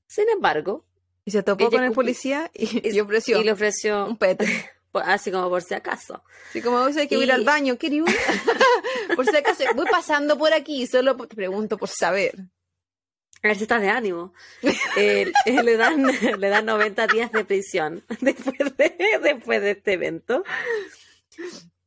Sin 0.06 0.30
embargo, 0.30 0.86
y 1.26 1.32
se 1.32 1.42
topó 1.42 1.72
con 1.72 1.84
el 1.84 1.92
policía 1.92 2.52
y, 2.54 2.68
le 2.92 3.02
ofreció, 3.02 3.42
y 3.42 3.44
le 3.44 3.52
ofreció 3.52 4.06
un 4.06 4.16
pet. 4.16 4.44
Así 4.94 5.32
como 5.32 5.50
por 5.50 5.64
si 5.64 5.74
acaso. 5.74 6.24
Así 6.52 6.62
como 6.62 6.78
hay 6.86 7.08
que 7.08 7.18
ir 7.18 7.32
al 7.32 7.44
baño, 7.46 7.80
¿qué 7.80 7.90
por 9.16 9.26
si 9.26 9.36
acaso, 9.36 9.64
voy 9.76 9.88
pasando 9.90 10.38
por 10.38 10.54
aquí, 10.54 10.86
solo 10.86 11.18
te 11.18 11.36
pregunto 11.36 11.80
por 11.80 11.90
saber. 11.90 12.36
A 13.42 13.48
ver 13.48 13.58
si 13.58 13.64
estás 13.64 13.82
de 13.82 13.90
ánimo. 13.90 14.36
Eh, 14.98 15.32
eh, 15.48 15.64
le, 15.64 15.78
dan, 15.78 16.06
le 16.06 16.50
dan 16.50 16.66
90 16.68 17.08
días 17.08 17.32
de 17.32 17.44
prisión 17.44 18.04
después 18.22 18.78
de, 18.78 19.20
después 19.24 19.62
de 19.64 19.72
este 19.72 19.94
evento. 19.94 20.44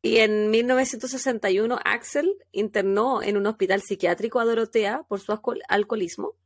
Y 0.02 0.18
en 0.18 0.50
1961, 0.50 1.78
Axel 1.84 2.36
internó 2.52 3.22
en 3.22 3.36
un 3.36 3.46
hospital 3.46 3.82
psiquiátrico 3.82 4.40
a 4.40 4.46
Dorotea 4.46 5.02
por 5.08 5.20
su 5.20 5.38
alcoholismo, 5.68 6.36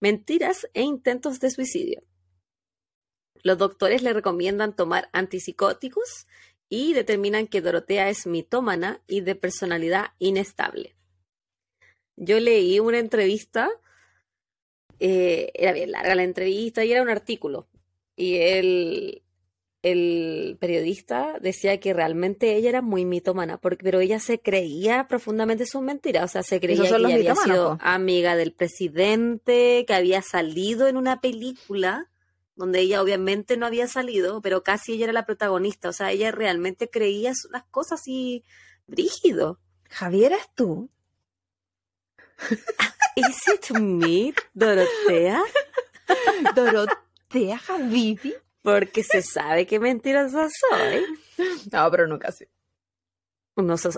mentiras 0.00 0.66
e 0.72 0.82
intentos 0.82 1.38
de 1.38 1.50
suicidio. 1.50 2.02
Los 3.42 3.58
doctores 3.58 4.02
le 4.02 4.12
recomiendan 4.12 4.74
tomar 4.74 5.10
antipsicóticos 5.12 6.26
y 6.68 6.94
determinan 6.94 7.48
que 7.48 7.60
Dorotea 7.60 8.08
es 8.08 8.26
mitómana 8.26 9.02
y 9.06 9.20
de 9.20 9.34
personalidad 9.34 10.12
inestable. 10.18 10.96
Yo 12.16 12.40
leí 12.40 12.80
una 12.80 12.98
entrevista, 12.98 13.68
eh, 15.00 15.50
era 15.54 15.72
bien 15.72 15.92
larga 15.92 16.14
la 16.14 16.22
entrevista 16.22 16.84
y 16.84 16.92
era 16.92 17.02
un 17.02 17.10
artículo. 17.10 17.68
Y 18.16 18.36
él 18.36 19.21
el 19.82 20.56
periodista 20.60 21.38
decía 21.40 21.80
que 21.80 21.92
realmente 21.92 22.54
ella 22.56 22.68
era 22.68 22.82
muy 22.82 23.04
mitómana, 23.04 23.58
porque, 23.58 23.82
pero 23.82 24.00
ella 24.00 24.20
se 24.20 24.40
creía 24.40 25.08
profundamente 25.08 25.66
sus 25.66 25.82
mentiras, 25.82 26.24
o 26.24 26.28
sea, 26.28 26.42
se 26.42 26.60
creía 26.60 26.88
que 26.88 26.94
había 26.94 27.34
sido 27.34 27.78
amiga 27.80 28.36
del 28.36 28.52
presidente, 28.52 29.84
que 29.86 29.94
había 29.94 30.22
salido 30.22 30.86
en 30.86 30.96
una 30.96 31.20
película 31.20 32.08
donde 32.54 32.80
ella 32.80 33.02
obviamente 33.02 33.56
no 33.56 33.66
había 33.66 33.88
salido, 33.88 34.40
pero 34.40 34.62
casi 34.62 34.92
ella 34.92 35.04
era 35.04 35.12
la 35.12 35.26
protagonista. 35.26 35.88
O 35.88 35.92
sea, 35.92 36.12
ella 36.12 36.30
realmente 36.30 36.88
creía 36.88 37.32
las 37.50 37.64
cosas 37.64 38.00
así 38.00 38.44
brígido. 38.86 39.58
Javier, 39.90 40.32
¿es 40.32 40.48
tú? 40.54 40.90
¿Is 43.16 43.48
it 43.48 43.76
me, 43.78 44.34
Dorotea? 44.54 45.42
¿Dorotea 46.54 47.58
Javivi? 47.58 48.34
Porque 48.62 49.02
se 49.02 49.22
sabe 49.22 49.66
que 49.66 49.80
mentirosa 49.80 50.48
soy. 50.48 51.04
No, 51.72 51.90
pero 51.90 52.06
no 52.06 52.18
casi. 52.18 52.44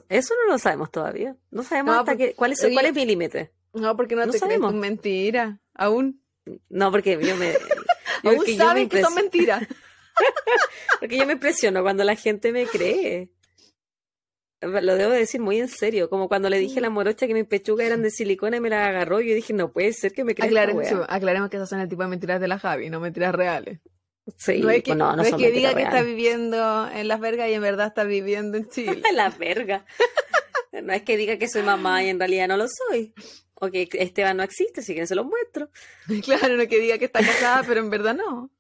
eso 0.09 0.35
no 0.35 0.53
lo 0.53 0.59
sabemos 0.59 0.91
todavía. 0.91 1.37
No 1.51 1.63
sabemos 1.63 1.97
hasta 1.97 2.17
que, 2.17 2.35
cuál, 2.35 2.53
es, 2.53 2.67
cuál 2.73 2.87
es 2.87 2.95
mi 2.95 3.05
límite. 3.05 3.53
No, 3.75 3.97
porque 3.97 4.17
no, 4.17 4.27
te 4.29 4.39
sabemos. 4.39 4.71
crees 4.71 4.81
mentira. 4.81 5.61
Aún. 5.75 6.23
No, 6.69 6.91
porque 6.91 7.19
yo 7.21 7.37
me. 7.37 7.55
Aún 8.25 8.47
sabes 8.57 8.89
que 8.89 9.03
son 9.03 9.15
mentiras. 9.15 9.67
porque 11.01 11.19
yo 11.19 11.27
me 11.27 11.35
impresiono 11.35 11.83
cuando 11.83 12.05
la 12.05 12.17
gente 12.17 12.53
me 12.53 12.67
cree. 12.67 13.31
Lo 14.61 14.95
debo 14.97 15.13
decir 15.13 15.43
muy 15.43 15.61
en 15.61 15.69
serio, 15.69 16.09
como 16.09 16.27
cuando 16.27 16.49
le 16.49 16.59
dije 16.59 16.79
a 16.79 16.83
la 16.83 16.89
morocha 16.89 17.27
que 17.27 17.35
mis 17.35 17.45
pechugas 17.45 17.87
eran 17.87 18.01
de 18.01 18.11
silicona 18.11 18.57
y 18.57 18.61
me 18.61 18.71
las 18.71 18.89
agarró, 18.89 19.21
yo 19.21 19.35
dije, 19.35 19.53
no 19.53 19.73
puede 19.73 19.93
ser 19.93 20.13
que 20.13 20.25
me 20.25 20.35
crea 20.35 20.47
aclaremos, 20.47 20.87
aclaremos 21.07 21.51
que 21.51 21.57
esas 21.59 21.69
son 21.69 21.81
el 21.81 21.89
tipo 21.91 22.03
de 22.03 22.09
mentiras 22.09 22.41
de 22.41 22.49
la 22.49 22.59
Javi, 22.59 22.89
no 22.89 22.99
mentiras 22.99 23.35
reales. 23.35 23.81
Sí, 24.39 24.61
no 24.61 24.71
es 24.71 24.83
que, 24.83 24.95
no, 24.95 25.21
es 25.21 25.35
que 25.35 25.51
diga 25.51 25.75
que 25.75 25.83
está 25.83 26.03
viviendo 26.03 26.89
en 26.89 27.09
Las 27.09 27.21
Vergas 27.21 27.51
y 27.51 27.55
en 27.55 27.61
verdad 27.61 27.89
está 27.89 28.05
viviendo 28.05 28.57
en 28.57 28.69
Chile. 28.71 29.03
en 29.09 29.17
Las 29.17 29.39
Vergas. 29.39 29.85
no 30.73 30.93
es 30.93 31.03
que 31.03 31.17
diga 31.17 31.37
que 31.37 31.47
soy 31.47 31.63
mamá 31.63 32.03
y 32.03 32.09
en 32.09 32.19
realidad 32.19 32.49
no 32.49 32.57
lo 32.57 32.67
soy. 32.69 33.13
O 33.55 33.71
que 33.71 33.89
Esteban 33.93 34.39
no 34.39 34.43
existe, 34.43 34.83
si 34.83 34.93
quieren 34.93 35.07
se 35.07 35.15
lo 35.15 35.25
muestro. 35.25 35.71
Claro, 36.25 36.57
no 36.57 36.63
es 36.63 36.69
que 36.69 36.81
diga 36.81 36.99
que 36.99 37.05
está 37.05 37.21
casada, 37.21 37.65
pero 37.67 37.81
en 37.81 37.91
verdad 37.91 38.15
no. 38.15 38.51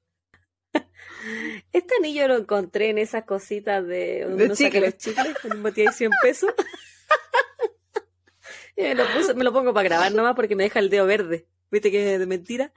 Este 1.72 1.94
anillo 1.98 2.28
lo 2.28 2.36
encontré 2.36 2.90
en 2.90 2.98
esas 2.98 3.24
cositas 3.24 3.86
de 3.86 4.26
uno 4.28 4.54
saca 4.54 4.80
los 4.80 4.98
chicles 4.98 5.34
botella 5.62 5.90
de 5.90 5.96
100 5.96 6.10
pesos. 6.22 6.52
y 8.76 8.82
me 8.82 8.94
lo, 8.94 9.04
me 9.34 9.44
lo 9.44 9.52
pongo 9.52 9.72
para 9.72 9.88
grabar 9.88 10.12
nomás 10.12 10.34
porque 10.34 10.54
me 10.54 10.64
deja 10.64 10.80
el 10.80 10.90
dedo 10.90 11.06
verde. 11.06 11.46
¿Viste 11.70 11.90
que 11.90 12.14
es 12.14 12.18
de 12.18 12.26
mentira? 12.26 12.72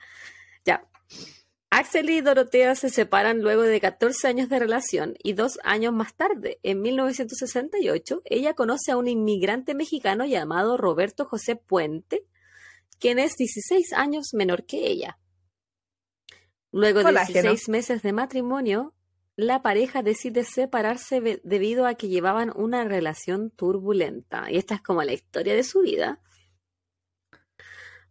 Ya. 0.64 0.88
Axel 1.70 2.10
y 2.10 2.22
Dorotea 2.22 2.76
se 2.76 2.90
separan 2.90 3.42
luego 3.42 3.62
de 3.62 3.82
14 3.82 4.28
años 4.28 4.50
de 4.50 4.60
relación 4.60 5.16
y 5.22 5.34
dos 5.34 5.60
años 5.64 5.94
más 5.94 6.16
tarde, 6.16 6.60
en 6.64 6.82
1968, 6.82 8.22
ella 8.26 8.54
conoce 8.54 8.92
a 8.92 8.98
un 8.98 9.08
inmigrante 9.08 9.76
mexicano 9.76 10.26
llamado 10.26 10.78
Roberto 10.78 11.26
José 11.26 11.58
Puente, 11.58 12.26
quien 13.00 13.20
es 13.20 13.36
16 13.36 13.94
años 13.94 14.34
menor 14.34 14.66
que 14.66 14.88
ella. 14.88 15.20
Luego 16.72 17.04
de 17.04 17.12
16 17.12 17.70
meses 17.70 18.02
de 18.02 18.14
matrimonio, 18.14 18.94
la 19.36 19.62
pareja 19.62 20.02
decide 20.02 20.44
separarse 20.44 21.42
debido 21.44 21.86
a 21.86 21.96
que 21.96 22.08
llevaban 22.08 22.52
una 22.56 22.86
relación 22.86 23.52
turbulenta. 23.52 24.50
Y 24.50 24.58
esta 24.58 24.76
es 24.76 24.82
como 24.82 25.04
la 25.04 25.14
historia 25.14 25.54
de 25.54 25.64
su 25.64 25.82
vida. 25.82 26.22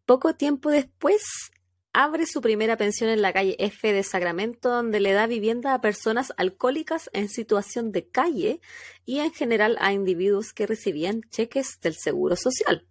Poco 0.05 0.37
tiempo 0.37 0.71
después, 0.71 1.51
abre 1.97 2.27
su 2.27 2.43
primera 2.43 2.77
pensión 2.77 3.09
en 3.09 3.23
la 3.23 3.33
calle 3.33 3.57
F 3.59 3.91
de 3.91 4.03
Sacramento, 4.03 4.69
donde 4.69 5.01
le 5.01 5.13
da 5.13 5.27
vivienda 5.27 5.73
a 5.73 5.81
personas 5.81 6.35
alcohólicas 6.37 7.09
en 7.15 7.31
situación 7.31 7.91
de 7.91 8.07
calle 8.07 8.61
y 9.07 9.21
en 9.21 9.33
general 9.33 9.79
a 9.81 9.95
individuos 9.95 10.53
que 10.53 10.67
recibían 10.67 11.23
cheques 11.31 11.81
del 11.81 11.95
Seguro 11.95 12.37
Social. 12.37 12.87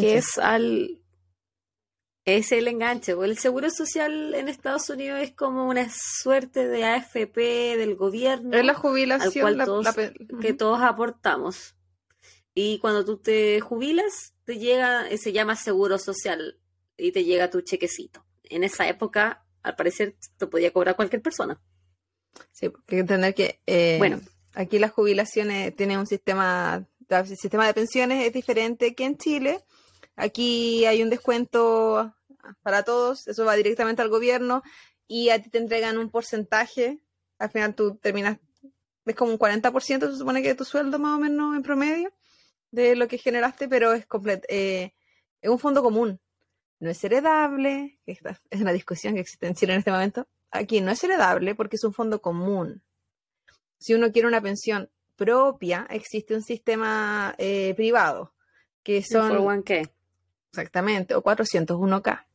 Que 0.00 0.16
es 0.16 0.38
al, 0.38 1.02
es 2.24 2.50
el 2.50 2.66
enganche. 2.66 3.12
El 3.12 3.36
seguro 3.36 3.68
social 3.68 4.34
en 4.34 4.48
Estados 4.48 4.88
Unidos 4.88 5.20
es 5.20 5.32
como 5.32 5.68
una 5.68 5.90
suerte 5.90 6.66
de 6.66 6.84
AFP 6.84 7.76
del 7.76 7.94
gobierno. 7.94 8.56
Es 8.56 8.64
la 8.64 8.72
jubilación 8.72 9.58
que 10.40 10.54
todos 10.54 10.80
aportamos. 10.80 11.76
Y 12.54 12.78
cuando 12.78 13.04
tú 13.04 13.18
te 13.18 13.60
jubilas, 13.60 14.32
te 14.44 14.56
llega, 14.58 15.04
se 15.18 15.32
llama 15.32 15.56
seguro 15.56 15.98
social 15.98 16.58
y 16.96 17.12
te 17.12 17.24
llega 17.24 17.50
tu 17.50 17.60
chequecito. 17.60 18.24
En 18.44 18.64
esa 18.64 18.88
época, 18.88 19.44
al 19.62 19.76
parecer, 19.76 20.16
te 20.36 20.46
podía 20.46 20.72
cobrar 20.72 20.96
cualquier 20.96 21.22
persona. 21.22 21.60
Sí, 22.52 22.68
porque 22.68 22.96
hay 22.96 22.96
que 22.96 23.00
entender 23.00 23.34
que 23.34 23.60
eh, 23.66 23.96
bueno, 23.98 24.20
aquí 24.54 24.78
las 24.78 24.92
jubilaciones 24.92 25.74
tienen 25.76 25.98
un 25.98 26.06
sistema, 26.06 26.86
el 27.08 27.36
sistema 27.36 27.66
de 27.66 27.74
pensiones 27.74 28.26
es 28.26 28.32
diferente 28.32 28.94
que 28.94 29.04
en 29.04 29.16
Chile 29.16 29.64
Aquí 30.16 30.84
hay 30.86 31.02
un 31.02 31.10
descuento 31.10 32.14
para 32.62 32.84
todos, 32.84 33.26
eso 33.26 33.44
va 33.44 33.56
directamente 33.56 34.02
al 34.02 34.08
gobierno 34.08 34.62
y 35.08 35.30
a 35.30 35.42
ti 35.42 35.50
te 35.50 35.58
entregan 35.58 35.98
un 35.98 36.10
porcentaje. 36.10 37.00
Al 37.38 37.50
final 37.50 37.74
tú 37.74 37.96
terminas, 37.96 38.38
es 39.06 39.14
como 39.16 39.32
un 39.32 39.38
40%, 39.38 40.10
se 40.12 40.16
supone 40.16 40.42
que 40.42 40.48
de 40.48 40.54
tu 40.54 40.64
sueldo 40.64 40.98
más 40.98 41.18
o 41.18 41.20
menos 41.20 41.56
en 41.56 41.62
promedio 41.62 42.12
de 42.70 42.96
lo 42.96 43.08
que 43.08 43.18
generaste, 43.18 43.68
pero 43.68 43.92
es 43.92 44.06
completo. 44.06 44.46
Eh, 44.48 44.94
es 45.40 45.50
un 45.50 45.58
fondo 45.58 45.82
común. 45.82 46.20
No 46.84 46.90
es 46.90 47.02
heredable, 47.02 47.98
es 48.06 48.60
una 48.60 48.72
discusión 48.72 49.14
que 49.14 49.20
existe 49.20 49.46
en 49.46 49.54
Chile 49.54 49.72
en 49.72 49.78
este 49.78 49.90
momento. 49.90 50.28
Aquí 50.50 50.82
no 50.82 50.90
es 50.90 51.02
heredable 51.02 51.54
porque 51.54 51.76
es 51.76 51.84
un 51.84 51.94
fondo 51.94 52.20
común. 52.20 52.82
Si 53.78 53.94
uno 53.94 54.12
quiere 54.12 54.28
una 54.28 54.42
pensión 54.42 54.90
propia, 55.16 55.86
existe 55.88 56.34
un 56.34 56.42
sistema 56.42 57.34
eh, 57.38 57.72
privado 57.74 58.34
que 58.82 59.02
son... 59.02 59.62
qué? 59.62 59.88
Exactamente, 60.50 61.14
o 61.14 61.22
401k. 61.22 62.26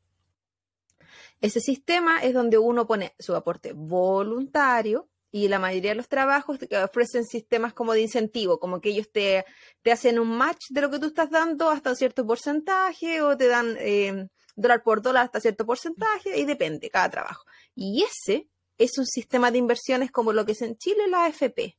Ese 1.41 1.59
sistema 1.59 2.23
es 2.23 2.33
donde 2.33 2.57
uno 2.57 2.87
pone 2.87 3.13
su 3.19 3.35
aporte 3.35 3.73
voluntario 3.73 5.09
y 5.29 5.47
la 5.47 5.59
mayoría 5.59 5.91
de 5.91 5.97
los 5.97 6.09
trabajos 6.09 6.57
ofrecen 6.83 7.23
sistemas 7.23 7.73
como 7.73 7.93
de 7.93 8.01
incentivo, 8.01 8.59
como 8.59 8.81
que 8.81 8.89
ellos 8.89 9.11
te, 9.11 9.45
te 9.83 9.91
hacen 9.91 10.17
un 10.17 10.35
match 10.35 10.69
de 10.69 10.81
lo 10.81 10.89
que 10.89 10.97
tú 10.97 11.05
estás 11.05 11.29
dando 11.29 11.69
hasta 11.69 11.91
un 11.91 11.95
cierto 11.95 12.25
porcentaje 12.25 13.21
o 13.21 13.37
te 13.37 13.47
dan 13.47 13.75
eh, 13.77 14.27
dólar 14.59 14.83
por 14.83 15.01
dólar 15.01 15.25
hasta 15.25 15.39
cierto 15.39 15.65
porcentaje 15.65 16.39
y 16.39 16.45
depende 16.45 16.89
cada 16.89 17.09
trabajo. 17.09 17.45
Y 17.75 18.03
ese 18.03 18.47
es 18.77 18.97
un 18.97 19.05
sistema 19.05 19.51
de 19.51 19.57
inversiones 19.57 20.11
como 20.11 20.33
lo 20.33 20.45
que 20.45 20.53
es 20.53 20.61
en 20.61 20.75
Chile 20.77 21.07
la 21.07 21.25
AFP, 21.25 21.77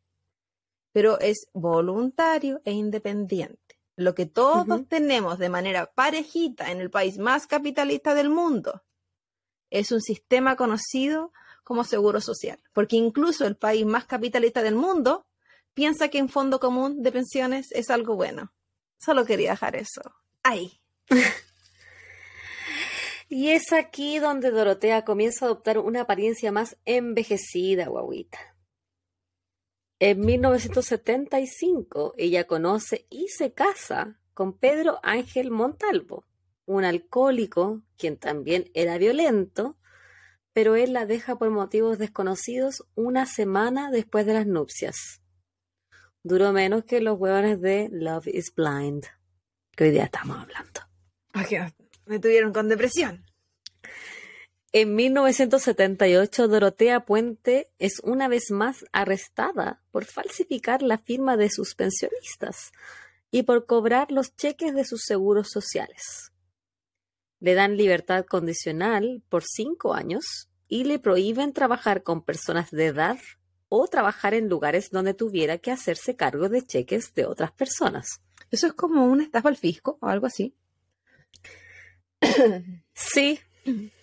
pero 0.93 1.19
es 1.21 1.49
voluntario 1.53 2.61
e 2.65 2.73
independiente. 2.73 3.79
Lo 3.97 4.15
que 4.15 4.27
todos 4.27 4.89
tenemos 4.89 5.39
de 5.39 5.51
manera 5.51 5.93
parejita 5.93 6.71
en 6.71 6.81
el 6.81 6.91
país 6.91 7.19
más 7.19 7.47
capitalista 7.47 8.15
del 8.15 8.31
mundo 8.31 8.83
es 9.69 9.93
un 9.93 10.01
sistema 10.01 10.57
conocido 10.57 11.33
como 11.65 11.85
seguro 11.85 12.21
social, 12.21 12.59
porque 12.73 12.97
incluso 12.97 13.47
el 13.47 13.57
país 13.57 13.85
más 13.87 14.07
capitalista 14.07 14.63
del 14.63 14.75
mundo 14.75 15.27
piensa 15.75 16.09
que 16.09 16.23
un 16.23 16.29
fondo 16.29 16.61
común 16.61 17.03
de 17.03 17.13
pensiones 17.13 17.71
es 17.73 17.91
algo 17.91 18.17
bueno. 18.17 18.53
Solo 18.99 19.25
quería 19.25 19.51
dejar 19.51 19.77
eso. 19.77 20.03
Ahí. 20.43 20.81
y 23.31 23.51
es 23.51 23.73
aquí 23.73 24.19
donde 24.19 24.51
Dorotea 24.51 25.05
comienza 25.05 25.45
a 25.45 25.49
adoptar 25.49 25.79
una 25.79 26.01
apariencia 26.03 26.51
más 26.51 26.77
envejecida, 26.85 27.87
guaguita. 27.87 28.39
En 30.01 30.21
1975 30.21 32.15
ella 32.19 32.49
conoce 32.49 33.07
y 33.09 33.29
se 33.29 33.53
casa 33.53 34.19
con 34.35 34.59
Pedro 34.59 34.99
Ángel 35.05 35.53
Montalvo, 35.53 36.27
un 36.67 36.85
alcohólico 36.85 37.83
quien 37.97 38.17
también 38.17 38.69
era 38.75 38.99
violento, 38.99 39.79
pero 40.53 40.75
él 40.75 40.93
la 40.93 41.07
deja 41.07 41.39
por 41.39 41.51
motivos 41.51 41.99
desconocidos 41.99 42.85
una 42.97 43.27
semana 43.27 43.93
después 43.93 44.27
de 44.27 44.35
las 44.35 44.47
nupcias. 44.49 45.23
Duró 46.25 46.53
menos 46.53 46.85
que 46.85 47.01
los 47.01 47.17
huevones 47.17 47.61
de 47.61 47.89
Love 47.93 48.27
is 48.27 48.53
Blind, 48.53 49.05
que 49.77 49.85
hoy 49.85 49.91
día 49.93 50.05
estamos 50.05 50.37
hablando. 50.37 50.81
Me 52.11 52.19
tuvieron 52.19 52.53
con 52.53 52.69
depresión. 52.69 53.25
En 54.73 54.95
1978, 54.97 56.49
Dorotea 56.49 57.05
Puente 57.05 57.71
es 57.79 58.01
una 58.03 58.29
vez 58.29 58.51
más 58.51 58.85
arrestada 58.93 59.81
por 59.93 60.05
falsificar 60.05 60.83
la 60.83 60.99
firma 60.99 61.37
de 61.37 61.51
sus 61.51 61.75
pensionistas 61.75 62.73
y 63.31 63.45
por 63.45 63.67
cobrar 63.67 64.11
los 64.11 64.35
cheques 64.37 64.75
de 64.75 64.85
sus 64.85 65.03
seguros 65.05 65.51
sociales. 65.51 66.33
Le 67.39 67.55
dan 67.55 67.77
libertad 67.77 68.27
condicional 68.27 69.23
por 69.29 69.45
cinco 69.45 69.95
años 69.95 70.51
y 70.69 70.85
le 70.85 70.99
prohíben 70.99 71.53
trabajar 71.53 72.03
con 72.03 72.25
personas 72.25 72.71
de 72.71 72.87
edad 72.87 73.19
o 73.69 73.87
trabajar 73.87 74.35
en 74.35 74.49
lugares 74.49 74.91
donde 74.91 75.15
tuviera 75.15 75.59
que 75.59 75.71
hacerse 75.71 76.17
cargo 76.17 76.49
de 76.49 76.63
cheques 76.63 77.15
de 77.15 77.25
otras 77.25 77.53
personas. 77.53 78.21
¿Eso 78.51 78.67
es 78.67 78.73
como 78.73 79.05
una 79.05 79.23
estafa 79.23 79.49
al 79.49 79.57
fisco 79.57 79.97
o 80.01 80.09
algo 80.09 80.27
así? 80.27 80.57
Sí, 82.95 83.41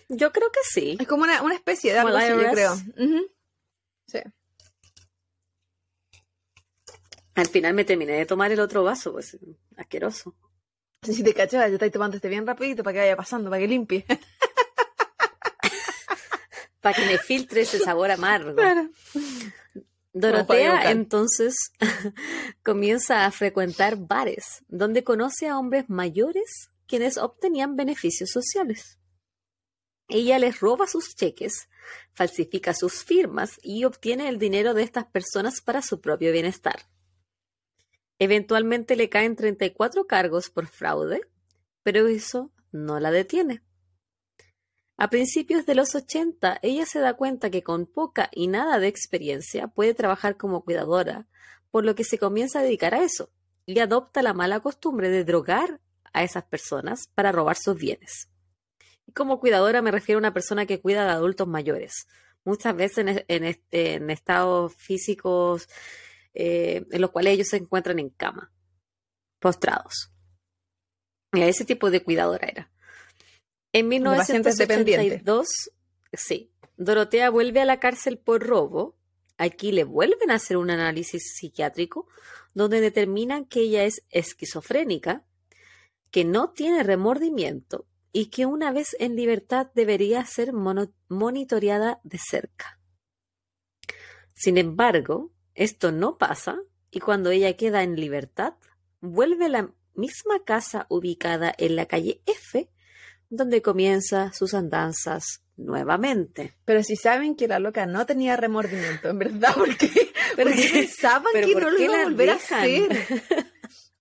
yo 0.08 0.32
creo 0.32 0.50
que 0.50 0.60
sí. 0.62 0.96
Es 0.98 1.06
como 1.06 1.24
una, 1.24 1.54
especie 1.54 1.92
de 1.92 1.98
algo 1.98 2.16
así, 2.16 2.28
yo 2.28 2.50
creo. 2.50 2.76
Sí. 4.06 4.20
Al 7.34 7.46
final 7.46 7.74
me 7.74 7.84
terminé 7.84 8.12
de 8.12 8.26
tomar 8.26 8.50
el 8.50 8.60
otro 8.60 8.82
vaso, 8.82 9.12
pues 9.12 9.38
asqueroso. 9.76 10.34
Si 11.02 11.22
te 11.22 11.32
cachas, 11.32 11.68
ya 11.68 11.74
estáis 11.74 11.92
tomando 11.92 12.16
este 12.16 12.28
bien 12.28 12.46
rapidito 12.46 12.82
para 12.82 12.94
que 12.94 13.00
vaya 13.00 13.16
pasando, 13.16 13.48
para 13.50 13.60
que 13.60 13.68
limpie. 13.68 14.04
Para 16.80 16.94
que 16.94 17.06
me 17.06 17.18
filtre 17.18 17.62
ese 17.62 17.80
sabor 17.80 18.08
amargo. 18.08 18.54
Dorotea 20.12 20.92
entonces 20.92 21.72
comienza 22.62 23.26
a 23.26 23.32
frecuentar 23.32 23.96
bares 23.96 24.62
donde 24.68 25.02
conoce 25.02 25.48
a 25.48 25.58
hombres 25.58 25.90
mayores 25.90 26.70
quienes 26.88 27.18
obtenían 27.18 27.76
beneficios 27.76 28.30
sociales. 28.30 28.98
Ella 30.08 30.38
les 30.38 30.58
roba 30.58 30.86
sus 30.86 31.14
cheques, 31.14 31.68
falsifica 32.14 32.74
sus 32.74 33.04
firmas 33.04 33.60
y 33.62 33.84
obtiene 33.84 34.28
el 34.28 34.38
dinero 34.38 34.74
de 34.74 34.82
estas 34.82 35.04
personas 35.04 35.60
para 35.60 35.82
su 35.82 36.00
propio 36.00 36.32
bienestar. 36.32 36.88
Eventualmente 38.18 38.96
le 38.96 39.08
caen 39.08 39.36
34 39.36 40.06
cargos 40.06 40.50
por 40.50 40.66
fraude, 40.66 41.20
pero 41.82 42.08
eso 42.08 42.50
no 42.72 42.98
la 42.98 43.10
detiene. 43.10 43.62
A 44.96 45.10
principios 45.10 45.64
de 45.66 45.76
los 45.76 45.94
80, 45.94 46.58
ella 46.62 46.84
se 46.84 46.98
da 46.98 47.14
cuenta 47.14 47.50
que 47.50 47.62
con 47.62 47.86
poca 47.86 48.30
y 48.32 48.48
nada 48.48 48.80
de 48.80 48.88
experiencia 48.88 49.68
puede 49.68 49.94
trabajar 49.94 50.36
como 50.36 50.64
cuidadora, 50.64 51.28
por 51.70 51.84
lo 51.84 51.94
que 51.94 52.02
se 52.02 52.18
comienza 52.18 52.58
a 52.58 52.62
dedicar 52.62 52.94
a 52.94 53.04
eso 53.04 53.30
y 53.64 53.78
adopta 53.78 54.22
la 54.22 54.32
mala 54.32 54.60
costumbre 54.60 55.10
de 55.10 55.24
drogar 55.24 55.80
a 56.12 56.22
esas 56.22 56.44
personas 56.44 57.08
para 57.14 57.32
robar 57.32 57.56
sus 57.56 57.76
bienes. 57.76 58.28
Y 59.06 59.12
como 59.12 59.40
cuidadora 59.40 59.82
me 59.82 59.90
refiero 59.90 60.18
a 60.18 60.20
una 60.20 60.34
persona 60.34 60.66
que 60.66 60.80
cuida 60.80 61.04
de 61.04 61.12
adultos 61.12 61.48
mayores, 61.48 62.06
muchas 62.44 62.76
veces 62.76 63.24
en, 63.28 64.10
estados 64.10 64.74
físicos 64.76 65.68
eh, 66.34 66.84
en 66.90 67.00
los 67.00 67.10
cuales 67.10 67.34
ellos 67.34 67.48
se 67.48 67.56
encuentran 67.56 67.98
en 67.98 68.10
cama, 68.10 68.52
postrados. 69.38 70.12
Y 71.32 71.42
a 71.42 71.48
ese 71.48 71.64
tipo 71.64 71.90
de 71.90 72.02
cuidadora 72.02 72.46
era. 72.46 72.70
En 73.72 73.88
1982, 73.88 75.46
sí, 76.12 76.50
Dorotea 76.76 77.30
vuelve 77.30 77.60
a 77.60 77.66
la 77.66 77.80
cárcel 77.80 78.18
por 78.18 78.46
robo. 78.46 78.96
Aquí 79.36 79.72
le 79.72 79.84
vuelven 79.84 80.30
a 80.30 80.36
hacer 80.36 80.56
un 80.56 80.70
análisis 80.70 81.34
psiquiátrico 81.36 82.08
donde 82.54 82.80
determinan 82.80 83.44
que 83.44 83.60
ella 83.60 83.84
es 83.84 84.02
esquizofrénica, 84.10 85.24
que 86.10 86.24
no 86.24 86.50
tiene 86.50 86.82
remordimiento 86.82 87.86
y 88.12 88.26
que 88.26 88.46
una 88.46 88.72
vez 88.72 88.96
en 88.98 89.16
libertad 89.16 89.68
debería 89.74 90.24
ser 90.24 90.52
monitoreada 90.52 92.00
de 92.02 92.18
cerca. 92.18 92.80
Sin 94.34 94.58
embargo, 94.58 95.32
esto 95.54 95.92
no 95.92 96.16
pasa 96.16 96.58
y 96.90 97.00
cuando 97.00 97.30
ella 97.30 97.56
queda 97.56 97.82
en 97.82 97.96
libertad, 97.96 98.54
vuelve 99.00 99.46
a 99.46 99.48
la 99.48 99.74
misma 99.94 100.44
casa 100.44 100.86
ubicada 100.88 101.52
en 101.58 101.76
la 101.76 101.86
calle 101.86 102.22
F 102.26 102.70
donde 103.30 103.60
comienza 103.62 104.32
sus 104.32 104.54
andanzas 104.54 105.42
nuevamente. 105.56 106.56
Pero 106.64 106.82
si 106.82 106.96
saben 106.96 107.34
que 107.34 107.48
la 107.48 107.58
loca 107.58 107.84
no 107.86 108.06
tenía 108.06 108.36
remordimiento, 108.36 109.10
en 109.10 109.18
verdad, 109.18 109.54
porque, 109.56 109.90
porque 110.36 110.70
pensaban 110.72 111.32
que 111.34 111.54
no 111.54 111.70
lo 111.70 111.82
iba 111.82 112.00
a 112.00 112.04
volver 112.04 112.30
a 112.30 112.34
hacer. 112.34 112.88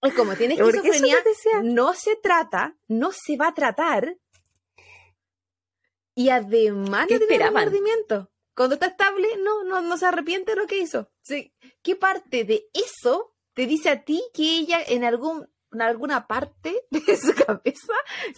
Es 0.08 0.14
como 0.14 0.36
tiene 0.36 0.55
esquizofrenia, 0.55 1.24
no 1.64 1.93
se 1.93 2.16
trata, 2.16 2.78
no 2.88 3.12
se 3.12 3.38
va 3.38 3.49
a 3.49 3.53
tratar. 3.53 4.18
Y 6.16 6.30
además 6.30 7.08
no 7.10 7.20
tiene 7.20 7.45
remordimiento. 7.45 8.32
Cuando 8.55 8.74
está 8.74 8.88
estable, 8.88 9.28
no, 9.43 9.64
no, 9.64 9.82
no 9.82 9.97
se 9.97 10.08
arrepiente 10.08 10.51
de 10.51 10.58
lo 10.58 10.66
que 10.66 10.80
hizo. 10.80 11.12
Sí. 11.22 11.53
¿Qué 11.84 11.95
parte 11.95 12.43
de 12.43 12.68
eso 12.74 13.36
te 13.53 13.68
dice 13.68 13.89
a 13.89 14.03
ti 14.03 14.24
que 14.34 14.43
ella 14.43 14.80
en 14.86 15.03
algún 15.03 15.47
en 15.72 15.82
alguna 15.82 16.28
parte 16.28 16.84
de 16.91 17.18
su 17.18 17.34
cabeza, 17.34 17.93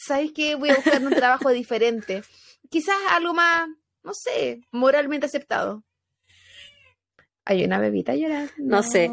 ¿sabes 0.06 0.32
que 0.34 0.56
Voy 0.56 0.70
a 0.70 0.76
buscar 0.76 1.02
un 1.02 1.14
trabajo 1.14 1.50
diferente. 1.50 2.24
Quizás 2.70 2.98
algo 3.10 3.34
más, 3.34 3.70
no 4.04 4.12
sé, 4.14 4.62
moralmente 4.72 5.26
aceptado. 5.26 5.84
Hay 7.46 7.64
una 7.64 7.80
bebita 7.80 8.16
llorando. 8.16 8.52
No 8.58 8.84
sé. 8.84 9.10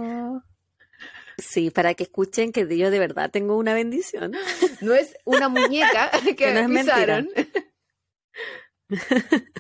Sí, 1.57 1.71
para 1.71 1.95
que 1.95 2.03
escuchen 2.03 2.53
que 2.53 2.77
yo 2.77 2.91
de 2.91 2.99
verdad 2.99 3.31
tengo 3.31 3.57
una 3.57 3.73
bendición. 3.73 4.33
No 4.83 4.93
es 4.93 5.17
una 5.25 5.49
muñeca 5.49 6.11
que, 6.37 6.53
no 6.53 6.61
es 6.61 6.69
Mentira. 6.69 7.25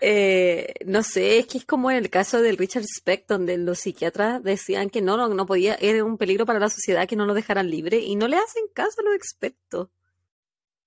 Eh, 0.00 0.74
no 0.86 1.02
sé, 1.02 1.38
es 1.38 1.48
que 1.48 1.58
es 1.58 1.64
como 1.64 1.90
en 1.90 1.96
el 1.96 2.08
caso 2.08 2.40
del 2.40 2.56
Richard 2.56 2.84
Speck, 2.84 3.26
donde 3.26 3.58
los 3.58 3.80
psiquiatras 3.80 4.40
decían 4.44 4.90
que 4.90 5.02
no, 5.02 5.16
no, 5.16 5.28
no 5.28 5.44
podía, 5.44 5.74
era 5.74 6.04
un 6.04 6.16
peligro 6.18 6.46
para 6.46 6.60
la 6.60 6.70
sociedad 6.70 7.08
que 7.08 7.16
no 7.16 7.26
lo 7.26 7.34
dejaran 7.34 7.68
libre 7.68 7.98
y 7.98 8.14
no 8.14 8.28
le 8.28 8.36
hacen 8.36 8.62
caso 8.72 9.00
a 9.00 9.04
los 9.04 9.16
expertos. 9.16 9.88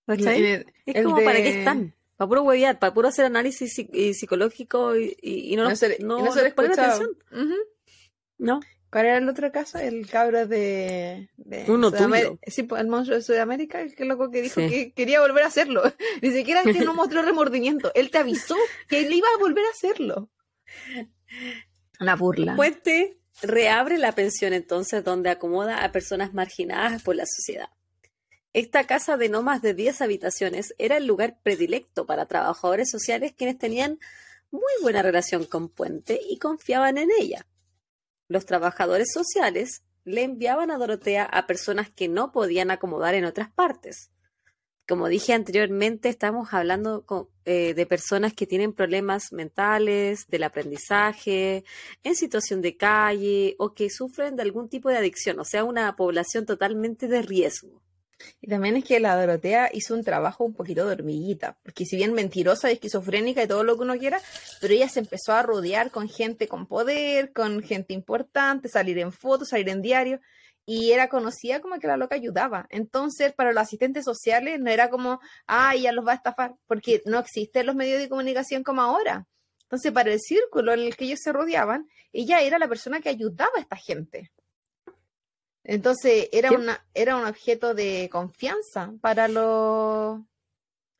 es 0.07 1.03
como, 1.03 1.17
¿para 1.17 1.41
qué 1.41 1.59
están? 1.59 1.93
Para 2.15 2.29
puro 2.29 2.43
huevear, 2.43 2.79
para 2.79 2.93
puro 2.93 3.09
hacer 3.09 3.25
análisis 3.25 3.73
psicológico 4.13 4.95
y, 4.95 5.55
no, 5.57 5.65
no, 5.65 5.75
se, 5.75 5.97
no, 5.99 6.23
no, 6.23 6.31
se 6.31 6.47
atención. 6.47 7.09
No. 8.37 8.61
¿Cuál 8.91 9.05
era 9.05 9.17
el 9.19 9.29
otro 9.29 9.49
caso? 9.53 9.77
El 9.77 10.05
cabro 10.09 10.47
de. 10.47 11.29
Uno 11.69 11.91
tuyo. 11.91 12.37
Sí, 12.45 12.63
pues, 12.63 12.81
el 12.81 12.89
monstruo 12.89 13.17
de 13.17 13.23
Sudamérica, 13.23 13.79
el 13.79 13.95
que 13.95 14.03
loco 14.03 14.29
que 14.29 14.41
dijo 14.41 14.55
que 14.55 14.91
quería 14.91 15.21
volver 15.21 15.45
a 15.45 15.47
hacerlo. 15.47 15.81
Ni 16.21 16.31
siquiera 16.31 16.61
que 16.63 16.73
no 16.81 16.93
mostró 16.93 17.21
remordimiento. 17.21 17.91
Él 17.95 18.11
te 18.11 18.17
avisó 18.17 18.57
que 18.89 18.99
él 18.99 19.13
iba 19.13 19.27
a 19.33 19.39
volver 19.39 19.63
a 19.65 19.69
hacerlo. 19.69 20.29
Una 22.01 22.17
burla. 22.17 22.57
Puente 22.57 23.17
reabre 23.41 23.97
la 23.97 24.11
pensión 24.11 24.51
entonces, 24.51 25.05
donde 25.05 25.29
acomoda 25.29 25.85
a 25.85 25.91
personas 25.93 26.33
marginadas 26.33 27.01
por 27.01 27.15
la 27.15 27.25
sociedad. 27.25 27.69
Esta 28.51 28.85
casa 28.87 29.15
de 29.15 29.29
no 29.29 29.41
más 29.41 29.61
de 29.61 29.73
10 29.73 30.01
habitaciones 30.01 30.75
era 30.77 30.97
el 30.97 31.07
lugar 31.07 31.37
predilecto 31.41 32.05
para 32.05 32.25
trabajadores 32.25 32.89
sociales 32.91 33.33
quienes 33.37 33.57
tenían 33.57 33.99
muy 34.51 34.73
buena 34.81 35.01
relación 35.01 35.45
con 35.45 35.69
Puente 35.69 36.19
y 36.29 36.37
confiaban 36.39 36.97
en 36.97 37.07
ella 37.17 37.47
los 38.31 38.45
trabajadores 38.45 39.11
sociales 39.13 39.83
le 40.05 40.23
enviaban 40.23 40.71
a 40.71 40.77
Dorotea 40.77 41.25
a 41.25 41.47
personas 41.47 41.89
que 41.89 42.07
no 42.07 42.31
podían 42.31 42.71
acomodar 42.71 43.13
en 43.13 43.25
otras 43.25 43.51
partes. 43.51 44.09
Como 44.87 45.09
dije 45.09 45.33
anteriormente, 45.33 46.09
estamos 46.09 46.53
hablando 46.53 47.05
eh, 47.45 47.73
de 47.73 47.85
personas 47.85 48.33
que 48.33 48.47
tienen 48.47 48.73
problemas 48.73 49.31
mentales, 49.31 50.27
del 50.27 50.43
aprendizaje, 50.43 51.65
en 52.03 52.15
situación 52.15 52.61
de 52.61 52.77
calle 52.77 53.55
o 53.59 53.73
que 53.73 53.89
sufren 53.89 54.35
de 54.35 54.43
algún 54.43 54.69
tipo 54.69 54.89
de 54.89 54.97
adicción, 54.97 55.39
o 55.39 55.45
sea, 55.45 55.65
una 55.65 55.95
población 55.95 56.45
totalmente 56.45 57.07
de 57.07 57.21
riesgo. 57.21 57.81
Y 58.41 58.47
también 58.47 58.77
es 58.77 58.83
que 58.83 58.99
la 58.99 59.19
Dorotea 59.19 59.69
hizo 59.73 59.93
un 59.93 60.03
trabajo 60.03 60.43
un 60.43 60.53
poquito 60.53 60.85
de 60.85 60.93
hormiguita, 60.93 61.57
porque 61.63 61.85
si 61.85 61.95
bien 61.95 62.13
mentirosa, 62.13 62.71
esquizofrénica 62.71 63.43
y 63.43 63.47
todo 63.47 63.63
lo 63.63 63.75
que 63.75 63.83
uno 63.83 63.97
quiera, 63.97 64.19
pero 64.59 64.73
ella 64.73 64.89
se 64.89 64.99
empezó 64.99 65.33
a 65.33 65.43
rodear 65.43 65.91
con 65.91 66.09
gente 66.09 66.47
con 66.47 66.65
poder, 66.65 67.33
con 67.33 67.61
gente 67.61 67.93
importante, 67.93 68.69
salir 68.69 68.97
en 68.99 69.11
fotos, 69.11 69.49
salir 69.49 69.69
en 69.69 69.81
diario, 69.81 70.19
y 70.65 70.91
era 70.91 71.09
conocida 71.09 71.59
como 71.59 71.79
que 71.79 71.87
la 71.87 71.97
loca 71.97 72.15
ayudaba. 72.15 72.67
Entonces, 72.69 73.33
para 73.33 73.51
los 73.51 73.63
asistentes 73.63 74.05
sociales 74.05 74.59
no 74.59 74.69
era 74.69 74.89
como, 74.89 75.19
ah, 75.47 75.73
ella 75.75 75.91
los 75.91 76.05
va 76.05 76.13
a 76.13 76.15
estafar, 76.15 76.55
porque 76.67 77.01
no 77.05 77.19
existen 77.19 77.65
los 77.65 77.75
medios 77.75 77.99
de 77.99 78.09
comunicación 78.09 78.63
como 78.63 78.81
ahora. 78.81 79.27
Entonces, 79.63 79.91
para 79.91 80.11
el 80.11 80.19
círculo 80.19 80.73
en 80.73 80.81
el 80.81 80.95
que 80.95 81.05
ellos 81.05 81.19
se 81.23 81.31
rodeaban, 81.31 81.87
ella 82.13 82.41
era 82.41 82.59
la 82.59 82.67
persona 82.67 82.99
que 82.99 83.09
ayudaba 83.09 83.51
a 83.55 83.61
esta 83.61 83.75
gente. 83.75 84.31
Entonces 85.63 86.29
era, 86.31 86.51
una, 86.51 86.83
era 86.93 87.15
un 87.15 87.25
objeto 87.25 87.73
de 87.73 88.09
confianza 88.11 88.93
para 89.01 89.27
los, 89.27 90.19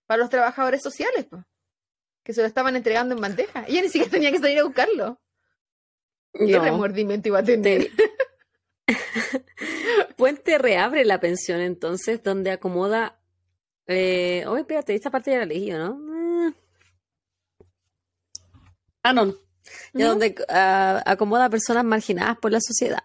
para 0.05 0.19
los 0.19 0.29
trabajadores 0.29 0.81
sociales, 0.81 1.25
que 2.23 2.33
se 2.33 2.41
lo 2.41 2.47
estaban 2.47 2.75
entregando 2.75 3.15
en 3.15 3.21
bandeja. 3.21 3.65
Ella 3.67 3.81
ni 3.81 3.89
siquiera 3.89 4.11
tenía 4.11 4.31
que 4.31 4.39
salir 4.39 4.59
a 4.59 4.63
buscarlo. 4.63 5.19
¿Qué 6.33 6.59
remordimiento 6.59 7.27
iba 7.27 7.39
a 7.39 7.43
tener? 7.43 7.89
Puente 10.15 10.57
reabre 10.57 11.05
la 11.05 11.19
pensión 11.19 11.59
entonces, 11.59 12.21
donde 12.23 12.51
acomoda. 12.51 13.19
Eh... 13.87 14.45
Oh, 14.47 14.55
espérate, 14.57 14.93
esta 14.95 15.09
parte 15.09 15.31
ya 15.31 15.39
la 15.39 15.45
leí, 15.45 15.71
¿no? 15.71 16.47
Eh. 16.47 16.53
Ah, 19.03 19.13
no. 19.13 19.33
Donde 19.93 20.35
ah, 20.49 21.01
acomoda 21.05 21.45
a 21.45 21.49
personas 21.49 21.83
marginadas 21.83 22.37
por 22.37 22.51
la 22.51 22.59
sociedad. 22.61 23.03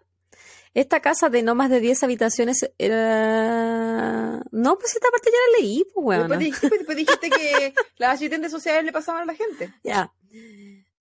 Esta 0.77 1.01
casa 1.01 1.31
de 1.31 1.43
no 1.43 1.55
más 1.55 1.71
de 1.71 1.81
10 1.81 2.03
habitaciones 2.03 2.71
era... 2.77 4.43
No, 4.51 4.77
pues 4.77 4.95
esta 4.95 5.09
parte 5.11 5.31
ya 5.31 5.39
la 5.39 5.59
leí, 5.59 5.87
pues, 5.95 6.07
weón. 6.07 6.29
Pues, 6.29 6.85
pues, 6.85 6.97
dijiste, 6.99 7.31
que 7.31 7.73
las 7.97 8.17
asistentes 8.17 8.51
sociales 8.51 8.85
le 8.85 8.93
pasaban 8.93 9.23
a 9.23 9.25
la 9.25 9.35
gente. 9.35 9.73
Ya. 9.83 10.13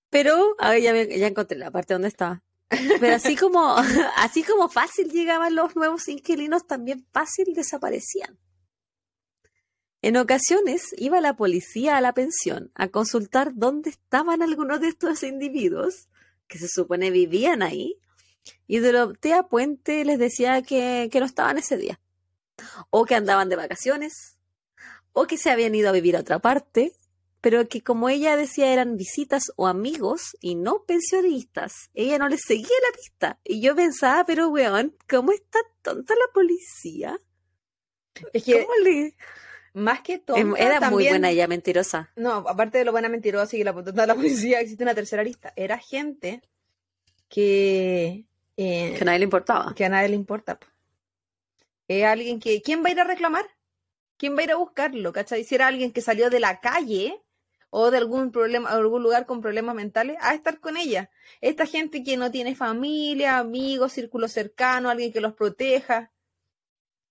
Pero, 0.10 0.56
a 0.60 0.70
ver, 0.70 0.82
ya, 0.82 0.94
ya 1.04 1.28
encontré 1.28 1.58
la 1.58 1.72
parte 1.72 1.94
donde 1.94 2.08
estaba. 2.08 2.42
Pero 2.70 3.16
así 3.16 3.36
como, 3.36 3.76
así 4.16 4.44
como 4.44 4.70
fácil 4.70 5.12
llegaban 5.12 5.56
los 5.56 5.76
nuevos 5.76 6.08
inquilinos, 6.08 6.66
también 6.66 7.06
fácil 7.12 7.54
desaparecían. 7.54 8.40
En 10.02 10.16
ocasiones 10.16 10.96
iba 10.98 11.20
la 11.20 11.36
policía 11.36 11.98
a 11.98 12.02
la 12.02 12.14
pensión 12.14 12.72
a 12.76 12.88
consultar 12.88 13.52
dónde 13.56 13.90
estaban 13.90 14.42
algunos 14.42 14.80
de 14.80 14.88
estos 14.88 15.22
individuos 15.24 16.08
que 16.48 16.60
se 16.60 16.70
supone 16.70 17.12
vivían 17.12 17.62
ahí 17.62 18.00
y 18.68 18.80
Dorotea 18.80 19.44
Puente 19.44 20.06
les 20.06 20.20
decía 20.20 20.62
que, 20.62 21.10
que 21.12 21.20
no 21.20 21.26
estaban 21.26 21.58
ese 21.58 21.78
día, 21.78 22.00
o 22.90 23.06
que 23.06 23.16
andaban 23.16 23.50
de 23.50 23.56
vacaciones, 23.56 24.38
o 25.14 25.28
que 25.28 25.38
se 25.38 25.50
habían 25.50 25.76
ido 25.76 25.90
a 25.90 25.94
vivir 25.94 26.16
a 26.18 26.22
otra 26.22 26.40
parte, 26.40 26.94
pero 27.42 27.68
que 27.68 27.82
como 27.82 28.10
ella 28.10 28.36
decía 28.36 28.74
eran 28.74 28.98
visitas 28.98 29.52
o 29.56 29.68
amigos 29.68 30.36
y 30.42 30.56
no 30.56 30.84
pensionistas, 30.84 31.92
ella 31.94 32.18
no 32.18 32.28
les 32.28 32.42
seguía 32.42 32.66
la 32.66 32.98
pista. 32.98 33.40
Y 33.44 33.62
yo 33.62 33.76
pensaba, 33.76 34.26
pero 34.26 34.50
weón, 34.50 34.96
¿cómo 35.08 35.32
está 35.32 35.60
tonta 35.84 36.16
la 36.16 36.34
policía? 36.34 37.20
Es 38.34 38.44
que 38.44 38.66
más 39.76 40.02
que 40.02 40.24
em, 40.36 40.56
era 40.58 40.90
muy 40.90 41.08
buena 41.08 41.30
ella, 41.30 41.48
mentirosa. 41.48 42.12
No, 42.16 42.38
aparte 42.48 42.78
de 42.78 42.86
lo 42.86 42.94
buena 42.94 43.10
mentirosa 43.10 43.58
y 43.58 43.64
la 43.64 43.74
tonta 43.74 44.08
la 44.08 44.16
policía, 44.16 44.62
existe 44.62 44.84
una 44.84 44.96
tercera 44.96 45.24
lista. 45.24 45.54
Era 45.56 45.78
gente 45.78 46.42
que... 47.28 48.26
Eh, 48.58 48.96
que 48.98 49.04
a 49.04 49.06
nadie 49.06 49.20
le 49.20 49.26
importaba. 49.26 49.74
Que 49.76 49.86
a 49.86 49.90
nadie 49.90 50.10
le 50.10 50.16
importa. 50.16 50.60
Es 51.88 52.04
alguien 52.04 52.40
que... 52.40 52.62
¿Quién 52.62 52.84
va 52.84 52.90
a 52.90 52.92
ir 52.92 53.00
a 53.00 53.04
reclamar? 53.04 53.46
¿Quién 54.18 54.36
va 54.36 54.42
a 54.42 54.44
ir 54.44 54.52
a 54.52 54.56
buscarlo? 54.56 55.12
¿Cachai? 55.12 55.44
Si 55.44 55.56
era 55.56 55.68
alguien 55.68 55.92
que 55.92 56.02
salió 56.02 56.30
de 56.30 56.40
la 56.40 56.60
calle 56.60 57.22
o 57.70 57.92
de 57.92 57.98
algún 57.98 58.32
problema, 58.32 58.70
algún 58.70 59.04
lugar 59.04 59.26
con 59.26 59.42
problemas 59.42 59.76
mentales, 59.76 60.18
a 60.22 60.34
estar 60.34 60.62
con 60.62 60.78
ella. 60.78 61.10
Esta 61.42 61.66
gente 61.66 62.04
que 62.04 62.16
no 62.16 62.32
tiene 62.32 62.56
familia, 62.56 63.38
amigos, 63.38 63.92
círculo 63.92 64.30
cercano, 64.30 64.90
alguien 64.90 65.12
que 65.12 65.20
los 65.20 65.34
proteja. 65.34 66.12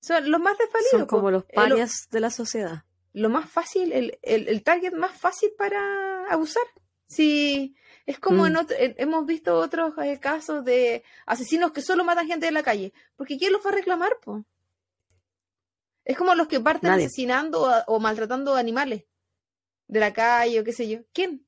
Son 0.01 0.30
los 0.30 0.40
más 0.40 0.57
desvalidos. 0.57 0.90
Son 0.90 1.07
como 1.07 1.30
los 1.30 1.45
parias 1.45 2.09
de 2.11 2.20
la 2.20 2.30
sociedad. 2.30 2.84
Lo 3.12 3.28
más 3.28 3.49
fácil, 3.49 3.92
el, 3.92 4.18
el, 4.22 4.62
target 4.62 4.95
más 4.95 5.12
fácil 5.12 5.51
para 5.57 6.26
abusar. 6.30 6.64
Si 7.07 7.76
es 8.07 8.18
como 8.18 8.44
mm. 8.44 8.57
en 8.78 8.94
hemos 8.98 9.26
visto 9.26 9.59
otros 9.59 9.94
eh, 9.98 10.18
casos 10.20 10.64
de 10.64 11.02
asesinos 11.24 11.72
que 11.72 11.80
solo 11.80 12.05
matan 12.05 12.26
gente 12.26 12.46
en 12.46 12.55
la 12.55 12.62
calle. 12.62 12.92
Porque 13.16 13.38
¿quién 13.38 13.52
los 13.52 13.64
va 13.64 13.70
a 13.70 13.74
reclamar? 13.74 14.18
Po? 14.22 14.44
Es 16.05 16.16
como 16.18 16.34
los 16.34 16.48
que 16.48 16.61
parten 16.61 16.90
asesinando 16.90 17.66
o, 17.86 18.00
maltratando 18.00 18.57
animales 18.57 19.05
de 19.86 20.00
la 20.00 20.12
calle 20.12 20.61
o 20.61 20.64
qué 20.64 20.72
sé 20.72 20.86
yo. 20.86 21.00
¿Quién? 21.14 21.46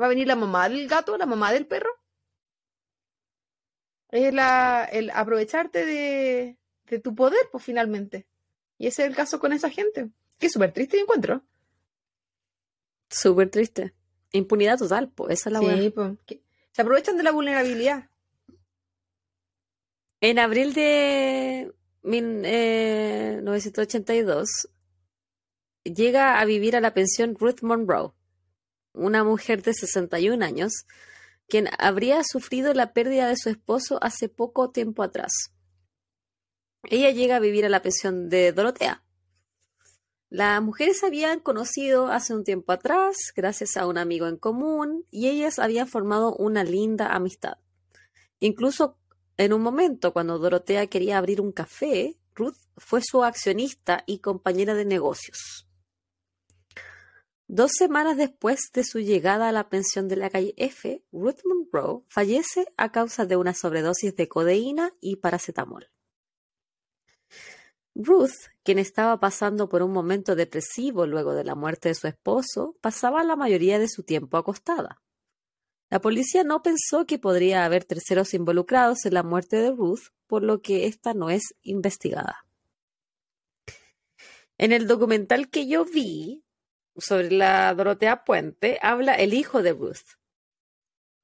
¿Va 0.00 0.06
a 0.06 0.08
venir 0.08 0.28
la 0.28 0.36
mamá 0.36 0.68
del 0.68 0.86
gato, 0.88 1.18
la 1.18 1.26
mamá 1.26 1.52
del 1.52 1.66
perro? 1.66 1.90
Es 4.10 4.32
la, 4.32 4.84
el 4.84 5.10
aprovecharte 5.10 5.84
de, 5.84 6.56
de 6.86 6.98
tu 7.00 7.16
poder, 7.16 7.40
pues 7.50 7.64
finalmente. 7.64 8.28
Y 8.78 8.86
ese 8.86 9.02
es 9.02 9.08
el 9.08 9.16
caso 9.16 9.40
con 9.40 9.52
esa 9.52 9.70
gente. 9.70 10.10
Que 10.38 10.48
súper 10.48 10.72
triste 10.72 11.00
encuentro. 11.00 11.42
Súper 13.08 13.50
triste. 13.50 13.92
Impunidad 14.32 14.78
total, 14.78 15.10
pues 15.10 15.40
esa 15.40 15.48
es 15.48 15.52
la 15.52 15.60
sí, 15.60 15.90
pues, 15.90 16.12
Se 16.72 16.82
aprovechan 16.82 17.16
de 17.16 17.22
la 17.22 17.32
vulnerabilidad. 17.32 18.10
En 20.20 20.38
abril 20.38 20.74
de 20.74 21.72
1982 22.02 24.48
eh, 25.84 25.92
llega 25.92 26.38
a 26.38 26.44
vivir 26.44 26.76
a 26.76 26.80
la 26.80 26.94
pensión 26.94 27.36
Ruth 27.38 27.62
Monroe, 27.62 28.12
una 28.92 29.24
mujer 29.24 29.62
de 29.62 29.74
61 29.74 30.44
años, 30.44 30.86
quien 31.48 31.68
habría 31.78 32.22
sufrido 32.22 32.72
la 32.74 32.92
pérdida 32.92 33.28
de 33.28 33.36
su 33.36 33.48
esposo 33.48 33.98
hace 34.02 34.28
poco 34.28 34.70
tiempo 34.70 35.02
atrás. 35.02 35.52
Ella 36.84 37.10
llega 37.10 37.36
a 37.36 37.40
vivir 37.40 37.66
a 37.66 37.68
la 37.68 37.82
pensión 37.82 38.28
de 38.28 38.52
Dorotea. 38.52 39.02
Las 40.30 40.62
mujeres 40.62 41.02
habían 41.02 41.40
conocido 41.40 42.06
hace 42.06 42.34
un 42.34 42.44
tiempo 42.44 42.70
atrás, 42.70 43.32
gracias 43.34 43.76
a 43.76 43.88
un 43.88 43.98
amigo 43.98 44.28
en 44.28 44.36
común, 44.36 45.04
y 45.10 45.26
ellas 45.26 45.58
habían 45.58 45.88
formado 45.88 46.36
una 46.36 46.62
linda 46.62 47.08
amistad. 47.08 47.58
Incluso 48.38 48.96
en 49.36 49.52
un 49.52 49.60
momento, 49.60 50.12
cuando 50.12 50.38
Dorotea 50.38 50.86
quería 50.86 51.18
abrir 51.18 51.40
un 51.40 51.50
café, 51.50 52.16
Ruth 52.36 52.58
fue 52.76 53.00
su 53.02 53.24
accionista 53.24 54.04
y 54.06 54.20
compañera 54.20 54.74
de 54.74 54.84
negocios. 54.84 55.66
Dos 57.48 57.72
semanas 57.76 58.16
después 58.16 58.70
de 58.72 58.84
su 58.84 59.00
llegada 59.00 59.48
a 59.48 59.52
la 59.52 59.68
pensión 59.68 60.06
de 60.06 60.14
la 60.14 60.30
calle 60.30 60.54
F, 60.56 61.02
Ruth 61.10 61.40
Monroe 61.44 62.04
fallece 62.06 62.66
a 62.76 62.92
causa 62.92 63.26
de 63.26 63.34
una 63.34 63.52
sobredosis 63.52 64.14
de 64.14 64.28
codeína 64.28 64.92
y 65.00 65.16
paracetamol. 65.16 65.90
Ruth, 67.94 68.48
quien 68.62 68.78
estaba 68.78 69.18
pasando 69.18 69.68
por 69.68 69.82
un 69.82 69.92
momento 69.92 70.36
depresivo 70.36 71.06
luego 71.06 71.34
de 71.34 71.44
la 71.44 71.54
muerte 71.54 71.88
de 71.88 71.94
su 71.94 72.06
esposo, 72.06 72.76
pasaba 72.80 73.24
la 73.24 73.36
mayoría 73.36 73.78
de 73.78 73.88
su 73.88 74.02
tiempo 74.02 74.36
acostada. 74.36 75.02
La 75.90 76.00
policía 76.00 76.44
no 76.44 76.62
pensó 76.62 77.04
que 77.04 77.18
podría 77.18 77.64
haber 77.64 77.84
terceros 77.84 78.32
involucrados 78.32 79.06
en 79.06 79.14
la 79.14 79.24
muerte 79.24 79.56
de 79.56 79.72
Ruth, 79.72 80.12
por 80.28 80.44
lo 80.44 80.62
que 80.62 80.86
esta 80.86 81.14
no 81.14 81.30
es 81.30 81.56
investigada. 81.62 82.46
En 84.56 84.72
el 84.72 84.86
documental 84.86 85.50
que 85.50 85.66
yo 85.66 85.84
vi 85.84 86.44
sobre 86.96 87.32
la 87.32 87.74
Dorotea 87.74 88.24
Puente, 88.24 88.78
habla 88.82 89.14
el 89.14 89.34
hijo 89.34 89.62
de 89.62 89.72
Ruth. 89.72 90.16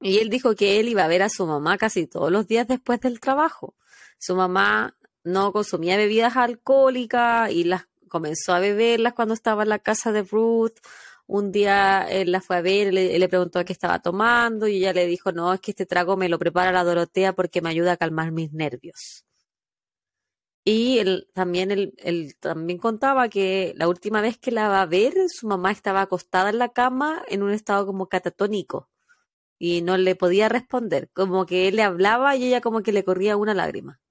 Y 0.01 0.17
él 0.17 0.29
dijo 0.29 0.53
que 0.55 0.79
él 0.79 0.89
iba 0.89 1.05
a 1.05 1.07
ver 1.07 1.23
a 1.23 1.29
su 1.29 1.47
mamá 1.47 1.77
casi 1.77 2.07
todos 2.07 2.31
los 2.31 2.47
días 2.47 2.67
después 2.67 2.99
del 2.99 3.19
trabajo. 3.19 3.75
Su 4.19 4.35
mamá 4.35 4.97
no 5.27 5.51
consumía 5.51 5.97
bebidas 5.97 6.37
alcohólicas 6.37 7.51
y 7.51 7.65
las 7.65 7.87
comenzó 8.07 8.53
a 8.53 8.59
beberlas 8.59 9.13
cuando 9.13 9.33
estaba 9.33 9.63
en 9.63 9.69
la 9.69 9.79
casa 9.79 10.11
de 10.11 10.23
Ruth. 10.23 10.77
Un 11.27 11.51
día 11.51 12.07
él 12.09 12.31
la 12.31 12.41
fue 12.41 12.57
a 12.57 12.61
ver, 12.61 12.93
le, 12.93 13.19
le 13.19 13.29
preguntó 13.29 13.63
qué 13.65 13.73
estaba 13.73 14.01
tomando 14.01 14.67
y 14.67 14.77
ella 14.77 14.93
le 14.93 15.05
dijo, 15.05 15.31
no, 15.33 15.53
es 15.53 15.59
que 15.59 15.71
este 15.71 15.85
trago 15.85 16.15
me 16.17 16.29
lo 16.29 16.39
prepara 16.39 16.71
la 16.71 16.83
Dorotea 16.85 17.33
porque 17.33 17.61
me 17.61 17.69
ayuda 17.69 17.93
a 17.93 17.97
calmar 17.97 18.31
mis 18.31 18.53
nervios. 18.53 19.25
Y 20.63 20.99
él 20.99 21.29
también, 21.33 21.71
él, 21.71 22.35
también 22.39 22.79
contaba 22.79 23.29
que 23.29 23.73
la 23.77 23.87
última 23.87 24.21
vez 24.21 24.37
que 24.37 24.51
la 24.51 24.69
va 24.69 24.81
a 24.81 24.85
ver, 24.85 25.13
su 25.29 25.47
mamá 25.47 25.71
estaba 25.71 26.01
acostada 26.01 26.49
en 26.49 26.57
la 26.57 26.69
cama 26.69 27.23
en 27.29 27.43
un 27.43 27.51
estado 27.51 27.85
como 27.85 28.07
catatónico 28.07 28.89
y 29.59 29.81
no 29.81 29.97
le 29.97 30.15
podía 30.15 30.49
responder, 30.49 31.09
como 31.13 31.45
que 31.45 31.67
él 31.69 31.77
le 31.77 31.83
hablaba 31.83 32.35
y 32.35 32.45
ella 32.45 32.61
como 32.61 32.81
que 32.83 32.91
le 32.91 33.03
corría 33.03 33.37
una 33.37 33.53
lágrima 33.53 34.01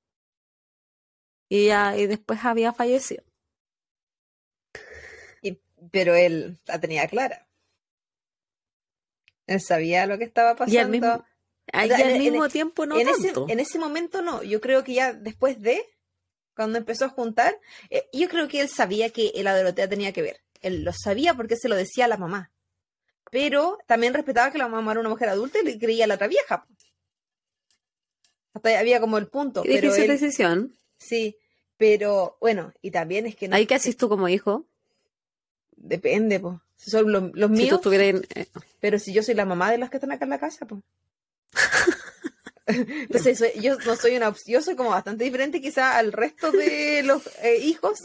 y, 1.48 1.66
ya, 1.66 1.96
y 1.96 2.06
después 2.06 2.44
había 2.44 2.72
fallecido. 2.72 3.22
pero 5.92 6.14
él 6.14 6.58
la 6.66 6.80
tenía 6.80 7.06
clara. 7.06 7.46
Él 9.46 9.60
sabía 9.60 10.06
lo 10.06 10.18
que 10.18 10.24
estaba 10.24 10.56
pasando. 10.56 10.74
Y 10.74 10.78
al 10.78 10.88
mismo, 10.90 11.24
al 11.72 12.18
mismo 12.18 12.48
tiempo 12.48 12.86
no 12.86 12.98
en 12.98 13.06
tanto. 13.06 13.44
Ese, 13.44 13.52
en 13.52 13.60
ese 13.60 13.78
momento 13.78 14.22
no. 14.22 14.42
Yo 14.42 14.60
creo 14.60 14.82
que 14.82 14.94
ya 14.94 15.12
después 15.12 15.60
de, 15.60 15.84
cuando 16.54 16.78
empezó 16.78 17.04
a 17.04 17.10
juntar, 17.10 17.58
eh, 17.90 18.08
yo 18.12 18.28
creo 18.28 18.48
que 18.48 18.60
él 18.60 18.68
sabía 18.68 19.10
que 19.10 19.32
la 19.36 19.56
Dorotea 19.56 19.88
tenía 19.88 20.12
que 20.12 20.22
ver. 20.22 20.40
Él 20.60 20.82
lo 20.82 20.92
sabía 20.92 21.34
porque 21.34 21.56
se 21.56 21.68
lo 21.68 21.76
decía 21.76 22.06
a 22.06 22.08
la 22.08 22.16
mamá. 22.16 22.50
Pero 23.30 23.78
también 23.86 24.14
respetaba 24.14 24.50
que 24.50 24.58
la 24.58 24.68
mamá 24.68 24.92
era 24.92 25.00
una 25.00 25.10
mujer 25.10 25.28
adulta 25.28 25.58
y 25.60 25.64
le 25.64 25.78
creía 25.78 26.04
a 26.04 26.08
la 26.08 26.14
otra 26.14 26.28
vieja. 26.28 26.66
Hasta 28.54 28.78
había 28.78 29.00
como 29.00 29.18
el 29.18 29.28
punto. 29.28 29.62
Qué 29.62 29.74
pero 29.74 29.92
difícil 29.92 30.08
decisión. 30.10 30.78
Sí, 30.98 31.36
pero 31.76 32.36
bueno, 32.40 32.72
y 32.82 32.90
también 32.90 33.26
es 33.26 33.36
que... 33.36 33.48
No, 33.48 33.56
¿Ahí 33.56 33.66
qué 33.66 33.74
haces 33.74 33.96
tú 33.96 34.08
como 34.08 34.28
hijo? 34.28 34.66
Depende, 35.76 36.40
pues. 36.40 36.56
Si 36.76 36.90
son 36.90 37.10
los, 37.10 37.30
los 37.34 37.50
míos. 37.50 37.80
Eh, 37.84 38.46
pero 38.80 38.98
si 38.98 39.12
yo 39.12 39.22
soy 39.22 39.34
la 39.34 39.44
mamá 39.44 39.70
de 39.70 39.78
los 39.78 39.90
que 39.90 39.96
están 39.96 40.12
acá 40.12 40.24
en 40.24 40.30
la 40.30 40.38
casa, 40.38 40.66
pues. 40.66 40.82
Entonces, 42.66 43.54
yo 43.60 43.78
no 43.78 43.96
soy 43.96 44.16
una, 44.16 44.34
yo 44.44 44.60
soy 44.60 44.74
como 44.74 44.90
bastante 44.90 45.24
diferente 45.24 45.60
quizá 45.60 45.96
al 45.96 46.12
resto 46.12 46.50
de 46.50 47.02
los 47.04 47.24
eh, 47.42 47.58
hijos, 47.58 48.02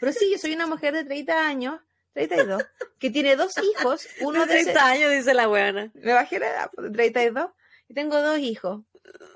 pero 0.00 0.12
sí, 0.12 0.30
yo 0.32 0.38
soy 0.38 0.54
una 0.54 0.66
mujer 0.66 0.94
de 0.94 1.04
30 1.04 1.46
años, 1.46 1.80
32, 2.14 2.64
que 2.98 3.10
tiene 3.10 3.36
dos 3.36 3.52
hijos, 3.58 4.08
uno 4.22 4.46
de 4.46 4.62
30 4.64 4.86
años, 4.86 5.12
dice 5.12 5.34
la 5.34 5.46
buena. 5.46 5.92
Me 5.94 6.14
bajé 6.14 6.38
la 6.38 6.48
edad, 6.48 6.70
32, 6.74 7.44
pues, 7.44 7.54
y 7.88 7.94
tengo 7.94 8.20
dos 8.22 8.38
hijos, 8.38 8.82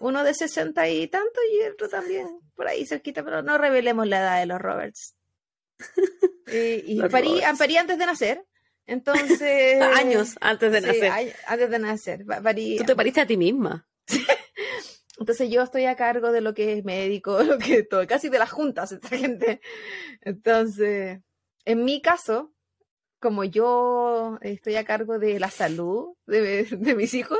uno 0.01 0.25
de 0.25 0.35
60 0.35 0.89
y 0.89 1.09
tanto 1.09 1.41
y 1.53 1.69
otro 1.69 1.89
también 1.89 2.41
por 2.55 2.69
ahí 2.69 2.87
cerquita, 2.87 3.25
pero 3.25 3.43
no 3.43 3.59
revelemos 3.59 4.07
la 4.07 4.21
edad 4.21 4.41
de 4.41 4.47
los 4.47 4.61
Roberts. 4.61 5.17
y, 6.47 7.01
parí, 7.09 7.77
antes 7.77 7.99
de 7.99 8.07
nacer. 8.07 8.45
Entonces. 8.87 9.81
Años 9.81 10.37
antes 10.41 10.73
de 10.73 10.81
nacer. 10.81 11.35
antes 11.47 11.71
de 11.71 11.79
nacer. 11.79 12.25
Tú 12.79 12.85
te 12.85 12.97
pariste 12.97 13.21
a 13.21 13.27
ti 13.27 13.37
misma. 13.37 13.87
Entonces 15.19 15.51
yo 15.51 15.63
estoy 15.63 15.85
a 15.85 15.95
cargo 15.95 16.33
de 16.33 16.41
lo 16.41 16.53
que 16.53 16.73
es 16.73 16.85
médico, 16.85 17.43
lo 17.45 17.59
que 17.59 17.85
todo, 17.85 18.07
casi 18.07 18.29
de 18.29 18.39
las 18.41 18.51
juntas, 18.51 18.93
esta 18.93 19.09
gente. 19.09 19.61
Entonces, 20.21 21.21
en 21.65 21.85
mi 21.85 22.03
caso, 22.03 22.53
como 23.21 23.45
yo 23.45 24.39
estoy 24.41 24.75
a 24.77 24.85
cargo 24.85 25.21
de 25.21 25.39
la 25.39 25.51
salud 25.51 26.17
de, 26.27 26.65
de 26.65 26.95
mis 26.97 27.15
hijos, 27.15 27.39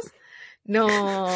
no, 0.65 1.29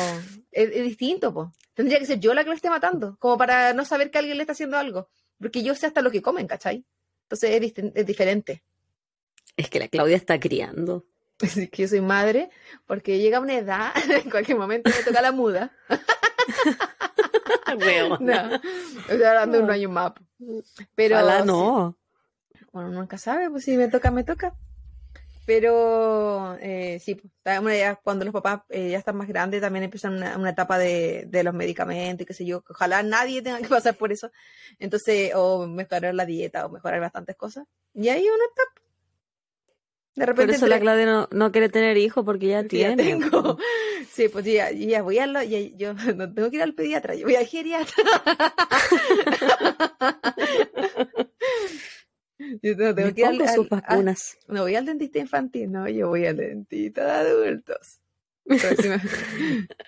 es, 0.53 0.71
distinto, 0.71 1.33
po. 1.33 1.53
Tendría 1.75 1.99
que 1.99 2.07
ser 2.07 2.21
yo 2.21 2.35
la 2.35 2.45
que 2.45 2.51
lo 2.51 2.57
esté 2.57 2.71
matando, 2.71 3.17
como 3.19 3.37
para 3.37 3.73
no 3.73 3.85
saber 3.85 4.11
que 4.11 4.19
alguien 4.19 4.37
le 4.37 4.45
está 4.45 4.53
haciendo 4.53 4.79
algo. 4.79 5.09
Porque 5.39 5.63
yo 5.63 5.75
sé 5.75 5.87
hasta 5.87 6.03
lo 6.03 6.11
que 6.11 6.23
comen, 6.23 6.47
¿cachai? 6.47 6.85
Entonces 7.25 7.75
es, 7.95 8.07
diferente. 8.07 8.63
Es 9.57 9.69
que 9.69 9.79
la 9.79 9.89
Claudia 9.89 10.17
está 10.17 10.41
criando. 10.41 11.05
Es 11.39 11.69
que 11.71 11.83
yo 11.83 11.89
soy 11.89 12.01
madre, 12.01 12.49
porque 12.87 13.19
llega 13.19 13.41
una 13.41 13.59
edad, 13.59 13.93
en 14.11 14.31
cualquier 14.31 14.57
momento 14.57 14.89
me 14.89 15.05
toca 15.05 15.21
la 15.21 15.33
muda. 15.33 15.71
no, 18.21 18.55
estoy 18.55 19.23
hablando 19.23 19.59
de 19.59 19.65
un 19.65 19.71
año 19.71 19.91
más. 19.91 20.13
Pero. 20.95 21.45
no. 21.45 21.99
Bueno, 22.73 22.91
nunca 22.91 23.19
sabe, 23.19 23.51
pues 23.51 23.65
si 23.65 23.77
me 23.77 23.89
toca, 23.89 24.11
me 24.11 24.25
toca. 24.25 24.55
Pero 25.47 26.59
eh, 26.61 26.99
sí, 27.01 27.15
pues, 27.15 27.33
cuando 28.03 28.25
los 28.25 28.35
papás 28.35 28.63
eh, 28.69 28.91
ya 28.91 28.99
están 28.99 29.17
más 29.17 29.29
grandes 29.29 29.61
también 29.61 29.85
empiezan 29.85 30.15
una, 30.15 30.51
etapa 30.51 30.77
de, 30.77 31.29
los 31.45 31.55
medicamentos 31.55 32.25
y 32.25 32.27
qué 32.27 32.35
sé 32.35 32.45
yo. 32.45 32.65
Ojalá 32.69 33.05
nadie 33.05 33.43
tenga 33.43 33.59
que 33.59 33.69
pasar 33.69 33.95
por 33.95 34.11
eso. 34.11 34.33
Entonces, 34.81 35.31
o 35.37 35.69
mejorar 35.69 36.15
la 36.15 36.27
dieta 36.27 36.67
o 36.67 36.69
mejorar 36.69 37.01
bastantes 37.01 37.37
cosas. 37.37 37.65
Y 37.95 38.09
ahí 38.09 38.25
una 38.25 38.45
etapa. 38.45 38.87
De 40.17 40.27
repente. 40.27 40.47
Por 40.47 40.57
eso 40.57 40.67
la 40.67 40.81
Claudia 40.81 41.07
no, 41.07 41.29
no, 41.31 41.53
quiere 41.53 41.69
tener 41.69 41.97
hijos 41.97 42.25
porque 42.25 42.49
ya 42.49 42.65
tiene. 42.69 42.97
tengo. 42.97 43.57
Sí, 44.11 44.31
pues 44.31 44.47
ya, 44.47 44.71
ya 44.71 45.03
voy 45.03 45.19
a. 45.19 45.27
Ya, 45.45 45.61
yo 45.77 45.93
no 45.93 46.33
tengo 46.33 46.49
que 46.49 46.57
ir 46.57 46.63
al 46.63 46.73
pediatra, 46.73 47.15
yo 47.15 47.27
voy 47.27 47.35
al 47.37 47.45
geriatra. 47.45 48.03
Yo 52.63 52.75
no 52.77 52.95
tengo 52.95 53.15
que 53.15 53.21
ir 53.21 53.27
al, 53.27 53.49
sus 53.49 53.69
vacunas. 53.69 54.39
no 54.49 54.63
voy 54.63 54.75
al 54.75 54.87
dentista 54.87 55.19
infantil, 55.19 55.73
no, 55.73 55.89
yo 55.89 56.09
voy 56.09 56.27
al 56.27 56.37
dentista 56.37 57.23
de 57.23 57.31
adultos. 57.31 58.01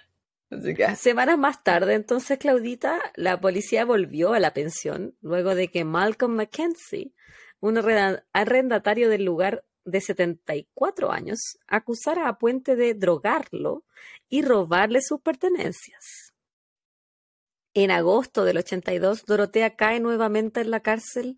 Semanas 0.97 1.39
más 1.39 1.63
tarde, 1.63 1.95
entonces, 1.95 2.39
Claudita, 2.39 2.99
la 3.15 3.39
policía 3.41 3.85
volvió 3.85 4.33
a 4.33 4.41
la 4.41 4.55
pensión 4.55 5.15
luego 5.21 5.55
de 5.55 5.69
que 5.69 5.85
Malcolm 5.85 6.35
Mackenzie, 6.35 7.13
un 7.61 7.77
arrendatario 8.33 9.11
del 9.11 9.25
lugar 9.25 9.65
de 9.85 10.01
74 10.01 11.13
años, 11.13 11.59
acusara 11.67 12.29
a 12.29 12.39
Puente 12.39 12.77
de 12.77 12.95
drogarlo 12.95 13.85
y 14.29 14.43
robarle 14.43 15.01
sus 15.03 15.21
pertenencias. 15.21 16.28
En 17.81 17.93
agosto 17.93 18.45
del 18.45 18.57
82, 18.57 19.25
Dorotea 19.25 19.77
cae 19.77 20.01
nuevamente 20.01 20.61
en 20.61 20.73
la 20.73 20.81
cárcel 20.81 21.37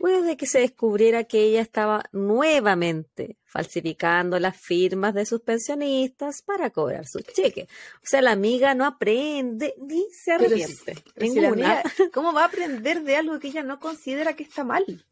luego 0.00 0.22
de 0.22 0.36
que 0.36 0.46
se 0.46 0.58
descubriera 0.58 1.22
que 1.22 1.42
ella 1.42 1.60
estaba 1.60 2.02
nuevamente 2.10 3.36
falsificando 3.44 4.40
las 4.40 4.56
firmas 4.56 5.14
de 5.14 5.24
sus 5.24 5.42
pensionistas 5.42 6.42
para 6.42 6.70
cobrar 6.70 7.06
sus 7.06 7.22
cheques. 7.22 7.68
O 8.02 8.06
sea, 8.06 8.20
la 8.20 8.32
amiga 8.32 8.74
no 8.74 8.84
aprende 8.84 9.76
ni 9.78 10.04
se 10.10 10.32
arrepiente. 10.32 10.96
¿Cómo 12.12 12.32
va 12.32 12.42
a 12.42 12.46
aprender 12.46 13.04
de 13.04 13.14
algo 13.14 13.38
que 13.38 13.46
ella 13.46 13.62
no 13.62 13.78
considera 13.78 14.34
que 14.34 14.42
está 14.42 14.64
mal? 14.64 15.06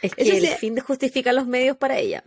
Es 0.00 0.14
que 0.14 0.38
el 0.38 0.46
fin 0.58 0.78
justifica 0.78 1.32
los 1.32 1.48
medios 1.48 1.76
para 1.76 1.98
ella. 1.98 2.22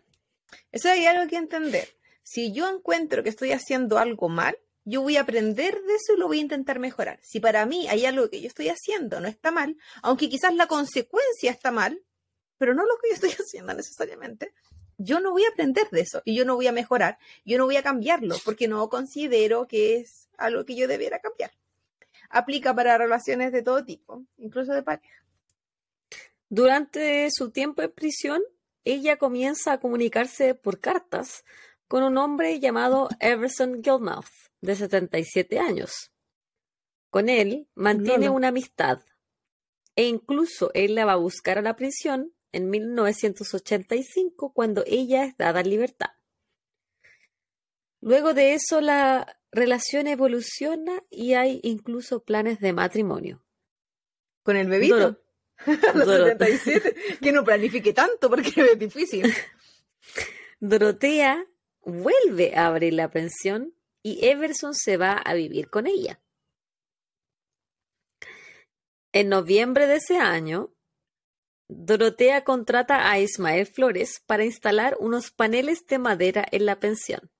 Eso 0.74 0.90
hay 0.90 1.06
algo 1.06 1.30
que 1.30 1.38
entender. 1.38 1.88
Si 2.24 2.52
yo 2.52 2.68
encuentro 2.68 3.24
que 3.24 3.30
estoy 3.30 3.54
haciendo 3.54 4.00
algo 4.00 4.28
mal, 4.28 4.58
yo 4.84 5.02
voy 5.02 5.18
a 5.18 5.22
aprender 5.22 5.82
de 5.82 5.96
eso 5.96 6.14
y 6.16 6.20
lo 6.20 6.28
voy 6.28 6.40
a 6.40 6.42
intentar 6.42 6.80
mejorar. 6.80 7.20
Si 7.22 7.40
para 7.40 7.66
mí 7.66 7.88
hay 7.88 8.06
algo 8.06 8.30
que 8.30 8.42
yo 8.42 8.48
estoy 8.48 8.70
haciendo 8.70 9.20
no 9.20 9.28
está 9.28 9.52
mal, 9.52 9.78
aunque 10.02 10.30
quizás 10.30 10.56
la 10.56 10.68
consecuencia 10.68 11.52
está 11.52 11.72
mal, 11.72 12.02
pero 12.58 12.74
no 12.74 12.84
lo 12.86 12.98
que 13.02 13.10
yo 13.10 13.16
estoy 13.16 13.32
haciendo 13.40 13.74
necesariamente, 13.74 14.54
yo 14.98 15.20
no 15.20 15.32
voy 15.32 15.46
a 15.46 15.50
aprender 15.50 15.90
de 15.90 16.02
eso 16.02 16.22
y 16.26 16.36
yo 16.36 16.46
no 16.46 16.56
voy 16.56 16.68
a 16.68 16.72
mejorar, 16.72 17.18
yo 17.44 17.58
no 17.58 17.66
voy 17.66 17.76
a 17.76 17.84
cambiarlo 17.84 18.36
porque 18.46 18.68
no 18.68 18.88
considero 18.90 19.68
que 19.68 19.98
es 19.98 20.30
algo 20.38 20.66
que 20.66 20.76
yo 20.76 20.88
debiera 20.88 21.20
cambiar. 21.20 21.52
Aplica 22.30 22.74
para 22.74 22.98
relaciones 22.98 23.52
de 23.52 23.62
todo 23.62 23.84
tipo, 23.84 24.24
incluso 24.38 24.74
de 24.74 24.84
pareja. 24.84 25.26
Durante 26.50 27.30
su 27.32 27.52
tiempo 27.52 27.82
en 27.82 27.92
prisión, 27.92 28.42
ella 28.84 29.18
comienza 29.18 29.74
a 29.74 29.80
comunicarse 29.80 30.56
por 30.56 30.80
cartas 30.80 31.44
con 31.92 32.04
un 32.04 32.18
hombre 32.18 32.58
llamado 32.62 33.10
Everson 33.20 33.84
Gilmouth 33.84 34.32
de 34.62 34.78
77 34.78 35.60
años. 35.60 36.14
Con 37.10 37.28
él 37.28 37.68
mantiene 37.76 38.30
una 38.30 38.48
amistad 38.48 39.02
e 39.98 40.06
incluso 40.06 40.72
él 40.74 40.96
la 40.96 41.04
va 41.04 41.12
a 41.12 41.18
buscar 41.18 41.58
a 41.58 41.62
la 41.62 41.76
prisión 41.76 42.34
en 42.54 42.70
1985 42.70 44.54
cuando 44.54 44.86
ella 44.88 45.26
es 45.26 45.36
dada 45.36 45.60
en 45.60 45.70
libertad. 45.70 46.12
Luego 48.00 48.34
de 48.34 48.54
eso 48.54 48.80
la 48.80 49.42
relación 49.52 50.08
evoluciona 50.08 51.04
y 51.10 51.34
hay 51.34 51.60
incluso 51.62 52.24
planes 52.24 52.62
de 52.62 52.72
matrimonio. 52.72 53.44
¿Con 54.44 54.56
el 54.56 54.70
bebito? 54.70 55.22
los 55.94 56.08
77. 56.08 57.18
Que 57.22 57.34
no 57.34 57.44
planifique 57.44 57.92
tanto 57.92 58.30
porque 58.30 58.54
es 58.56 58.80
difícil. 58.80 59.30
Dorotea 60.62 61.46
vuelve 61.82 62.56
a 62.56 62.68
abrir 62.68 62.94
la 62.94 63.10
pensión 63.10 63.74
y 64.04 64.26
Everson 64.26 64.74
se 64.74 64.98
va 64.98 65.14
a 65.14 65.34
vivir 65.34 65.70
con 65.70 65.88
ella. 65.88 66.22
En 69.14 69.30
noviembre 69.30 69.88
de 69.88 69.98
ese 69.98 70.18
año, 70.18 70.74
Dorotea 71.68 72.44
contrata 72.44 73.10
a 73.10 73.20
Ismael 73.20 73.66
Flores 73.66 74.22
para 74.26 74.44
instalar 74.44 74.98
unos 75.00 75.32
paneles 75.32 75.86
de 75.88 76.00
madera 76.00 76.46
en 76.52 76.66
la 76.66 76.80
pensión. 76.80 77.32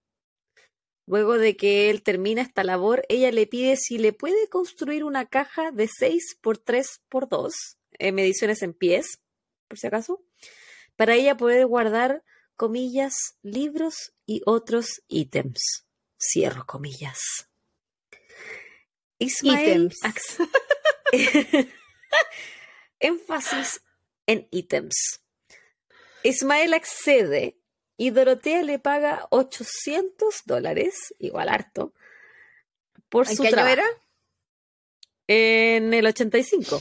Luego 1.06 1.38
de 1.38 1.58
que 1.58 1.90
él 1.90 2.04
termina 2.04 2.42
esta 2.42 2.64
labor, 2.64 3.04
ella 3.10 3.32
le 3.32 3.46
pide 3.48 3.76
si 3.76 3.98
le 3.98 4.14
puede 4.14 4.48
construir 4.48 5.04
una 5.04 5.26
caja 5.26 5.72
de 5.72 5.90
6 5.90 6.38
por 6.42 6.58
3 6.58 7.02
por 7.10 7.28
2, 7.28 7.54
en 8.00 8.16
mediciones 8.16 8.62
en 8.62 8.74
pies, 8.74 9.20
por 9.68 9.78
si 9.78 9.88
acaso, 9.88 10.24
para 10.96 11.16
ella 11.16 11.36
poder 11.36 11.66
guardar, 11.66 12.24
comillas, 12.62 13.40
libros 13.42 14.14
y 14.28 14.44
otros 14.46 15.02
ítems. 15.08 15.88
Cierro 16.20 16.68
comillas. 16.68 17.18
Ismael. 19.18 19.92
Énfasis 23.00 23.82
en 24.28 24.48
ítems. 24.52 25.24
Ismael 26.22 26.76
accede 26.76 27.58
y 27.98 28.12
Dorotea 28.12 28.62
le 28.62 28.78
paga 28.78 29.26
800 29.32 30.44
dólares, 30.46 31.16
igual 31.18 31.50
harto, 31.50 31.96
por 33.10 33.28
su 33.28 33.42
qué 33.42 33.48
año 33.48 33.68
era? 33.68 33.86
En 35.26 35.96
el 35.96 36.06
85. 36.06 36.80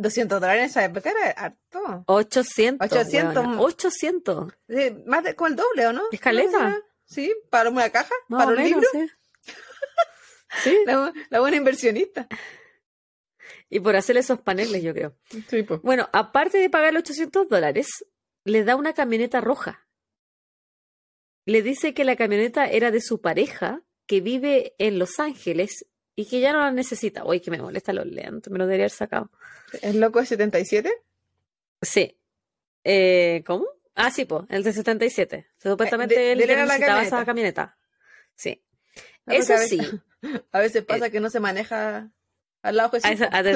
200 0.00 0.40
dólares 0.40 0.62
en 0.62 0.70
esa 0.70 0.84
época 0.84 1.10
era 1.10 1.30
harto. 1.30 2.04
800. 2.06 2.90
800. 2.90 3.46
800. 3.58 4.52
más 5.06 5.24
de, 5.24 5.34
con 5.34 5.52
el 5.52 5.56
doble, 5.56 5.86
¿o 5.86 5.92
no? 5.92 6.02
Escaleta. 6.10 6.80
¿Sí? 7.04 7.34
¿Para 7.50 7.70
una 7.70 7.90
caja? 7.90 8.14
¿Para 8.28 8.52
un 8.52 8.56
libro? 8.56 8.82
Sí. 10.62 10.76
La, 11.30 11.40
buena 11.40 11.56
inversionista. 11.56 12.26
Y 13.68 13.80
por 13.80 13.94
hacer 13.94 14.16
esos 14.16 14.40
paneles, 14.40 14.82
yo 14.82 14.92
creo. 14.94 15.16
Bueno, 15.82 16.08
aparte 16.12 16.58
de 16.58 16.70
pagar 16.70 16.92
los 16.92 17.02
800 17.02 17.48
dólares, 17.48 18.04
le 18.44 18.64
da 18.64 18.76
una 18.76 18.94
camioneta 18.94 19.40
roja. 19.40 19.86
Le 21.44 21.62
dice 21.62 21.94
que 21.94 22.04
la 22.04 22.16
camioneta 22.16 22.66
era 22.66 22.90
de 22.90 23.00
su 23.00 23.20
pareja, 23.20 23.82
que 24.06 24.20
vive 24.20 24.74
en 24.78 24.98
Los 24.98 25.20
Ángeles 25.20 25.86
y 26.14 26.26
que 26.26 26.40
ya 26.40 26.52
no 26.52 26.60
la 26.60 26.70
necesita. 26.70 27.24
Uy, 27.24 27.40
que 27.40 27.50
me 27.50 27.58
molesta 27.58 27.92
los 27.92 28.06
lento, 28.06 28.50
me 28.50 28.58
lo 28.58 28.66
debería 28.66 28.84
haber 28.84 28.90
sacado. 28.90 29.30
¿El 29.82 30.00
loco 30.00 30.20
de 30.20 30.26
77? 30.26 30.92
Sí. 31.82 32.16
Eh, 32.84 33.42
¿Cómo? 33.46 33.66
Ah, 33.94 34.10
sí, 34.10 34.24
pues, 34.24 34.44
el 34.48 34.62
de 34.62 34.72
77. 34.72 35.46
Supuestamente 35.58 36.14
eh, 36.14 36.32
él 36.32 36.38
necesitaba 36.38 36.96
la 36.96 37.02
esa 37.02 37.24
camioneta. 37.24 37.76
Sí. 38.34 38.62
Eso 39.26 39.56
sí. 39.58 39.80
A 40.52 40.60
veces 40.60 40.84
pasa 40.84 41.06
eh, 41.06 41.10
que 41.10 41.20
no 41.20 41.30
se 41.30 41.40
maneja 41.40 42.10
al 42.62 42.76
lado 42.76 42.90
de 42.90 43.00
Jesús. 43.00 43.26
A, 43.30 43.38
a, 43.38 43.40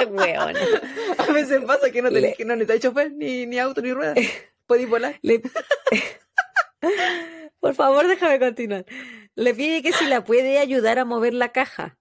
a 1.18 1.32
veces 1.32 1.62
pasa 1.64 1.90
que 1.90 2.02
no, 2.02 2.10
te, 2.10 2.34
que 2.34 2.44
no 2.44 2.56
necesitas 2.56 2.90
chofer, 2.90 3.12
ni, 3.12 3.46
ni 3.46 3.58
auto, 3.58 3.80
ni 3.80 3.92
rueda. 3.92 4.14
Podéis 4.66 4.88
volar. 4.88 5.20
Por 7.60 7.74
favor, 7.74 8.08
déjame 8.08 8.38
continuar. 8.38 8.84
Le 9.36 9.54
pide 9.54 9.82
que 9.82 9.92
si 9.92 10.06
la 10.06 10.24
puede 10.24 10.58
ayudar 10.58 10.98
a 10.98 11.04
mover 11.04 11.34
la 11.34 11.52
caja 11.52 12.00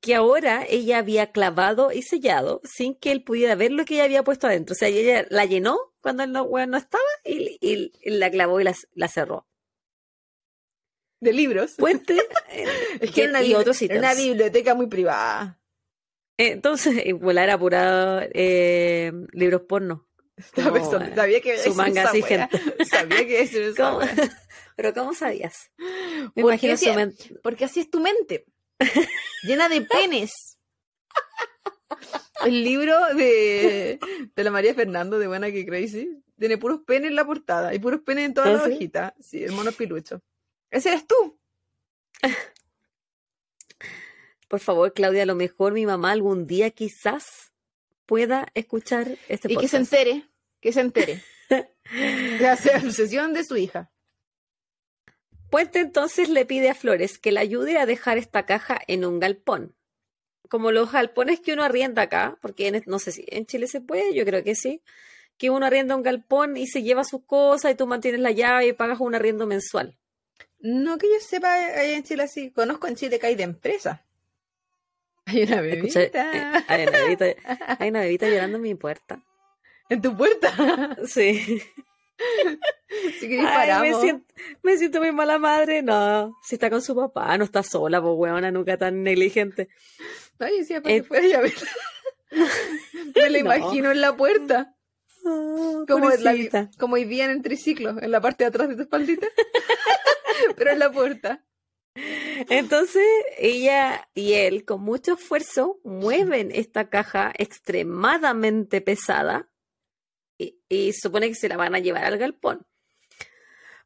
que 0.00 0.14
ahora 0.14 0.64
ella 0.68 0.98
había 0.98 1.32
clavado 1.32 1.92
y 1.92 2.02
sellado 2.02 2.60
sin 2.64 2.94
que 2.94 3.10
él 3.12 3.22
pudiera 3.22 3.54
ver 3.54 3.72
lo 3.72 3.84
que 3.84 3.94
ella 3.94 4.04
había 4.04 4.22
puesto 4.22 4.46
adentro. 4.46 4.74
O 4.74 4.76
sea, 4.76 4.88
ella 4.88 5.26
la 5.30 5.44
llenó 5.44 5.92
cuando 6.00 6.22
él 6.22 6.32
no, 6.32 6.48
no 6.66 6.76
estaba 6.76 7.02
y, 7.24 7.90
la 8.04 8.30
clavó 8.30 8.60
y 8.60 8.64
la, 8.64 9.08
cerró. 9.08 9.46
De 11.20 11.32
libros. 11.32 11.74
Puente. 11.78 12.16
es 13.00 13.10
que, 13.10 13.22
era, 13.22 13.30
una, 13.30 14.14
biblioteca 14.14 14.74
muy 14.74 14.86
privada. 14.86 15.60
Entonces, 16.36 17.04
volar 17.20 17.44
era 17.44 17.58
pura 17.58 18.28
eh, 18.32 19.12
libros 19.32 19.62
porno. 19.62 20.08
Sabía 21.14 21.40
que 21.40 21.58
su 21.58 21.74
manga 21.74 22.04
así, 22.04 22.22
gente. 22.22 22.58
Sabía 22.90 23.26
que 23.26 23.42
eso 23.42 24.00
Pero 24.76 24.94
¿cómo 24.94 25.14
sabías? 25.14 25.70
Me 26.34 26.42
imagino 26.42 26.76
su 26.76 26.92
mente. 26.94 27.34
Porque 27.42 27.66
así 27.66 27.80
es 27.80 27.90
tu 27.90 28.00
mente 28.00 28.46
llena 29.42 29.68
de 29.68 29.82
penes. 29.82 30.58
El 32.44 32.64
libro 32.64 33.14
de, 33.14 34.00
de 34.34 34.44
la 34.44 34.50
María 34.50 34.74
Fernando 34.74 35.18
de 35.18 35.26
Buena 35.26 35.52
que 35.52 35.66
Crazy 35.66 36.22
tiene 36.38 36.58
puros 36.58 36.80
penes 36.86 37.10
en 37.10 37.16
la 37.16 37.26
portada 37.26 37.74
y 37.74 37.78
puros 37.78 38.00
penes 38.00 38.24
en 38.26 38.34
toda 38.34 38.48
¿Ah, 38.48 38.52
la 38.52 38.62
hojita. 38.64 39.14
Sí, 39.20 39.44
el 39.44 39.52
mono 39.52 39.70
pilucho. 39.72 40.22
Ese 40.70 40.88
eres 40.88 41.06
tú. 41.06 41.38
Por 44.48 44.60
favor, 44.60 44.92
Claudia, 44.92 45.22
a 45.22 45.26
lo 45.26 45.34
mejor 45.34 45.72
mi 45.72 45.86
mamá 45.86 46.12
algún 46.12 46.46
día 46.46 46.70
quizás 46.70 47.51
pueda 48.12 48.46
escuchar 48.52 49.16
este 49.30 49.48
podcast. 49.48 49.52
Y 49.52 49.56
que 49.56 49.68
se 49.68 49.76
entere, 49.78 50.28
que 50.60 50.72
se 50.74 50.80
entere. 50.80 51.22
De 52.38 52.46
hacer 52.46 52.84
obsesión 52.84 53.32
de 53.32 53.42
su 53.42 53.56
hija. 53.56 53.90
Puente 55.48 55.78
entonces 55.78 56.28
le 56.28 56.44
pide 56.44 56.68
a 56.68 56.74
Flores 56.74 57.18
que 57.18 57.32
le 57.32 57.40
ayude 57.40 57.78
a 57.78 57.86
dejar 57.86 58.18
esta 58.18 58.44
caja 58.44 58.78
en 58.86 59.06
un 59.06 59.18
galpón. 59.18 59.74
Como 60.50 60.72
los 60.72 60.92
galpones 60.92 61.40
que 61.40 61.54
uno 61.54 61.62
arrienda 61.62 62.02
acá, 62.02 62.36
porque 62.42 62.82
no 62.84 62.98
sé 62.98 63.12
si 63.12 63.24
en 63.28 63.46
Chile 63.46 63.66
se 63.66 63.80
puede, 63.80 64.12
yo 64.12 64.26
creo 64.26 64.44
que 64.44 64.56
sí, 64.56 64.82
que 65.38 65.48
uno 65.48 65.64
arrienda 65.64 65.96
un 65.96 66.02
galpón 66.02 66.58
y 66.58 66.66
se 66.66 66.82
lleva 66.82 67.04
sus 67.04 67.24
cosas 67.24 67.72
y 67.72 67.76
tú 67.76 67.86
mantienes 67.86 68.20
la 68.20 68.32
llave 68.32 68.66
y 68.66 68.72
pagas 68.74 69.00
un 69.00 69.14
arriendo 69.14 69.46
mensual. 69.46 69.96
No 70.60 70.98
que 70.98 71.06
yo 71.06 71.18
sepa, 71.18 71.54
allá 71.54 71.96
en 71.96 72.02
Chile 72.02 72.24
así, 72.24 72.50
conozco 72.50 72.88
en 72.88 72.96
Chile 72.96 73.18
que 73.18 73.28
hay 73.28 73.36
de 73.36 73.44
empresa. 73.44 74.04
Hay 75.32 75.42
una 75.44 75.60
bebita. 75.60 76.02
Eh, 76.02 76.64
hay, 76.68 76.82
una 76.86 76.98
bebita 76.98 77.24
hay 77.78 77.88
una 77.88 78.00
bebita 78.00 78.28
llorando 78.28 78.56
en 78.56 78.62
mi 78.62 78.74
puerta. 78.74 79.22
¿En 79.88 80.00
tu 80.00 80.16
puerta? 80.16 80.52
Sí. 81.06 81.60
me, 84.62 84.76
siento, 84.76 85.00
muy 85.00 85.10
mala 85.10 85.38
madre. 85.38 85.82
No, 85.82 86.36
si 86.44 86.54
está 86.54 86.70
con 86.70 86.82
su 86.82 86.94
papá, 86.94 87.36
no 87.36 87.44
está 87.44 87.62
sola, 87.62 88.00
pues 88.00 88.14
weona, 88.16 88.50
nunca 88.52 88.76
tan 88.76 89.02
negligente. 89.02 89.68
Ay, 90.38 90.64
si 90.64 90.74
eh, 90.74 91.02
fuera 91.02 91.26
ya 91.26 91.40
Me 93.14 93.30
la 93.30 93.38
imagino 93.38 93.90
en 93.90 94.00
la 94.00 94.16
puerta. 94.16 94.76
Ah, 95.26 95.84
como, 95.88 96.10
la, 96.10 96.70
como 96.78 96.94
hoy 96.94 97.04
día 97.04 97.24
en 97.24 97.32
el 97.32 97.42
triciclo, 97.42 98.00
en 98.00 98.10
la 98.10 98.20
parte 98.20 98.44
de 98.44 98.48
atrás 98.48 98.68
de 98.68 98.76
tu 98.76 98.82
espaldita. 98.82 99.26
Pero 100.56 100.70
en 100.70 100.78
la 100.78 100.92
puerta. 100.92 101.44
Entonces 101.94 103.04
ella 103.38 104.08
y 104.14 104.34
él 104.34 104.64
con 104.64 104.82
mucho 104.82 105.14
esfuerzo 105.14 105.80
mueven 105.84 106.50
esta 106.52 106.88
caja 106.88 107.32
extremadamente 107.36 108.80
pesada 108.80 109.48
y, 110.68 110.92
supone 110.92 111.28
que 111.28 111.34
se 111.34 111.48
la 111.48 111.56
van 111.56 111.74
a 111.74 111.78
llevar 111.78 112.04
al 112.04 112.18
galpón. 112.18 112.66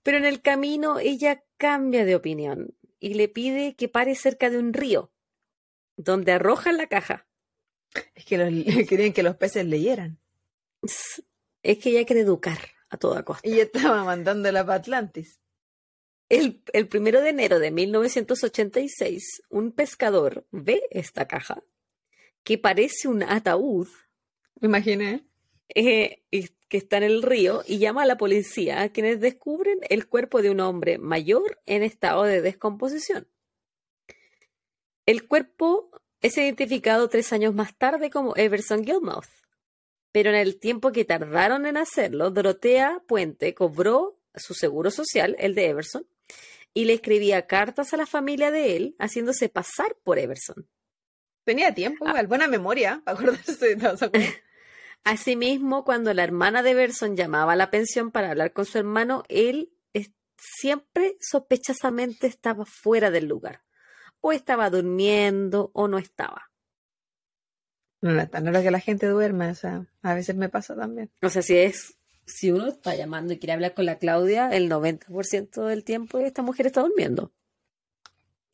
Pero 0.03 0.19
en 0.19 0.25
el 0.25 0.41
camino 0.41 0.99
ella 0.99 1.45
cambia 1.59 2.05
de 2.05 2.15
opinión 2.15 2.75
y 3.01 3.15
le 3.15 3.29
pide 3.29 3.75
que 3.75 3.89
pare 3.89 4.15
cerca 4.15 4.49
de 4.51 4.59
un 4.59 4.73
río, 4.73 5.13
donde 5.97 6.33
arrojan 6.33 6.77
la 6.77 6.87
caja. 6.87 7.27
Es 8.15 8.25
que 8.25 8.39
los, 8.39 8.49
querían 8.89 9.13
que 9.13 9.23
los 9.23 9.37
peces 9.37 9.67
leyeran. 9.67 10.19
Es 10.83 11.79
que 11.79 11.91
ella 11.91 12.07
quiere 12.07 12.23
educar 12.23 12.59
a 12.89 12.97
toda 12.97 13.25
costa. 13.25 13.47
Y 13.47 13.61
estaba 13.61 14.05
mandándola 14.05 14.65
para 14.65 14.79
Atlantis. 14.79 15.41
El, 16.29 16.63
el, 16.73 16.89
primero 16.89 17.21
de 17.21 17.31
enero 17.31 17.59
de 17.59 17.71
1986, 17.71 19.43
un 19.49 19.73
pescador 19.73 20.47
ve 20.51 20.83
esta 20.91 21.29
caja 21.29 21.63
que 22.43 22.59
parece 22.59 23.09
un 23.09 23.23
ataúd. 23.23 23.89
Me 24.61 24.69
imaginé. 24.69 25.25
Eh, 25.75 26.23
que 26.69 26.79
está 26.79 26.97
en 26.99 27.05
el 27.05 27.23
río 27.23 27.63
y 27.67 27.79
llama 27.79 28.03
a 28.03 28.07
la 28.07 28.17
policía, 28.17 28.89
quienes 28.91 29.21
descubren 29.21 29.79
el 29.89 30.09
cuerpo 30.09 30.43
de 30.43 30.51
un 30.51 30.61
hombre 30.61 30.99
mayor 30.99 31.61
en 31.67 31.83
estado 31.83 32.25
de 32.25 32.41
descomposición. 32.41 33.29
El 35.07 35.29
cuerpo 35.29 35.91
es 36.21 36.37
identificado 36.37 37.09
tres 37.09 37.33
años 37.33 37.55
más 37.55 37.77
tarde 37.77 38.11
como 38.11 38.37
Everson 38.37 38.85
Gilmouth, 38.85 39.29
pero 40.11 40.31
en 40.31 40.37
el 40.37 40.59
tiempo 40.59 40.93
que 40.93 41.05
tardaron 41.05 41.67
en 41.67 41.77
hacerlo, 41.77 42.31
Dorotea 42.31 43.03
Puente 43.07 43.55
cobró 43.55 44.19
su 44.35 44.55
seguro 44.55 44.91
social, 44.91 45.37
el 45.39 45.55
de 45.55 45.67
Everson, 45.67 46.07
y 46.77 46.85
le 46.85 46.93
escribía 46.93 47.47
cartas 47.47 47.95
a 47.95 47.97
la 47.97 48.05
familia 48.05 48.51
de 48.51 48.77
él, 48.77 48.97
haciéndose 48.99 49.49
pasar 49.49 49.97
por 50.05 50.19
Everson. 50.19 50.69
Tenía 51.43 51.73
tiempo, 51.73 52.05
ah. 52.07 52.23
buena 52.25 52.49
memoria, 52.49 53.03
acordarse 53.07 53.77
de 53.77 54.35
Asimismo, 55.05 55.87
cuando 55.87 56.13
la 56.13 56.23
hermana 56.23 56.63
de 56.63 56.73
Everson 56.73 57.17
llamaba 57.17 57.55
a 57.55 57.57
la 57.57 57.71
pensión 57.71 58.11
para 58.11 58.31
hablar 58.31 58.53
con 58.53 58.67
su 58.67 58.77
hermano, 58.77 59.23
él 59.31 59.73
siempre 60.37 61.17
sospechosamente 61.19 62.27
estaba 62.27 62.67
fuera 62.67 63.11
del 63.11 63.27
lugar. 63.27 63.63
O 64.21 64.33
estaba 64.33 64.69
durmiendo 64.69 65.71
o 65.73 65.89
no 65.89 65.97
estaba. 65.97 66.51
No, 68.03 68.21
es 68.21 68.31
tan 68.31 68.53
que 68.53 68.71
la 68.71 68.81
gente 68.81 69.07
duerma, 69.07 69.49
o 69.49 69.55
sea, 69.55 69.87
a 70.03 70.15
veces 70.15 70.37
me 70.37 70.51
pasa 70.51 70.77
también. 70.77 71.11
O 71.23 71.31
sea, 71.31 71.41
si 71.41 71.57
es, 71.57 71.96
si 72.27 72.51
uno 72.51 72.69
está 72.69 72.95
llamando 72.95 73.33
y 73.33 73.39
quiere 73.39 73.53
hablar 73.53 73.75
con 73.75 73.87
la 73.87 73.99
Claudia, 73.99 74.51
el 74.51 74.69
90% 74.69 75.65
del 75.65 75.85
tiempo 75.85 76.19
esta 76.19 76.43
mujer 76.43 76.67
está 76.67 76.83
durmiendo. 76.83 77.33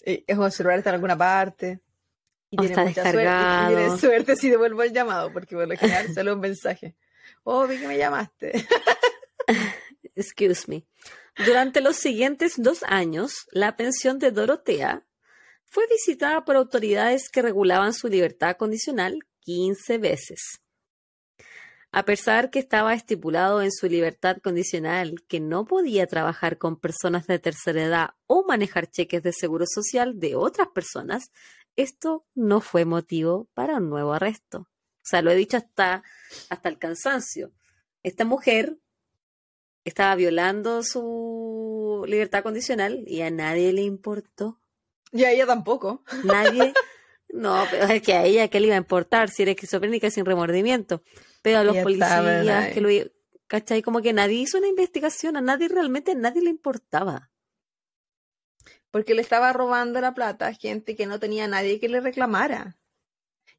Es 0.01 0.37
un 0.37 0.51
celular 0.51 0.79
está 0.79 0.91
en 0.91 0.95
alguna 0.95 1.16
parte. 1.16 1.81
Y 2.51 2.59
tiene 2.59 2.77
mucha 2.77 3.11
suerte, 3.11 3.75
tiene 3.75 3.99
suerte 3.99 4.37
si 4.37 4.51
devuelvo 4.51 4.83
el 4.83 4.93
llamado, 4.93 5.33
porque 5.33 5.57
por 5.57 5.66
lo 5.66 5.77
general 5.77 6.12
sale 6.12 6.33
un 6.33 6.41
mensaje. 6.41 6.97
Oh, 7.45 7.66
vi 7.66 7.79
que 7.79 7.89
me 7.89 7.97
llamaste. 7.97 8.66
Excuse 10.14 10.64
me. 10.68 10.85
Durante 11.47 11.81
los 11.81 11.97
siguientes 11.97 12.55
dos 12.59 12.83
años, 12.83 13.47
la 13.53 13.77
pensión 13.77 14.18
de 14.18 14.33
Dorotea 14.33 15.07
fue 15.64 15.87
visitada 15.87 16.45
por 16.45 16.57
autoridades 16.57 17.31
que 17.31 17.41
regulaban 17.41 17.95
su 17.95 18.09
libertad 18.09 18.57
condicional 18.59 19.20
15 19.41 19.97
veces. 19.97 20.62
A 21.95 22.07
pesar 22.07 22.49
que 22.51 22.59
estaba 22.59 22.95
estipulado 22.95 23.61
en 23.61 23.70
su 23.70 23.86
libertad 23.86 24.38
condicional 24.38 25.22
que 25.28 25.40
no 25.40 25.66
podía 25.66 26.07
trabajar 26.07 26.57
con 26.57 26.80
personas 26.80 27.26
de 27.26 27.38
tercera 27.38 27.84
edad 27.84 28.11
o 28.26 28.47
manejar 28.47 28.90
cheques 28.90 29.22
de 29.22 29.34
seguro 29.34 29.66
social 29.66 30.18
de 30.18 30.34
otras 30.34 30.68
personas, 30.68 31.30
esto 31.76 32.24
no 32.34 32.62
fue 32.62 32.86
motivo 32.86 33.51
para 33.53 33.76
un 33.76 33.90
nuevo 33.90 34.14
arresto. 34.14 34.61
O 34.61 35.05
sea, 35.05 35.20
lo 35.20 35.30
he 35.30 35.36
dicho 35.36 35.59
hasta, 35.59 36.03
hasta 36.49 36.68
el 36.70 36.78
cansancio. 36.78 37.53
Esta 38.03 38.24
mujer 38.24 38.78
estaba 39.84 40.14
violando 40.14 40.82
su 40.82 42.07
libertad 42.09 42.43
condicional 42.43 43.05
y 43.07 43.20
a 43.20 43.30
nadie 43.30 43.70
le 43.74 43.82
importó. 43.82 44.59
Y 45.12 45.24
a 45.24 45.32
ella 45.32 45.45
tampoco. 45.45 46.03
Nadie. 46.24 46.72
No, 47.34 47.64
pero 47.70 47.84
es 47.84 48.03
que 48.03 48.12
a 48.12 48.26
ella, 48.26 48.49
¿qué 48.49 48.61
le 48.61 48.66
iba 48.66 48.74
a 48.74 48.78
importar? 48.78 49.30
Si 49.30 49.40
era 49.40 49.53
esquizofrénica 49.53 50.11
sin 50.11 50.26
remordimiento. 50.26 51.03
Pero 51.43 51.59
a 51.59 51.64
los 51.64 51.76
policías, 51.78 52.72
que 52.72 52.80
lo, 52.80 52.88
¿cachai? 53.47 53.82
Como 53.82 54.01
que 54.01 54.12
nadie 54.12 54.36
hizo 54.38 54.59
una 54.59 54.68
investigación, 54.68 55.36
a 55.36 55.40
nadie 55.40 55.68
realmente, 55.68 56.12
a 56.12 56.14
nadie 56.14 56.43
le 56.43 56.51
importaba 56.51 57.32
porque 58.93 59.14
le 59.14 59.22
estaba 59.22 59.53
robando 59.53 60.01
la 60.01 60.14
plata 60.14 60.47
a 60.47 60.55
gente 60.55 60.95
que 60.95 61.07
no 61.07 61.18
tenía 61.18 61.49
nadie 61.49 61.80
que 61.80 61.88
le 61.88 62.01
reclamara. 62.01 62.76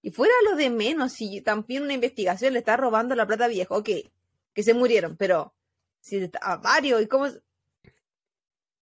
Y 0.01 0.11
fuera 0.11 0.33
lo 0.45 0.55
de 0.55 0.69
menos, 0.69 1.13
si 1.13 1.41
también 1.41 1.83
una 1.83 1.93
investigación 1.93 2.53
le 2.53 2.59
está 2.59 2.77
robando 2.77 3.15
la 3.15 3.25
plata 3.25 3.45
a 3.45 3.49
viejo, 3.49 3.77
ok, 3.77 3.89
que 4.53 4.63
se 4.63 4.75
murieron, 4.75 5.17
pero 5.17 5.55
si 5.99 6.29
a 6.39 6.57
varios, 6.57 7.01
¿y 7.01 7.07
cómo? 7.07 7.27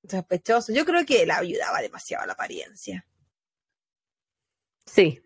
Sospechoso. 0.08 0.72
Yo 0.72 0.84
creo 0.84 1.04
que 1.04 1.26
la 1.26 1.38
ayudaba 1.38 1.80
demasiado 1.80 2.22
a 2.22 2.26
la 2.28 2.34
apariencia. 2.34 3.04
Sí. 4.86 5.20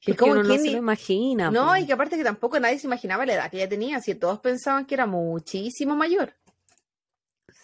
Que 0.00 0.16
como 0.16 0.32
uno 0.32 0.42
no 0.42 0.56
se 0.56 0.70
lo 0.70 0.78
imagina. 0.78 1.50
No, 1.50 1.76
y 1.76 1.86
que 1.86 1.92
aparte 1.92 2.16
que 2.16 2.24
tampoco 2.24 2.58
nadie 2.58 2.78
se 2.78 2.86
imaginaba 2.86 3.26
la 3.26 3.34
edad 3.34 3.50
que 3.50 3.58
ella 3.58 3.68
tenía, 3.68 4.00
si 4.00 4.14
todos 4.14 4.40
pensaban 4.40 4.86
que 4.86 4.94
era 4.94 5.06
muchísimo 5.06 5.94
mayor. 5.94 6.34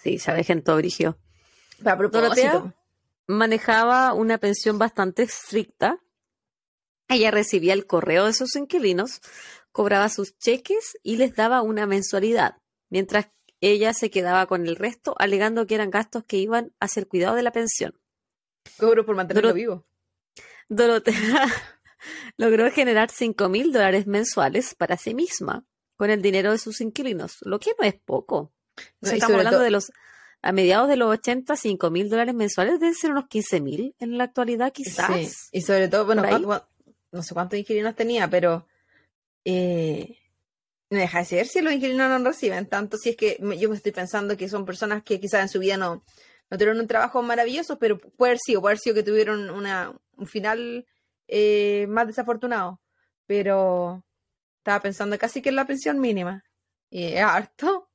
Sí, 0.03 0.19
sabes, 0.19 0.47
gente 0.47 0.71
originó. 0.71 1.17
Dorotea 1.79 2.75
manejaba 3.27 4.13
una 4.13 4.39
pensión 4.39 4.79
bastante 4.79 5.23
estricta. 5.23 5.99
Ella 7.09 7.31
recibía 7.31 7.73
el 7.73 7.87
correo 7.87 8.27
de 8.27 8.33
sus 8.33 8.55
inquilinos, 8.57 9.21
cobraba 9.73 10.09
sus 10.09 10.37
cheques 10.39 10.99
y 11.03 11.17
les 11.17 11.35
daba 11.35 11.63
una 11.63 11.87
mensualidad, 11.87 12.57
mientras 12.89 13.29
ella 13.61 13.95
se 13.95 14.11
quedaba 14.11 14.47
con 14.47 14.67
el 14.67 14.77
resto, 14.77 15.15
alegando 15.19 15.67
que 15.67 15.77
eran 15.77 15.91
gastos 15.91 16.25
que 16.25 16.37
iban 16.37 16.73
hacia 16.81 17.01
el 17.01 17.09
cuidado 17.09 17.37
de 17.37 17.43
la 17.43 17.53
pensión. 17.53 17.99
Cobro 18.77 19.07
por 19.07 19.17
mantenerlo 19.17 19.55
vivo. 19.55 19.87
Dorotea 20.69 21.47
logró 22.37 22.71
generar 22.71 23.11
cinco 23.11 23.49
mil 23.49 23.73
dólares 23.73 24.07
mensuales 24.07 24.75
para 24.75 24.97
sí 24.97 25.15
misma 25.15 25.65
con 25.97 26.11
el 26.11 26.23
dinero 26.23 26.53
de 26.53 26.59
sus 26.59 26.81
inquilinos, 26.81 27.39
lo 27.43 27.59
que 27.59 27.71
no 27.79 27.87
es 27.87 27.95
poco. 27.95 28.53
estamos 29.01 29.39
hablando 29.39 29.61
de 29.61 29.71
los 29.71 29.91
a 30.43 30.53
mediados 30.53 30.89
de 30.89 30.97
los 30.97 31.11
80, 31.11 31.57
5 31.57 31.91
mil 31.91 32.09
dólares 32.09 32.35
mensuales 32.35 32.79
deben 32.79 32.95
ser 32.95 33.11
unos 33.11 33.27
15 33.27 33.61
mil 33.61 33.97
en 33.99 34.17
la 34.17 34.25
actualidad 34.25 34.73
quizás. 34.73 35.09
Sí. 35.29 35.59
Y 35.59 35.63
sobre 35.63 35.89
todo, 35.89 36.07
bueno, 36.07 36.23
no 37.11 37.23
sé 37.23 37.35
cuántos 37.35 37.59
inquilinos 37.59 37.97
tenía, 37.97 38.31
pero 38.31 38.67
eh, 39.45 40.19
no 40.91 40.99
deja 40.99 41.19
de 41.19 41.25
ser 41.25 41.47
si 41.49 41.61
los 41.63 41.73
inquilinos 41.73 42.09
no 42.09 42.29
reciben 42.29 42.67
tanto, 42.67 42.97
si 42.97 43.11
es 43.11 43.17
que 43.17 43.39
yo 43.59 43.69
me 43.69 43.77
estoy 43.77 43.93
pensando 43.93 44.37
que 44.37 44.49
son 44.49 44.65
personas 44.65 45.03
que 45.03 45.19
quizás 45.19 45.43
en 45.43 45.49
su 45.49 45.59
vida 45.59 45.77
no, 45.77 46.05
no 46.51 46.59
tuvieron 46.59 46.79
un 46.79 46.87
trabajo 46.87 47.23
maravilloso, 47.23 47.79
pero 47.79 47.99
puede 47.99 48.33
haber 48.33 48.39
sido, 48.39 48.61
puede 48.61 48.73
haber 48.73 48.81
sido 48.81 48.95
que 48.95 49.03
tuvieron 49.03 49.51
una, 49.51 49.99
un 50.17 50.27
final 50.27 50.87
eh, 51.29 51.87
más 51.89 52.07
desafortunado. 52.07 52.81
Pero 53.27 54.05
estaba 54.59 54.81
pensando 54.81 55.19
casi 55.19 55.43
que 55.43 55.51
en 55.51 55.57
la 55.57 55.67
pensión 55.67 56.01
mínima. 56.01 56.45
Y 56.91 57.05
es 57.15 57.23
harto. 57.23 57.91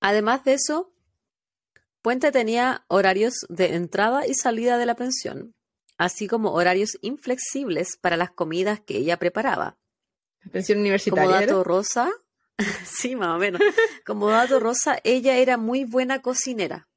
Además 0.00 0.44
de 0.44 0.54
eso, 0.54 0.92
Puente 2.02 2.32
tenía 2.32 2.84
horarios 2.88 3.46
de 3.48 3.76
entrada 3.76 4.26
y 4.26 4.34
salida 4.34 4.76
de 4.76 4.86
la 4.86 4.96
pensión, 4.96 5.54
así 5.96 6.26
como 6.26 6.52
horarios 6.52 6.98
inflexibles 7.00 7.96
para 7.96 8.16
las 8.16 8.32
comidas 8.32 8.80
que 8.80 8.96
ella 8.96 9.20
preparaba. 9.20 9.78
¿Pensión 10.50 10.80
universitaria? 10.80 11.30
Como 11.30 11.40
dato 11.40 11.62
rosa, 11.62 12.10
sí, 12.84 13.14
más 13.14 13.36
o 13.36 13.38
menos. 13.38 13.62
Como 14.04 14.28
dato 14.28 14.58
rosa, 14.58 14.98
ella 15.04 15.36
era 15.36 15.56
muy 15.56 15.84
buena 15.84 16.20
cocinera. 16.20 16.88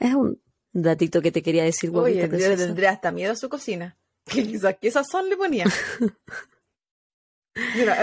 Es 0.00 0.14
un 0.14 0.42
datito 0.82 1.22
que 1.22 1.32
te 1.32 1.42
quería 1.42 1.64
decir. 1.64 1.90
Oye, 1.94 2.28
yo 2.28 2.48
le 2.48 2.56
tendría 2.56 2.90
hasta 2.90 3.10
miedo 3.10 3.32
a 3.32 3.36
su 3.36 3.48
cocina. 3.48 3.96
Quizás 4.24 4.76
que 4.78 4.88
esas 4.88 5.06
son 5.08 5.28
le 5.28 5.36
ponía. 5.36 5.64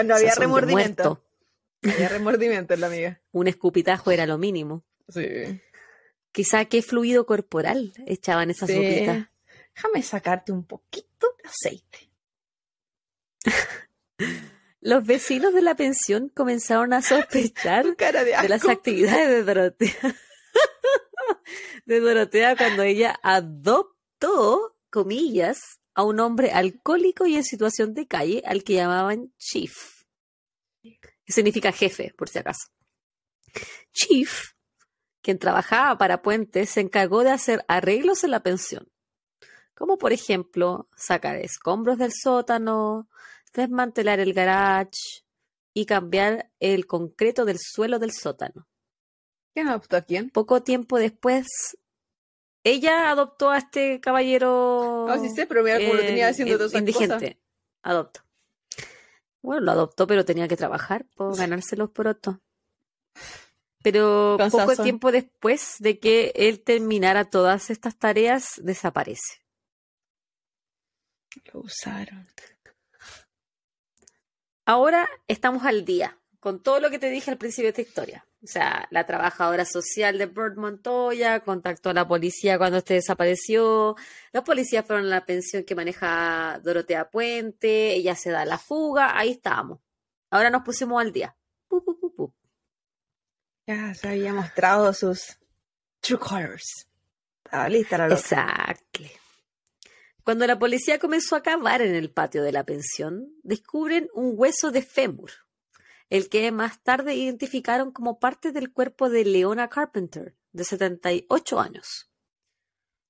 no, 0.04 0.14
había 0.14 0.34
remordimiento. 0.34 1.22
No 1.82 1.92
había 1.92 2.08
remordimiento 2.08 2.74
en 2.74 2.80
la 2.80 2.86
amiga. 2.86 3.20
Un 3.32 3.48
escupitajo 3.48 4.10
era 4.10 4.26
lo 4.26 4.38
mínimo. 4.38 4.84
Sí. 5.08 5.60
Quizá 6.32 6.64
qué 6.64 6.82
fluido 6.82 7.26
corporal 7.26 7.92
echaban 8.06 8.50
esas 8.50 8.68
sí. 8.68 8.74
sopitas. 8.74 9.28
Déjame 9.74 10.02
sacarte 10.02 10.52
un 10.52 10.64
poquito 10.64 11.26
de 11.42 11.48
aceite. 11.48 12.10
Los 14.80 15.06
vecinos 15.06 15.54
de 15.54 15.62
la 15.62 15.74
pensión 15.76 16.28
comenzaron 16.28 16.92
a 16.92 17.00
sospechar 17.02 17.84
de, 17.96 18.48
las 18.48 18.68
actividades 18.68 19.28
de 19.28 19.42
Dorotea. 19.42 20.14
de 21.86 22.00
Dorotea 22.00 22.56
cuando 22.56 22.82
ella 22.82 23.18
adoptó, 23.22 24.76
comillas, 24.90 25.80
a 25.94 26.02
un 26.02 26.20
hombre 26.20 26.50
alcohólico 26.50 27.26
y 27.26 27.36
en 27.36 27.44
situación 27.44 27.94
de 27.94 28.06
calle 28.06 28.42
al 28.46 28.64
que 28.64 28.74
llamaban 28.74 29.32
Chief. 29.38 30.02
Que 30.82 31.32
significa 31.32 31.72
jefe, 31.72 32.12
por 32.16 32.28
si 32.28 32.38
acaso. 32.38 32.68
Chief, 33.92 34.54
quien 35.22 35.38
trabajaba 35.38 35.96
para 35.96 36.20
Puente, 36.20 36.66
se 36.66 36.80
encargó 36.80 37.22
de 37.22 37.30
hacer 37.30 37.64
arreglos 37.68 38.24
en 38.24 38.32
la 38.32 38.42
pensión. 38.42 38.90
Como 39.74 39.98
por 39.98 40.12
ejemplo, 40.12 40.88
sacar 40.96 41.36
escombros 41.36 41.98
del 41.98 42.12
sótano, 42.12 43.08
desmantelar 43.52 44.20
el 44.20 44.34
garage 44.34 45.24
y 45.72 45.86
cambiar 45.86 46.50
el 46.60 46.86
concreto 46.86 47.44
del 47.44 47.58
suelo 47.58 47.98
del 47.98 48.12
sótano. 48.12 48.68
¿Quién 49.54 49.68
adoptó 49.68 49.96
a 49.96 50.02
quién? 50.02 50.30
Poco 50.30 50.62
tiempo 50.64 50.98
después, 50.98 51.46
ella 52.64 53.10
adoptó 53.10 53.50
a 53.50 53.58
este 53.58 54.00
caballero. 54.00 55.06
Ah, 55.08 55.18
sí 55.18 55.30
sé, 55.30 55.46
pero 55.46 55.62
mira 55.62 55.78
cómo 55.78 55.94
lo 55.94 56.00
tenía 56.00 56.28
haciendo 56.28 56.56
todas 56.56 56.74
Indigente. 56.74 57.38
Adoptó. 57.82 58.20
Bueno, 59.42 59.60
lo 59.62 59.70
adoptó, 59.70 60.06
pero 60.08 60.24
tenía 60.24 60.48
que 60.48 60.56
trabajar 60.56 61.04
por 61.14 61.36
ganarse 61.36 61.76
los 61.76 61.90
porotos. 61.90 62.36
Pero 63.82 64.38
poco 64.50 64.74
tiempo 64.76 65.12
después 65.12 65.76
de 65.78 66.00
que 66.00 66.32
él 66.34 66.60
terminara 66.60 67.26
todas 67.26 67.70
estas 67.70 67.96
tareas, 67.96 68.60
desaparece. 68.62 69.42
Lo 71.52 71.60
usaron. 71.60 72.26
Ahora 74.64 75.06
estamos 75.28 75.64
al 75.64 75.84
día 75.84 76.18
con 76.44 76.60
todo 76.60 76.78
lo 76.78 76.90
que 76.90 76.98
te 76.98 77.08
dije 77.08 77.30
al 77.30 77.38
principio 77.38 77.68
de 77.68 77.70
esta 77.70 77.80
historia. 77.80 78.26
O 78.42 78.46
sea, 78.46 78.86
la 78.90 79.06
trabajadora 79.06 79.64
social 79.64 80.18
de 80.18 80.26
Bert 80.26 80.58
Montoya 80.58 81.40
contactó 81.40 81.88
a 81.88 81.94
la 81.94 82.06
policía 82.06 82.58
cuando 82.58 82.76
este 82.76 82.92
desapareció. 82.92 83.96
Los 84.30 84.44
policías 84.44 84.84
fueron 84.84 85.06
a 85.06 85.08
la 85.08 85.24
pensión 85.24 85.64
que 85.64 85.74
maneja 85.74 86.60
Dorotea 86.62 87.08
Puente. 87.08 87.94
Ella 87.94 88.14
se 88.14 88.30
da 88.30 88.44
la 88.44 88.58
fuga. 88.58 89.18
Ahí 89.18 89.30
estábamos. 89.30 89.80
Ahora 90.28 90.50
nos 90.50 90.64
pusimos 90.64 91.00
al 91.00 91.12
día. 91.12 91.34
ya 93.66 93.94
se 93.94 94.08
había 94.08 94.34
mostrado 94.34 94.92
sus 94.92 95.38
true 96.00 96.18
colors. 96.18 96.90
Estaba 97.42 97.70
lista 97.70 97.96
la 97.96 98.08
loca. 98.08 98.20
Exacto. 98.20 99.00
Cuando 100.22 100.46
la 100.46 100.58
policía 100.58 100.98
comenzó 100.98 101.36
a 101.36 101.42
cavar 101.42 101.80
en 101.80 101.94
el 101.94 102.10
patio 102.10 102.42
de 102.42 102.52
la 102.52 102.64
pensión, 102.64 103.32
descubren 103.42 104.10
un 104.12 104.34
hueso 104.36 104.70
de 104.72 104.82
fémur, 104.82 105.30
el 106.10 106.28
que 106.28 106.50
más 106.52 106.82
tarde 106.82 107.14
identificaron 107.14 107.92
como 107.92 108.18
parte 108.18 108.52
del 108.52 108.72
cuerpo 108.72 109.08
de 109.08 109.24
Leona 109.24 109.68
Carpenter, 109.68 110.36
de 110.52 110.64
78 110.64 111.60
años. 111.60 112.10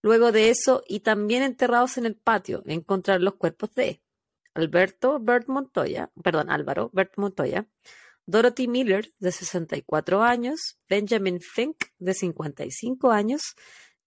Luego 0.03 0.33
de 0.33 0.51
eso, 0.51 0.83
y 0.87 1.01
también 1.01 1.43
enterrados 1.43 1.97
en 1.97 2.07
el 2.07 2.17
patio, 2.17 2.63
encontraron 2.67 3.25
los 3.25 3.37
cuerpos 3.37 3.75
de 3.75 4.03
Alberto 4.55 5.19
Bert 5.21 5.49
Montoya, 5.49 6.11
perdón, 6.23 6.51
Álvaro 6.51 6.91
Bert 6.93 7.15
Montoya, 7.17 7.67
Dorothy 8.27 8.69
Miller, 8.69 9.13
de 9.19 9.33
64 9.33 10.23
años, 10.23 10.79
Benjamin 10.89 11.41
Fink, 11.41 11.77
de 11.99 12.15
55 12.15 13.11
años, 13.11 13.43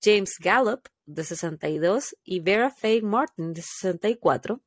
James 0.01 0.35
Gallup, 0.39 0.87
de 1.05 1.23
62, 1.23 2.15
y 2.23 2.39
Vera 2.39 2.71
Faye 2.71 3.01
Martin, 3.01 3.53
de 3.53 3.61
64, 3.61 4.61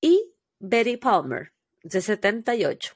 y 0.00 0.32
Betty 0.58 0.96
Palmer, 0.96 1.52
de 1.88 2.00
78. 2.00 2.94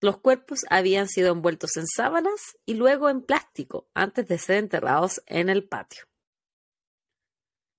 Los 0.00 0.18
cuerpos 0.18 0.60
habían 0.70 1.08
sido 1.08 1.32
envueltos 1.32 1.76
en 1.76 1.86
sábanas 1.86 2.56
y 2.64 2.74
luego 2.74 3.08
en 3.08 3.22
plástico 3.22 3.88
antes 3.94 4.28
de 4.28 4.38
ser 4.38 4.56
enterrados 4.56 5.22
en 5.26 5.48
el 5.48 5.66
patio. 5.66 6.04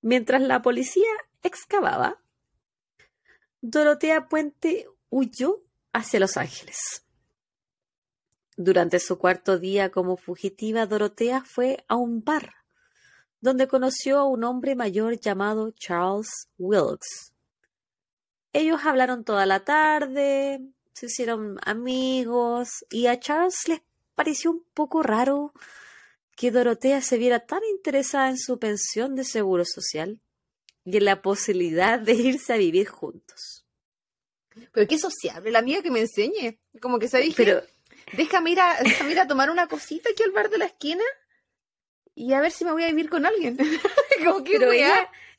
Mientras 0.02 0.42
la 0.42 0.62
policía 0.62 1.12
excavaba, 1.42 2.22
Dorotea 3.62 4.28
Puente 4.28 4.88
huyó 5.10 5.64
hacia 5.94 6.20
Los 6.20 6.38
Ángeles. 6.38 7.06
Durante 8.58 9.00
su 9.00 9.18
cuarto 9.18 9.58
día 9.58 9.90
como 9.90 10.18
fugitiva, 10.18 10.86
Dorotea 10.86 11.44
fue 11.46 11.84
a 11.88 11.96
un 11.96 12.24
bar, 12.24 12.54
donde 13.40 13.68
conoció 13.68 14.20
a 14.20 14.26
un 14.26 14.44
hombre 14.44 14.76
mayor 14.76 15.20
llamado 15.20 15.72
Charles 15.72 16.50
Wilkes. 16.58 17.35
Ellos 18.58 18.86
hablaron 18.86 19.26
toda 19.26 19.46
la 19.46 19.66
tarde, 19.66 20.62
se 20.94 21.08
hicieron 21.08 21.60
amigos, 21.66 22.86
y 22.90 23.08
a 23.08 23.20
Charles 23.20 23.68
les 23.68 23.82
pareció 24.16 24.50
un 24.50 24.64
poco 24.74 25.04
raro 25.04 25.52
que 26.38 26.52
Dorotea 26.52 27.02
se 27.02 27.18
viera 27.18 27.42
tan 27.42 27.60
interesada 27.70 28.30
en 28.30 28.38
su 28.38 28.58
pensión 28.58 29.14
de 29.18 29.26
seguro 29.26 29.66
social 29.66 30.22
y 30.86 30.96
en 30.96 31.04
la 31.04 31.22
posibilidad 31.22 32.00
de 32.00 32.14
irse 32.14 32.54
a 32.54 32.56
vivir 32.56 32.88
juntos. 32.88 33.66
Pero 34.72 34.88
qué 34.88 34.98
sociable, 35.00 35.52
la 35.52 35.60
amiga 35.60 35.82
que 35.82 35.92
me 35.92 36.00
enseñe. 36.00 36.58
Como 36.80 36.98
que 36.98 37.10
se 37.10 37.18
dije, 37.20 37.62
déjame 38.14 38.52
ir, 38.52 38.62
a, 38.62 38.78
déjame 38.82 39.20
a 39.20 39.28
tomar 39.28 39.50
una 39.50 39.68
cosita 39.68 40.12
aquí 40.12 40.24
al 40.24 40.32
bar 40.32 40.50
de 40.50 40.60
la 40.60 40.66
esquina 40.68 41.04
y 42.16 42.32
a 42.32 42.40
ver 42.40 42.54
si 42.54 42.64
me 42.64 42.72
voy 42.72 42.86
a 42.86 42.88
vivir 42.88 43.10
con 43.10 43.26
alguien. 43.26 43.58
como 44.26 44.46
que 44.46 44.58
pero, 44.60 44.72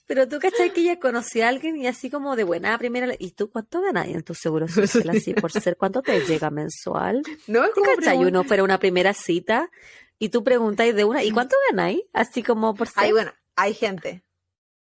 pero 0.07 0.29
tú 0.29 0.39
cachai 0.39 0.73
que 0.73 0.83
ella 0.83 0.99
conocía 0.99 1.47
a 1.47 1.49
alguien 1.49 1.77
y 1.77 1.87
así 1.87 2.11
como 2.11 2.37
de 2.37 2.45
buena 2.45 2.77
primera. 2.79 3.15
¿Y 3.19 3.33
tú 3.33 3.51
cuánto 3.51 3.81
ganas 3.83 4.09
en 4.09 4.23
tu 4.23 4.35
seguro 4.35 4.69
social 4.69 5.11
así 5.11 5.35
por 5.35 5.53
ser? 5.53 5.77
¿Cuánto 5.77 6.03
te 6.03 6.21
llega 6.21 6.51
mensual? 6.51 7.23
No, 7.47 7.65
es 7.65 7.71
como. 7.71 7.87
cachai? 7.87 8.19
Uno 8.19 8.45
fuera 8.45 8.63
una 8.63 8.79
primera 8.79 9.15
cita 9.15 9.71
y 10.19 10.29
tú 10.31 10.45
preguntáis 10.45 10.95
de 10.95 11.05
una, 11.05 11.23
¿y 11.23 11.31
cuánto 11.31 11.57
ganáis? 11.71 12.01
Así 12.13 12.43
como 12.43 12.75
por 12.75 12.89
ser. 12.89 13.05
Ay, 13.05 13.13
bueno, 13.13 13.33
hay 13.57 13.75
gente. 13.75 14.23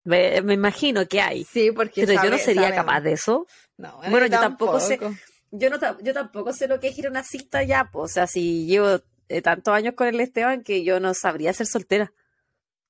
Me, 0.05 0.37
imagino 0.37 1.07
que 1.09 1.21
hay. 1.21 1.45
Sí, 1.45 1.73
porque. 1.73 2.07
Pero 2.07 2.23
yo 2.23 2.31
no 2.31 2.39
sería 2.39 2.75
capaz 2.75 3.01
de 3.01 3.13
eso. 3.13 3.47
No, 3.77 4.01
bueno, 4.09 4.27
yo 4.27 4.39
tampoco 4.39 4.81
sé 4.81 4.99
yo 5.51 5.71
no 5.71 5.79
yo 6.01 6.13
tampoco 6.13 6.53
sé 6.53 6.69
lo 6.69 6.81
que 6.81 6.89
es 6.89 6.99
ir 6.99 7.07
a 7.07 7.11
una 7.11 7.23
cita 7.23 7.63
ya, 7.63 7.89
pues, 7.91 8.11
o 8.11 8.15
sea, 8.15 8.27
si 8.27 8.67
llevo 8.67 9.01
eh, 9.29 9.43
tantos 9.43 9.75
años 9.75 9.95
con 9.95 10.07
el 10.07 10.21
Esteban 10.21 10.63
que 10.63 10.85
yo 10.85 11.01
no 11.01 11.15
sabría 11.15 11.53
ser 11.53 11.67
soltera. 11.67 12.13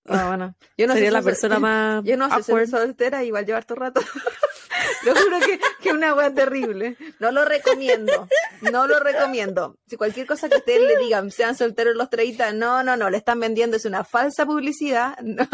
Ah, 0.09 0.27
bueno. 0.28 0.55
Yo 0.77 0.87
no 0.87 0.95
Sería 0.95 1.11
la 1.11 1.23
persona 1.23 1.59
más. 1.59 2.05
Yo 2.05 2.16
no 2.16 2.35
sé 2.35 2.43
ser 2.43 2.69
soltera, 2.69 3.24
igual 3.24 3.47
llevar 3.47 3.65
todo 3.65 3.78
rato. 3.78 4.01
lo 5.05 5.15
juro 5.15 5.39
que 5.41 5.89
es 5.89 5.95
una 5.95 6.15
wea 6.15 6.33
terrible. 6.33 6.97
No 7.19 7.31
lo 7.31 7.45
recomiendo. 7.45 8.28
No 8.61 8.87
lo 8.87 9.01
recomiendo. 9.01 9.78
Si 9.87 9.97
cualquier 9.97 10.27
cosa 10.27 10.49
que 10.49 10.57
ustedes 10.57 10.83
le 10.83 10.97
digan, 10.99 11.31
sean 11.31 11.57
solteros 11.57 11.97
los 11.97 12.11
30, 12.11 12.53
no, 12.53 12.83
no, 12.83 12.97
no, 12.97 13.11
le 13.11 13.16
están 13.16 13.41
vendiendo, 13.41 13.77
es 13.77 13.85
una 13.85 14.05
falsa 14.05 14.47
publicidad. 14.47 15.16
No, 15.27 15.49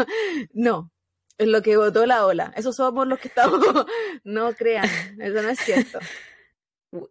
no. 0.53 0.91
Es 1.37 1.47
lo 1.47 1.61
que 1.61 1.75
votó 1.77 2.05
la 2.05 2.25
ola. 2.25 2.53
Esos 2.55 2.75
somos 2.75 3.07
los 3.07 3.19
que 3.19 3.27
estamos. 3.27 3.59
no 4.23 4.53
crean, 4.53 4.87
eso 5.19 5.41
no 5.41 5.49
es 5.49 5.59
cierto. 5.59 5.99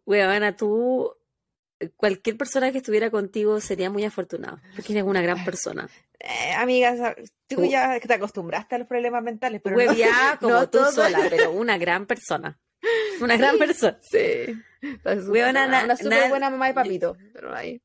Weona, 0.06 0.56
tú, 0.56 1.12
cualquier 1.96 2.36
persona 2.36 2.72
que 2.72 2.78
estuviera 2.78 3.10
contigo 3.10 3.60
sería 3.60 3.90
muy 3.90 4.04
afortunado, 4.04 4.60
porque 4.74 4.92
eres 4.92 5.04
una 5.04 5.22
gran 5.22 5.44
persona. 5.44 5.88
Eh, 6.18 6.52
amiga, 6.56 7.14
tú 7.48 7.64
ya 7.64 7.98
te 8.00 8.14
acostumbraste 8.14 8.74
a 8.74 8.78
los 8.78 8.88
problemas 8.88 9.22
mentales, 9.22 9.60
pero 9.62 9.76
no, 9.76 10.38
como 10.40 10.68
tú 10.68 10.78
sola, 10.92 11.20
pero 11.30 11.52
una 11.52 11.78
gran 11.78 12.06
persona. 12.06 12.58
Una 13.20 13.36
gran 13.36 13.58
persona. 13.58 13.96
Sí. 14.02 14.56
una 15.04 15.96
súper 15.96 16.28
buena 16.28 16.50
mamá 16.50 16.70
y 16.70 16.72
papito, 16.72 17.16
pero 17.32 17.54
ahí. 17.54 17.80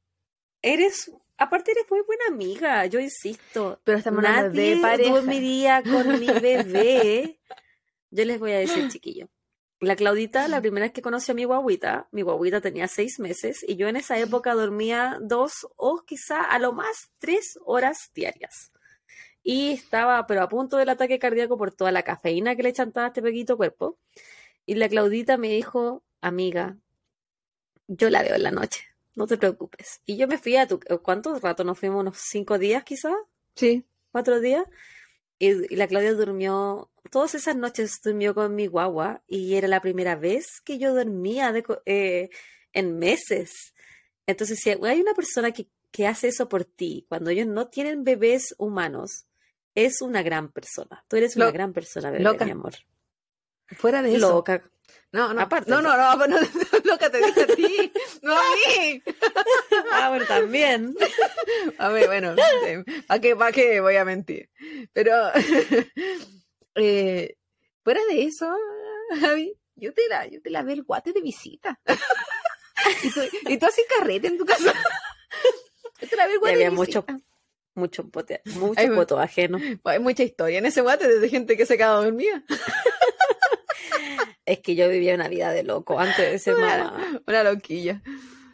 Eres 0.60 1.12
Aparte 1.38 1.72
eres 1.72 1.86
muy 1.90 2.02
buena 2.02 2.26
amiga, 2.30 2.86
yo 2.88 3.00
insisto. 3.00 3.80
Pero 3.84 4.00
estamos 4.00 4.24
Nadie 4.24 4.76
de 4.76 4.82
pareja. 4.82 5.12
dormiría 5.12 5.84
con 5.84 6.20
mi 6.20 6.26
bebé. 6.28 7.40
Yo 8.10 8.26
les 8.26 8.40
voy 8.40 8.54
a 8.54 8.60
decir, 8.60 8.88
chiquillo. 8.90 9.30
La 9.80 9.96
Claudita, 9.96 10.48
la 10.48 10.60
primera 10.60 10.88
vez 10.88 10.94
que 10.94 11.04
conocí 11.04 11.32
a 11.32 11.36
mi 11.36 11.44
guaguita, 11.44 12.08
mi 12.12 12.24
guaguita 12.24 12.62
tenía 12.62 12.88
seis 12.88 13.20
meses 13.20 13.64
y 13.68 13.76
yo 13.76 13.88
en 13.88 13.96
esa 13.96 14.18
época 14.18 14.56
dormía 14.56 15.20
dos 15.22 15.68
o 15.76 16.04
quizá 16.04 16.42
a 16.42 16.58
lo 16.58 16.74
más 16.74 17.12
tres 17.20 17.60
horas 17.64 18.10
diarias. 18.16 18.72
Y 19.44 19.74
estaba, 19.74 20.26
pero 20.26 20.42
a 20.42 20.50
punto 20.50 20.78
del 20.78 20.90
ataque 20.90 21.20
cardíaco 21.20 21.58
por 21.58 21.72
toda 21.72 21.92
la 21.92 22.02
cafeína 22.02 22.56
que 22.56 22.64
le 22.64 22.74
chantaba 22.74 23.06
a 23.06 23.10
este 23.10 23.22
pequito 23.22 23.56
cuerpo. 23.56 24.00
Y 24.66 24.76
la 24.76 24.90
Claudita 24.90 25.38
me 25.38 25.50
dijo, 25.50 26.04
amiga, 26.22 26.78
yo 27.88 28.10
la 28.10 28.24
veo 28.24 28.36
en 28.36 28.44
la 28.44 28.52
noche, 28.52 28.82
no 29.14 29.28
te 29.28 29.38
preocupes. 29.38 30.02
Y 30.08 30.18
yo 30.18 30.28
me 30.28 30.40
fui 30.40 30.58
a 30.58 30.68
tu... 30.68 30.80
¿Cuánto 31.04 31.38
rato 31.40 31.64
nos 31.64 31.78
fuimos? 31.78 32.02
¿Unos 32.02 32.18
cinco 32.18 32.58
días 32.58 32.84
quizás? 32.84 33.14
Sí. 33.56 33.86
¿Cuatro 34.12 34.40
días? 34.40 34.66
Y, 35.40 35.76
la 35.76 35.88
Claudia 35.88 36.14
durmió, 36.14 36.90
todas 37.12 37.36
esas 37.36 37.56
noches 37.56 38.00
durmió 38.04 38.34
con 38.34 38.56
mi 38.56 38.68
guagua 38.68 39.24
y 39.28 39.56
era 39.56 39.68
la 39.68 39.82
primera 39.82 40.16
vez 40.16 40.62
que 40.64 40.78
yo 40.80 40.94
dormía 40.94 41.54
eh, 41.86 42.30
en 42.74 42.98
meses. 42.98 43.74
Entonces, 44.26 44.60
si 44.60 44.70
hay 44.70 45.02
una 45.02 45.14
persona 45.14 45.52
que, 45.52 45.70
que 45.92 46.08
hace 46.08 46.30
eso 46.30 46.50
por 46.50 46.66
ti, 46.66 47.06
cuando 47.08 47.30
ellos 47.30 47.48
no 47.48 47.68
tienen 47.68 48.04
bebés 48.04 48.56
humanos, 48.58 49.28
es 49.76 50.02
una 50.02 50.24
gran 50.24 50.52
persona. 50.52 51.06
Tú 51.08 51.18
eres 51.18 51.36
una 51.36 51.52
gran 51.52 51.72
persona, 51.72 52.10
bebé, 52.10 52.46
mi 52.46 52.52
amor. 52.52 52.74
Fuera 53.68 54.02
de 54.02 54.16
eso. 54.16 54.30
Loca. 54.30 54.64
No, 55.12 55.34
no, 55.34 55.42
Aparte, 55.42 55.72
no, 55.72 55.82
no, 55.82 55.96
no, 55.96 56.16
no, 56.16 56.28
no, 56.28 56.48
loca 56.84 57.10
te 57.12 57.18
dije 57.20 57.42
a 57.42 57.48
ti, 57.48 57.92
no 58.22 58.38
a 58.38 58.42
mí. 58.42 59.02
Ah, 59.92 60.10
bueno, 60.10 60.26
también. 60.26 60.96
A 61.78 61.90
ver, 61.90 62.08
bueno, 62.08 62.36
¿para 63.08 63.20
qué, 63.20 63.36
para 63.36 63.52
qué 63.52 63.80
voy 63.80 63.96
a 63.96 64.06
mentir? 64.06 64.50
Pero, 64.94 65.14
eh, 66.76 67.36
fuera 67.84 68.02
de 68.10 68.24
eso, 68.24 68.54
Javi, 69.20 69.54
yo 69.76 69.94
te 69.94 70.08
la, 70.10 70.28
yo 70.28 70.42
te 70.42 70.50
la 70.50 70.64
veo 70.64 70.76
el 70.76 70.84
guate 70.84 71.14
de 71.14 71.22
visita. 71.22 71.80
y, 73.04 73.10
tú, 73.12 73.22
y 73.48 73.58
tú 73.58 73.66
así 73.66 73.82
carrete 73.98 74.28
en 74.28 74.38
tu 74.38 74.46
casa. 74.46 74.74
Yo 76.02 76.08
te 76.08 76.16
la 76.16 76.26
veo 76.26 76.36
el 76.36 76.40
guate 76.40 76.58
de 76.58 76.70
visita. 76.70 77.06
Mucho, 77.76 78.04
mucho, 78.04 78.10
mucho 78.56 78.94
voto 78.94 79.20
ajeno. 79.20 79.60
Hay 79.84 80.00
mucha 80.00 80.24
historia 80.24 80.60
en 80.60 80.66
ese 80.66 80.82
guate 80.82 81.08
de 81.08 81.30
gente 81.30 81.56
que 81.56 81.66
se 81.66 81.78
queda 81.78 81.92
dormida. 81.92 82.44
Es 84.48 84.60
que 84.60 84.76
yo 84.76 84.90
vivía 84.90 85.14
una 85.14 85.28
vida 85.28 85.52
de 85.52 85.64
loco 85.64 86.00
antes 86.00 86.32
de 86.32 86.40
ser 86.40 86.56
mamá. 86.58 87.22
Una 87.28 87.44
loquilla. 87.44 88.02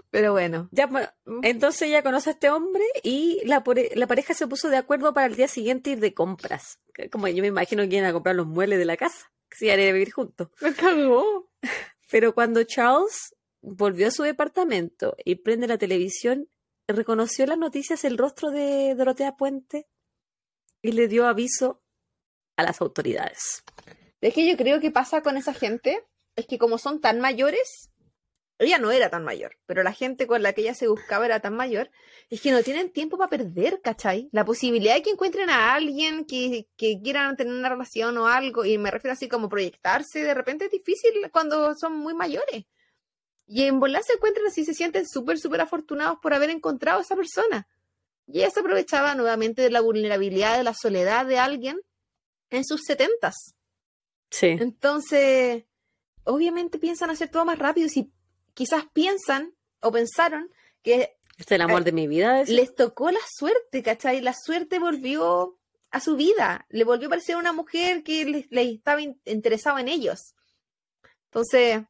Pero 0.09 0.31
bueno. 0.33 0.67
Ya, 0.71 0.87
mm. 0.87 1.11
entonces 1.43 1.83
ella 1.83 2.03
conoce 2.03 2.31
a 2.31 2.33
este 2.33 2.49
hombre 2.49 2.83
y 3.03 3.41
la, 3.45 3.63
la, 3.95 4.07
pareja 4.07 4.33
se 4.33 4.47
puso 4.47 4.69
de 4.69 4.77
acuerdo 4.77 5.13
para 5.13 5.27
el 5.27 5.35
día 5.35 5.47
siguiente 5.47 5.91
ir 5.91 5.99
de 5.99 6.13
compras. 6.13 6.79
Como 7.11 7.27
yo 7.27 7.41
me 7.41 7.47
imagino 7.47 7.87
que 7.87 7.95
iban 7.95 8.09
a 8.09 8.13
comprar 8.13 8.35
los 8.35 8.47
muebles 8.47 8.79
de 8.79 8.85
la 8.85 8.97
casa. 8.97 9.31
Que 9.49 9.57
se 9.57 9.65
iban 9.67 9.79
a 9.79 9.91
vivir 9.91 10.11
juntos. 10.11 10.49
Me 10.61 10.73
cagó. 10.73 11.49
Pero 12.11 12.33
cuando 12.33 12.63
Charles 12.63 13.35
volvió 13.61 14.07
a 14.07 14.11
su 14.11 14.23
departamento 14.23 15.15
y 15.23 15.35
prende 15.35 15.67
la 15.67 15.77
televisión, 15.77 16.49
reconoció 16.87 17.45
las 17.45 17.57
noticias 17.57 18.03
el 18.03 18.17
rostro 18.17 18.51
de 18.51 18.93
Dorotea 18.95 19.37
Puente 19.37 19.87
y 20.81 20.91
le 20.91 21.07
dio 21.07 21.25
aviso 21.27 21.81
a 22.57 22.63
las 22.63 22.81
autoridades. 22.81 23.63
Es 24.23 24.33
que 24.33 24.47
yo 24.47 24.55
creo 24.55 24.79
que 24.79 24.89
pasa 24.89 25.21
con 25.21 25.35
esa 25.35 25.53
gente, 25.53 26.01
es 26.37 26.47
que 26.47 26.57
como 26.57 26.77
son 26.77 27.01
tan 27.01 27.19
mayores, 27.19 27.91
ella 28.57 28.77
no 28.77 28.91
era 28.91 29.09
tan 29.09 29.25
mayor, 29.25 29.57
pero 29.65 29.83
la 29.83 29.91
gente 29.91 30.27
con 30.27 30.41
la 30.41 30.53
que 30.53 30.61
ella 30.61 30.73
se 30.73 30.87
buscaba 30.87 31.25
era 31.25 31.41
tan 31.41 31.55
mayor, 31.55 31.91
es 32.29 32.39
que 32.39 32.51
no 32.51 32.63
tienen 32.63 32.89
tiempo 32.89 33.17
para 33.17 33.29
perder, 33.29 33.81
¿cachai? 33.81 34.29
La 34.31 34.45
posibilidad 34.45 34.95
de 34.95 35.01
que 35.01 35.09
encuentren 35.09 35.49
a 35.49 35.73
alguien 35.73 36.23
que, 36.23 36.67
que 36.77 37.01
quieran 37.03 37.35
tener 37.35 37.53
una 37.53 37.67
relación 37.67 38.17
o 38.17 38.27
algo, 38.27 38.63
y 38.63 38.77
me 38.77 38.91
refiero 38.91 39.11
así 39.11 39.27
como 39.27 39.49
proyectarse, 39.49 40.23
de 40.23 40.33
repente 40.33 40.65
es 40.65 40.71
difícil 40.71 41.11
cuando 41.29 41.75
son 41.75 41.97
muy 41.97 42.13
mayores. 42.13 42.63
Y 43.45 43.63
en 43.63 43.81
volar 43.81 44.03
se 44.03 44.13
encuentran 44.13 44.47
así, 44.47 44.63
se 44.63 44.73
sienten 44.73 45.05
súper, 45.05 45.37
súper 45.37 45.59
afortunados 45.59 46.19
por 46.21 46.33
haber 46.33 46.49
encontrado 46.49 46.99
a 46.99 47.01
esa 47.01 47.17
persona. 47.17 47.67
Y 48.25 48.39
ella 48.39 48.51
se 48.51 48.61
aprovechaba 48.61 49.15
nuevamente 49.15 49.61
de 49.61 49.69
la 49.69 49.81
vulnerabilidad, 49.81 50.57
de 50.57 50.63
la 50.63 50.73
soledad 50.73 51.25
de 51.25 51.39
alguien 51.39 51.81
en 52.49 52.63
sus 52.63 52.83
setentas. 52.83 53.55
Sí. 54.33 54.47
Entonces, 54.47 55.63
obviamente 56.23 56.79
piensan 56.79 57.11
hacer 57.11 57.29
todo 57.29 57.45
más 57.45 57.59
rápido. 57.59 57.87
Si 57.87 58.11
quizás 58.55 58.85
piensan 58.91 59.53
o 59.79 59.91
pensaron 59.91 60.49
que... 60.81 61.15
Es 61.37 61.51
el 61.51 61.61
amor 61.61 61.83
de 61.83 61.91
mi 61.91 62.07
vida. 62.07 62.43
Les 62.45 62.73
tocó 62.73 63.11
la 63.11 63.19
suerte, 63.37 63.83
¿cachai? 63.83 64.21
La 64.21 64.33
suerte 64.33 64.79
volvió 64.79 65.59
a 65.91 65.99
su 65.99 66.15
vida. 66.15 66.65
Le 66.69 66.83
volvió 66.83 67.07
a 67.07 67.09
parecer 67.11 67.35
una 67.35 67.53
mujer 67.53 68.01
que 68.01 68.25
les, 68.25 68.47
estaba 68.49 69.01
interesada 69.01 69.79
en 69.79 69.87
ellos. 69.87 70.33
Entonces, 71.25 71.83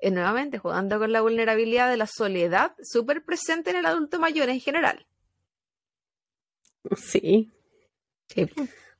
eh, 0.00 0.10
nuevamente 0.10 0.56
jugando 0.56 0.98
con 0.98 1.12
la 1.12 1.20
vulnerabilidad 1.20 1.90
de 1.90 1.98
la 1.98 2.06
soledad 2.06 2.74
súper 2.82 3.24
presente 3.26 3.70
en 3.70 3.76
el 3.76 3.86
adulto 3.86 4.18
mayor 4.18 4.48
en 4.48 4.60
general. 4.60 5.06
Sí. 6.96 7.48
sí. 8.28 8.46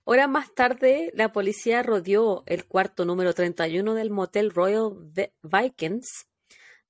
Horas 0.04 0.28
más 0.28 0.52
tarde, 0.52 1.12
la 1.14 1.32
policía 1.32 1.82
rodeó 1.82 2.42
el 2.46 2.66
cuarto 2.66 3.04
número 3.04 3.34
31 3.34 3.94
del 3.94 4.10
motel 4.10 4.50
Royal 4.50 4.90
Vikings, 5.42 6.26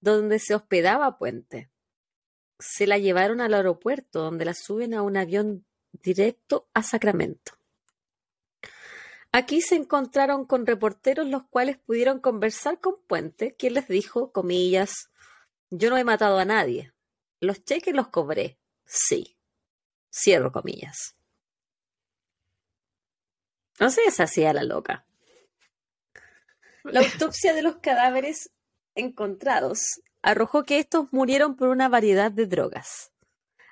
donde 0.00 0.38
se 0.38 0.54
hospedaba 0.54 1.18
Puente. 1.18 1.70
Se 2.58 2.86
la 2.86 2.96
llevaron 2.96 3.40
al 3.40 3.52
aeropuerto, 3.52 4.22
donde 4.22 4.46
la 4.46 4.54
suben 4.54 4.94
a 4.94 5.02
un 5.02 5.16
avión 5.16 5.66
directo 5.92 6.68
a 6.72 6.82
Sacramento. 6.82 7.52
Aquí 9.30 9.60
se 9.60 9.76
encontraron 9.76 10.46
con 10.46 10.66
reporteros 10.66 11.26
los 11.26 11.44
cuales 11.44 11.78
pudieron 11.78 12.20
conversar 12.20 12.80
con 12.80 12.96
Puente, 13.06 13.54
quien 13.56 13.74
les 13.74 13.88
dijo, 13.88 14.32
comillas, 14.32 15.10
yo 15.70 15.90
no 15.90 15.96
he 15.96 16.04
matado 16.04 16.38
a 16.38 16.44
nadie. 16.44 16.92
Los 17.40 17.64
cheques 17.64 17.94
los 17.94 18.08
cobré. 18.08 18.58
Sí. 18.84 19.36
Cierro 20.10 20.52
comillas. 20.52 21.16
No 23.82 23.90
sé, 23.90 24.02
esa 24.06 24.22
hacía 24.22 24.52
la 24.52 24.62
loca. 24.62 25.04
La 26.84 27.00
autopsia 27.00 27.52
de 27.52 27.62
los 27.62 27.78
cadáveres 27.78 28.52
encontrados 28.94 29.80
arrojó 30.22 30.62
que 30.62 30.78
estos 30.78 31.12
murieron 31.12 31.56
por 31.56 31.68
una 31.68 31.88
variedad 31.88 32.30
de 32.30 32.46
drogas. 32.46 33.10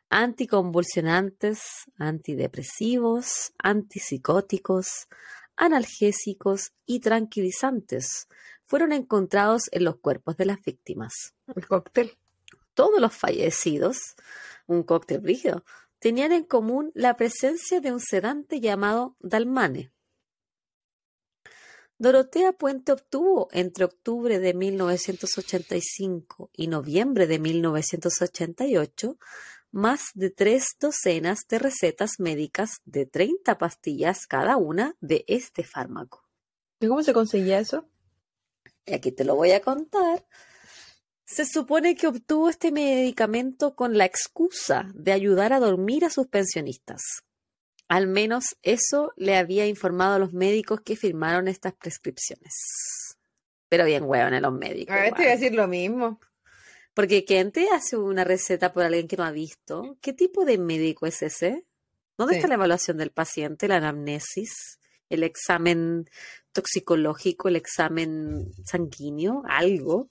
Anticonvulsionantes, 0.09 1.61
antidepresivos, 1.97 3.53
antipsicóticos, 3.59 5.07
analgésicos 5.55 6.73
y 6.87 6.99
tranquilizantes 6.99 8.27
fueron 8.65 8.91
encontrados 8.91 9.69
en 9.71 9.85
los 9.85 10.01
cuerpos 10.01 10.37
de 10.37 10.47
las 10.47 10.61
víctimas. 10.61 11.35
El 11.55 11.69
cóctel. 11.69 12.19
Todos 12.75 13.01
los 13.01 13.15
fallecidos, 13.15 14.17
un 14.67 14.83
cóctel 14.83 15.23
rígido, 15.23 15.65
tenían 16.01 16.33
en 16.33 16.43
común 16.43 16.91
la 16.97 17.15
presencia 17.15 17.81
de 17.81 17.93
un 17.93 18.01
sedante 18.01 18.59
llamado 18.59 19.15
Dalmane. 19.21 19.93
Dorotea 22.01 22.53
Puente 22.53 22.93
obtuvo 22.93 23.51
entre 23.53 23.85
octubre 23.85 24.39
de 24.39 24.55
1985 24.55 26.49
y 26.57 26.69
noviembre 26.69 27.27
de 27.27 27.39
1988 27.39 29.19
más 29.71 30.05
de 30.15 30.31
tres 30.31 30.69
docenas 30.81 31.41
de 31.47 31.59
recetas 31.59 32.13
médicas 32.19 32.81
de 32.87 33.05
30 33.05 33.59
pastillas 33.59 34.27
cada 34.27 34.57
una 34.57 34.97
de 35.03 35.27
este 35.29 35.63
fármaco. 35.63 36.25
¿Y 36.81 36.89
cómo 36.89 37.03
se 37.03 37.13
conseguía 37.13 37.59
eso? 37.59 37.87
Y 38.87 38.95
aquí 38.95 39.13
te 39.13 39.27
lo 39.27 39.37
voy 39.37 39.51
a 39.51 39.61
contar. 39.61 40.27
Se 41.27 41.45
supone 41.45 41.97
que 41.97 42.07
obtuvo 42.07 42.49
este 42.49 42.73
medicamento 42.73 43.75
con 43.77 43.99
la 43.99 44.07
excusa 44.07 44.91
de 44.95 45.13
ayudar 45.13 45.53
a 45.53 45.61
dormir 45.61 46.07
a 46.07 46.11
sus 46.11 46.29
pensionistas. 46.29 47.03
Al 47.91 48.07
menos 48.07 48.57
eso 48.63 49.13
le 49.17 49.37
había 49.37 49.67
informado 49.67 50.15
a 50.15 50.19
los 50.21 50.33
médicos 50.33 50.81
que 50.81 50.95
firmaron 50.95 51.49
estas 51.49 51.73
prescripciones. 51.73 52.55
Pero 53.69 53.85
bien 53.85 54.05
hueón 54.05 54.33
en 54.33 54.43
los 54.43 54.53
médicos. 54.53 54.95
A 54.95 55.01
ver, 55.01 55.13
te 55.13 55.23
voy 55.23 55.27
a 55.27 55.35
decir 55.35 55.53
lo 55.55 55.67
mismo. 55.67 56.21
Porque 56.95 57.25
¿quién 57.25 57.51
te 57.51 57.69
hace 57.71 57.97
una 57.97 58.23
receta 58.23 58.73
por 58.73 58.85
alguien 58.85 59.09
que 59.09 59.17
no 59.17 59.25
ha 59.25 59.33
visto? 59.33 59.99
¿Qué 60.01 60.13
tipo 60.13 60.45
de 60.45 60.57
médico 60.57 61.07
es 61.07 61.21
ese? 61.21 61.67
¿Dónde 62.17 62.37
está 62.37 62.47
la 62.47 62.55
evaluación 62.55 62.97
del 62.97 63.11
paciente, 63.11 63.67
la 63.67 63.79
anamnesis, 63.79 64.79
el 65.09 65.25
examen 65.25 66.09
toxicológico, 66.53 67.49
el 67.49 67.57
examen 67.57 68.53
sanguíneo, 68.67 69.43
algo? 69.49 70.09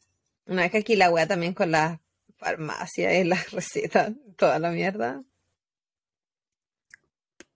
Una 0.48 0.64
vez 0.64 0.72
que 0.72 0.80
aquí 0.80 0.98
la 0.98 1.12
wea 1.12 1.28
también 1.28 1.54
con 1.54 1.72
la 1.72 2.02
farmacia 2.36 3.18
y 3.18 3.24
las 3.24 3.52
recetas, 3.54 4.12
toda 4.36 4.60
la 4.60 4.70
mierda. 4.72 5.24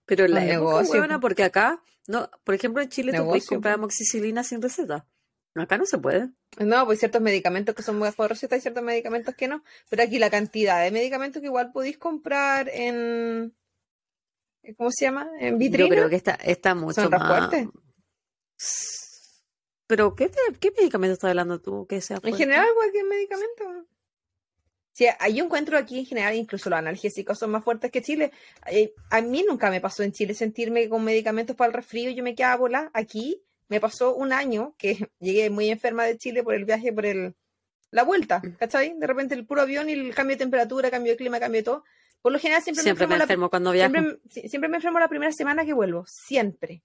Pero 0.06 0.28
la 0.28 0.40
negocio. 0.40 0.98
buena 0.98 1.20
porque 1.20 1.44
acá, 1.44 1.82
no, 2.06 2.30
por 2.44 2.54
ejemplo 2.54 2.82
en 2.82 2.88
Chile 2.88 3.12
tú 3.16 3.24
puedes 3.24 3.46
comprar 3.46 3.74
amoxicilina 3.74 4.44
sin 4.44 4.60
receta. 4.60 5.06
Acá 5.54 5.78
no 5.78 5.86
se 5.86 5.98
puede. 5.98 6.30
No, 6.58 6.84
pues 6.84 6.98
ciertos 6.98 7.22
medicamentos 7.22 7.74
que 7.74 7.82
son 7.82 7.98
muy 7.98 8.10
por 8.10 8.28
receta 8.28 8.56
y 8.56 8.60
ciertos 8.60 8.82
medicamentos 8.82 9.34
que 9.34 9.46
no. 9.46 9.62
Pero 9.88 10.02
aquí 10.02 10.18
la 10.18 10.30
cantidad 10.30 10.82
de 10.82 10.90
medicamentos 10.90 11.40
que 11.40 11.46
igual 11.46 11.70
podéis 11.72 11.96
comprar 11.96 12.68
en. 12.68 13.54
¿Cómo 14.76 14.90
se 14.90 15.04
llama? 15.04 15.28
En 15.38 15.58
vitrina. 15.58 15.88
Yo 15.88 15.94
creo 15.94 16.08
que 16.08 16.16
está, 16.16 16.34
está 16.34 16.74
mucho 16.74 17.08
más. 17.08 17.28
fuerte. 17.28 17.68
Pero, 19.86 20.14
¿qué, 20.14 20.30
¿qué 20.58 20.72
medicamento 20.76 21.12
estás 21.12 21.28
hablando 21.28 21.60
tú? 21.60 21.86
Que 21.86 22.00
sea 22.00 22.18
En 22.22 22.34
general, 22.34 22.66
cualquier 22.74 23.04
medicamento. 23.04 23.86
Sí, 24.94 25.06
yo 25.34 25.44
encuentro 25.44 25.76
aquí 25.76 25.98
en 25.98 26.06
general, 26.06 26.36
incluso 26.36 26.70
los 26.70 26.78
analgésicos 26.78 27.36
son 27.36 27.50
más 27.50 27.64
fuertes 27.64 27.90
que 27.90 28.00
Chile. 28.00 28.30
Eh, 28.70 28.94
a 29.10 29.20
mí 29.20 29.44
nunca 29.46 29.68
me 29.68 29.80
pasó 29.80 30.04
en 30.04 30.12
Chile 30.12 30.34
sentirme 30.34 30.88
con 30.88 31.02
medicamentos 31.02 31.56
para 31.56 31.66
el 31.66 31.74
resfrío 31.74 32.10
y 32.10 32.14
yo 32.14 32.22
me 32.22 32.36
quedaba 32.36 32.56
volar. 32.56 32.90
Aquí 32.94 33.42
me 33.68 33.80
pasó 33.80 34.14
un 34.14 34.32
año 34.32 34.76
que 34.78 35.10
llegué 35.18 35.50
muy 35.50 35.68
enferma 35.68 36.04
de 36.04 36.16
Chile 36.16 36.44
por 36.44 36.54
el 36.54 36.64
viaje, 36.64 36.92
por 36.92 37.06
el 37.06 37.34
la 37.90 38.04
vuelta, 38.04 38.40
¿cachai? 38.58 38.94
De 38.96 39.06
repente 39.06 39.34
el 39.34 39.46
puro 39.46 39.62
avión 39.62 39.88
y 39.88 39.92
el 39.92 40.14
cambio 40.14 40.36
de 40.36 40.40
temperatura, 40.40 40.90
cambio 40.90 41.12
de 41.12 41.16
clima, 41.16 41.40
cambio 41.40 41.60
de 41.60 41.64
todo. 41.64 41.84
Por 42.22 42.32
lo 42.32 42.38
general 42.38 42.62
siempre, 42.62 42.84
me 42.84 42.90
enfermo, 42.90 43.50
cuando 43.50 43.72
viajo. 43.72 43.92
Siempre, 44.28 44.68
me 44.68 44.76
enfermo 44.76 44.98
la 44.98 45.08
primera 45.08 45.32
semana 45.32 45.64
que 45.64 45.72
vuelvo, 45.72 46.04
siempre. 46.06 46.82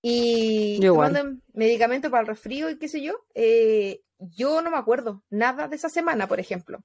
Y 0.00 0.80
tomando 0.80 1.38
medicamento 1.54 2.10
para 2.10 2.20
el 2.20 2.28
resfrío 2.28 2.70
y 2.70 2.78
qué 2.78 2.88
sé 2.88 3.02
yo, 3.02 3.26
eh, 3.34 4.02
yo 4.18 4.62
no 4.62 4.70
me 4.70 4.76
acuerdo 4.76 5.24
nada 5.30 5.66
de 5.66 5.76
esa 5.76 5.88
semana, 5.88 6.28
por 6.28 6.40
ejemplo. 6.40 6.82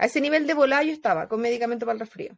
A 0.00 0.06
ese 0.06 0.22
nivel 0.22 0.46
de 0.46 0.54
volada 0.54 0.82
yo 0.82 0.92
estaba 0.92 1.28
con 1.28 1.42
medicamento 1.42 1.84
para 1.84 1.92
el 1.92 2.00
resfrío. 2.00 2.34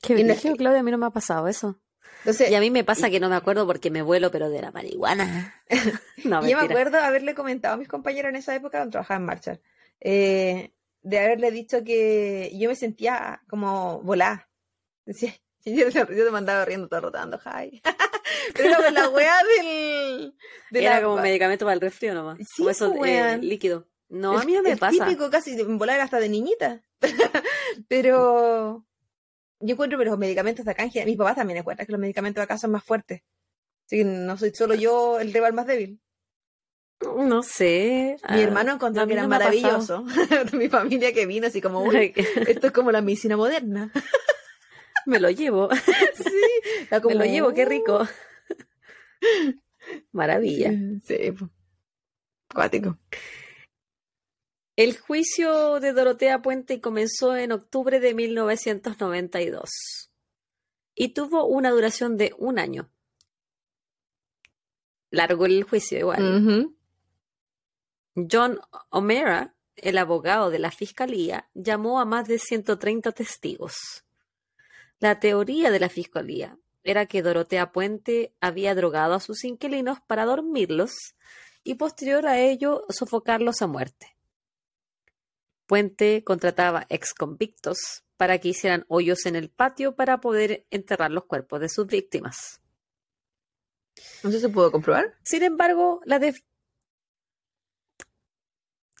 Qué 0.00 0.14
bien, 0.14 0.34
Claudia, 0.56 0.80
a 0.80 0.82
mí 0.82 0.90
no 0.90 0.96
me 0.96 1.04
ha 1.04 1.10
pasado 1.10 1.46
eso. 1.46 1.78
y 2.24 2.54
a 2.54 2.60
mí 2.60 2.70
me 2.70 2.84
pasa 2.84 3.10
que 3.10 3.20
no 3.20 3.28
me 3.28 3.36
acuerdo 3.36 3.66
porque 3.66 3.90
me 3.90 4.00
vuelo, 4.00 4.30
pero 4.30 4.48
de 4.48 4.62
la 4.62 4.72
marihuana. 4.72 5.62
no, 6.24 6.40
yo 6.48 6.56
me 6.56 6.64
acuerdo 6.64 6.98
haberle 6.98 7.34
comentado 7.34 7.74
a 7.74 7.76
mis 7.76 7.86
compañeros 7.86 8.30
en 8.30 8.36
esa 8.36 8.54
época 8.54 8.78
donde 8.78 8.92
trabajaba 8.92 9.20
en 9.20 9.26
Marshall. 9.26 9.60
Eh, 10.00 10.72
de 11.02 11.18
haberle 11.18 11.50
dicho 11.50 11.84
que 11.84 12.50
yo 12.54 12.70
me 12.70 12.76
sentía 12.76 13.42
como 13.46 14.00
volada. 14.00 14.48
Decía, 15.04 15.34
yo, 15.66 15.90
te 15.90 16.30
mandaba 16.30 16.64
riendo 16.64 16.88
todo 16.88 17.02
rotando, 17.02 17.38
hi. 17.44 17.82
Pero 18.56 18.90
la 18.90 19.10
weá 19.10 19.36
del. 19.58 20.34
Era 20.72 21.02
como 21.02 21.18
medicamento 21.18 21.66
para 21.66 21.74
el 21.74 21.82
resfrío 21.82 22.14
nomás. 22.14 22.38
Sí, 22.38 22.46
como 22.56 22.70
eso 22.70 22.94
pues, 22.94 23.12
eh, 23.12 23.38
líquido. 23.42 23.86
No, 24.08 24.38
a 24.38 24.44
mí 24.44 24.52
no 24.52 24.62
me 24.62 24.76
pasa. 24.76 25.06
típico 25.06 25.30
casi 25.30 25.60
volar 25.62 26.00
hasta 26.00 26.20
de 26.20 26.28
niñita. 26.28 26.82
pero 27.88 28.84
yo 29.60 29.72
encuentro 29.72 29.98
que 29.98 30.04
los 30.04 30.18
medicamentos 30.18 30.64
de 30.64 30.70
acá, 30.70 30.84
mis 30.84 31.16
papás 31.16 31.36
también 31.36 31.58
encuentran 31.58 31.86
que 31.86 31.92
los 31.92 32.00
medicamentos 32.00 32.40
de 32.40 32.44
acá 32.44 32.58
son 32.58 32.72
más 32.72 32.84
fuertes. 32.84 33.22
Así 33.86 33.98
que 33.98 34.04
no 34.04 34.36
soy 34.36 34.54
solo 34.54 34.74
yo 34.74 35.20
el 35.20 35.32
rival 35.32 35.52
más 35.52 35.66
débil. 35.66 36.00
No 37.00 37.42
sé. 37.42 38.16
Mi 38.30 38.40
hermano 38.40 38.72
ah, 38.72 38.74
encontró 38.74 39.06
que 39.06 39.12
era 39.12 39.28
maravilloso. 39.28 40.04
Mi 40.52 40.68
familia 40.68 41.12
que 41.12 41.26
vino 41.26 41.46
así 41.46 41.60
como, 41.60 41.90
esto 41.92 42.66
es 42.66 42.72
como 42.72 42.92
la 42.92 43.02
medicina 43.02 43.36
moderna. 43.36 43.92
Me 45.06 45.20
lo 45.20 45.30
llevo. 45.30 45.68
Sí. 46.14 46.98
Me 47.08 47.14
lo 47.14 47.24
llevo, 47.24 47.52
qué 47.52 47.64
rico. 47.64 48.06
Maravilla. 50.12 50.72
Sí, 51.04 51.34
Cuático. 52.54 52.98
El 54.76 54.98
juicio 54.98 55.78
de 55.78 55.92
Dorotea 55.92 56.42
Puente 56.42 56.80
comenzó 56.80 57.36
en 57.36 57.52
octubre 57.52 58.00
de 58.00 58.12
1992 58.12 60.10
y 60.96 61.10
tuvo 61.10 61.46
una 61.46 61.70
duración 61.70 62.16
de 62.16 62.34
un 62.38 62.58
año. 62.58 62.90
Largo 65.10 65.46
el 65.46 65.62
juicio 65.62 65.98
igual. 65.98 66.74
John 68.16 68.58
O'Mara, 68.90 69.54
el 69.76 69.96
abogado 69.96 70.50
de 70.50 70.58
la 70.58 70.72
fiscalía, 70.72 71.48
llamó 71.54 72.00
a 72.00 72.04
más 72.04 72.26
de 72.26 72.40
130 72.40 73.12
testigos. 73.12 74.04
La 74.98 75.20
teoría 75.20 75.70
de 75.70 75.78
la 75.78 75.88
fiscalía 75.88 76.58
era 76.82 77.06
que 77.06 77.22
Dorotea 77.22 77.70
Puente 77.70 78.34
había 78.40 78.74
drogado 78.74 79.14
a 79.14 79.20
sus 79.20 79.44
inquilinos 79.44 80.00
para 80.00 80.24
dormirlos 80.24 81.14
y 81.62 81.74
posterior 81.74 82.26
a 82.26 82.40
ello 82.40 82.84
sofocarlos 82.88 83.62
a 83.62 83.68
muerte. 83.68 84.13
Puente 85.74 86.22
contrataba 86.22 86.86
ex 86.88 87.12
convictos 87.14 88.04
para 88.16 88.38
que 88.38 88.50
hicieran 88.50 88.84
hoyos 88.86 89.26
en 89.26 89.34
el 89.34 89.50
patio 89.50 89.96
para 89.96 90.20
poder 90.20 90.68
enterrar 90.70 91.10
los 91.10 91.24
cuerpos 91.24 91.58
de 91.58 91.68
sus 91.68 91.88
víctimas. 91.88 92.60
¿No 94.22 94.30
se 94.30 94.48
pudo 94.48 94.70
comprobar? 94.70 95.16
Sin 95.24 95.42
embargo, 95.42 96.00
la, 96.04 96.20
de 96.20 96.32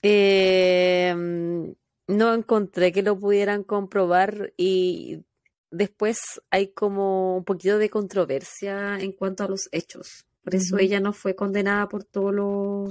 Em, 0.02 1.76
no 2.08 2.34
encontré 2.34 2.90
que 2.90 3.04
lo 3.04 3.16
pudieran 3.20 3.62
comprobar 3.62 4.52
y 4.56 5.24
después 5.70 6.42
hay 6.50 6.72
como 6.72 7.36
un 7.36 7.44
poquito 7.44 7.78
de 7.78 7.88
controversia 7.88 8.98
en 8.98 9.12
cuanto 9.12 9.44
a 9.44 9.48
los 9.48 9.68
hechos. 9.70 10.26
Por 10.42 10.56
eso 10.56 10.76
ella 10.78 10.98
no 10.98 11.12
fue 11.12 11.36
condenada 11.36 11.88
por 11.88 12.02
todos 12.02 12.34
los 12.34 12.90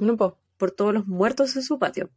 por 0.55 0.71
todos 0.71 0.93
los 0.93 1.05
muertos 1.05 1.57
en 1.57 1.63
su 1.63 1.77
patio. 1.77 2.09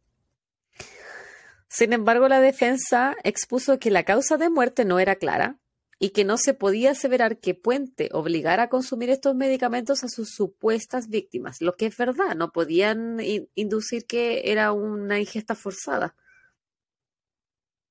Sin 1.69 1.93
embargo, 1.93 2.27
la 2.27 2.39
defensa 2.39 3.15
expuso 3.23 3.79
que 3.79 3.91
la 3.91 4.03
causa 4.03 4.37
de 4.37 4.49
muerte 4.49 4.85
no 4.85 4.99
era 4.99 5.15
clara 5.15 5.59
y 5.99 6.11
que 6.11 6.23
no 6.23 6.37
se 6.37 6.53
podía 6.53 6.91
aseverar 6.91 7.39
que 7.39 7.55
Puente 7.55 8.09
obligara 8.13 8.63
a 8.63 8.69
consumir 8.69 9.09
estos 9.09 9.35
medicamentos 9.35 10.03
a 10.03 10.09
sus 10.09 10.29
supuestas 10.29 11.09
víctimas, 11.09 11.61
lo 11.61 11.75
que 11.75 11.87
es 11.87 11.97
verdad, 11.97 12.35
no 12.35 12.51
podían 12.51 13.17
inducir 13.55 14.05
que 14.05 14.51
era 14.51 14.71
una 14.71 15.19
ingesta 15.19 15.55
forzada 15.55 16.15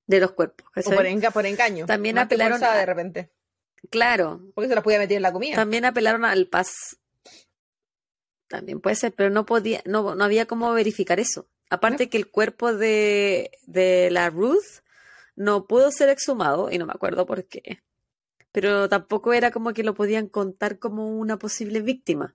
de 0.06 0.20
los 0.20 0.32
cuerpos. 0.32 0.66
O 0.68 0.82
por, 0.82 1.32
por, 1.32 1.46
engaño. 1.46 1.86
También 1.86 2.18
apelaron 2.18 2.62
a, 2.62 2.76
de 2.76 2.86
repente. 2.86 3.32
Claro. 3.90 4.40
Porque 4.54 4.68
se 4.68 4.74
las 4.74 4.84
podía 4.84 4.98
meter 4.98 5.16
en 5.16 5.22
la 5.22 5.32
comida. 5.32 5.56
También 5.56 5.84
apelaron 5.84 6.24
al 6.24 6.46
paz. 6.46 6.98
También 8.48 8.80
puede 8.80 8.94
ser, 8.94 9.12
pero 9.12 9.30
no 9.30 9.44
podía, 9.44 9.82
no, 9.84 10.14
no 10.14 10.24
había 10.24 10.46
cómo 10.46 10.72
verificar 10.72 11.18
eso. 11.18 11.48
Aparte 11.70 12.08
que 12.08 12.18
el 12.18 12.30
cuerpo 12.30 12.72
de, 12.72 13.50
de 13.66 14.10
la 14.10 14.30
Ruth 14.30 14.82
no 15.34 15.66
pudo 15.66 15.90
ser 15.90 16.08
exhumado, 16.08 16.70
y 16.70 16.78
no 16.78 16.86
me 16.86 16.92
acuerdo 16.92 17.26
por 17.26 17.44
qué 17.44 17.82
pero 18.56 18.88
tampoco 18.88 19.34
era 19.34 19.50
como 19.50 19.74
que 19.74 19.82
lo 19.82 19.92
podían 19.92 20.28
contar 20.28 20.78
como 20.78 21.10
una 21.18 21.38
posible 21.38 21.82
víctima. 21.82 22.34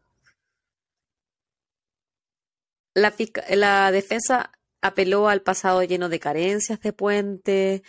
La, 2.94 3.12
la 3.49 3.91
defensa 3.91 4.52
apeló 4.84 5.30
al 5.30 5.41
pasado 5.41 5.82
lleno 5.82 6.10
de 6.10 6.20
carencias 6.20 6.80
de 6.80 6.94
Puente, 6.94 7.82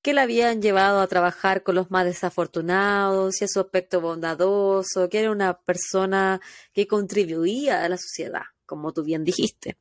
que 0.00 0.12
la 0.14 0.22
habían 0.22 0.62
llevado 0.62 1.00
a 1.00 1.08
trabajar 1.08 1.64
con 1.64 1.74
los 1.74 1.90
más 1.90 2.04
desafortunados 2.04 3.42
y 3.42 3.46
a 3.46 3.48
su 3.48 3.58
aspecto 3.58 4.00
bondadoso, 4.00 5.08
que 5.08 5.18
era 5.18 5.32
una 5.32 5.58
persona 5.58 6.40
que 6.72 6.86
contribuía 6.86 7.84
a 7.84 7.88
la 7.88 7.96
sociedad, 7.98 8.44
como 8.64 8.92
tú 8.92 9.02
bien 9.02 9.24
dijiste. 9.24 9.76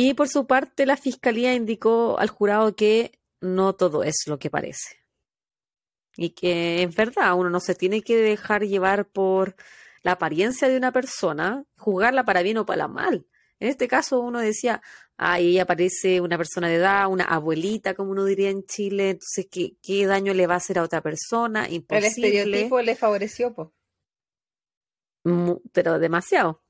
Y 0.00 0.14
por 0.14 0.28
su 0.28 0.46
parte, 0.46 0.86
la 0.86 0.96
fiscalía 0.96 1.54
indicó 1.54 2.20
al 2.20 2.28
jurado 2.28 2.76
que 2.76 3.18
no 3.40 3.74
todo 3.74 4.04
es 4.04 4.28
lo 4.28 4.38
que 4.38 4.48
parece 4.48 4.98
y 6.16 6.30
que 6.30 6.84
es 6.84 6.94
verdad, 6.94 7.34
uno 7.36 7.50
no 7.50 7.58
se 7.58 7.74
tiene 7.74 8.02
que 8.02 8.16
dejar 8.16 8.62
llevar 8.62 9.08
por 9.08 9.56
la 10.02 10.12
apariencia 10.12 10.68
de 10.68 10.76
una 10.76 10.92
persona, 10.92 11.64
juzgarla 11.76 12.24
para 12.24 12.42
bien 12.42 12.58
o 12.58 12.64
para 12.64 12.86
mal. 12.86 13.26
En 13.58 13.68
este 13.68 13.88
caso 13.88 14.20
uno 14.20 14.38
decía, 14.38 14.82
ahí 15.16 15.58
aparece 15.58 16.20
una 16.20 16.36
persona 16.36 16.68
de 16.68 16.76
edad, 16.76 17.08
una 17.08 17.24
abuelita, 17.24 17.94
como 17.94 18.12
uno 18.12 18.24
diría 18.24 18.50
en 18.50 18.64
Chile, 18.66 19.10
entonces, 19.10 19.48
¿qué, 19.50 19.78
qué 19.82 20.06
daño 20.06 20.32
le 20.32 20.46
va 20.46 20.54
a 20.54 20.58
hacer 20.58 20.78
a 20.78 20.84
otra 20.84 21.02
persona? 21.02 21.68
Imposible. 21.68 22.28
El 22.28 22.36
estereotipo 22.36 22.82
le 22.82 22.94
favoreció, 22.94 23.52
pues. 23.52 23.68
Pero 25.72 25.98
demasiado. 25.98 26.62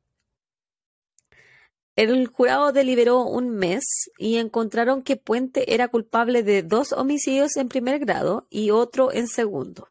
El 1.98 2.28
jurado 2.28 2.70
deliberó 2.70 3.24
un 3.24 3.50
mes 3.50 4.08
y 4.18 4.36
encontraron 4.36 5.02
que 5.02 5.16
Puente 5.16 5.74
era 5.74 5.88
culpable 5.88 6.44
de 6.44 6.62
dos 6.62 6.92
homicidios 6.92 7.56
en 7.56 7.68
primer 7.68 7.98
grado 7.98 8.46
y 8.50 8.70
otro 8.70 9.12
en 9.12 9.26
segundo. 9.26 9.88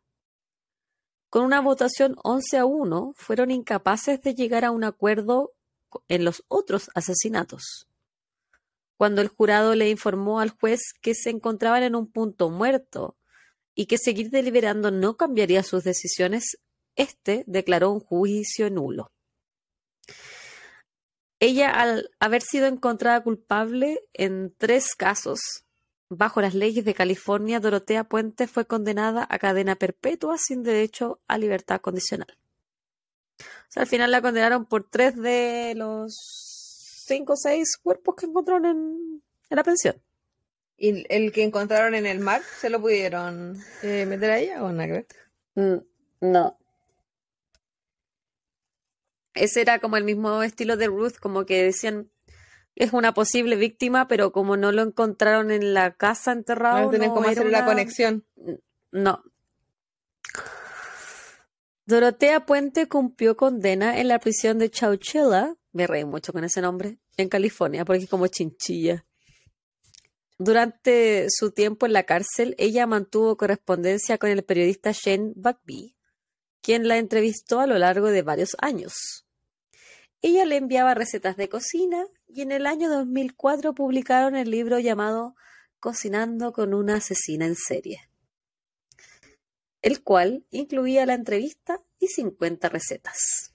Con 1.29 1.43
una 1.43 1.59
votación 1.59 2.15
11 2.23 2.59
a 2.59 2.65
1, 2.65 3.11
fueron 3.17 3.51
incapaces 3.51 4.21
de 4.21 4.33
llegar 4.35 4.63
a 4.63 4.71
un 4.71 4.85
acuerdo 4.85 5.53
en 6.07 6.23
los 6.23 6.45
otros 6.47 6.89
asesinatos. 6.95 7.89
Cuando 8.95 9.21
el 9.21 9.27
jurado 9.27 9.75
le 9.75 9.89
informó 9.89 10.39
al 10.39 10.51
juez 10.51 10.93
que 11.01 11.13
se 11.13 11.29
encontraban 11.29 11.83
en 11.83 11.93
un 11.93 12.09
punto 12.09 12.49
muerto 12.49 13.17
y 13.75 13.87
que 13.87 13.97
seguir 13.97 14.29
deliberando 14.29 14.91
no 14.91 15.17
cambiaría 15.17 15.61
sus 15.61 15.83
decisiones, 15.83 16.57
éste 16.95 17.43
declaró 17.47 17.91
un 17.91 17.99
juicio 17.99 18.69
nulo. 18.69 19.11
Ella, 21.39 21.69
al 21.69 22.09
haber 22.19 22.41
sido 22.41 22.65
encontrada 22.65 23.21
culpable 23.21 24.01
en 24.13 24.53
tres 24.57 24.95
casos, 24.95 25.39
bajo 26.09 26.41
las 26.41 26.55
leyes 26.55 26.83
de 26.83 26.95
California, 26.95 27.59
Dorotea 27.59 28.05
Puente 28.05 28.47
fue 28.47 28.65
condenada 28.65 29.27
a 29.29 29.37
cadena 29.37 29.75
perpetua 29.75 30.37
sin 30.39 30.63
derecho 30.63 31.19
a 31.27 31.37
libertad 31.37 31.79
condicional. 31.81 32.35
O 33.39 33.69
sea, 33.69 33.83
al 33.83 33.87
final 33.87 34.09
la 34.09 34.21
condenaron 34.21 34.65
por 34.65 34.89
tres 34.89 35.15
de 35.15 35.73
los 35.75 36.15
cinco 37.05 37.33
o 37.33 37.37
seis 37.37 37.77
cuerpos 37.77 38.15
que 38.15 38.25
encontraron 38.25 38.65
en, 38.65 39.23
la 39.49 39.63
pensión. 39.63 40.01
¿Y 40.75 41.05
el 41.13 41.31
que 41.31 41.43
encontraron 41.43 41.93
en 41.93 42.05
el 42.05 42.19
mar 42.19 42.41
se 42.59 42.69
lo 42.69 42.81
pudieron 42.81 43.59
eh, 43.83 44.05
meter 44.05 44.31
a 44.31 44.39
ella 44.39 44.63
o 44.63 44.71
nada 44.71 45.03
mm, 45.55 45.77
No 46.21 46.57
ese 49.39 49.61
era 49.61 49.79
como 49.79 49.97
el 49.97 50.03
mismo 50.03 50.43
estilo 50.43 50.77
de 50.77 50.87
Ruth, 50.87 51.15
como 51.19 51.45
que 51.45 51.63
decían 51.63 52.09
es 52.77 52.93
una 52.93 53.13
posible 53.13 53.55
víctima, 53.55 54.07
pero 54.07 54.31
como 54.31 54.55
no 54.55 54.71
lo 54.71 54.83
encontraron 54.83 55.49
en 55.51 55.73
la 55.73 55.95
casa 55.95 56.31
enterrado. 56.31 56.83
No 56.83 56.89
tienen 56.91 57.09
cómo 57.09 57.27
hacer 57.27 57.49
la 57.49 57.65
conexión. 57.65 58.23
No. 58.91 59.23
Dorotea 61.85 62.45
Puente 62.45 62.87
cumplió 62.87 63.35
condena 63.35 63.99
en 63.99 64.07
la 64.07 64.19
prisión 64.19 64.59
de 64.59 64.69
Chowchilla, 64.69 65.55
me 65.71 65.87
reí 65.87 66.05
mucho 66.05 66.33
con 66.33 66.43
ese 66.43 66.61
nombre, 66.61 66.99
en 67.15 67.29
California, 67.29 67.83
porque 67.83 68.03
es 68.03 68.09
como 68.09 68.27
chinchilla. 68.27 69.05
Durante 70.37 71.27
su 71.29 71.51
tiempo 71.51 71.87
en 71.87 71.93
la 71.93 72.03
cárcel, 72.03 72.53
ella 72.59 72.85
mantuvo 72.85 73.37
correspondencia 73.37 74.19
con 74.19 74.29
el 74.29 74.43
periodista 74.43 74.91
Shane 74.91 75.31
Buckby, 75.35 75.95
quien 76.61 76.87
la 76.87 76.97
entrevistó 76.97 77.59
a 77.59 77.67
lo 77.67 77.77
largo 77.79 78.07
de 78.07 78.21
varios 78.21 78.55
años. 78.59 79.26
Ella 80.21 80.45
le 80.45 80.57
enviaba 80.57 80.93
recetas 80.93 81.37
de 81.37 81.49
cocina 81.49 82.05
y 82.27 82.41
en 82.41 82.51
el 82.51 82.65
año 82.65 82.89
2004 82.89 83.73
publicaron 83.73 84.35
el 84.35 84.49
libro 84.49 84.79
llamado 84.79 85.35
Cocinando 85.79 86.53
con 86.53 86.73
una 86.73 86.95
asesina 86.95 87.45
en 87.45 87.55
serie, 87.55 88.09
el 89.81 90.03
cual 90.03 90.45
incluía 90.49 91.05
la 91.05 91.13
entrevista 91.13 91.83
y 91.99 92.07
50 92.07 92.67
recetas. 92.69 93.53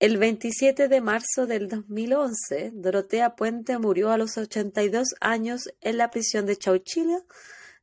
El 0.00 0.18
27 0.18 0.88
de 0.88 1.00
marzo 1.00 1.46
del 1.46 1.68
2011, 1.68 2.72
Dorotea 2.74 3.36
Puente 3.36 3.78
murió 3.78 4.10
a 4.10 4.18
los 4.18 4.36
82 4.36 5.14
años 5.20 5.70
en 5.80 5.98
la 5.98 6.10
prisión 6.10 6.46
de 6.46 6.56
Chauchilla 6.56 7.22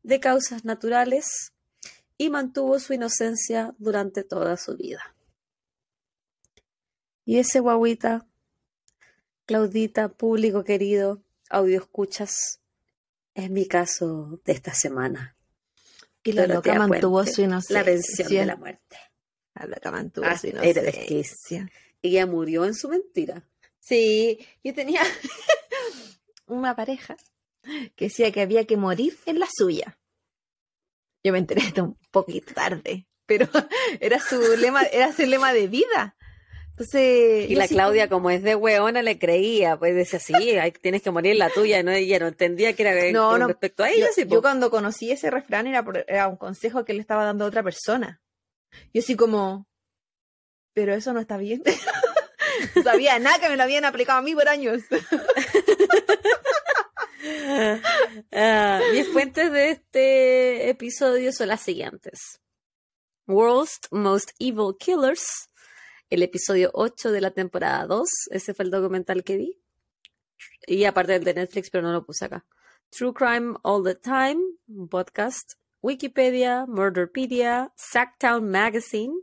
de 0.04 0.20
causas 0.20 0.66
naturales 0.66 1.51
y 2.22 2.30
mantuvo 2.30 2.78
su 2.78 2.94
inocencia 2.94 3.74
durante 3.80 4.24
toda 4.24 4.56
su 4.56 4.78
vida. 4.78 5.16
Y 7.26 7.40
ese 7.40 7.60
guaguita, 7.60 8.28
Claudita, 9.48 10.10
público 10.10 10.64
querido, 10.64 11.24
audio 11.50 11.80
escuchas, 11.80 12.62
es 13.34 13.50
mi 13.50 13.66
caso 13.66 14.40
de 14.46 14.54
esta 14.54 14.72
semana. 14.72 15.36
Y 16.24 16.34
la 16.34 16.46
loca 16.46 16.76
mantuvo 16.76 17.26
su 17.26 17.42
inocencia. 17.42 17.80
La 17.80 17.84
vención 17.84 18.30
de 18.30 18.46
la 18.46 18.56
muerte. 18.56 18.98
La 19.56 19.66
loca 19.66 19.90
mantuvo 19.90 20.28
ah, 20.28 20.38
su 20.38 20.46
inocencia. 20.46 21.72
Ella 22.04 22.28
murió 22.28 22.66
en 22.66 22.76
su 22.76 22.88
mentira. 22.88 23.48
Sí, 23.80 24.46
yo 24.64 24.76
tenía 24.76 25.02
una 26.46 26.76
pareja 26.76 27.18
que 27.96 28.06
decía 28.06 28.32
que 28.32 28.42
había 28.42 28.68
que 28.68 28.78
morir 28.78 29.18
en 29.26 29.40
la 29.40 29.48
suya. 29.52 29.98
Yo 31.24 31.32
me 31.32 31.40
enteré 31.40 31.62
esto 31.62 31.84
un 31.84 31.98
poquito 32.12 32.54
tarde, 32.54 33.08
pero 33.26 33.48
era 34.00 34.20
su 34.20 34.40
lema, 34.58 34.84
era 34.84 35.14
su 35.14 35.26
lema 35.26 35.54
de 35.54 35.68
vida. 35.68 36.16
Entonces, 36.72 37.50
y 37.50 37.56
la 37.56 37.68
Claudia, 37.68 38.10
como 38.10 38.32
es 38.32 38.42
de 38.42 38.56
hueona, 38.56 39.02
le 39.04 39.20
creía, 39.20 39.78
pues 39.78 39.94
decía, 39.94 40.20
sí, 40.20 40.58
tienes 40.82 41.04
que 41.04 41.12
morir 41.12 41.36
la 41.36 41.50
tuya, 41.50 41.84
¿no? 41.84 41.92
ella 41.92 42.18
no 42.18 42.28
entendía 42.28 42.74
que 42.74 42.84
era 42.84 43.12
no, 43.12 43.38
no, 43.38 43.48
respecto 43.48 43.84
a 43.84 43.90
ella. 43.90 44.08
Yo, 44.18 44.24
yo, 44.24 44.42
cuando 44.42 44.72
conocí 44.72 45.12
ese 45.12 45.30
refrán 45.30 45.68
era, 45.68 45.86
era 46.08 46.28
un 46.28 46.38
consejo 46.38 46.84
que 46.84 46.94
le 46.94 47.02
estaba 47.02 47.26
dando 47.26 47.46
a 47.46 47.50
otra 47.50 47.62
persona. 47.62 48.22
Yo 48.94 49.02
así 49.02 49.16
como, 49.16 49.68
pero 50.74 50.94
eso 50.94 51.14
no 51.14 51.20
está 51.20 51.38
bien. 51.38 51.62
no 52.76 52.84
sabía 52.84 53.20
nada 53.20 53.40
que 53.40 53.50
me 53.50 53.58
lo 53.58 53.64
habían 53.64 53.86
aplicado 53.86 54.20
a 54.20 54.24
mí 54.24 54.34
por 54.34 54.48
años. 54.48 54.82
Ah, 58.32 58.82
mis 58.94 59.08
fuentes 59.10 59.52
de 59.52 59.72
este 59.72 60.70
episodio 60.70 61.32
son 61.32 61.48
las 61.48 61.62
siguientes. 61.62 62.40
World's 63.28 63.80
Most 63.92 64.32
Evil 64.40 64.76
Killers, 64.78 65.50
el 66.10 66.24
episodio 66.24 66.72
8 66.74 67.12
de 67.12 67.22
la 67.22 67.32
temporada 67.32 67.86
2, 67.86 68.08
ese 68.32 68.54
fue 68.54 68.66
el 68.66 68.72
documental 68.72 69.24
que 69.24 69.38
vi. 69.38 69.62
Y 70.68 70.86
aparte 70.86 71.14
del 71.14 71.24
de 71.24 71.34
Netflix, 71.34 71.70
pero 71.70 71.84
no 71.84 71.94
lo 71.94 72.06
puse 72.06 72.26
acá. 72.26 72.46
True 72.90 73.14
Crime 73.14 73.56
All 73.64 73.84
the 73.84 73.96
Time, 73.96 74.42
podcast. 74.90 75.54
Wikipedia, 75.82 76.66
Murderpedia, 76.68 77.72
Sacktown 77.76 78.50
Magazine, 78.50 79.16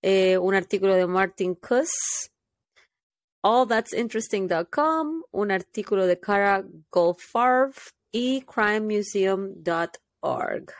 eh, 0.00 0.38
un 0.38 0.54
artículo 0.54 0.94
de 0.94 1.06
Martin 1.06 1.54
Kuss, 1.54 2.29
allthat'sinteresting.com, 3.42 5.24
un 5.30 5.50
artículo 5.50 6.06
de 6.06 6.18
Cara 6.18 6.64
Goldfarb 6.90 7.74
y 8.12 8.42
crimemuseum.org. 8.42 10.72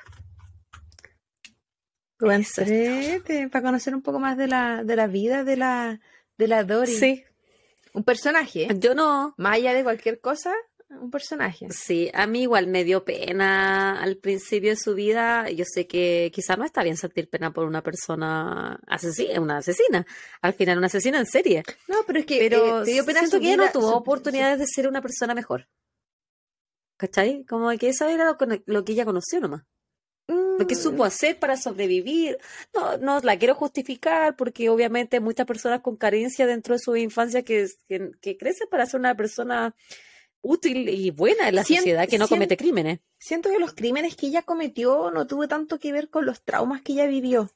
para 3.51 3.62
conocer 3.62 3.95
un 3.95 4.03
poco 4.03 4.19
más 4.19 4.37
de 4.37 4.47
la, 4.47 4.85
de 4.85 4.97
la 4.97 5.07
vida 5.07 5.45
de 5.45 5.57
la, 5.57 6.01
de 6.37 6.49
la 6.49 6.65
Dory. 6.65 6.93
Sí. 6.93 7.24
Un 7.93 8.05
personaje. 8.05 8.69
Yo 8.78 8.95
no. 8.95 9.35
Más 9.37 9.57
allá 9.57 9.74
de 9.74 9.82
cualquier 9.82 10.20
cosa, 10.20 10.55
un 10.91 11.11
personaje. 11.11 11.69
Sí, 11.71 12.11
a 12.12 12.27
mí 12.27 12.43
igual 12.43 12.67
me 12.67 12.85
dio 12.85 13.05
pena 13.05 14.01
al 14.01 14.17
principio 14.17 14.71
de 14.71 14.77
su 14.77 14.95
vida. 14.95 15.49
Yo 15.51 15.65
sé 15.65 15.87
que 15.87 16.31
quizás 16.35 16.59
no 16.59 16.65
está 16.65 16.83
bien 16.83 16.97
sentir 16.97 17.29
pena 17.29 17.53
por 17.53 17.65
una 17.65 17.83
persona 17.83 18.81
asesina, 18.87 19.41
una 19.41 19.59
asesina. 19.59 20.07
Al 20.43 20.53
final, 20.55 20.79
una 20.79 20.89
asesina 20.89 21.19
en 21.19 21.27
serie. 21.27 21.62
No, 21.89 21.99
pero 22.07 22.19
es 22.19 22.27
que 22.27 22.39
pero 22.39 22.83
eh, 22.83 22.85
dio 22.85 23.05
pena 23.05 23.21
siento 23.21 23.41
que 23.41 23.47
ella 23.47 23.57
no 23.57 23.73
tuvo 23.73 23.95
oportunidades 23.95 24.59
de 24.59 24.67
ser 24.67 24.89
una 24.89 25.01
persona 25.01 25.35
mejor. 25.35 25.69
¿Cachai? 26.97 27.45
Como 27.45 27.71
que 27.79 27.89
eso 27.89 28.07
era 28.09 28.37
lo, 28.67 28.85
que 28.85 28.93
ella 28.93 29.05
conoció 29.05 29.41
nomás. 29.41 29.62
Lo 30.29 30.67
que 30.67 30.75
supo 30.75 31.05
mm. 31.05 31.07
hacer 31.07 31.39
para 31.39 31.57
sobrevivir. 31.57 32.39
No, 32.75 32.99
no 32.99 33.21
la 33.21 33.39
quiero 33.39 33.55
justificar 33.55 34.37
porque 34.37 34.69
obviamente 34.69 35.19
muchas 35.19 35.47
personas 35.47 35.81
con 35.81 35.97
carencia 35.97 36.47
dentro 36.47 36.75
de 36.75 36.79
su 36.79 36.95
infancia 36.97 37.43
que, 37.43 37.67
que, 37.89 38.11
que 38.21 38.37
crecen 38.37 38.69
para 38.69 38.87
ser 38.87 39.01
una 39.01 39.17
persona 39.17 39.75
útil 40.43 40.89
y 40.89 41.11
buena 41.11 41.49
en 41.49 41.55
la 41.55 41.65
sociedad 41.65 42.09
que 42.09 42.19
no 42.19 42.29
comete 42.29 42.57
crímenes. 42.57 43.01
Siento 43.19 43.51
que 43.51 43.59
los 43.59 43.75
crímenes 43.75 44.17
que 44.17 44.27
ella 44.27 44.43
cometió 44.43 45.11
no 45.11 45.27
tuvo 45.27 45.49
tanto 45.49 45.79
que 45.79 45.93
ver 45.93 46.09
con 46.09 46.27
los 46.27 46.43
traumas 46.43 46.83
que 46.83 46.93
ella 46.93 47.07
vivió. 47.07 47.51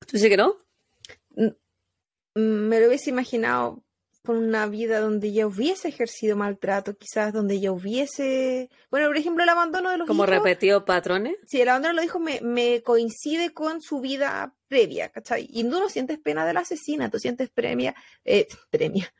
¿Tú 0.00 0.12
dices 0.12 0.28
que 0.28 0.36
no? 0.36 0.56
Me 2.34 2.80
lo 2.80 2.88
hubiese 2.88 3.10
imaginado 3.10 3.82
con 4.22 4.36
una 4.36 4.66
vida 4.66 5.00
donde 5.00 5.28
ella 5.28 5.46
hubiese 5.46 5.88
ejercido 5.88 6.36
maltrato, 6.36 6.96
quizás 6.96 7.32
donde 7.32 7.54
ella 7.54 7.72
hubiese... 7.72 8.68
Bueno, 8.90 9.06
por 9.06 9.16
ejemplo, 9.16 9.42
el 9.42 9.48
abandono 9.48 9.90
de 9.90 9.96
los 9.96 10.06
¿Como 10.06 10.26
repetido 10.26 10.84
patrones? 10.84 11.36
Sí, 11.46 11.60
el 11.60 11.68
abandono 11.68 11.94
lo 11.94 12.02
dijo 12.02 12.18
me, 12.18 12.40
me 12.42 12.82
coincide 12.82 13.52
con 13.54 13.80
su 13.80 14.00
vida 14.00 14.54
previa, 14.68 15.08
¿cachai? 15.08 15.48
Y 15.50 15.64
tú 15.64 15.80
no 15.80 15.88
sientes 15.88 16.18
pena 16.18 16.46
de 16.46 16.52
la 16.52 16.60
asesina, 16.60 17.10
tú 17.10 17.18
sientes 17.18 17.48
premia, 17.48 17.94
eh, 18.24 18.46
premia, 18.68 19.12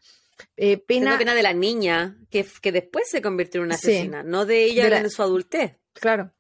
eh, 0.56 0.78
pena... 0.78 1.18
pena 1.18 1.34
de 1.34 1.42
la 1.42 1.52
niña, 1.52 2.18
que, 2.30 2.46
que 2.60 2.72
después 2.72 3.08
se 3.08 3.22
convirtió 3.22 3.60
en 3.60 3.66
una 3.66 3.74
asesina, 3.74 4.22
no 4.22 4.46
de 4.46 4.64
ella 4.64 4.98
en 4.98 5.10
su 5.10 5.22
adultez. 5.22 5.78
Claro. 5.92 6.32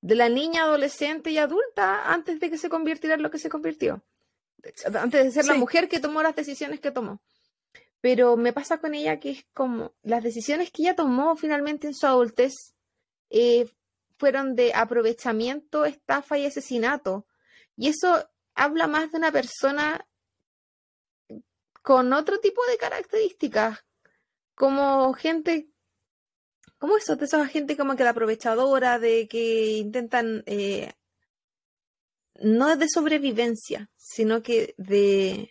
De 0.00 0.14
la 0.14 0.28
niña, 0.28 0.62
adolescente 0.62 1.30
y 1.30 1.38
adulta 1.38 2.12
antes 2.12 2.38
de 2.40 2.50
que 2.50 2.58
se 2.58 2.68
convirtiera 2.68 3.16
en 3.16 3.22
lo 3.22 3.30
que 3.30 3.38
se 3.38 3.48
convirtió. 3.48 4.04
Antes 4.94 5.24
de 5.24 5.30
ser 5.30 5.44
la 5.46 5.54
mujer 5.54 5.88
que 5.88 6.00
tomó 6.00 6.22
las 6.22 6.36
decisiones 6.36 6.80
que 6.80 6.90
tomó. 6.90 7.20
Pero 8.00 8.36
me 8.36 8.52
pasa 8.52 8.78
con 8.78 8.94
ella 8.94 9.18
que 9.18 9.30
es 9.30 9.46
como 9.52 9.94
las 10.02 10.22
decisiones 10.22 10.70
que 10.70 10.82
ella 10.82 10.94
tomó 10.94 11.36
finalmente 11.36 11.88
en 11.88 11.94
su 11.94 12.06
adultez 12.06 12.54
eh, 13.30 13.68
fueron 14.18 14.54
de 14.54 14.72
aprovechamiento, 14.74 15.84
estafa 15.84 16.38
y 16.38 16.46
asesinato. 16.46 17.26
Y 17.76 17.88
eso 17.88 18.28
habla 18.54 18.86
más 18.86 19.12
de 19.12 19.18
una 19.18 19.32
persona 19.32 20.06
con 21.82 22.12
otro 22.12 22.38
tipo 22.40 22.60
de 22.66 22.76
características, 22.76 23.84
como 24.54 25.12
gente, 25.14 25.70
como 26.78 26.96
eso, 26.96 27.16
de 27.16 27.24
esa 27.24 27.46
gente 27.46 27.76
como 27.76 27.96
que 27.96 28.04
la 28.04 28.10
aprovechadora, 28.10 28.98
de 28.98 29.28
que 29.28 29.78
intentan, 29.78 30.42
eh, 30.46 30.92
no 32.40 32.76
de 32.76 32.88
sobrevivencia, 32.88 33.90
sino 33.96 34.42
que 34.42 34.74
de, 34.76 35.50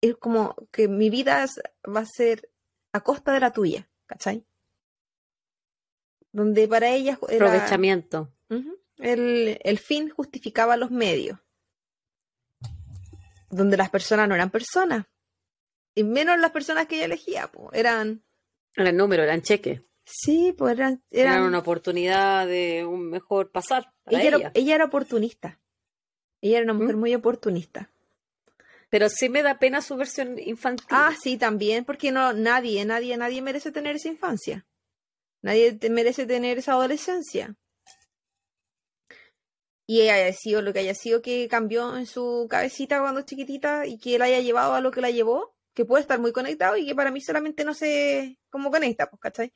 es 0.00 0.16
como 0.16 0.56
que 0.70 0.88
mi 0.88 1.10
vida 1.10 1.46
va 1.84 2.00
a 2.00 2.06
ser 2.06 2.50
a 2.92 3.00
costa 3.00 3.32
de 3.32 3.40
la 3.40 3.52
tuya, 3.52 3.88
¿cachai? 4.06 4.44
Donde 6.32 6.66
para 6.66 6.90
ellas 6.90 7.18
Aprovechamiento. 7.22 8.32
el, 8.98 9.58
el 9.62 9.78
fin 9.78 10.10
justificaba 10.10 10.76
los 10.76 10.90
medios 10.90 11.38
donde 13.52 13.76
las 13.76 13.90
personas 13.90 14.28
no 14.28 14.34
eran 14.34 14.50
personas. 14.50 15.06
Y 15.94 16.04
menos 16.04 16.38
las 16.38 16.50
personas 16.50 16.86
que 16.86 16.96
ella 16.96 17.04
elegía, 17.04 17.48
pues, 17.52 17.68
eran... 17.78 18.22
Eran 18.74 18.96
números, 18.96 19.24
eran 19.24 19.42
cheques. 19.42 19.82
Sí, 20.04 20.54
pues 20.56 20.72
eran, 20.72 21.02
eran... 21.10 21.42
una 21.42 21.58
oportunidad 21.58 22.46
de 22.46 22.84
un 22.86 23.10
mejor 23.10 23.50
pasar. 23.50 23.92
ella, 24.06 24.22
Era, 24.22 24.52
ella 24.54 24.74
era 24.74 24.84
oportunista. 24.86 25.60
Ella 26.40 26.58
era 26.58 26.64
una 26.64 26.80
mujer 26.80 26.96
¿Mm? 26.96 27.00
muy 27.00 27.14
oportunista. 27.14 27.90
Pero 28.88 29.08
sí 29.08 29.28
me 29.28 29.42
da 29.42 29.58
pena 29.58 29.80
su 29.82 29.96
versión 29.96 30.38
infantil. 30.38 30.86
Ah, 30.90 31.14
sí, 31.20 31.36
también, 31.36 31.84
porque 31.84 32.10
no, 32.10 32.32
nadie, 32.32 32.84
nadie, 32.84 33.16
nadie 33.16 33.42
merece 33.42 33.70
tener 33.70 33.96
esa 33.96 34.08
infancia. 34.08 34.66
Nadie 35.42 35.78
merece 35.90 36.26
tener 36.26 36.58
esa 36.58 36.72
adolescencia 36.72 37.54
y 40.00 40.08
haya 40.08 40.32
sido 40.32 40.62
lo 40.62 40.72
que 40.72 40.78
haya 40.80 40.94
sido 40.94 41.20
que 41.22 41.48
cambió 41.48 41.96
en 41.96 42.06
su 42.06 42.46
cabecita 42.48 43.00
cuando 43.00 43.22
chiquitita 43.22 43.86
y 43.86 43.98
que 43.98 44.14
él 44.16 44.22
haya 44.22 44.40
llevado 44.40 44.74
a 44.74 44.80
lo 44.80 44.90
que 44.90 45.00
la 45.00 45.10
llevó, 45.10 45.54
que 45.74 45.84
puede 45.84 46.02
estar 46.02 46.18
muy 46.20 46.32
conectado 46.32 46.76
y 46.76 46.86
que 46.86 46.94
para 46.94 47.10
mí 47.10 47.20
solamente 47.20 47.64
no 47.64 47.74
sé 47.74 48.38
cómo 48.50 48.70
conecta, 48.70 49.08
pues, 49.10 49.20
¿cachai? 49.20 49.52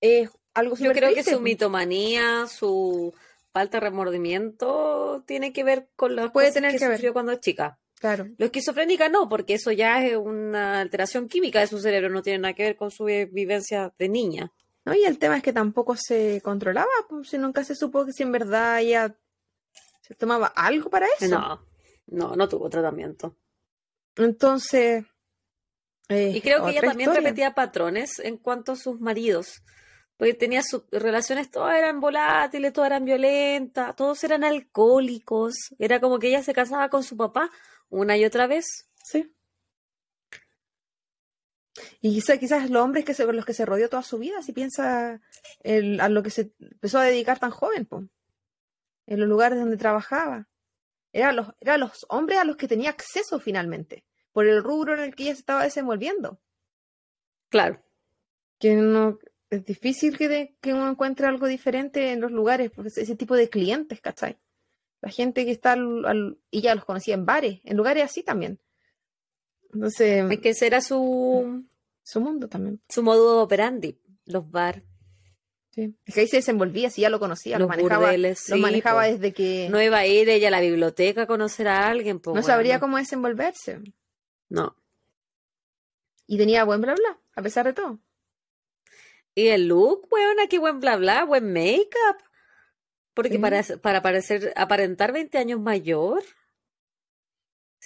Es 0.00 0.30
algo 0.54 0.76
Yo 0.76 0.92
creo 0.92 1.12
que 1.14 1.22
su 1.22 1.30
pues. 1.30 1.40
mitomanía, 1.42 2.46
su 2.46 3.14
falta 3.52 3.78
de 3.80 3.86
remordimiento 3.86 5.24
tiene 5.26 5.52
que 5.52 5.64
ver 5.64 5.88
con 5.96 6.14
las 6.14 6.30
Puede 6.30 6.48
cosas 6.48 6.54
tener 6.54 6.72
que, 6.72 6.78
que 6.78 6.88
ver. 6.88 7.12
cuando 7.12 7.32
es 7.32 7.40
chica. 7.40 7.78
Claro. 7.98 8.26
Lo 8.36 8.44
esquizofrénica 8.46 9.08
no, 9.08 9.28
porque 9.28 9.54
eso 9.54 9.72
ya 9.72 10.04
es 10.04 10.16
una 10.16 10.80
alteración 10.80 11.28
química 11.28 11.60
de 11.60 11.66
su 11.66 11.78
cerebro, 11.80 12.10
no 12.10 12.22
tiene 12.22 12.40
nada 12.40 12.54
que 12.54 12.62
ver 12.64 12.76
con 12.76 12.90
su 12.90 13.04
vi- 13.04 13.24
vivencia 13.24 13.92
de 13.98 14.08
niña. 14.10 14.52
No, 14.86 14.94
y 14.94 15.04
el 15.04 15.18
tema 15.18 15.36
es 15.36 15.42
que 15.42 15.52
tampoco 15.52 15.96
se 15.96 16.40
controlaba, 16.42 16.88
pues, 17.08 17.28
si 17.28 17.36
nunca 17.38 17.62
se 17.64 17.74
supo 17.74 18.06
que 18.06 18.12
si 18.12 18.22
en 18.22 18.32
verdad 18.32 18.80
ella 18.80 19.14
se 20.00 20.14
tomaba 20.14 20.46
algo 20.46 20.88
para 20.88 21.06
eso. 21.18 21.28
No, 21.38 21.66
no, 22.06 22.36
no 22.36 22.48
tuvo 22.48 22.70
tratamiento. 22.70 23.36
Entonces. 24.16 25.04
eh, 26.08 26.30
Y 26.34 26.40
creo 26.40 26.64
que 26.64 26.70
ella 26.70 26.80
también 26.82 27.10
historia. 27.10 27.20
repetía 27.28 27.54
patrones 27.54 28.20
en 28.20 28.38
cuanto 28.38 28.72
a 28.72 28.76
sus 28.76 29.00
maridos. 29.00 29.62
Porque 30.16 30.32
tenía 30.32 30.62
sus 30.62 30.84
relaciones, 30.92 31.50
todas 31.50 31.76
eran 31.76 32.00
volátiles, 32.00 32.72
todas 32.72 32.88
eran 32.88 33.04
violentas, 33.04 33.94
todos 33.96 34.22
eran 34.24 34.44
alcohólicos. 34.44 35.54
Era 35.78 36.00
como 36.00 36.18
que 36.18 36.28
ella 36.28 36.42
se 36.42 36.54
casaba 36.54 36.88
con 36.88 37.02
su 37.02 37.16
papá 37.18 37.50
una 37.90 38.16
y 38.16 38.24
otra 38.24 38.46
vez. 38.46 38.88
Sí. 39.04 39.30
Y 42.00 42.14
quizás, 42.14 42.38
quizás 42.38 42.70
los 42.70 42.82
hombres 42.82 43.04
que 43.04 43.14
se, 43.14 43.24
con 43.24 43.36
los 43.36 43.44
que 43.44 43.54
se 43.54 43.64
rodeó 43.66 43.88
toda 43.88 44.02
su 44.02 44.18
vida, 44.18 44.42
si 44.42 44.52
piensa 44.52 45.20
el- 45.62 46.00
a 46.00 46.08
lo 46.08 46.22
que 46.22 46.30
se 46.30 46.52
empezó 46.60 46.98
a 46.98 47.04
dedicar 47.04 47.38
tan 47.38 47.50
joven, 47.50 47.86
po, 47.86 48.04
en 49.06 49.20
los 49.20 49.28
lugares 49.28 49.58
donde 49.58 49.76
trabajaba. 49.76 50.48
Eran 51.12 51.36
los, 51.36 51.48
los 51.60 52.06
hombres 52.10 52.38
a 52.38 52.44
los 52.44 52.56
que 52.56 52.68
tenía 52.68 52.90
acceso 52.90 53.40
finalmente, 53.40 54.04
por 54.32 54.46
el 54.46 54.62
rubro 54.62 54.94
en 54.94 55.00
el 55.00 55.14
que 55.14 55.24
ella 55.24 55.34
se 55.34 55.40
estaba 55.40 55.64
desenvolviendo. 55.64 56.40
Claro. 57.48 57.82
Que 58.58 58.74
no, 58.74 59.18
es 59.50 59.64
difícil 59.64 60.18
que, 60.18 60.28
de- 60.28 60.56
que 60.60 60.74
uno 60.74 60.90
encuentre 60.90 61.26
algo 61.26 61.46
diferente 61.46 62.12
en 62.12 62.20
los 62.20 62.30
lugares, 62.32 62.70
porque 62.70 62.88
es 62.88 62.98
ese 62.98 63.16
tipo 63.16 63.34
de 63.36 63.48
clientes, 63.48 64.00
¿cachai? 64.00 64.38
La 65.00 65.10
gente 65.10 65.44
que 65.44 65.52
está 65.52 65.72
al, 65.72 66.04
al- 66.04 66.38
y 66.50 66.60
ya 66.62 66.74
los 66.74 66.84
conocía 66.84 67.14
en 67.14 67.24
bares, 67.26 67.60
en 67.64 67.76
lugares 67.76 68.04
así 68.04 68.22
también. 68.22 68.58
Entonces, 69.72 70.30
Es 70.30 70.40
que 70.40 70.48
ese 70.50 70.66
era 70.66 70.80
su, 70.80 71.64
su 72.06 72.20
mundo 72.20 72.48
también. 72.48 72.80
su 72.88 73.02
modo 73.02 73.42
operandi, 73.42 74.00
los 74.26 74.48
bar. 74.50 74.84
Sí. 75.70 75.94
Es 76.06 76.14
que 76.14 76.20
ahí 76.20 76.28
se 76.28 76.36
desenvolvía, 76.36 76.88
si 76.88 77.02
ya 77.02 77.10
lo 77.10 77.18
conocía, 77.18 77.58
lo 77.58 77.64
Los 77.64 77.68
manejaba, 77.68 78.06
burdeles, 78.06 78.48
lo 78.48 78.56
sí, 78.56 78.62
manejaba 78.62 79.02
po. 79.02 79.08
desde 79.10 79.32
que 79.32 79.68
No 79.70 79.82
iba 79.82 79.98
a 79.98 80.06
ir 80.06 80.28
ella 80.30 80.48
a 80.48 80.50
la 80.52 80.60
biblioteca 80.60 81.22
a 81.22 81.26
conocer 81.26 81.68
a 81.68 81.88
alguien. 81.88 82.18
pues, 82.20 82.34
no 82.34 82.40
bueno, 82.40 82.46
sabría 82.46 82.80
cómo 82.80 82.96
desenvolverse. 82.96 83.80
No. 84.48 84.76
Y 86.26 86.38
tenía 86.38 86.64
buen 86.64 86.80
bla 86.80 86.94
bla, 86.94 87.20
a 87.34 87.42
pesar 87.42 87.66
de 87.66 87.72
todo. 87.74 88.00
Y 89.34 89.48
el 89.48 89.68
look, 89.68 90.08
weona, 90.10 90.46
qué 90.46 90.58
buen 90.58 90.80
bla 90.80 90.96
bla, 90.96 91.24
buen 91.24 91.52
make-up. 91.52 92.16
Porque 93.12 93.32
Sí. 93.34 93.38
para, 93.38 93.62
para 93.82 94.00
parecer, 94.02 94.52
aparentar 94.56 95.12
20 95.12 95.36
años 95.38 95.60
mayor. 95.60 96.22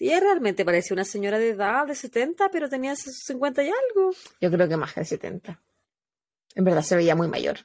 Sí, 0.00 0.06
ella 0.06 0.20
realmente 0.20 0.64
parecía 0.64 0.94
una 0.94 1.04
señora 1.04 1.38
de 1.38 1.50
edad, 1.50 1.86
de 1.86 1.94
70, 1.94 2.48
pero 2.50 2.70
tenía 2.70 2.96
sus 2.96 3.18
50 3.18 3.62
y 3.64 3.66
algo. 3.66 4.12
Yo 4.40 4.50
creo 4.50 4.66
que 4.66 4.78
más 4.78 4.94
que 4.94 5.00
de 5.00 5.04
70. 5.04 5.60
En 6.54 6.64
verdad 6.64 6.80
se 6.80 6.96
veía 6.96 7.14
muy 7.14 7.28
mayor. 7.28 7.58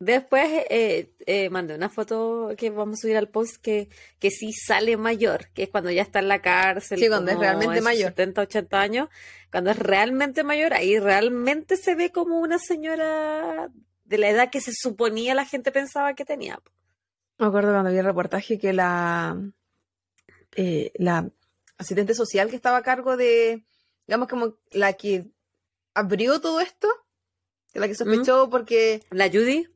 Después 0.00 0.50
eh, 0.68 1.14
eh, 1.24 1.48
mandé 1.48 1.76
una 1.76 1.88
foto 1.88 2.50
que 2.58 2.70
vamos 2.70 2.98
a 2.98 3.02
subir 3.02 3.16
al 3.16 3.28
post 3.28 3.62
que, 3.62 3.88
que 4.18 4.32
sí 4.32 4.52
sale 4.52 4.96
mayor, 4.96 5.46
que 5.54 5.62
es 5.62 5.68
cuando 5.68 5.92
ya 5.92 6.02
está 6.02 6.18
en 6.18 6.26
la 6.26 6.42
cárcel. 6.42 6.98
Sí, 6.98 7.06
cuando 7.06 7.30
es 7.30 7.38
realmente 7.38 7.80
mayor. 7.82 8.08
70, 8.08 8.40
80 8.40 8.80
años. 8.80 9.08
Cuando 9.52 9.70
es 9.70 9.78
realmente 9.78 10.42
mayor, 10.42 10.74
ahí 10.74 10.98
realmente 10.98 11.76
se 11.76 11.94
ve 11.94 12.10
como 12.10 12.40
una 12.40 12.58
señora 12.58 13.70
de 14.02 14.18
la 14.18 14.28
edad 14.28 14.50
que 14.50 14.60
se 14.60 14.72
suponía 14.74 15.36
la 15.36 15.44
gente 15.44 15.70
pensaba 15.70 16.14
que 16.14 16.24
tenía. 16.24 16.58
Me 17.38 17.46
acuerdo 17.46 17.70
cuando 17.70 17.92
vi 17.92 17.98
el 17.98 18.04
reportaje 18.04 18.58
que 18.58 18.72
la, 18.72 19.36
eh, 20.56 20.92
la 20.96 21.30
asistente 21.78 22.14
social 22.14 22.50
que 22.50 22.56
estaba 22.56 22.78
a 22.78 22.82
cargo 22.82 23.16
de, 23.16 23.64
digamos, 24.06 24.28
como 24.28 24.58
la 24.70 24.92
que 24.94 25.30
abrió 25.94 26.40
todo 26.40 26.60
esto, 26.60 26.88
la 27.74 27.88
que 27.88 27.94
sospechó 27.94 28.48
porque 28.50 29.02
La 29.10 29.28
Judy, 29.30 29.68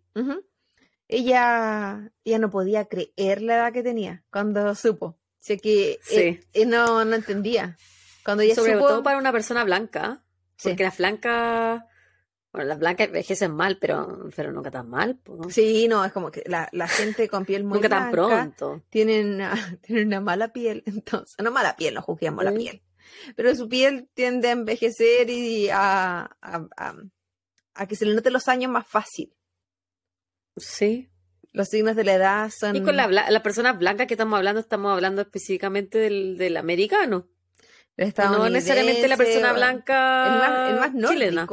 ella, 1.09 2.11
ella 2.25 2.39
no 2.39 2.51
podía 2.51 2.87
creer 2.87 3.43
la 3.43 3.55
edad 3.57 3.73
que 3.73 3.83
tenía 3.83 4.25
cuando 4.31 4.75
supo. 4.75 5.07
O 5.07 5.19
sea 5.39 5.57
que 5.57 5.99
Sí. 6.03 6.17
eh, 6.17 6.41
eh, 6.53 6.67
no, 6.67 7.05
no 7.05 7.15
entendía. 7.15 7.77
Cuando 8.25 8.43
ella 8.43 8.55
sobre 8.55 8.75
supo, 8.75 8.89
todo 8.89 9.03
para 9.03 9.19
una 9.19 9.31
persona 9.33 9.63
blanca, 9.65 10.25
Sí. 10.57 10.69
porque 10.71 10.83
las 10.83 10.99
blancas, 10.99 11.83
bueno, 12.57 12.69
las 12.69 12.79
blancas 12.79 13.07
envejecen 13.07 13.55
mal, 13.55 13.79
pero, 13.81 14.29
pero 14.35 14.51
nunca 14.53 14.71
tan 14.71 14.89
mal. 14.91 15.21
Sí, 15.51 15.87
no, 15.89 16.05
es 16.05 16.13
como 16.13 16.31
que 16.31 16.43
la, 16.47 16.69
la 16.73 16.89
gente 16.89 17.29
con 17.29 17.45
piel 17.45 17.63
muy 17.65 17.77
nunca 17.79 17.89
tan 17.89 18.11
pronto. 18.11 18.83
tienen 18.91 19.35
una, 19.35 19.55
tienen 19.83 20.09
una 20.09 20.21
mala 20.21 20.53
piel, 20.53 20.83
entonces, 20.87 21.37
no 21.43 21.51
mala 21.51 21.77
piel, 21.77 21.95
no 21.95 22.03
juzguemos 22.03 22.43
la 22.43 22.51
Mm. 22.51 22.57
piel, 22.57 22.83
pero 23.37 23.55
su 23.55 23.69
piel 23.69 24.09
tiende 24.15 24.49
a 24.49 24.53
envejecer 24.53 25.31
y 25.31 25.69
a, 25.71 26.23
a, 26.41 26.67
a- 26.77 26.95
a 27.75 27.87
que 27.87 27.95
se 27.95 28.07
le 28.07 28.15
noten 28.15 28.33
los 28.33 28.49
años 28.49 28.71
más 28.73 28.87
fácil. 28.87 29.33
Sí. 30.57 31.11
Los 31.53 31.69
signos 31.69 31.97
de 31.97 32.05
la 32.05 32.15
edad 32.15 32.51
son... 32.51 32.77
Y 32.77 32.83
con 32.83 32.97
la, 32.97 33.07
bla- 33.09 33.29
la 33.31 33.43
persona 33.43 33.73
blanca 33.73 34.07
que 34.07 34.15
estamos 34.15 34.37
hablando, 34.37 34.61
estamos 34.61 34.93
hablando 34.93 35.23
específicamente 35.23 35.99
del, 35.99 36.37
del 36.39 36.57
americano. 36.57 37.29
No 37.99 38.49
necesariamente 38.51 39.09
la 39.09 39.17
persona 39.17 39.53
blanca 39.55 40.27
El 40.27 40.39
más, 40.39 40.71
el 40.93 41.01
más 41.01 41.11
chilena. 41.13 41.47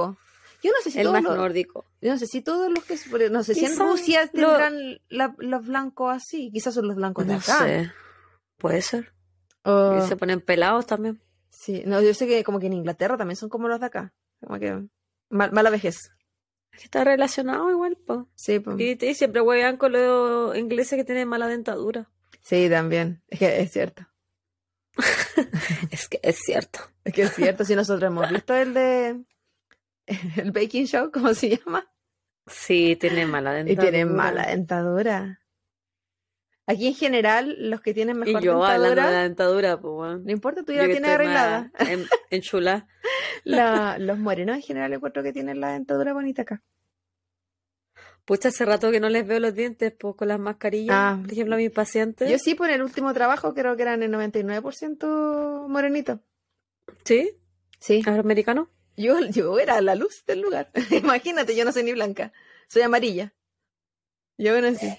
Yo 0.63 0.71
no 0.71 0.77
sé 0.83 0.91
si 0.91 0.99
El 0.99 1.03
todos 1.03 1.13
más 1.15 1.23
los- 1.23 1.35
nórdico. 1.37 1.85
yo 2.01 2.11
no 2.11 2.17
sé 2.17 2.25
si 2.27 2.41
todos 2.41 2.71
los 2.71 2.83
que 2.85 2.95
no 3.29 3.43
sé 3.43 3.53
si 3.53 3.65
en 3.65 3.77
Rusia 3.77 4.27
tendrán 4.27 4.99
los 5.09 5.65
blancos 5.67 6.13
así, 6.15 6.49
quizás 6.51 6.73
son 6.73 6.87
los 6.87 6.95
blancos 6.95 7.27
de 7.27 7.33
acá. 7.35 7.59
sé. 7.59 7.91
Puede 8.57 8.81
ser. 8.81 9.13
Y 9.65 10.07
se 10.07 10.15
ponen 10.15 10.41
pelados 10.41 10.85
también. 10.85 11.21
Sí, 11.49 11.83
no, 11.85 12.01
yo 12.01 12.13
sé 12.13 12.27
que 12.27 12.43
como 12.43 12.59
que 12.59 12.67
en 12.67 12.73
Inglaterra 12.73 13.17
también 13.17 13.35
son 13.37 13.49
como 13.49 13.67
los 13.67 13.79
de 13.79 13.85
acá. 13.85 14.13
Como 14.45 14.59
que 14.59 14.83
mal- 15.29 15.51
mala 15.51 15.69
vejez. 15.69 15.97
Está 16.81 17.03
relacionado 17.03 17.69
igual, 17.69 17.95
po. 17.97 18.27
Sí, 18.35 18.59
pues. 18.59 18.79
Y, 18.79 18.97
y 19.05 19.13
siempre 19.15 19.41
huevean 19.41 19.77
con 19.77 19.91
los 19.91 20.57
ingleses 20.57 20.97
que 20.97 21.03
tienen 21.03 21.27
mala 21.27 21.47
dentadura. 21.47 22.09
sí, 22.41 22.67
también. 22.69 23.21
Es 23.29 23.39
que 23.39 23.61
es 23.61 23.71
cierto. 23.71 24.07
Es 25.91 26.07
que 26.07 26.19
es 26.23 26.37
cierto. 26.39 26.79
Es 27.03 27.13
que 27.13 27.23
es 27.23 27.33
cierto. 27.33 27.63
Si 27.65 27.75
nosotros 27.75 28.07
hemos 28.07 28.29
visto 28.29 28.53
el 28.53 28.73
de 28.73 29.23
el 30.37 30.51
baking 30.51 30.85
show, 30.85 31.11
¿cómo 31.11 31.33
se 31.33 31.57
llama? 31.57 31.87
Sí, 32.47 32.95
tienen 32.97 33.29
mala 33.29 33.51
Y 33.59 33.63
dentadura. 33.63 33.91
tienen 33.91 34.15
mala 34.15 34.45
dentadura. 34.47 35.39
Aquí 36.65 36.87
en 36.87 36.95
general, 36.95 37.55
los 37.69 37.81
que 37.81 37.93
tienen 37.93 38.15
Y 38.17 38.19
mejor 38.19 38.41
yo 38.41 38.63
hablando 38.63 38.83
de 38.83 38.89
dentadura, 38.95 39.11
la 39.11 39.23
dentadura, 39.23 39.81
pues 39.81 39.93
bueno. 39.93 40.17
no 40.19 40.31
importa, 40.31 40.63
tú 40.63 40.71
ya 40.71 40.83
la 40.83 40.91
tienes 40.93 41.11
arreglada. 41.11 41.71
En, 41.79 42.05
en 42.29 42.41
chula. 42.41 42.87
La- 43.43 43.97
los 43.99 44.17
morenos 44.17 44.55
en 44.55 44.61
general 44.61 44.93
encuentro 44.93 45.21
que 45.23 45.33
tienen 45.33 45.59
la 45.59 45.73
dentadura 45.73 46.13
bonita 46.13 46.43
acá. 46.43 46.63
Pucha, 48.23 48.47
hace 48.47 48.63
rato 48.63 48.89
que 48.91 49.01
no 49.01 49.09
les 49.09 49.27
veo 49.27 49.41
los 49.41 49.53
dientes, 49.53 49.93
pues 49.99 50.15
con 50.15 50.29
las 50.29 50.39
mascarillas. 50.39 50.95
Ah. 50.97 51.19
Por 51.21 51.33
ejemplo, 51.33 51.55
a 51.55 51.57
mis 51.57 51.71
pacientes. 51.71 52.29
Yo 52.31 52.37
sí, 52.37 52.55
por 52.55 52.69
el 52.69 52.81
último 52.81 53.13
trabajo 53.13 53.53
creo 53.53 53.75
que 53.75 53.81
eran 53.81 54.01
el 54.01 54.13
99% 54.13 55.67
morenito. 55.67 56.21
¿Sí? 57.03 57.37
Sí. 57.79 58.01
¿Afroamericano? 58.05 58.69
Yo, 58.95 59.19
yo 59.29 59.59
era 59.59 59.81
la 59.81 59.95
luz 59.95 60.23
del 60.25 60.41
lugar. 60.41 60.71
Imagínate, 60.91 61.55
yo 61.55 61.65
no 61.65 61.71
soy 61.71 61.83
ni 61.83 61.93
blanca, 61.93 62.31
soy 62.67 62.81
amarilla. 62.83 63.33
Yo 64.37 64.51
bueno, 64.51 64.77
sí. 64.77 64.93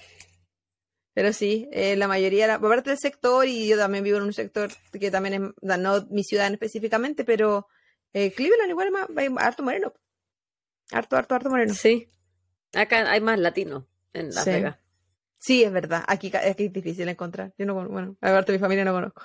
Pero 1.13 1.31
sí, 1.31 1.69
eh, 1.71 1.95
la 1.95 2.07
mayoría, 2.09 2.45
la, 2.45 2.55
aparte 2.55 2.89
del 2.89 2.99
sector, 2.99 3.47
y 3.47 3.67
yo 3.67 3.77
también 3.77 4.03
vivo 4.03 4.17
en 4.17 4.23
un 4.23 4.33
sector 4.33 4.69
que 4.91 5.09
también 5.11 5.55
es, 5.61 5.79
no 5.79 6.07
mi 6.09 6.23
ciudad 6.25 6.51
específicamente, 6.51 7.23
pero 7.23 7.67
eh, 8.11 8.33
Cleveland 8.33 8.69
igual 8.69 8.87
es 8.87 9.31
más, 9.31 9.43
harto 9.45 9.63
moreno. 9.63 9.93
Harto, 10.91 11.15
harto, 11.15 11.35
harto 11.35 11.49
moreno. 11.49 11.73
Sí. 11.73 12.09
Acá 12.73 13.09
hay 13.09 13.21
más 13.21 13.39
latinos 13.39 13.85
en 14.13 14.27
Las 14.33 14.43
Sí. 14.43 14.49
Vegas. 14.51 14.77
Sí, 15.39 15.63
es 15.63 15.71
verdad. 15.71 16.03
Aquí, 16.07 16.31
aquí 16.35 16.65
es 16.65 16.73
difícil 16.73 17.07
encontrar. 17.07 17.53
Yo 17.57 17.65
no, 17.65 17.75
bueno, 17.87 18.17
aparte 18.19 18.51
de 18.51 18.57
mi 18.57 18.61
familia 18.61 18.83
no 18.83 18.93
conozco. 18.93 19.21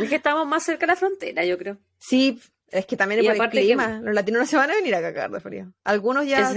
Es 0.00 0.08
que 0.08 0.16
estamos 0.16 0.46
más 0.46 0.64
cerca 0.64 0.86
de 0.86 0.92
la 0.92 0.96
frontera, 0.96 1.44
yo 1.44 1.58
creo. 1.58 1.78
Sí, 1.98 2.40
es 2.70 2.86
que 2.86 2.96
también 2.96 3.20
es 3.20 3.26
por 3.26 3.44
el 3.46 3.50
que- 3.50 3.60
clima. 3.60 4.00
Los 4.02 4.14
latinos 4.14 4.40
no 4.42 4.46
se 4.46 4.56
van 4.56 4.70
a 4.70 4.74
venir 4.74 4.94
a 4.94 5.00
cagar 5.00 5.30
de 5.30 5.40
frío. 5.40 5.72
Algunos 5.84 6.26
ya 6.26 6.52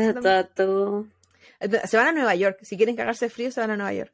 todo. 0.56 1.08
se 1.86 1.98
van 1.98 2.08
a 2.08 2.12
Nueva 2.12 2.36
York. 2.36 2.60
Si 2.64 2.78
quieren 2.78 2.96
cagarse 2.96 3.26
de 3.26 3.30
frío, 3.30 3.52
se 3.52 3.60
van 3.62 3.72
a 3.72 3.76
Nueva 3.78 3.94
York. 3.94 4.14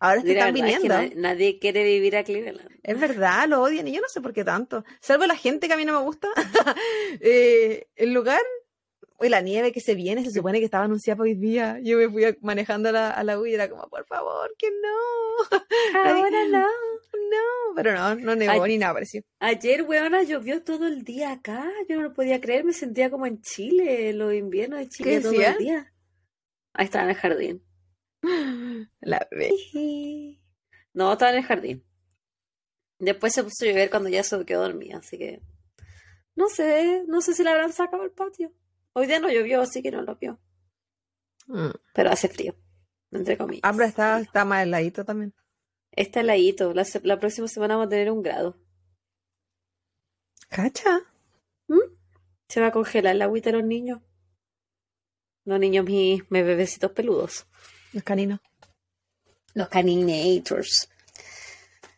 Ahora 0.00 0.18
es 0.18 0.24
que 0.24 0.32
están 0.32 0.52
verdad 0.52 0.68
es 0.68 0.76
que 0.80 0.88
viniendo. 0.88 1.20
nadie, 1.20 1.58
quiere 1.58 1.84
vivir 1.84 2.16
a 2.16 2.24
Cleveland. 2.24 2.68
Es 2.82 2.98
verdad, 3.00 3.48
lo 3.48 3.62
odian 3.62 3.88
y 3.88 3.92
yo 3.94 4.00
no 4.02 4.08
sé 4.08 4.20
por 4.20 4.32
qué 4.34 4.44
tanto. 4.44 4.84
Salvo 5.00 5.24
la 5.24 5.36
gente 5.36 5.66
que 5.66 5.72
a 5.74 5.76
mí 5.76 5.84
no 5.84 5.92
me 5.98 6.04
gusta. 6.04 6.28
Eh, 7.20 7.86
el 7.96 8.12
lugar, 8.12 8.40
y 9.20 9.28
la 9.28 9.40
nieve 9.40 9.72
que 9.72 9.80
se 9.80 9.94
viene, 9.94 10.24
se 10.24 10.32
supone 10.32 10.58
que 10.58 10.64
estaba 10.64 10.84
anunciada 10.84 11.22
hoy 11.22 11.34
día. 11.34 11.78
Yo 11.82 11.96
me 11.96 12.10
fui 12.10 12.36
manejando 12.42 12.88
a 12.88 12.92
la, 12.92 13.10
a 13.10 13.22
la 13.24 13.38
U 13.38 13.46
y 13.46 13.54
era 13.54 13.70
como, 13.70 13.88
por 13.88 14.04
favor, 14.04 14.52
que 14.58 14.68
no. 14.70 15.58
Ahora 16.04 16.44
no. 16.50 16.66
No, 17.30 17.74
pero 17.74 17.94
no, 17.94 18.14
no 18.14 18.36
nevó 18.36 18.66
ni 18.66 18.78
nada 18.78 18.94
pareció. 18.94 19.22
Ayer, 19.40 19.82
weona, 19.82 20.22
llovió 20.22 20.62
todo 20.62 20.86
el 20.86 21.04
día 21.04 21.32
acá. 21.32 21.70
Yo 21.88 21.96
no 21.96 22.02
lo 22.02 22.14
podía 22.14 22.40
creer, 22.40 22.64
me 22.64 22.72
sentía 22.72 23.10
como 23.10 23.26
en 23.26 23.40
Chile, 23.42 24.12
los 24.12 24.32
inviernos 24.32 24.78
de 24.80 24.88
Chile 24.88 25.10
¿Qué 25.10 25.20
todo 25.20 25.32
decía? 25.32 25.52
el 25.52 25.58
día. 25.58 25.92
Ahí 26.72 26.86
estaba 26.86 27.04
en 27.04 27.10
el 27.10 27.16
jardín. 27.16 27.64
La 29.00 29.26
ve. 29.30 29.50
No, 30.94 31.12
estaba 31.12 31.32
en 31.32 31.38
el 31.38 31.44
jardín. 31.44 31.84
Después 33.00 33.32
se 33.32 33.42
puso 33.42 33.64
a 33.64 33.68
llover 33.68 33.90
cuando 33.90 34.08
ya 34.08 34.22
se 34.22 34.44
quedó 34.44 34.62
dormida, 34.62 34.98
así 34.98 35.18
que. 35.18 35.42
No 36.36 36.48
sé, 36.48 37.02
no 37.08 37.20
sé 37.20 37.34
si 37.34 37.42
la 37.42 37.50
habrán 37.50 37.72
sacado 37.72 38.04
al 38.04 38.12
patio. 38.12 38.52
Hoy 38.92 39.08
día 39.08 39.18
no 39.18 39.28
llovió, 39.28 39.60
así 39.60 39.82
que 39.82 39.90
no 39.90 40.02
lo 40.02 40.14
vio. 40.14 40.38
Mm. 41.48 41.70
Pero 41.94 42.10
hace 42.10 42.28
frío, 42.28 42.54
entre 43.10 43.36
comillas. 43.36 43.62
Pero 43.72 43.84
está, 43.84 44.20
está 44.20 44.44
más 44.44 44.62
heladito 44.64 45.04
también. 45.04 45.34
Está 45.96 46.20
heladito. 46.20 46.74
La, 46.74 46.84
la 47.02 47.20
próxima 47.20 47.48
semana 47.48 47.74
vamos 47.74 47.86
a 47.86 47.90
tener 47.90 48.10
un 48.10 48.22
grado. 48.22 48.56
¿Cacha? 50.48 51.00
¿Mm? 51.68 51.80
Se 52.48 52.60
va 52.60 52.68
a 52.68 52.72
congelar 52.72 53.14
el 53.14 53.22
agüita 53.22 53.50
de 53.50 53.58
los 53.58 53.66
niños. 53.66 54.00
Los 55.44 55.60
niños, 55.60 55.84
mis, 55.84 56.22
mis 56.30 56.44
bebecitos 56.44 56.92
peludos. 56.92 57.46
Los 57.92 58.02
caninos. 58.02 58.40
Los 59.54 59.68
caninators. 59.68 60.88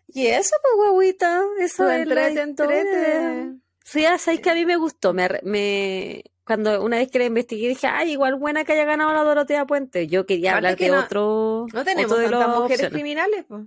Y 0.09 0.27
eso, 0.27 0.57
pues, 0.63 0.75
guaguita. 0.77 1.43
Eso 1.61 1.91
es 1.91 2.03
entrete, 2.03 2.41
entrete. 2.41 3.53
Sí, 3.85 4.03
ya 4.03 4.19
sabéis 4.19 4.41
que 4.41 4.51
a 4.51 4.55
mí 4.55 4.67
me 4.67 4.77
gustó. 4.77 5.13
Me, 5.13 5.29
me, 5.43 6.25
cuando 6.45 6.83
una 6.83 6.99
vez 6.99 7.11
que 7.11 7.19
la 7.19 7.27
investigué 7.27 7.69
dije, 7.69 7.87
ay, 7.87 8.13
igual 8.13 8.35
buena 8.37 8.65
que 8.65 8.73
haya 8.73 8.85
ganado 8.85 9.13
la 9.13 9.23
Dorotea 9.23 9.65
Puente. 9.67 10.07
Yo 10.07 10.27
quería 10.27 10.57
hablar 10.57 10.77
de 10.77 10.91
otro. 10.91 11.67
No 11.73 11.85
tenemos 11.85 12.19
de 12.19 12.29
tantas 12.29 12.59
mujeres 12.61 12.91
criminales, 12.91 13.45
pues. 13.47 13.65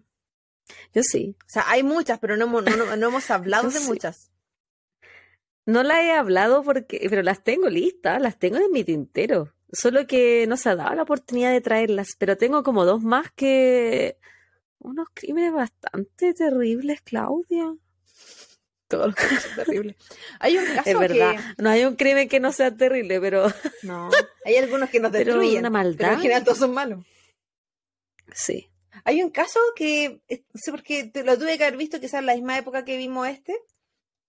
Yo 0.93 1.03
sí. 1.03 1.35
O 1.41 1.49
sea, 1.49 1.65
hay 1.67 1.83
muchas, 1.83 2.19
pero 2.19 2.37
no, 2.37 2.47
no, 2.47 2.95
no, 2.95 3.07
hemos 3.07 3.29
hablado 3.31 3.69
de 3.69 3.79
muchas. 3.81 4.31
No 5.65 5.83
las 5.83 5.99
he 5.99 6.11
hablado 6.13 6.63
porque, 6.63 7.05
pero 7.09 7.21
las 7.21 7.43
tengo 7.43 7.69
listas, 7.69 8.21
las 8.21 8.39
tengo 8.39 8.57
en 8.57 8.71
mi 8.71 8.83
tintero. 8.83 9.53
Solo 9.71 10.07
que 10.07 10.47
no 10.47 10.57
se 10.57 10.69
ha 10.69 10.75
dado 10.75 10.95
la 10.95 11.03
oportunidad 11.03 11.51
de 11.51 11.61
traerlas, 11.61 12.15
pero 12.17 12.37
tengo 12.37 12.63
como 12.63 12.85
dos 12.85 13.03
más 13.03 13.31
que... 13.31 14.17
Unos 14.79 15.09
crímenes 15.13 15.51
bastante 15.51 16.33
terribles, 16.33 17.01
Claudia. 17.01 17.75
Todos 18.87 19.07
los 19.07 19.15
crímenes 19.15 19.43
son 19.43 19.55
terribles. 19.65 19.95
Hay 20.39 20.57
un 20.57 20.65
caso 20.65 20.89
es 20.89 20.99
verdad. 20.99 21.35
No 21.57 21.69
hay 21.69 21.83
un 21.85 21.95
crimen 21.95 22.27
que 22.29 22.39
no 22.39 22.51
sea 22.51 22.75
terrible, 22.75 23.19
pero... 23.19 23.53
No, 23.83 24.09
hay 24.45 24.55
algunos 24.55 24.89
que 24.89 24.99
nos 24.99 25.11
destruyen. 25.11 25.49
Pero 25.49 25.59
una 25.59 25.69
maldad. 25.69 26.17
Pero 26.19 26.35
en 26.35 26.43
todos 26.43 26.57
son 26.57 26.73
malos. 26.73 27.05
Sí. 28.33 28.71
Hay 29.03 29.23
un 29.23 29.29
caso 29.29 29.59
que, 29.75 30.21
no 30.29 30.59
sé 30.59 30.71
por 30.71 30.83
qué, 30.83 31.11
lo 31.25 31.37
tuve 31.37 31.57
que 31.57 31.65
haber 31.65 31.77
visto 31.77 31.99
quizás 31.99 32.19
en 32.19 32.25
la 32.25 32.35
misma 32.35 32.57
época 32.57 32.85
que 32.85 32.97
vimos 32.97 33.27
este, 33.27 33.55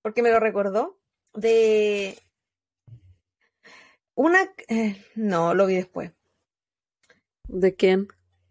porque 0.02 0.22
me 0.22 0.30
lo 0.30 0.40
recordó, 0.40 0.98
de 1.34 2.18
una... 4.14 4.50
Eh, 4.68 5.04
no, 5.14 5.54
lo 5.54 5.66
vi 5.66 5.76
después. 5.76 6.12
¿De 7.48 7.74
quién? 7.74 8.08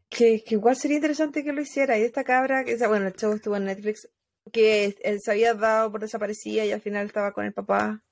Que, 0.09 0.43
que, 0.43 0.55
igual 0.55 0.75
sería 0.75 0.97
interesante 0.97 1.43
que 1.43 1.53
lo 1.53 1.61
hiciera. 1.61 1.97
Y 1.97 2.03
esta 2.03 2.23
cabra, 2.23 2.63
que 2.63 2.75
bueno, 2.87 3.07
el 3.07 3.15
show 3.15 3.33
estuvo 3.33 3.55
en 3.55 3.65
Netflix, 3.65 4.09
que 4.51 4.97
él 5.03 5.19
se 5.21 5.31
había 5.31 5.53
dado 5.53 5.91
por 5.91 6.01
desaparecida 6.01 6.65
y 6.65 6.71
al 6.71 6.81
final 6.81 7.05
estaba 7.05 7.33
con 7.33 7.45
el 7.45 7.53
papá, 7.53 8.03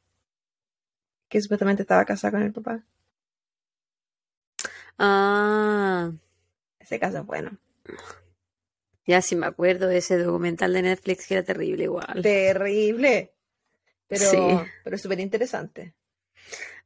que 1.29 1.41
supuestamente 1.41 1.81
estaba 1.83 2.05
casada 2.05 2.31
con 2.31 2.43
el 2.43 2.53
papá. 2.53 2.85
Ah. 4.97 6.11
Ese 6.79 6.99
caso 6.99 7.19
es 7.19 7.25
bueno. 7.25 7.57
Ya 9.05 9.21
sí 9.21 9.35
me 9.35 9.45
acuerdo 9.45 9.87
de 9.87 9.97
ese 9.97 10.17
documental 10.17 10.73
de 10.73 10.81
Netflix 10.81 11.27
que 11.27 11.35
era 11.35 11.43
terrible 11.43 11.85
igual. 11.85 12.21
Terrible. 12.21 13.33
Pero, 14.07 14.29
sí. 14.29 14.37
pero 14.83 14.97
súper 14.97 15.19
interesante. 15.19 15.95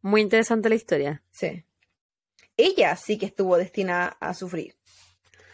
Muy 0.01 0.21
interesante 0.21 0.69
la 0.69 0.75
historia. 0.75 1.23
Sí. 1.31 1.65
Ella 2.57 2.95
sí 2.95 3.17
que 3.17 3.27
estuvo 3.27 3.57
destinada 3.57 4.17
a 4.19 4.33
sufrir. 4.33 4.75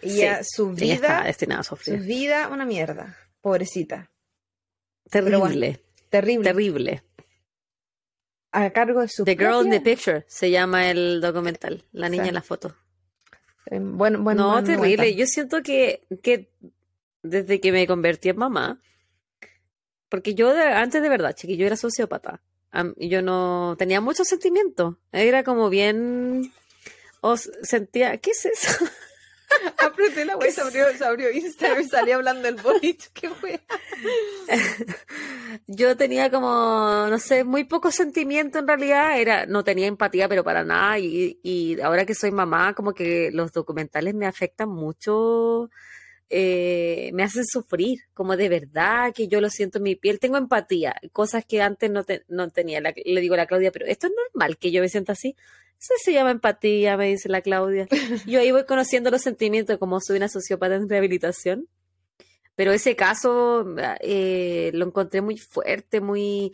Ella, 0.01 0.41
su 0.43 0.71
vida. 0.71 1.23
destinada 1.23 1.61
a 1.61 1.63
sufrir. 1.63 1.99
Su 1.99 2.05
vida, 2.05 2.49
una 2.49 2.65
mierda. 2.65 3.17
Pobrecita. 3.41 4.11
Terrible. 5.09 5.81
terrible. 6.09 6.43
Terrible. 6.43 7.03
A 8.51 8.69
cargo 8.71 9.01
de 9.01 9.07
su. 9.07 9.23
The 9.23 9.35
Girl 9.35 9.65
in 9.65 9.71
the 9.71 9.81
Picture 9.81 10.25
se 10.27 10.49
llama 10.51 10.89
el 10.89 11.21
documental. 11.21 11.85
La 11.91 12.09
niña 12.09 12.27
en 12.27 12.33
la 12.33 12.41
foto. 12.41 12.75
Eh, 13.69 13.79
bueno, 13.81 14.19
bueno, 14.21 14.55
no, 14.55 14.63
terrible. 14.63 15.15
Yo 15.15 15.25
siento 15.25 15.61
que, 15.61 16.01
que 16.21 16.49
desde 17.21 17.59
que 17.59 17.71
me 17.71 17.85
convertí 17.87 18.29
en 18.29 18.37
mamá, 18.37 18.81
porque 20.09 20.35
yo 20.35 20.51
antes 20.51 21.01
de 21.01 21.09
verdad, 21.09 21.35
chiquillo, 21.35 21.65
era 21.65 21.75
sociópata. 21.75 22.41
Yo 22.97 23.21
no 23.21 23.75
tenía 23.77 24.01
muchos 24.01 24.27
sentimientos. 24.27 24.95
Era 25.11 25.43
como 25.43 25.69
bien. 25.69 26.51
Os 27.21 27.49
sentía. 27.63 28.17
¿Qué 28.17 28.31
es 28.31 28.45
eso? 28.45 28.85
Apreté 29.77 30.25
la 30.25 30.35
web, 30.35 30.51
se 30.51 30.61
abrió, 30.61 30.85
se 30.97 31.05
abrió 31.05 31.31
Instagram 31.31 31.81
y 31.81 31.85
salía 31.85 32.15
hablando 32.15 32.43
del 32.43 32.55
bonito. 32.55 33.05
Qué 33.13 33.29
fue? 33.29 33.59
Yo 35.67 35.95
tenía 35.95 36.29
como, 36.29 37.07
no 37.09 37.19
sé, 37.19 37.43
muy 37.43 37.63
poco 37.63 37.91
sentimiento 37.91 38.59
en 38.59 38.67
realidad. 38.67 39.19
Era, 39.19 39.45
no 39.45 39.63
tenía 39.63 39.87
empatía, 39.87 40.27
pero 40.27 40.43
para 40.43 40.63
nada. 40.63 40.99
Y, 40.99 41.39
y 41.43 41.79
ahora 41.81 42.05
que 42.05 42.15
soy 42.15 42.31
mamá, 42.31 42.73
como 42.73 42.93
que 42.93 43.31
los 43.31 43.51
documentales 43.51 44.13
me 44.13 44.27
afectan 44.27 44.69
mucho 44.69 45.69
eh, 46.29 47.11
me 47.13 47.23
hacen 47.23 47.45
sufrir, 47.45 47.99
como 48.13 48.35
de 48.35 48.49
verdad 48.49 49.13
que 49.13 49.27
yo 49.27 49.41
lo 49.41 49.49
siento 49.49 49.77
en 49.77 49.83
mi 49.83 49.95
piel. 49.95 50.19
Tengo 50.19 50.37
empatía, 50.37 50.95
cosas 51.13 51.45
que 51.45 51.61
antes 51.61 51.89
no, 51.89 52.05
no 52.27 52.49
tenía. 52.49 52.81
le 52.81 53.21
digo 53.21 53.35
a 53.35 53.37
la 53.37 53.45
Claudia, 53.47 53.71
pero 53.71 53.85
esto 53.85 54.07
es 54.07 54.13
normal 54.33 54.57
que 54.57 54.71
yo 54.71 54.81
me 54.81 54.89
sienta 54.89 55.13
así. 55.13 55.35
Eso 55.79 55.93
se 56.03 56.13
llama 56.13 56.31
empatía, 56.31 56.97
me 56.97 57.07
dice 57.07 57.29
la 57.29 57.41
Claudia. 57.41 57.87
Yo 58.25 58.39
ahí 58.39 58.51
voy 58.51 58.65
conociendo 58.65 59.11
los 59.11 59.21
sentimientos, 59.21 59.77
como 59.77 60.01
soy 60.01 60.17
una 60.17 60.27
sociópata 60.27 60.73
en 60.73 60.89
rehabilitación. 60.89 61.67
Pero 62.55 62.71
ese 62.71 62.95
caso 62.95 63.63
eh, 64.01 64.71
lo 64.73 64.87
encontré 64.87 65.21
muy 65.21 65.37
fuerte, 65.37 66.01
muy 66.01 66.51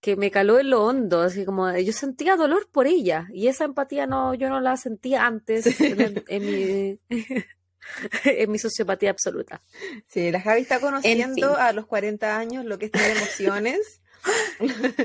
que 0.00 0.16
me 0.16 0.30
caló 0.30 0.58
en 0.58 0.70
lo 0.70 0.84
hondo, 0.84 1.20
así 1.20 1.44
como 1.44 1.70
yo 1.78 1.92
sentía 1.92 2.36
dolor 2.36 2.68
por 2.72 2.88
ella 2.88 3.28
y 3.32 3.46
esa 3.46 3.64
empatía 3.64 4.04
no, 4.04 4.34
yo 4.34 4.48
no 4.48 4.60
la 4.60 4.76
sentía 4.76 5.26
antes 5.26 5.80
en 5.80 6.44
mi, 6.44 6.98
es 8.24 8.48
mi 8.48 8.58
sociopatía 8.58 9.10
absoluta. 9.10 9.60
Sí, 10.06 10.30
la 10.30 10.40
Javi 10.40 10.62
está 10.62 10.80
conociendo 10.80 11.56
a 11.56 11.72
los 11.72 11.86
40 11.86 12.36
años 12.38 12.64
lo 12.64 12.78
que 12.78 12.86
es 12.86 12.92
tener 12.92 13.16
emociones. 13.16 14.00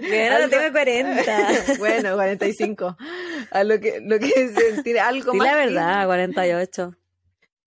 Mira, 0.02 0.48
tengo 0.48 0.72
40. 0.72 1.78
bueno, 1.80 2.14
45. 2.16 2.98
A 3.52 3.64
lo 3.64 3.80
que, 3.80 4.00
lo 4.02 4.20
que 4.20 4.28
es 4.28 4.54
sentir 4.54 5.00
algo 5.00 5.32
sí, 5.32 5.38
más. 5.38 5.48
la 5.48 5.56
verdad, 5.56 6.06
48. 6.06 6.96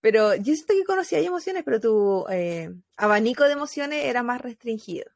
Pero 0.00 0.34
yo 0.36 0.54
siento 0.54 0.74
que 0.74 0.84
conocía 0.84 1.18
emociones, 1.18 1.62
pero 1.64 1.80
tu 1.80 2.24
eh, 2.30 2.70
abanico 2.96 3.44
de 3.44 3.52
emociones 3.52 4.04
era 4.04 4.22
más 4.22 4.40
restringido. 4.40 5.10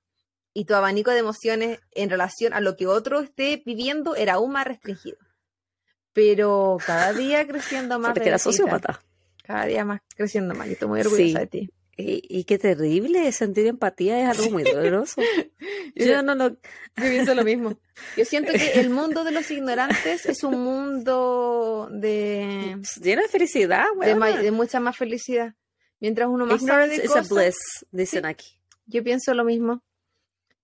Y 0.52 0.66
tu 0.66 0.74
abanico 0.74 1.10
de 1.10 1.18
emociones 1.18 1.80
en 1.92 2.10
relación 2.10 2.52
a 2.52 2.60
lo 2.60 2.76
que 2.76 2.86
otro 2.86 3.20
esté 3.20 3.62
viviendo 3.64 4.14
era 4.14 4.34
aún 4.34 4.52
más 4.52 4.66
restringido. 4.66 5.18
Pero 6.12 6.78
cada 6.84 7.12
día 7.12 7.46
creciendo 7.46 7.98
más. 8.00 8.12
Porque 8.12 8.28
era 8.28 8.38
sociópata 8.38 9.00
cada 9.44 9.66
día 9.66 9.84
más 9.84 10.00
creciendo 10.16 10.54
más. 10.54 10.68
y 10.68 10.72
estoy 10.72 10.88
muy 10.88 11.00
orgullosa 11.00 11.40
de 11.40 11.46
ti. 11.46 11.70
Y, 11.96 12.42
qué 12.42 12.58
terrible, 12.58 13.30
sentir 13.30 13.68
empatía 13.68 14.20
es 14.20 14.36
algo 14.36 14.50
muy 14.50 14.64
doloroso. 14.72 15.22
yo, 15.94 16.22
no 16.22 16.34
lo... 16.34 16.48
Yo 16.50 16.56
pienso 16.96 17.34
lo 17.36 17.44
mismo. 17.44 17.78
Yo 18.16 18.24
siento 18.24 18.52
que 18.52 18.80
el 18.80 18.90
mundo 18.90 19.22
de 19.22 19.30
los 19.30 19.48
ignorantes 19.50 20.26
es 20.26 20.42
un 20.42 20.60
mundo 20.60 21.88
de... 21.92 22.80
Lleno 23.00 23.22
de 23.22 23.28
felicidad, 23.28 23.84
de, 24.00 24.50
mucha 24.50 24.80
más 24.80 24.96
felicidad. 24.96 25.54
Mientras 26.00 26.28
uno 26.28 26.46
más 26.46 26.62
sabe 26.64 26.88
de 26.88 27.06
cosas... 27.06 27.28
bliss, 27.28 27.86
dicen 27.92 28.26
aquí. 28.26 28.58
Yo 28.86 29.04
pienso 29.04 29.32
lo 29.34 29.44
mismo. 29.44 29.84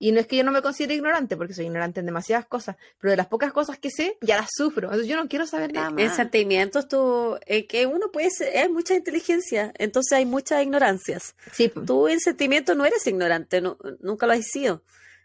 Y 0.03 0.13
no 0.13 0.19
es 0.19 0.27
que 0.27 0.37
yo 0.37 0.45
no 0.45 0.51
me 0.51 0.63
considere 0.63 0.95
ignorante, 0.95 1.37
porque 1.37 1.53
soy 1.53 1.67
ignorante 1.67 2.01
en 2.01 2.07
demasiadas 2.07 2.47
cosas, 2.47 2.77
pero 2.99 3.11
de 3.11 3.19
las 3.19 3.27
pocas 3.27 3.53
cosas 3.53 3.79
que 3.79 3.91
sé, 3.91 4.17
ya 4.23 4.39
las 4.39 4.49
sufro. 4.51 4.87
Entonces 4.89 5.07
yo 5.07 5.15
no 5.15 5.29
quiero 5.29 5.47
saber 5.47 5.75
nada 5.75 5.91
más. 5.91 6.01
En 6.01 6.11
sentimientos, 6.11 6.89
tú, 6.89 7.39
eh, 7.45 7.67
que 7.67 7.85
uno 7.85 8.11
puede 8.11 8.31
ser, 8.31 8.57
hay 8.57 8.71
mucha 8.71 8.95
inteligencia, 8.95 9.75
entonces 9.77 10.13
hay 10.15 10.25
muchas 10.25 10.63
ignorancias. 10.63 11.35
Sí. 11.53 11.71
Tú 11.87 12.09
en 12.09 12.19
sentimientos 12.19 12.75
no 12.79 12.87
eres 12.87 13.07
ignorante, 13.07 13.63
nunca 14.01 14.27
lo 14.27 14.33
has 14.33 14.47
sido. 14.47 14.83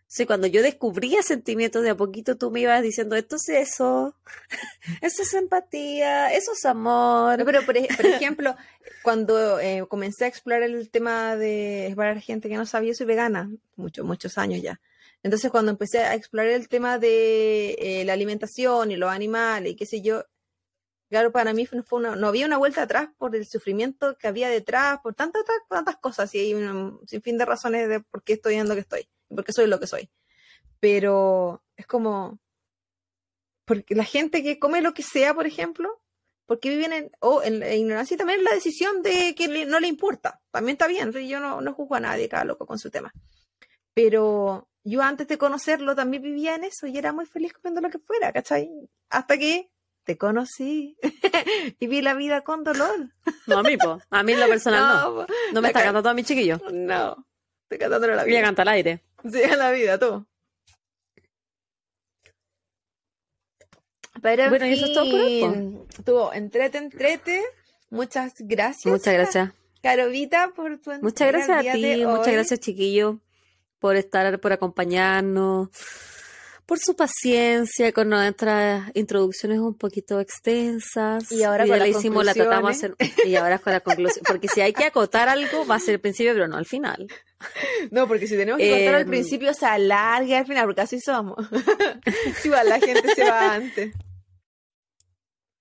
Sí, 0.08 0.26
cuando 0.26 0.48
yo 0.48 0.62
descubría 0.62 1.24
sentimientos 1.24 1.82
de 1.84 1.90
a 1.90 1.98
poquito, 1.98 2.38
tú 2.38 2.52
me 2.52 2.62
ibas 2.62 2.82
diciendo, 2.84 3.16
esto 3.16 3.38
es 3.38 3.50
eso, 3.50 4.16
eso 5.02 5.24
es 5.24 5.34
empatía, 5.34 6.32
eso 6.34 6.54
es 6.54 6.66
amor. 6.66 7.44
pero 7.44 7.64
por, 7.66 7.76
ejemplo, 7.78 8.56
cuando 9.04 9.60
eh, 9.60 9.84
comencé 9.90 10.26
a 10.26 10.28
explorar 10.28 10.64
el 10.64 10.90
tema 10.92 11.36
de 11.36 11.88
explorar 11.88 12.22
gente 12.22 12.50
que 12.50 12.56
no 12.56 12.66
sabía, 12.66 12.94
soy 12.94 13.08
vegana, 13.08 13.50
muchos, 13.76 14.06
muchos 14.06 14.38
años 14.38 14.62
ya. 14.62 14.80
Entonces, 15.24 15.52
cuando 15.52 15.72
empecé 15.72 16.00
a 16.00 16.14
explorar 16.16 16.52
el 16.52 16.70
tema 16.70 17.00
de 17.00 17.74
eh, 17.80 18.06
la 18.06 18.14
alimentación 18.14 18.92
y 18.92 18.98
los 18.98 19.10
animales 19.10 19.74
y 19.74 19.76
qué 19.76 19.88
sé 19.88 20.02
yo, 20.02 20.24
claro, 21.10 21.32
para 21.32 21.54
mí 21.54 21.66
fue 21.66 21.82
no 22.02 22.28
había 22.28 22.46
una 22.46 22.58
vuelta 22.58 22.84
atrás 22.84 23.10
por 23.18 23.36
el 23.36 23.48
sufrimiento 23.48 24.18
que 24.18 24.28
había 24.28 24.50
detrás, 24.50 25.00
por 25.02 25.16
tantas, 25.16 25.44
tantas 25.70 25.98
cosas 25.98 26.34
y 26.36 26.40
hay 26.40 26.54
un 26.54 27.00
sin 27.08 27.22
fin 27.24 27.38
de 27.38 27.46
razones 27.46 27.90
de 27.90 28.02
por 28.02 28.24
qué 28.24 28.34
estoy 28.34 28.56
en 28.56 28.70
lo 28.70 28.76
que 28.76 28.82
estoy 28.82 29.08
porque 29.30 29.54
soy 29.54 29.68
lo 29.68 29.80
que 29.80 29.88
soy. 29.88 30.10
Pero 30.80 31.64
es 31.78 31.88
como, 31.88 32.40
porque 33.66 33.96
la 33.96 34.04
gente 34.04 34.44
que 34.44 34.60
come 34.60 34.82
lo 34.82 34.94
que 34.94 35.04
sea, 35.04 35.34
por 35.34 35.48
ejemplo, 35.48 36.02
porque 36.46 36.70
viven 36.70 36.94
en, 36.94 37.12
o 37.20 37.42
en 37.44 37.60
la 37.60 37.74
ignorancia 37.74 38.16
y 38.16 38.18
también 38.18 38.44
la 38.44 38.54
decisión 38.54 39.02
de 39.02 39.34
que 39.36 39.66
no 39.66 39.80
le 39.80 39.88
importa. 39.88 40.42
También 40.52 40.76
está 40.76 40.88
bien, 40.88 41.12
yo 41.12 41.40
no, 41.40 41.62
no 41.62 41.74
juzgo 41.74 41.96
a 41.96 42.00
nadie, 42.00 42.30
cada 42.30 42.46
loco 42.46 42.66
con 42.66 42.78
su 42.78 42.92
tema. 42.92 43.12
Pero 43.94 44.70
yo 44.84 45.02
antes 45.02 45.28
de 45.28 45.38
conocerlo 45.38 45.96
también 45.96 46.22
vivía 46.22 46.56
en 46.56 46.66
eso 46.66 46.86
y 46.86 46.98
era 46.98 47.12
muy 47.12 47.26
feliz 47.26 47.54
comiendo 47.54 47.82
lo 47.82 47.90
que 47.90 48.00
fuera, 48.00 48.32
¿cachai? 48.32 48.70
Hasta 49.10 49.38
que 49.38 49.72
te 50.04 50.18
conocí 50.18 50.98
y 51.80 51.88
vi 51.88 52.02
la 52.02 52.14
vida 52.14 52.42
con 52.42 52.64
dolor. 52.64 53.10
No, 53.48 53.60
a 53.60 53.64
mí, 53.64 53.78
po. 53.78 54.00
A 54.12 54.22
mí 54.24 54.34
en 54.34 54.40
lo 54.40 54.48
personal 54.48 54.82
no. 55.16 55.26
No, 55.54 55.62
me 55.62 55.70
está 55.70 55.84
cantando 55.84 56.10
a 56.10 56.14
mi 56.14 56.24
chiquillo. 56.24 56.62
No. 56.72 57.26
Estoy 57.64 57.80
cantando 57.80 58.08
la 58.08 58.24
vida. 58.24 58.36
Voy 58.36 58.44
a 58.44 58.44
cantar 58.44 58.68
al 58.68 58.76
aire. 58.76 59.04
Sí, 59.32 59.44
a 59.44 59.56
la 59.56 59.72
vida, 59.72 59.98
tú. 59.98 60.26
Pero 64.22 64.50
bueno, 64.50 64.66
y 64.68 64.74
eso 64.74 64.86
es 64.86 64.94
todo 64.94 65.10
por 65.12 65.20
hoy. 65.20 65.80
Tuvo 66.04 66.34
entrete, 66.34 66.78
entrete. 66.78 67.44
Muchas 67.90 68.34
gracias. 68.40 68.86
Muchas 68.86 69.14
gracias. 69.14 69.52
Carovita, 69.82 70.52
por 70.56 70.80
tu 70.80 70.92
Muchas 71.02 71.28
gracias 71.28 71.58
a 71.58 71.72
ti, 71.74 72.06
muchas 72.06 72.34
gracias, 72.34 72.60
chiquillo, 72.60 73.20
por 73.80 73.96
estar, 73.96 74.40
por 74.40 74.52
acompañarnos 74.52 75.70
por 76.66 76.80
su 76.80 76.96
paciencia 76.96 77.92
con 77.94 78.10
nuestras 78.10 78.90
introducciones 78.96 79.60
un 79.60 79.76
poquito 79.76 80.20
extensas. 80.20 81.32
Y 81.32 81.44
ahora 81.44 81.68
con 81.68 81.78
la 81.78 81.88
hicimos, 81.88 82.26
la 82.26 82.34
tratamos 82.34 82.78
y 83.26 83.36
ahora 83.36 83.60
con 83.60 83.74
la 83.74 83.80
conclusión. 83.82 84.26
Porque 84.28 84.48
si 84.48 84.62
hay 84.62 84.74
que 84.74 84.86
acotar 84.86 85.30
algo, 85.30 85.66
va 85.66 85.76
a 85.76 85.80
ser 85.80 85.96
el 85.96 86.00
principio, 86.00 86.34
pero 86.34 86.48
no 86.48 86.58
al 86.58 86.66
final. 86.66 87.08
No, 87.92 88.08
porque 88.08 88.28
si 88.28 88.36
tenemos 88.36 88.60
que 88.60 88.74
acotar 88.74 88.96
al 88.96 89.02
em, 89.02 89.10
principio, 89.10 89.54
se 89.54 89.66
alarga 89.66 90.40
al 90.40 90.46
final, 90.46 90.66
porque 90.66 90.82
así 90.82 91.00
somos. 91.00 91.38
si 92.42 92.50
va, 92.50 92.64
la 92.64 92.80
gente 92.80 93.14
se 93.16 93.24
va 93.24 93.54
antes. 93.54 93.94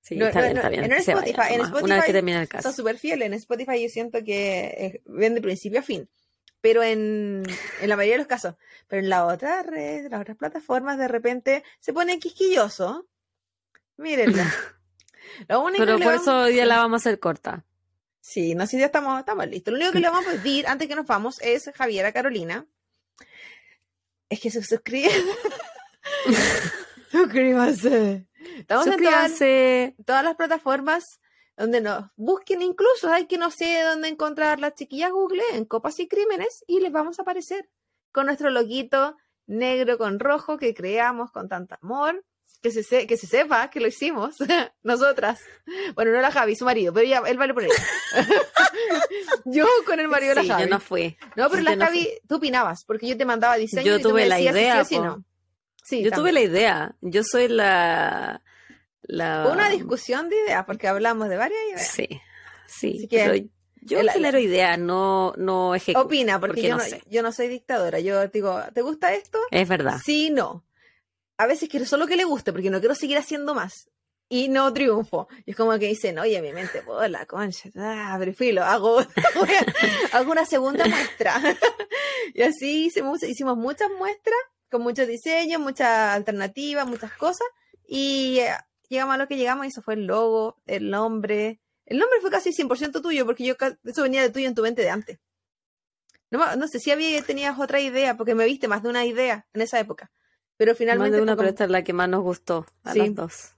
Sí, 0.01 0.21
está 0.21 0.41
bien, 0.43 0.57
está 0.57 0.69
bien. 0.69 0.85
En, 0.85 0.93
Spotify, 0.93 1.55
en 1.55 1.61
Spotify, 1.63 1.85
una 1.85 1.97
vez 1.97 2.05
que 2.05 2.13
termina 2.13 2.43
el 2.43 2.49
caso. 2.49 2.69
Está 2.69 2.77
súper 2.77 2.99
fiel. 2.99 3.23
En 3.23 3.33
Spotify 3.35 3.83
yo 3.83 3.89
siento 3.89 4.23
que 4.23 5.03
ven 5.07 5.35
de 5.35 5.41
principio 5.41 5.81
a 5.81 5.83
fin 5.83 6.09
pero 6.65 6.83
en, 6.83 7.43
la 7.83 7.95
mayoría 7.95 8.15
de 8.15 8.21
los 8.21 8.27
casos. 8.27 8.55
Pero 8.89 9.03
en 9.03 9.11
la 9.11 9.27
otra 9.27 9.63
red, 9.63 10.11
las 10.11 10.23
otras 10.23 10.39
plataformas, 10.39 10.97
de 10.97 11.09
repente 11.09 11.63
se 11.79 11.93
pone 11.93 12.19
quisquilloso. 12.19 13.07
Mírenla. 13.99 14.51
pero 15.47 15.99
por 15.99 16.15
eso 16.15 16.45
hoy 16.45 16.55
día 16.55 16.65
la 16.65 16.79
vamos 16.79 17.03
a 17.03 17.03
hacer 17.03 17.21
corta. 17.21 17.67
Sí, 18.27 18.55
no, 18.55 18.67
si 18.67 18.79
ya 18.79 18.87
estamos, 18.87 19.19
estamos 19.19 19.47
listos. 19.49 19.73
Lo 19.73 19.77
único 19.77 19.93
que 19.93 20.01
le 20.01 20.09
vamos 20.09 20.27
a 20.27 20.31
pedir 20.31 20.67
antes 20.67 20.89
que 20.89 20.97
nos 20.97 21.07
vamos 21.07 21.39
es 21.43 21.71
Javiera 21.75 22.11
Carolina. 22.11 22.67
Es 24.31 24.41
que 24.41 24.51
se 24.51 24.63
suscriban. 24.63 25.13
Suscríbanse. 27.13 28.27
Estamos 28.57 28.87
en 28.87 29.95
todas 30.07 30.25
las 30.25 30.37
plataformas 30.37 31.21
donde 31.55 31.83
nos 31.83 32.07
busquen 32.17 32.63
incluso, 32.63 33.13
hay 33.13 33.27
que 33.27 33.37
no 33.37 33.51
sé 33.51 33.83
dónde 33.83 34.09
encontrar 34.09 34.59
las 34.59 34.75
chiquillas 34.75 35.13
Google 35.13 35.43
en 35.53 35.67
Copas 35.67 36.01
y 36.01 36.09
Crímenes 36.09 36.65
y 36.67 36.81
les 36.81 36.93
vamos 36.93 37.19
a 37.19 37.23
aparecer 37.23 37.69
con 38.11 38.25
nuestro 38.25 38.49
loguito 38.49 39.19
negro 39.47 39.99
con 39.99 40.19
rojo 40.19 40.57
que 40.57 40.73
creamos 40.73 41.31
con 41.31 41.51
tanto 41.51 41.77
amor, 41.83 42.25
que 42.65 42.83
se, 42.83 43.07
que 43.07 43.17
se 43.19 43.27
sepa 43.27 43.69
que 43.69 43.79
lo 43.79 43.89
hicimos 43.89 44.37
nosotras. 44.83 45.39
Bueno, 45.95 46.13
no 46.13 46.21
la 46.23 46.33
Javi, 46.33 46.57
su 46.57 46.65
marido, 46.65 46.95
pero 46.95 47.07
ya 47.07 47.19
él 47.27 47.37
vale 47.37 47.53
por 47.53 47.65
ella. 47.65 47.75
yo 49.45 49.67
con 49.85 50.01
el 50.01 50.09
marido 50.09 50.35
de 50.35 50.43
la 50.43 50.55
Javi. 50.55 50.63
Yo 50.63 50.69
no 50.71 50.81
fui. 50.81 51.15
No, 51.37 51.51
pero 51.51 51.63
la 51.63 51.77
Javi, 51.77 52.09
tú 52.27 52.37
opinabas, 52.37 52.85
porque 52.87 53.07
yo 53.07 53.19
te 53.19 53.27
mandaba 53.27 53.57
diseño 53.57 53.85
yo 53.85 53.97
y 53.97 54.03
tú 54.03 54.09
tuve 54.09 54.23
me 54.23 54.29
la 54.29 54.41
idea, 54.41 54.83
sí, 54.85 54.99
no. 54.99 55.23
Sí, 55.83 56.03
yo 56.03 56.11
tuve 56.11 56.33
la 56.33 56.41
idea. 56.41 56.97
Yo 57.03 57.23
soy 57.23 57.49
la 57.49 58.41
una 59.07 59.69
discusión 59.69 60.31
de 60.31 60.37
ideas, 60.47 60.65
porque 60.65 60.89
hablamos 60.89 61.29
de 61.29 61.37
varias 61.37 61.61
ideas. 61.69 61.87
Sí, 61.87 62.09
sí. 62.67 63.09
yo 63.83 63.99
genero 64.11 64.39
ideas, 64.39 64.79
no, 64.79 65.35
no 65.37 65.75
ejecuto. 65.75 66.07
Opina, 66.07 66.41
porque, 66.41 66.63
yo, 66.63 66.79
no, 66.79 66.83
yo 67.11 67.23
no 67.23 67.31
soy 67.31 67.49
dictadora. 67.49 68.01
Yo 68.01 68.27
digo, 68.29 68.59
¿te 68.73 68.81
gusta 68.81 69.13
esto? 69.13 69.39
Es 69.51 69.69
verdad. 69.69 70.01
Sí, 70.03 70.31
no. 70.31 70.65
A 71.37 71.47
veces 71.47 71.69
quiero 71.69 71.87
solo 71.87 72.07
que 72.07 72.17
le 72.17 72.25
guste, 72.25 72.53
porque 72.53 72.71
no 72.71 72.81
quiero 72.81 72.95
seguir 72.95 73.19
haciendo 73.19 73.55
más. 73.55 73.89
Y 74.29 74.49
no 74.49 74.73
triunfo. 74.73 75.29
Y 75.45 75.51
es 75.51 75.57
como 75.57 75.73
que 75.79 75.87
dicen, 75.87 76.19
oye, 76.19 76.41
mi 76.41 76.53
mente, 76.53 76.83
pues 76.83 77.11
la 77.11 77.27
concha, 77.27 77.69
ah, 77.77 78.19
filo, 78.35 78.65
hago, 78.65 79.01
hago 80.13 80.33
una 80.33 80.47
segunda 80.47 80.87
muestra. 80.87 81.41
y 82.35 82.43
así 82.43 82.87
hicimos, 82.87 83.23
hicimos 83.23 83.57
muchas 83.57 83.91
muestras, 83.99 84.39
con 84.71 84.83
muchos 84.83 85.07
diseños, 85.07 85.61
muchas 85.61 86.15
alternativas, 86.15 86.87
muchas 86.87 87.13
cosas. 87.13 87.47
Y 87.87 88.39
eh, 88.39 88.55
llegamos 88.89 89.15
a 89.15 89.19
lo 89.19 89.29
que 89.29 89.37
llegamos 89.37 89.67
y 89.67 89.69
eso 89.69 89.83
fue 89.83 89.95
el 89.95 90.07
logo, 90.07 90.63
el 90.67 90.91
nombre. 90.91 91.61
El 91.85 91.99
nombre 91.99 92.21
fue 92.21 92.31
casi 92.31 92.51
100% 92.51 93.03
tuyo, 93.03 93.27
porque 93.27 93.45
yo 93.45 93.57
eso 93.85 94.03
venía 94.03 94.23
de 94.23 94.31
tuyo 94.31 94.49
en 94.49 94.55
tu 94.55 94.63
mente 94.63 94.83
de 94.83 94.91
antes. 94.91 95.19
No, 96.31 96.57
no 96.57 96.67
sé 96.67 96.81
si 96.81 96.91
había, 96.91 97.23
tenías 97.23 97.59
otra 97.59 97.81
idea, 97.81 98.17
porque 98.17 98.35
me 98.35 98.47
viste 98.47 98.69
más 98.69 98.83
de 98.83 98.89
una 98.89 99.05
idea 99.05 99.47
en 99.53 99.61
esa 99.61 99.79
época. 99.79 100.11
Pero 100.57 100.75
finalmente. 100.75 101.11
Más 101.11 101.17
de 101.17 101.23
una, 101.23 101.37
pero 101.37 101.49
esta 101.49 101.65
es 101.65 101.71
la 101.71 101.83
que 101.83 101.93
más 101.93 102.09
nos 102.09 102.23
gustó 102.23 102.67
a 102.85 102.95
las 102.95 103.15
dos. 103.15 103.55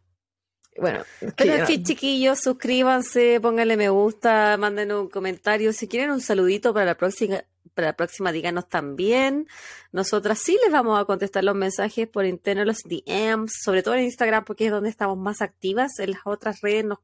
Bueno, 0.78 1.04
pero 1.36 1.54
en 1.54 1.66
fin, 1.66 1.84
chiquillos, 1.84 2.40
suscríbanse, 2.40 3.40
pónganle 3.40 3.76
me 3.76 3.88
gusta, 3.88 4.56
manden 4.58 4.92
un 4.92 5.08
comentario. 5.08 5.72
Si 5.72 5.88
quieren 5.88 6.10
un 6.10 6.20
saludito 6.20 6.74
para 6.74 6.84
la 6.84 6.94
próxima, 6.96 7.42
para 7.74 7.88
la 7.88 7.96
próxima 7.96 8.32
díganos 8.32 8.68
también. 8.68 9.48
Nosotras 9.92 10.38
sí 10.38 10.58
les 10.62 10.72
vamos 10.72 10.98
a 10.98 11.04
contestar 11.04 11.44
los 11.44 11.54
mensajes 11.54 12.08
por 12.08 12.26
interno, 12.26 12.64
los 12.64 12.78
DMs, 12.84 13.52
sobre 13.62 13.82
todo 13.82 13.94
en 13.94 14.04
Instagram, 14.04 14.44
porque 14.44 14.66
es 14.66 14.70
donde 14.70 14.90
estamos 14.90 15.16
más 15.16 15.40
activas. 15.40 15.98
En 15.98 16.10
las 16.10 16.20
otras 16.24 16.60
redes 16.60 16.84
nos, 16.84 16.98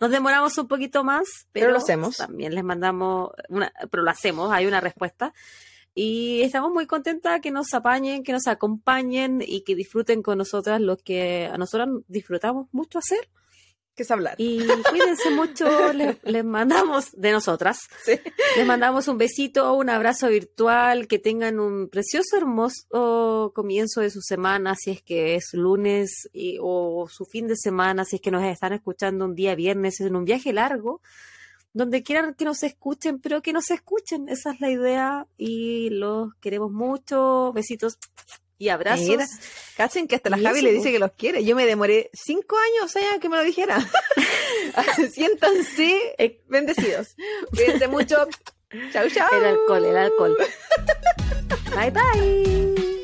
nos 0.00 0.10
demoramos 0.10 0.56
un 0.58 0.68
poquito 0.68 1.04
más, 1.04 1.24
pero, 1.52 1.70
lo 1.70 1.78
hacemos. 1.78 2.16
También 2.16 2.54
les 2.54 2.64
mandamos, 2.64 3.30
una, 3.48 3.72
pero 3.90 4.02
lo 4.02 4.10
hacemos, 4.10 4.52
hay 4.52 4.66
una 4.66 4.80
respuesta. 4.80 5.32
Y 5.94 6.42
estamos 6.42 6.72
muy 6.72 6.86
contentas 6.86 7.40
que 7.40 7.50
nos 7.50 7.74
apañen, 7.74 8.22
que 8.22 8.32
nos 8.32 8.46
acompañen 8.46 9.42
y 9.46 9.62
que 9.62 9.74
disfruten 9.74 10.22
con 10.22 10.38
nosotras 10.38 10.80
lo 10.80 10.96
que 10.96 11.46
a 11.52 11.58
nosotras 11.58 11.88
disfrutamos 12.08 12.68
mucho 12.72 12.98
hacer 12.98 13.28
que 13.94 14.04
es 14.04 14.10
hablar. 14.10 14.34
Y 14.38 14.66
cuídense 14.88 15.30
mucho, 15.30 15.66
les, 16.24 16.44
mandamos 16.44 17.10
de 17.12 17.32
nosotras. 17.32 17.78
Les 18.56 18.66
mandamos 18.66 19.08
un 19.08 19.18
besito, 19.18 19.74
un 19.74 19.90
abrazo 19.90 20.28
virtual, 20.28 21.06
que 21.06 21.18
tengan 21.18 21.60
un 21.60 21.88
precioso, 21.88 22.36
hermoso 22.36 23.52
comienzo 23.54 24.00
de 24.00 24.10
su 24.10 24.20
semana, 24.22 24.74
si 24.76 24.92
es 24.92 25.02
que 25.02 25.34
es 25.34 25.52
lunes 25.52 26.30
o 26.60 27.06
su 27.08 27.24
fin 27.26 27.46
de 27.46 27.56
semana, 27.56 28.04
si 28.04 28.16
es 28.16 28.22
que 28.22 28.30
nos 28.30 28.44
están 28.44 28.72
escuchando 28.72 29.24
un 29.24 29.34
día 29.34 29.54
viernes 29.54 30.00
en 30.00 30.16
un 30.16 30.24
viaje 30.24 30.52
largo, 30.52 31.02
donde 31.72 32.02
quieran 32.02 32.34
que 32.34 32.44
nos 32.44 32.62
escuchen, 32.62 33.18
pero 33.20 33.42
que 33.42 33.52
nos 33.52 33.70
escuchen, 33.70 34.28
esa 34.28 34.52
es 34.52 34.60
la 34.60 34.70
idea 34.70 35.26
y 35.36 35.90
los 35.90 36.34
queremos 36.40 36.70
mucho. 36.70 37.52
Besitos 37.52 37.98
y 38.58 38.68
abrazos. 38.68 39.06
Mira, 39.06 39.26
cachen 39.76 40.06
que 40.06 40.14
hasta 40.14 40.30
la 40.30 40.38
Javi 40.38 40.60
le 40.60 40.72
dice 40.72 40.92
que 40.92 40.98
los 40.98 41.12
quiere. 41.12 41.44
Yo 41.44 41.56
me 41.56 41.66
demoré 41.66 42.10
cinco 42.12 42.56
años 42.56 42.94
o 42.94 43.20
que 43.20 43.28
me 43.28 43.36
lo 43.36 43.42
dijera. 43.42 43.78
Siéntanse 45.12 46.14
eh, 46.18 46.42
bendecidos. 46.48 47.16
Cuídense 47.50 47.88
mucho. 47.88 48.16
Chau, 48.92 49.06
chau. 49.10 49.28
El 49.32 49.44
alcohol, 49.44 49.84
el 49.84 49.96
alcohol. 49.98 50.36
bye, 51.76 51.90
bye. 51.90 53.01